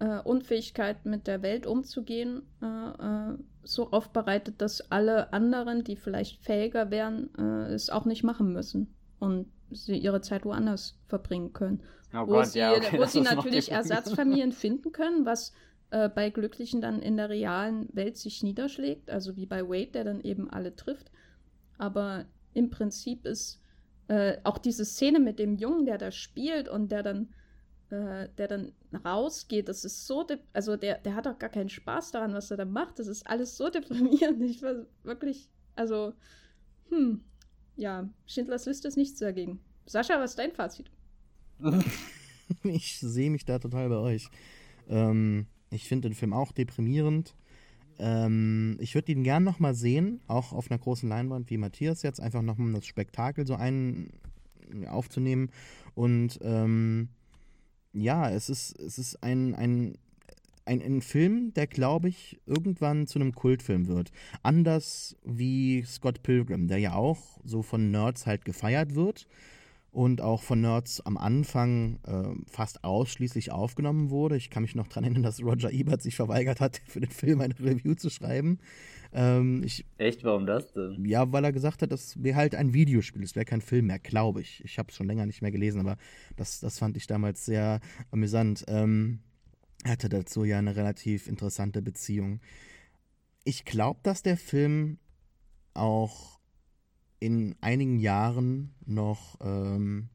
äh, 0.00 0.20
Unfähigkeit 0.20 1.04
mit 1.04 1.26
der 1.26 1.42
Welt 1.42 1.66
umzugehen 1.66 2.42
äh, 2.62 2.66
äh, 2.66 3.38
so 3.62 3.90
aufbereitet, 3.90 4.60
dass 4.60 4.90
alle 4.90 5.32
anderen, 5.32 5.84
die 5.84 5.96
vielleicht 5.96 6.42
fähiger 6.42 6.90
wären, 6.90 7.30
äh, 7.36 7.72
es 7.72 7.90
auch 7.90 8.04
nicht 8.04 8.24
machen 8.24 8.52
müssen 8.52 8.94
und 9.18 9.46
sie 9.70 9.98
ihre 9.98 10.20
Zeit 10.20 10.44
woanders 10.44 10.98
verbringen 11.06 11.52
können. 11.52 11.82
Oh 12.14 12.20
wo 12.20 12.26
Gott, 12.26 12.46
sie, 12.46 12.60
ja, 12.60 12.72
okay, 12.72 12.98
wo 12.98 13.04
sie 13.04 13.20
natürlich 13.20 13.70
Ersatzfamilien 13.70 14.52
finden 14.52 14.92
können, 14.92 15.26
was 15.26 15.52
äh, 15.90 16.08
bei 16.08 16.30
Glücklichen 16.30 16.80
dann 16.80 17.02
in 17.02 17.16
der 17.16 17.28
realen 17.28 17.88
Welt 17.92 18.16
sich 18.16 18.42
niederschlägt, 18.42 19.10
also 19.10 19.36
wie 19.36 19.46
bei 19.46 19.68
Wade, 19.68 19.92
der 19.92 20.04
dann 20.04 20.20
eben 20.20 20.48
alle 20.50 20.74
trifft. 20.74 21.10
Aber 21.76 22.24
im 22.54 22.70
Prinzip 22.70 23.26
ist 23.26 23.62
äh, 24.08 24.38
auch 24.44 24.58
diese 24.58 24.84
Szene 24.84 25.20
mit 25.20 25.38
dem 25.38 25.56
Jungen, 25.56 25.84
der 25.86 25.98
da 25.98 26.10
spielt 26.10 26.68
und 26.68 26.90
der 26.90 27.02
dann, 27.02 27.28
äh, 27.90 28.28
der 28.36 28.48
dann 28.48 28.72
rausgeht, 29.04 29.68
das 29.68 29.84
ist 29.84 30.06
so, 30.06 30.26
also 30.52 30.76
der, 30.76 30.98
der 30.98 31.14
hat 31.14 31.26
auch 31.26 31.38
gar 31.38 31.50
keinen 31.50 31.68
Spaß 31.68 32.12
daran, 32.12 32.34
was 32.34 32.50
er 32.50 32.56
da 32.56 32.64
macht. 32.64 32.98
Das 32.98 33.06
ist 33.06 33.26
alles 33.26 33.56
so 33.56 33.70
deprimierend. 33.70 34.42
Ich 34.42 34.62
war 34.62 34.86
wirklich, 35.02 35.48
also, 35.74 36.12
hm, 36.90 37.22
ja, 37.76 38.08
Schindlers 38.26 38.66
Liste 38.66 38.88
ist 38.88 38.96
nichts 38.96 39.18
dagegen. 39.18 39.60
Sascha, 39.86 40.20
was 40.20 40.30
ist 40.30 40.38
dein 40.38 40.52
Fazit? 40.52 40.90
ich 42.62 43.00
sehe 43.00 43.30
mich 43.30 43.44
da 43.44 43.58
total 43.58 43.88
bei 43.88 43.96
euch. 43.96 44.28
Ähm, 44.88 45.46
ich 45.70 45.88
finde 45.88 46.08
den 46.08 46.14
Film 46.14 46.32
auch 46.32 46.52
deprimierend. 46.52 47.34
Ähm, 47.98 48.76
ich 48.80 48.94
würde 48.94 49.12
ihn 49.12 49.24
gern 49.24 49.44
nochmal 49.44 49.74
sehen, 49.74 50.20
auch 50.26 50.52
auf 50.52 50.70
einer 50.70 50.78
großen 50.78 51.08
Leinwand 51.08 51.50
wie 51.50 51.56
Matthias 51.56 52.02
jetzt, 52.02 52.20
einfach 52.20 52.42
nochmal 52.42 52.72
das 52.74 52.86
Spektakel 52.86 53.46
so 53.46 53.54
einen 53.54 54.12
aufzunehmen. 54.88 55.50
Und 55.94 56.38
ähm, 56.42 57.08
ja, 57.92 58.30
es 58.30 58.48
ist, 58.48 58.78
es 58.78 58.98
ist 58.98 59.22
ein, 59.22 59.54
ein, 59.54 59.98
ein, 60.64 60.82
ein 60.82 61.00
Film, 61.00 61.52
der, 61.54 61.66
glaube 61.66 62.08
ich, 62.08 62.38
irgendwann 62.46 63.06
zu 63.06 63.18
einem 63.18 63.34
Kultfilm 63.34 63.88
wird. 63.88 64.12
Anders 64.42 65.16
wie 65.24 65.82
Scott 65.84 66.22
Pilgrim, 66.22 66.68
der 66.68 66.78
ja 66.78 66.94
auch 66.94 67.40
so 67.44 67.62
von 67.62 67.90
Nerds 67.90 68.26
halt 68.26 68.44
gefeiert 68.44 68.94
wird 68.94 69.26
und 69.90 70.20
auch 70.20 70.42
von 70.42 70.60
Nerds 70.60 71.00
am 71.00 71.16
Anfang 71.16 71.98
äh, 72.06 72.50
fast 72.50 72.84
ausschließlich 72.84 73.50
aufgenommen 73.50 74.10
wurde. 74.10 74.36
Ich 74.36 74.50
kann 74.50 74.62
mich 74.62 74.74
noch 74.74 74.86
daran 74.86 75.04
erinnern, 75.04 75.22
dass 75.22 75.42
Roger 75.42 75.72
Ebert 75.72 76.02
sich 76.02 76.16
verweigert 76.16 76.60
hat, 76.60 76.80
für 76.86 77.00
den 77.00 77.10
Film 77.10 77.40
eine 77.40 77.58
Review 77.58 77.94
zu 77.94 78.10
schreiben. 78.10 78.58
Ähm, 79.12 79.62
ich, 79.64 79.84
Echt, 79.96 80.24
warum 80.24 80.46
das 80.46 80.72
denn? 80.72 81.04
Ja, 81.04 81.32
weil 81.32 81.44
er 81.44 81.52
gesagt 81.52 81.82
hat, 81.82 81.92
das 81.92 82.22
wäre 82.22 82.36
halt 82.36 82.54
ein 82.54 82.74
Videospiel, 82.74 83.22
es 83.22 83.34
wäre 83.34 83.44
kein 83.44 83.60
Film 83.60 83.86
mehr, 83.86 83.98
glaube 83.98 84.40
ich. 84.40 84.62
Ich 84.64 84.78
habe 84.78 84.90
es 84.90 84.96
schon 84.96 85.06
länger 85.06 85.26
nicht 85.26 85.42
mehr 85.42 85.50
gelesen, 85.50 85.80
aber 85.80 85.96
das, 86.36 86.60
das 86.60 86.78
fand 86.78 86.96
ich 86.96 87.06
damals 87.06 87.44
sehr 87.44 87.80
amüsant. 88.10 88.64
Ähm, 88.68 89.20
er 89.84 89.92
hatte 89.92 90.08
dazu 90.08 90.44
ja 90.44 90.58
eine 90.58 90.76
relativ 90.76 91.28
interessante 91.28 91.82
Beziehung. 91.82 92.40
Ich 93.44 93.64
glaube, 93.64 94.00
dass 94.02 94.22
der 94.22 94.36
Film 94.36 94.98
auch 95.74 96.38
in 97.20 97.56
einigen 97.60 97.98
Jahren 97.98 98.74
noch, 98.84 99.38
ähm, 99.40 100.08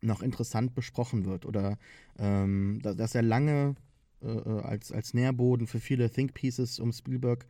noch 0.00 0.22
interessant 0.22 0.74
besprochen 0.74 1.24
wird 1.24 1.46
oder 1.46 1.78
ähm, 2.18 2.80
dass 2.82 3.14
er 3.14 3.22
lange 3.22 3.74
äh, 4.22 4.28
äh, 4.28 4.60
als, 4.62 4.92
als 4.92 5.14
Nährboden 5.14 5.66
für 5.66 5.80
viele 5.80 6.10
Think 6.10 6.34
Pieces 6.34 6.78
um 6.78 6.92
Spielberg 6.92 7.46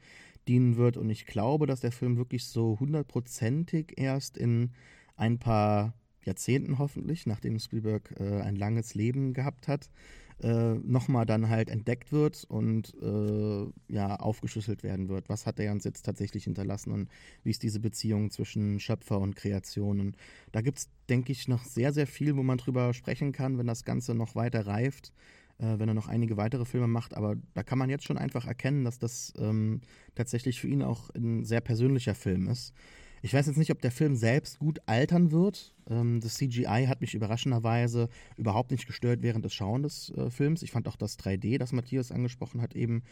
dienen 0.49 0.77
wird. 0.77 0.97
Und 0.97 1.11
ich 1.11 1.27
glaube, 1.27 1.67
dass 1.67 1.81
der 1.81 1.93
Film 1.93 2.17
wirklich 2.17 2.47
so 2.47 2.79
hundertprozentig 2.81 3.95
erst 3.97 4.37
in 4.37 4.71
ein 5.17 5.39
paar 5.39 5.95
Jahrzehnten 6.25 6.79
hoffentlich, 6.79 7.27
nachdem 7.27 7.59
Spielberg 7.59 8.15
äh, 8.19 8.41
ein 8.41 8.57
langes 8.57 8.95
Leben 8.95 9.33
gehabt 9.35 9.69
hat, 9.69 9.91
äh, 10.43 10.75
nochmal 10.75 11.27
dann 11.27 11.49
halt 11.49 11.71
entdeckt 11.71 12.13
wird 12.13 12.45
und 12.45 12.95
äh, 13.01 13.67
ja 13.93 14.17
aufgeschlüsselt 14.17 14.83
werden 14.83 15.09
wird. 15.09 15.29
Was 15.29 15.47
hat 15.47 15.61
er 15.61 15.73
uns 15.73 15.85
jetzt 15.85 16.03
tatsächlich 16.03 16.45
hinterlassen 16.45 16.91
und 16.93 17.09
wie 17.45 17.51
ist 17.51 17.63
diese 17.63 17.81
Beziehung 17.81 18.31
zwischen 18.31 18.81
Schöpfer 18.81 19.21
und 19.21 19.37
Kreation? 19.37 20.01
Und 20.01 20.17
da 20.51 20.61
gibt 20.61 20.79
es, 20.79 20.89
denke 21.09 21.33
ich, 21.33 21.49
noch 21.49 21.65
sehr, 21.65 21.93
sehr 21.93 22.07
viel, 22.07 22.37
wo 22.37 22.43
man 22.43 22.59
drüber 22.59 22.93
sprechen 22.95 23.33
kann, 23.33 23.59
wenn 23.59 23.67
das 23.67 23.85
Ganze 23.85 24.15
noch 24.15 24.35
weiter 24.35 24.67
reift 24.67 25.13
äh, 25.59 25.79
wenn 25.79 25.89
er 25.89 25.95
noch 25.95 26.09
einige 26.09 26.37
weitere 26.37 26.65
Filme 26.65 26.89
macht. 26.89 27.15
Aber 27.15 27.37
da 27.55 27.63
kann 27.63 27.79
man 27.79 27.91
jetzt 27.91 28.05
schon 28.05 28.19
einfach 28.19 28.47
erkennen, 28.47 28.85
dass 28.85 28.99
das 28.99 29.33
ähm, 29.39 29.81
tatsächlich 30.15 30.61
für 30.61 30.69
ihn 30.69 30.83
auch 30.83 31.11
ein 31.11 31.45
sehr 31.45 31.61
persönlicher 31.61 32.15
Film 32.15 32.49
ist. 32.49 32.75
Ich 33.25 33.33
weiß 33.33 33.47
jetzt 33.47 33.57
nicht, 33.57 33.71
ob 33.71 33.81
der 33.81 33.93
Film 33.93 34.17
selbst 34.17 34.59
gut 34.59 34.81
altern 34.87 35.31
wird. 35.31 35.73
Ähm, 35.89 36.21
das 36.21 36.35
CGI 36.35 36.87
hat 36.89 37.01
mich 37.01 37.15
überraschenderweise 37.15 38.09
überhaupt 38.37 38.73
nicht 38.73 38.89
gestört 38.89 39.23
während 39.23 39.45
des 39.45 39.55
Schauen 39.55 39.85
des 39.85 40.11
äh, 40.11 40.29
Films. 40.29 40.63
Ich 40.63 40.73
fand 40.73 40.89
auch 40.89 40.97
das 40.97 41.21
3D, 41.21 41.57
das 41.57 41.71
Matthias 41.73 42.11
angesprochen 42.11 42.61
hat, 42.61 42.75
eben 42.75 43.05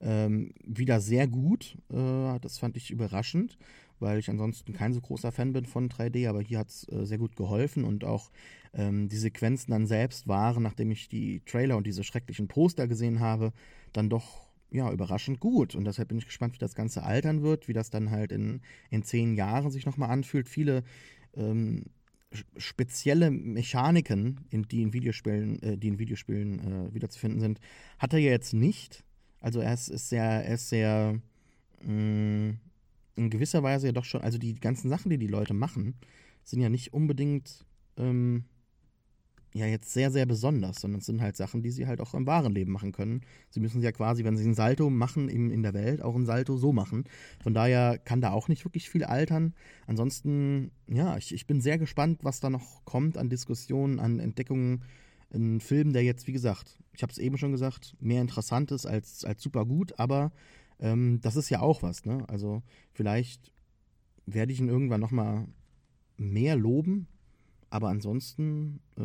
ähm, 0.00 0.54
wieder 0.64 1.00
sehr 1.00 1.28
gut. 1.28 1.76
Äh, 1.90 2.40
das 2.40 2.56
fand 2.56 2.78
ich 2.78 2.90
überraschend, 2.90 3.58
weil 4.00 4.18
ich 4.18 4.30
ansonsten 4.30 4.72
kein 4.72 4.94
so 4.94 5.02
großer 5.02 5.32
Fan 5.32 5.52
bin 5.52 5.66
von 5.66 5.90
3D, 5.90 6.30
aber 6.30 6.40
hier 6.40 6.60
hat 6.60 6.70
es 6.70 6.88
äh, 6.88 7.04
sehr 7.04 7.18
gut 7.18 7.36
geholfen 7.36 7.84
und 7.84 8.04
auch 8.04 8.30
ähm, 8.72 9.10
die 9.10 9.18
Sequenzen 9.18 9.70
dann 9.72 9.86
selbst 9.86 10.26
waren, 10.28 10.62
nachdem 10.62 10.90
ich 10.90 11.10
die 11.10 11.42
Trailer 11.44 11.76
und 11.76 11.86
diese 11.86 12.04
schrecklichen 12.04 12.48
Poster 12.48 12.88
gesehen 12.88 13.20
habe, 13.20 13.52
dann 13.92 14.08
doch 14.08 14.47
ja, 14.70 14.90
überraschend 14.92 15.40
gut. 15.40 15.74
Und 15.74 15.84
deshalb 15.84 16.08
bin 16.08 16.18
ich 16.18 16.26
gespannt, 16.26 16.54
wie 16.54 16.58
das 16.58 16.74
Ganze 16.74 17.02
altern 17.02 17.42
wird, 17.42 17.68
wie 17.68 17.72
das 17.72 17.90
dann 17.90 18.10
halt 18.10 18.32
in, 18.32 18.60
in 18.90 19.02
zehn 19.02 19.34
Jahren 19.34 19.70
sich 19.70 19.86
nochmal 19.86 20.10
anfühlt. 20.10 20.48
Viele 20.48 20.84
ähm, 21.34 21.86
spezielle 22.56 23.30
Mechaniken, 23.30 24.40
in, 24.50 24.64
die 24.64 24.82
in 24.82 24.92
Videospielen, 24.92 25.62
äh, 25.62 25.78
die 25.78 25.88
in 25.88 25.98
Videospielen 25.98 26.60
äh, 26.60 26.94
wiederzufinden 26.94 27.40
sind, 27.40 27.60
hat 27.98 28.12
er 28.12 28.18
ja 28.18 28.30
jetzt 28.30 28.52
nicht. 28.52 29.04
Also 29.40 29.60
er 29.60 29.72
ist, 29.72 29.88
ist 29.88 30.08
sehr, 30.08 30.24
er 30.24 30.54
ist 30.54 30.68
sehr 30.68 31.20
mh, 31.82 31.92
mm, 31.92 32.60
in 33.16 33.30
gewisser 33.30 33.62
Weise 33.62 33.86
ja 33.86 33.92
doch 33.92 34.04
schon, 34.04 34.20
also 34.20 34.38
die 34.38 34.54
ganzen 34.54 34.88
Sachen, 34.88 35.10
die 35.10 35.18
die 35.18 35.26
Leute 35.26 35.54
machen, 35.54 35.94
sind 36.44 36.60
ja 36.60 36.68
nicht 36.68 36.92
unbedingt 36.92 37.66
ähm, 37.96 38.44
ja 39.58 39.66
jetzt 39.66 39.92
sehr, 39.92 40.10
sehr 40.10 40.26
besonders, 40.26 40.80
sondern 40.80 41.00
es 41.00 41.06
sind 41.06 41.20
halt 41.20 41.36
Sachen, 41.36 41.62
die 41.62 41.70
sie 41.70 41.86
halt 41.86 42.00
auch 42.00 42.14
im 42.14 42.26
wahren 42.26 42.54
Leben 42.54 42.72
machen 42.72 42.92
können. 42.92 43.22
Sie 43.50 43.60
müssen 43.60 43.82
ja 43.82 43.92
quasi, 43.92 44.24
wenn 44.24 44.36
sie 44.36 44.44
einen 44.44 44.54
Salto 44.54 44.90
machen 44.90 45.28
in, 45.28 45.50
in 45.50 45.62
der 45.62 45.74
Welt, 45.74 46.02
auch 46.02 46.14
einen 46.14 46.26
Salto 46.26 46.56
so 46.56 46.72
machen. 46.72 47.04
Von 47.42 47.54
daher 47.54 47.98
kann 47.98 48.20
da 48.20 48.30
auch 48.30 48.48
nicht 48.48 48.64
wirklich 48.64 48.88
viel 48.88 49.04
altern. 49.04 49.54
Ansonsten, 49.86 50.70
ja, 50.86 51.16
ich, 51.16 51.34
ich 51.34 51.46
bin 51.46 51.60
sehr 51.60 51.78
gespannt, 51.78 52.20
was 52.22 52.40
da 52.40 52.50
noch 52.50 52.84
kommt 52.84 53.18
an 53.18 53.28
Diskussionen, 53.28 53.98
an 53.98 54.18
Entdeckungen. 54.18 54.84
Ein 55.32 55.60
Film, 55.60 55.92
der 55.92 56.04
jetzt, 56.04 56.26
wie 56.26 56.32
gesagt, 56.32 56.78
ich 56.94 57.02
habe 57.02 57.12
es 57.12 57.18
eben 57.18 57.36
schon 57.36 57.52
gesagt, 57.52 57.96
mehr 58.00 58.22
interessant 58.22 58.72
ist 58.72 58.86
als, 58.86 59.24
als 59.24 59.42
super 59.42 59.66
gut, 59.66 59.98
aber 59.98 60.32
ähm, 60.80 61.20
das 61.20 61.36
ist 61.36 61.50
ja 61.50 61.60
auch 61.60 61.82
was, 61.82 62.04
ne? 62.06 62.24
Also 62.28 62.62
vielleicht 62.92 63.52
werde 64.26 64.52
ich 64.52 64.60
ihn 64.60 64.68
irgendwann 64.68 65.00
nochmal 65.00 65.46
mehr 66.16 66.56
loben, 66.56 67.08
aber 67.70 67.88
ansonsten 67.88 68.80
äh, 68.96 69.02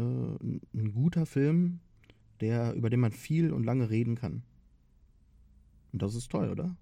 ein 0.77 0.93
guter 0.93 1.25
Film, 1.25 1.79
der, 2.39 2.73
über 2.73 2.89
den 2.89 2.99
man 2.99 3.11
viel 3.11 3.53
und 3.53 3.63
lange 3.63 3.89
reden 3.89 4.15
kann. 4.15 4.43
Und 5.91 6.01
das 6.01 6.15
ist 6.15 6.31
toll, 6.31 6.49
oder? 6.49 6.75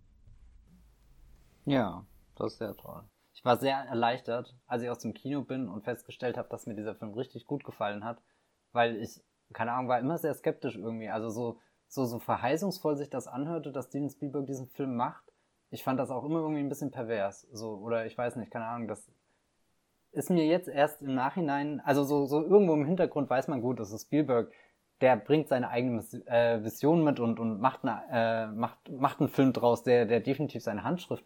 Ja, 1.65 2.05
das 2.35 2.53
ist 2.53 2.59
sehr 2.59 2.75
toll. 2.75 3.03
Ich 3.33 3.45
war 3.45 3.57
sehr 3.57 3.77
erleichtert, 3.77 4.55
als 4.67 4.83
ich 4.83 4.89
aus 4.89 4.99
dem 4.99 5.13
Kino 5.13 5.41
bin 5.41 5.67
und 5.67 5.83
festgestellt 5.83 6.37
habe, 6.37 6.49
dass 6.49 6.65
mir 6.65 6.75
dieser 6.75 6.95
Film 6.95 7.13
richtig 7.13 7.45
gut 7.47 7.63
gefallen 7.63 8.03
hat, 8.03 8.21
weil 8.71 8.97
ich, 8.97 9.21
keine 9.53 9.73
Ahnung, 9.73 9.87
war 9.87 9.99
immer 9.99 10.17
sehr 10.17 10.33
skeptisch 10.33 10.75
irgendwie. 10.75 11.09
Also 11.09 11.29
so, 11.29 11.59
so, 11.87 12.05
so 12.05 12.19
verheißungsvoll 12.19 12.97
sich 12.97 13.09
das 13.09 13.27
anhörte, 13.27 13.71
dass 13.71 13.87
Steven 13.87 14.09
Spielberg 14.09 14.47
diesen 14.47 14.67
Film 14.67 14.95
macht. 14.95 15.23
Ich 15.69 15.83
fand 15.83 15.99
das 15.99 16.09
auch 16.09 16.23
immer 16.23 16.39
irgendwie 16.39 16.61
ein 16.61 16.69
bisschen 16.69 16.91
pervers. 16.91 17.47
So, 17.51 17.75
oder 17.77 18.05
ich 18.05 18.17
weiß 18.17 18.35
nicht, 18.35 18.51
keine 18.51 18.65
Ahnung, 18.65 18.87
das 18.87 19.11
ist 20.11 20.29
mir 20.29 20.45
jetzt 20.45 20.67
erst 20.67 21.01
im 21.01 21.15
Nachhinein, 21.15 21.81
also 21.81 22.03
so, 22.03 22.25
so 22.25 22.43
irgendwo 22.43 22.73
im 22.73 22.85
Hintergrund 22.85 23.29
weiß 23.29 23.47
man 23.47 23.61
gut, 23.61 23.79
das 23.79 23.91
ist 23.91 24.07
Spielberg, 24.07 24.51
der 24.99 25.15
bringt 25.15 25.47
seine 25.47 25.69
eigene 25.69 26.03
äh, 26.27 26.63
Vision 26.63 27.03
mit 27.03 27.19
und, 27.19 27.39
und 27.39 27.59
macht, 27.59 27.83
eine, 27.83 28.01
äh, 28.11 28.47
macht, 28.47 28.91
macht 28.91 29.19
einen 29.19 29.29
Film 29.29 29.53
draus, 29.53 29.83
der, 29.83 30.05
der 30.05 30.19
definitiv 30.19 30.63
seine 30.63 30.83
Handschrift 30.83 31.25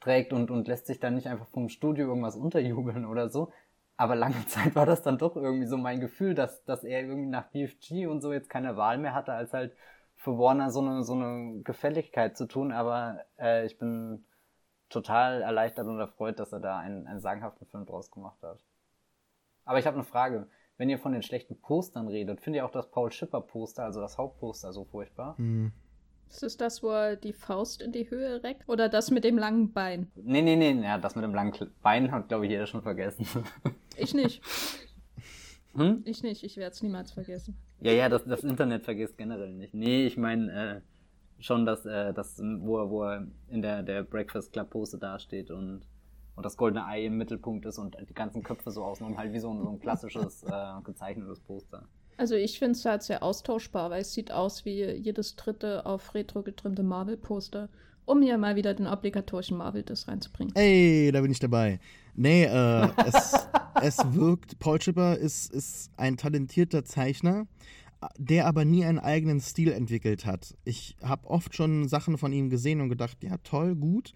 trägt 0.00 0.32
und, 0.32 0.50
und 0.50 0.66
lässt 0.66 0.86
sich 0.86 0.98
dann 0.98 1.14
nicht 1.14 1.28
einfach 1.28 1.46
vom 1.48 1.68
Studio 1.68 2.08
irgendwas 2.08 2.36
unterjubeln 2.36 3.06
oder 3.06 3.28
so. 3.28 3.52
Aber 3.96 4.16
lange 4.16 4.44
Zeit 4.48 4.74
war 4.74 4.86
das 4.86 5.02
dann 5.02 5.18
doch 5.18 5.36
irgendwie 5.36 5.66
so 5.66 5.76
mein 5.76 6.00
Gefühl, 6.00 6.34
dass, 6.34 6.64
dass 6.64 6.84
er 6.84 7.02
irgendwie 7.02 7.28
nach 7.28 7.50
BFG 7.50 8.06
und 8.06 8.20
so 8.20 8.32
jetzt 8.32 8.50
keine 8.50 8.76
Wahl 8.76 8.98
mehr 8.98 9.14
hatte, 9.14 9.32
als 9.32 9.52
halt 9.52 9.76
für 10.16 10.38
Warner 10.38 10.70
so 10.70 10.80
eine, 10.80 11.04
so 11.04 11.14
eine 11.14 11.62
Gefälligkeit 11.62 12.36
zu 12.36 12.46
tun. 12.46 12.72
Aber 12.72 13.20
äh, 13.38 13.66
ich 13.66 13.78
bin 13.78 14.24
total 14.92 15.42
erleichtert 15.42 15.86
und 15.86 15.98
erfreut, 15.98 16.38
dass 16.38 16.52
er 16.52 16.60
da 16.60 16.78
einen, 16.78 17.06
einen 17.06 17.20
sagenhaften 17.20 17.66
Film 17.66 17.86
draus 17.86 18.10
gemacht 18.10 18.42
hat. 18.42 18.58
Aber 19.64 19.78
ich 19.78 19.86
habe 19.86 19.96
eine 19.96 20.04
Frage. 20.04 20.48
Wenn 20.78 20.88
ihr 20.88 20.98
von 20.98 21.12
den 21.12 21.22
schlechten 21.22 21.60
Postern 21.60 22.08
redet, 22.08 22.40
findet 22.40 22.60
ihr 22.60 22.66
auch 22.66 22.72
das 22.72 22.90
Paul 22.90 23.12
Schipper 23.12 23.40
Poster, 23.40 23.84
also 23.84 24.00
das 24.00 24.18
Hauptposter, 24.18 24.72
so 24.72 24.84
furchtbar? 24.84 25.34
Mhm. 25.38 25.72
Ist 26.28 26.42
es 26.42 26.56
das, 26.56 26.82
wo 26.82 26.88
er 26.88 27.16
die 27.16 27.34
Faust 27.34 27.82
in 27.82 27.92
die 27.92 28.08
Höhe 28.08 28.42
reckt? 28.42 28.66
Oder 28.66 28.88
das 28.88 29.10
mit 29.10 29.22
dem 29.22 29.36
langen 29.36 29.72
Bein? 29.72 30.10
Nee, 30.16 30.40
nee, 30.40 30.56
nee, 30.56 30.72
ja, 30.82 30.96
das 30.96 31.14
mit 31.14 31.24
dem 31.24 31.34
langen 31.34 31.52
Bein 31.82 32.10
hat, 32.10 32.28
glaube 32.28 32.46
ich, 32.46 32.50
jeder 32.52 32.66
schon 32.66 32.82
vergessen. 32.82 33.26
Ich 33.96 34.14
nicht. 34.14 34.42
Hm? 35.74 36.02
Ich 36.04 36.22
nicht, 36.22 36.44
ich 36.44 36.58
werde 36.58 36.72
es 36.72 36.82
niemals 36.82 37.12
vergessen. 37.12 37.56
Ja, 37.80 37.92
ja, 37.92 38.10
das, 38.10 38.24
das 38.26 38.44
Internet 38.44 38.84
vergisst 38.84 39.16
generell 39.16 39.54
nicht. 39.54 39.72
Nee, 39.72 40.04
ich 40.06 40.18
meine, 40.18 40.52
äh, 40.52 40.80
schon, 41.42 41.66
dass, 41.66 41.84
äh, 41.84 42.14
das, 42.14 42.40
wo, 42.40 42.78
er, 42.78 42.90
wo 42.90 43.02
er 43.02 43.26
in 43.48 43.60
der, 43.60 43.82
der 43.82 44.04
Breakfast 44.04 44.52
Club 44.52 44.70
Pose 44.70 44.98
dasteht 44.98 45.50
und, 45.50 45.82
und 46.36 46.46
das 46.46 46.56
goldene 46.56 46.86
Ei 46.86 47.04
im 47.04 47.18
Mittelpunkt 47.18 47.66
ist 47.66 47.78
und 47.78 47.96
die 48.08 48.14
ganzen 48.14 48.42
Köpfe 48.42 48.70
so 48.70 48.84
außen 48.84 49.18
halt 49.18 49.32
wie 49.32 49.40
so 49.40 49.52
ein, 49.52 49.60
so 49.60 49.68
ein 49.70 49.80
klassisches 49.80 50.42
äh, 50.44 50.80
gezeichnetes 50.84 51.40
Poster. 51.40 51.84
Also 52.16 52.36
ich 52.36 52.58
finde 52.58 52.72
es 52.72 52.84
halt 52.84 53.02
sehr 53.02 53.22
austauschbar, 53.22 53.90
weil 53.90 54.02
es 54.02 54.12
sieht 54.12 54.30
aus 54.30 54.64
wie 54.64 54.84
jedes 54.84 55.34
dritte 55.34 55.84
auf 55.84 56.14
Retro 56.14 56.42
getrimmte 56.42 56.82
Marvel-Poster, 56.82 57.68
um 58.04 58.22
hier 58.22 58.38
mal 58.38 58.54
wieder 58.54 58.74
den 58.74 58.86
obligatorischen 58.86 59.56
Marvel-Diss 59.56 60.06
reinzubringen. 60.06 60.54
Ey, 60.54 61.10
da 61.12 61.20
bin 61.20 61.32
ich 61.32 61.40
dabei. 61.40 61.80
Nee, 62.14 62.44
äh, 62.44 62.88
es, 63.06 63.34
es 63.82 63.98
wirkt, 64.14 64.58
Paul 64.60 64.80
Schipper 64.80 65.16
ist, 65.16 65.52
ist 65.52 65.90
ein 65.96 66.16
talentierter 66.16 66.84
Zeichner 66.84 67.46
der 68.18 68.46
aber 68.46 68.64
nie 68.64 68.84
einen 68.84 68.98
eigenen 68.98 69.40
Stil 69.40 69.72
entwickelt 69.72 70.26
hat. 70.26 70.56
Ich 70.64 70.96
habe 71.02 71.28
oft 71.28 71.54
schon 71.54 71.88
Sachen 71.88 72.18
von 72.18 72.32
ihm 72.32 72.50
gesehen 72.50 72.80
und 72.80 72.88
gedacht, 72.88 73.22
ja, 73.22 73.36
toll, 73.38 73.74
gut. 73.74 74.12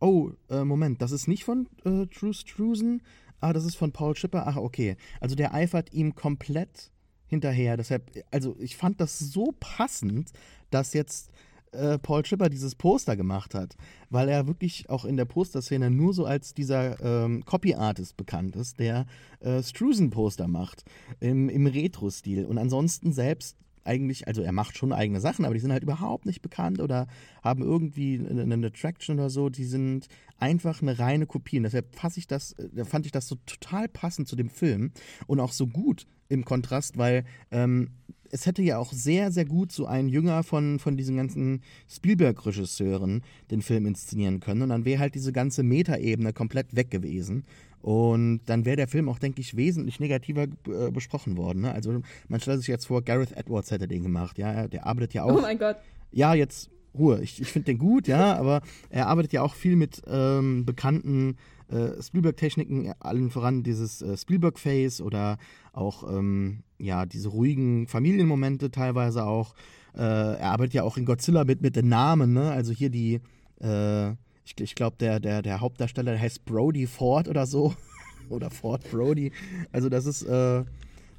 Oh, 0.00 0.30
äh, 0.50 0.64
Moment, 0.64 1.00
das 1.02 1.12
ist 1.12 1.28
nicht 1.28 1.44
von 1.44 1.68
äh, 1.84 2.06
Drew 2.06 2.32
Struzan. 2.32 3.02
Ah, 3.40 3.52
das 3.52 3.64
ist 3.64 3.76
von 3.76 3.92
Paul 3.92 4.16
Schipper. 4.16 4.46
Ach, 4.46 4.56
okay. 4.56 4.96
Also 5.20 5.34
der 5.34 5.54
eifert 5.54 5.92
ihm 5.92 6.14
komplett 6.14 6.90
hinterher. 7.26 7.76
Deshalb, 7.76 8.10
also 8.30 8.56
ich 8.58 8.76
fand 8.76 9.00
das 9.00 9.18
so 9.18 9.54
passend, 9.58 10.32
dass 10.70 10.92
jetzt 10.92 11.30
äh, 11.74 11.98
Paul 11.98 12.24
Schipper 12.24 12.48
dieses 12.48 12.74
Poster 12.74 13.16
gemacht 13.16 13.54
hat, 13.54 13.76
weil 14.10 14.28
er 14.28 14.46
wirklich 14.46 14.88
auch 14.90 15.04
in 15.04 15.16
der 15.16 15.24
Posterszene 15.24 15.90
nur 15.90 16.14
so 16.14 16.24
als 16.24 16.54
dieser 16.54 17.00
ähm, 17.00 17.44
Copy-Artist 17.44 18.16
bekannt 18.16 18.56
ist, 18.56 18.78
der 18.78 19.06
äh, 19.40 19.62
Strusen-Poster 19.62 20.48
macht 20.48 20.84
im, 21.20 21.48
im 21.48 21.66
Retro-Stil. 21.66 22.44
Und 22.44 22.58
ansonsten 22.58 23.12
selbst 23.12 23.56
eigentlich, 23.84 24.26
also 24.26 24.42
er 24.42 24.52
macht 24.52 24.76
schon 24.76 24.92
eigene 24.92 25.20
Sachen, 25.20 25.44
aber 25.44 25.54
die 25.54 25.60
sind 25.60 25.72
halt 25.72 25.82
überhaupt 25.82 26.26
nicht 26.26 26.42
bekannt 26.42 26.80
oder 26.80 27.06
haben 27.42 27.62
irgendwie 27.62 28.18
eine, 28.18 28.42
eine 28.42 28.66
Attraction 28.66 29.18
oder 29.18 29.30
so. 29.30 29.48
Die 29.48 29.64
sind 29.64 30.08
einfach 30.38 30.82
eine 30.82 30.98
reine 30.98 31.26
Kopie. 31.26 31.58
Und 31.58 31.64
deshalb 31.64 31.94
fasse 31.94 32.18
ich 32.18 32.26
das, 32.26 32.52
äh, 32.52 32.84
fand 32.84 33.06
ich 33.06 33.12
das 33.12 33.28
so 33.28 33.36
total 33.46 33.88
passend 33.88 34.28
zu 34.28 34.36
dem 34.36 34.48
Film 34.48 34.92
und 35.26 35.40
auch 35.40 35.52
so 35.52 35.66
gut 35.66 36.06
im 36.28 36.44
Kontrast, 36.44 36.96
weil 36.96 37.24
ähm, 37.50 37.90
es 38.30 38.46
hätte 38.46 38.62
ja 38.62 38.78
auch 38.78 38.92
sehr, 38.92 39.30
sehr 39.30 39.44
gut 39.44 39.70
so 39.70 39.86
ein 39.86 40.08
Jünger 40.08 40.42
von, 40.42 40.80
von 40.80 40.96
diesen 40.96 41.16
ganzen 41.16 41.62
Spielberg-Regisseuren 41.88 43.22
den 43.50 43.62
Film 43.62 43.86
inszenieren 43.86 44.40
können. 44.40 44.62
Und 44.62 44.70
dann 44.70 44.84
wäre 44.84 44.98
halt 44.98 45.14
diese 45.14 45.32
ganze 45.32 45.62
Metaebene 45.62 46.32
komplett 46.32 46.74
weg 46.74 46.90
gewesen. 46.90 47.44
Und 47.84 48.40
dann 48.46 48.64
wäre 48.64 48.76
der 48.76 48.88
Film 48.88 49.10
auch, 49.10 49.18
denke 49.18 49.42
ich, 49.42 49.58
wesentlich 49.58 50.00
negativer 50.00 50.44
äh, 50.44 50.90
besprochen 50.90 51.36
worden. 51.36 51.60
Ne? 51.60 51.72
Also 51.72 52.00
man 52.28 52.40
stellt 52.40 52.60
sich 52.60 52.68
jetzt 52.68 52.86
vor, 52.86 53.02
Gareth 53.02 53.32
Edwards 53.32 53.70
hätte 53.70 53.86
den 53.86 54.02
gemacht. 54.02 54.38
Ja, 54.38 54.68
der 54.68 54.86
arbeitet 54.86 55.12
ja 55.12 55.24
auch. 55.24 55.36
Oh 55.36 55.42
mein 55.42 55.58
Gott. 55.58 55.76
Ja, 56.10 56.32
jetzt 56.32 56.70
Ruhe. 56.94 57.20
Ich, 57.20 57.42
ich 57.42 57.52
finde 57.52 57.66
den 57.66 57.76
gut, 57.76 58.08
ja, 58.08 58.38
aber 58.38 58.62
er 58.88 59.08
arbeitet 59.08 59.34
ja 59.34 59.42
auch 59.42 59.54
viel 59.54 59.76
mit 59.76 60.00
ähm, 60.06 60.64
bekannten 60.64 61.36
äh, 61.68 62.02
Spielberg-Techniken, 62.02 62.94
allen 63.00 63.28
voran 63.28 63.62
dieses 63.62 64.00
äh, 64.00 64.16
Spielberg-Face 64.16 65.02
oder 65.02 65.36
auch 65.74 66.10
ähm, 66.10 66.62
ja, 66.78 67.04
diese 67.04 67.28
ruhigen 67.28 67.86
Familienmomente 67.86 68.70
teilweise 68.70 69.26
auch. 69.26 69.54
Äh, 69.94 70.00
er 70.00 70.52
arbeitet 70.52 70.72
ja 70.72 70.84
auch 70.84 70.96
in 70.96 71.04
Godzilla 71.04 71.44
mit, 71.44 71.60
mit 71.60 71.76
den 71.76 71.90
Namen, 71.90 72.32
ne? 72.32 72.50
Also 72.50 72.72
hier 72.72 72.88
die, 72.88 73.20
äh, 73.60 74.14
ich, 74.44 74.60
ich 74.60 74.74
glaube, 74.74 74.96
der, 74.98 75.20
der, 75.20 75.42
der 75.42 75.60
Hauptdarsteller 75.60 76.18
heißt 76.18 76.44
Brody 76.44 76.86
Ford 76.86 77.28
oder 77.28 77.46
so. 77.46 77.74
oder 78.28 78.50
Ford 78.50 78.82
Brody. 78.90 79.32
Also 79.72 79.88
das 79.88 80.06
ist, 80.06 80.22
äh, 80.22 80.64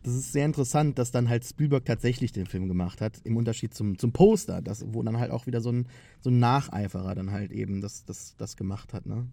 das 0.03 0.14
ist 0.14 0.34
sehr 0.34 0.45
interessant, 0.45 0.99
dass 0.99 1.11
dann 1.11 1.30
halt 1.30 1.45
Spielberg 1.45 1.85
tatsächlich 1.85 2.31
den 2.31 2.45
Film 2.45 2.68
gemacht 2.68 3.02
hat, 3.02 3.19
im 3.23 3.38
Unterschied 3.38 3.73
zum, 3.73 3.97
zum 3.97 4.11
Poster, 4.11 4.61
das, 4.61 4.85
wo 4.88 5.02
dann 5.02 5.19
halt 5.19 5.31
auch 5.31 5.47
wieder 5.47 5.61
so 5.61 5.72
ein, 5.72 5.88
so 6.22 6.30
ein 6.30 6.39
Nacheiferer 6.39 7.15
dann 7.15 7.31
halt 7.31 7.52
eben 7.52 7.81
das, 7.81 8.06
das, 8.06 8.35
das 8.38 8.56
gemacht 8.56 8.93
hat, 8.93 9.06
ne? 9.06 9.27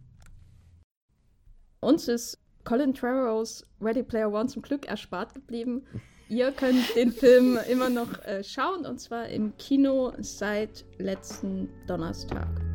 Uns 1.80 2.06
ist 2.06 2.38
Colin 2.64 2.94
Trevorrows 2.94 3.66
Ready 3.80 4.04
Player 4.04 4.32
One 4.32 4.46
zum 4.46 4.62
Glück 4.62 4.86
erspart 4.86 5.34
geblieben. 5.34 5.82
Ihr 6.28 6.52
könnt 6.52 6.94
den 6.94 7.12
Film 7.12 7.58
immer 7.68 7.90
noch 7.90 8.24
äh, 8.24 8.42
schauen 8.44 8.86
und 8.86 9.00
zwar 9.00 9.28
im 9.28 9.56
Kino 9.58 10.12
seit 10.20 10.84
letzten 10.98 11.68
Donnerstag. 11.86 12.71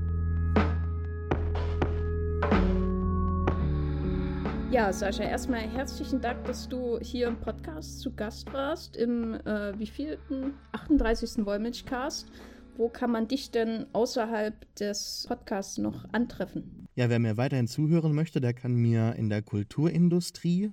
Ja, 4.69 4.94
Sascha, 4.94 5.24
erstmal 5.24 5.61
herzlichen 5.61 6.22
Dank, 6.22 6.44
dass 6.44 6.69
du 6.69 6.99
hier 6.99 7.28
im 7.28 7.40
Podcast 7.40 7.99
zu 7.99 8.14
Gast 8.14 8.53
warst, 8.53 8.95
im 8.95 9.34
äh, 9.34 9.80
wievielten? 9.80 10.53
38. 10.72 11.45
Wollmilchcast. 11.45 12.30
wo 12.76 12.90
kann 12.90 13.10
man 13.10 13.28
dich 13.28 13.49
denn 13.49 13.88
außerhalb 13.94 14.76
des 14.76 15.26
Podcasts 15.28 15.78
noch 15.80 16.06
antreffen? 16.14 16.88
Ja, 16.95 17.10
wer 17.10 17.18
mir 17.18 17.38
weiterhin 17.38 17.68
zuhören 17.68 18.14
möchte, 18.14 18.40
der 18.40 18.53
kann 18.53 18.76
mir 18.76 19.15
in 19.15 19.30
der 19.30 19.41
Kulturindustrie 19.41 20.72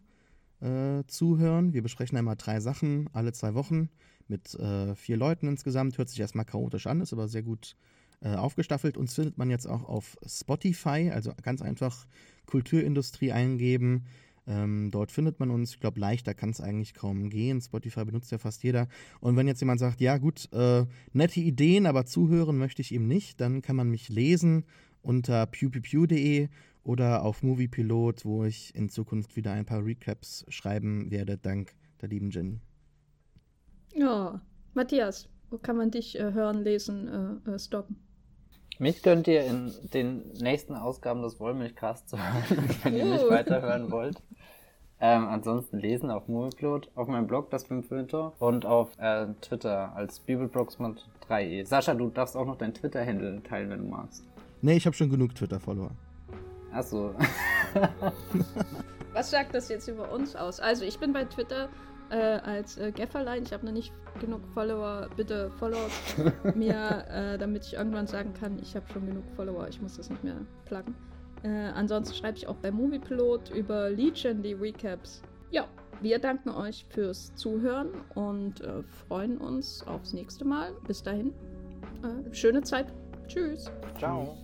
äh, 0.60 1.04
zuhören. 1.06 1.72
Wir 1.72 1.82
besprechen 1.82 2.18
einmal 2.18 2.36
drei 2.36 2.60
Sachen 2.60 3.08
alle 3.12 3.32
zwei 3.32 3.54
Wochen 3.54 3.88
mit 4.28 4.54
äh, 4.54 4.94
vier 4.96 5.16
Leuten 5.16 5.48
insgesamt. 5.48 5.98
Hört 5.98 6.08
sich 6.08 6.20
erstmal 6.20 6.44
chaotisch 6.44 6.86
an, 6.86 7.00
ist 7.00 7.12
aber 7.12 7.28
sehr 7.28 7.42
gut 7.42 7.76
äh, 8.24 8.34
aufgestaffelt. 8.34 8.96
Uns 8.96 9.14
findet 9.14 9.36
man 9.36 9.50
jetzt 9.50 9.66
auch 9.66 9.84
auf 9.84 10.16
Spotify, 10.26 11.10
also 11.12 11.32
ganz 11.42 11.60
einfach 11.60 12.06
Kulturindustrie 12.46 13.32
eingeben. 13.32 14.06
Ähm, 14.46 14.90
dort 14.90 15.12
findet 15.12 15.40
man 15.40 15.50
uns. 15.50 15.74
Ich 15.74 15.80
glaube, 15.80 16.00
leichter 16.00 16.32
kann 16.32 16.48
es 16.48 16.60
eigentlich 16.60 16.94
kaum 16.94 17.28
gehen. 17.28 17.60
Spotify 17.60 18.04
benutzt 18.04 18.32
ja 18.32 18.38
fast 18.38 18.62
jeder. 18.62 18.88
Und 19.20 19.36
wenn 19.36 19.46
jetzt 19.46 19.60
jemand 19.60 19.78
sagt, 19.78 20.00
ja 20.00 20.16
gut, 20.16 20.48
äh, 20.52 20.86
nette 21.12 21.40
Ideen, 21.40 21.86
aber 21.86 22.06
zuhören 22.06 22.56
möchte 22.56 22.82
ich 22.82 22.92
ihm 22.92 23.06
nicht, 23.06 23.40
dann 23.42 23.60
kann 23.60 23.76
man 23.76 23.90
mich 23.90 24.08
lesen 24.08 24.64
unter 25.02 25.44
pewpew.de 25.44 26.48
oder 26.82 27.24
auf 27.24 27.42
Moviepilot, 27.42 28.24
wo 28.24 28.44
ich 28.44 28.74
in 28.74 28.88
Zukunft 28.88 29.36
wieder 29.36 29.52
ein 29.52 29.66
paar 29.66 29.84
Recaps 29.84 30.46
schreiben 30.48 31.10
werde, 31.10 31.36
dank 31.36 31.74
der 32.00 32.08
lieben 32.08 32.30
Jenny. 32.30 32.60
Ja, 33.94 34.40
Matthias, 34.74 35.28
wo 35.50 35.58
kann 35.58 35.76
man 35.76 35.90
dich 35.90 36.18
äh, 36.18 36.32
hören, 36.32 36.64
lesen, 36.64 37.42
äh, 37.46 37.50
äh 37.50 37.58
stoppen? 37.58 38.03
Mich 38.78 39.02
könnt 39.02 39.28
ihr 39.28 39.44
in 39.44 39.72
den 39.92 40.32
nächsten 40.40 40.74
Ausgaben 40.74 41.22
des 41.22 41.38
Wollmilchcasts 41.38 42.12
hören, 42.12 42.68
wenn 42.82 42.96
ihr 42.96 43.04
mich 43.04 43.28
weiterhören 43.28 43.90
wollt. 43.90 44.20
Ähm, 45.00 45.26
ansonsten 45.28 45.78
lesen 45.78 46.10
auf 46.10 46.28
Moviepilot, 46.28 46.90
auf 46.94 47.08
meinem 47.08 47.26
Blog, 47.26 47.50
das 47.50 47.64
Filmfilter 47.64 48.32
und 48.38 48.64
auf 48.64 48.98
äh, 48.98 49.26
Twitter 49.40 49.94
als 49.94 50.20
bibelbroxmont 50.20 51.06
3e. 51.28 51.66
Sascha, 51.66 51.94
du 51.94 52.08
darfst 52.08 52.36
auch 52.36 52.46
noch 52.46 52.56
dein 52.56 52.74
Twitter-Handle 52.74 53.42
teilen, 53.42 53.70
wenn 53.70 53.78
du 53.80 53.86
magst. 53.86 54.24
Nee, 54.62 54.76
ich 54.76 54.86
habe 54.86 54.96
schon 54.96 55.10
genug 55.10 55.34
Twitter-Follower. 55.34 55.90
Achso. 56.72 57.14
Was 59.12 59.30
sagt 59.30 59.54
das 59.54 59.68
jetzt 59.68 59.88
über 59.88 60.10
uns 60.10 60.34
aus? 60.34 60.58
Also, 60.58 60.84
ich 60.84 60.98
bin 60.98 61.12
bei 61.12 61.24
Twitter 61.24 61.68
äh, 62.10 62.16
als 62.16 62.78
äh, 62.78 62.92
Gefferlein. 62.92 63.42
Ich 63.44 63.52
habe 63.52 63.64
noch 63.66 63.72
nicht 63.72 63.92
genug 64.20 64.40
Follower. 64.54 65.08
Bitte 65.16 65.50
follow 65.58 65.78
mir, 66.54 67.04
äh, 67.08 67.38
damit 67.38 67.66
ich 67.66 67.74
irgendwann 67.74 68.06
sagen 68.06 68.32
kann, 68.34 68.58
ich 68.60 68.74
habe 68.76 68.86
schon 68.92 69.06
genug 69.06 69.24
Follower. 69.36 69.68
Ich 69.68 69.80
muss 69.80 69.96
das 69.96 70.10
nicht 70.10 70.24
mehr 70.24 70.36
pluggen. 70.64 70.94
Äh, 71.42 71.48
ansonsten 71.74 72.14
schreibe 72.14 72.38
ich 72.38 72.46
auch 72.46 72.56
bei 72.56 72.70
Moviepilot 72.70 73.50
über 73.50 73.90
Legion 73.90 74.42
die 74.42 74.54
Recaps. 74.54 75.22
Ja, 75.50 75.66
wir 76.00 76.18
danken 76.18 76.50
euch 76.50 76.86
fürs 76.88 77.34
Zuhören 77.34 77.90
und 78.14 78.60
äh, 78.62 78.82
freuen 79.08 79.38
uns 79.38 79.86
aufs 79.86 80.12
nächste 80.12 80.44
Mal. 80.44 80.72
Bis 80.86 81.02
dahin, 81.02 81.32
äh, 82.02 82.34
schöne 82.34 82.62
Zeit. 82.62 82.92
Tschüss. 83.28 83.70
Ciao. 83.98 84.43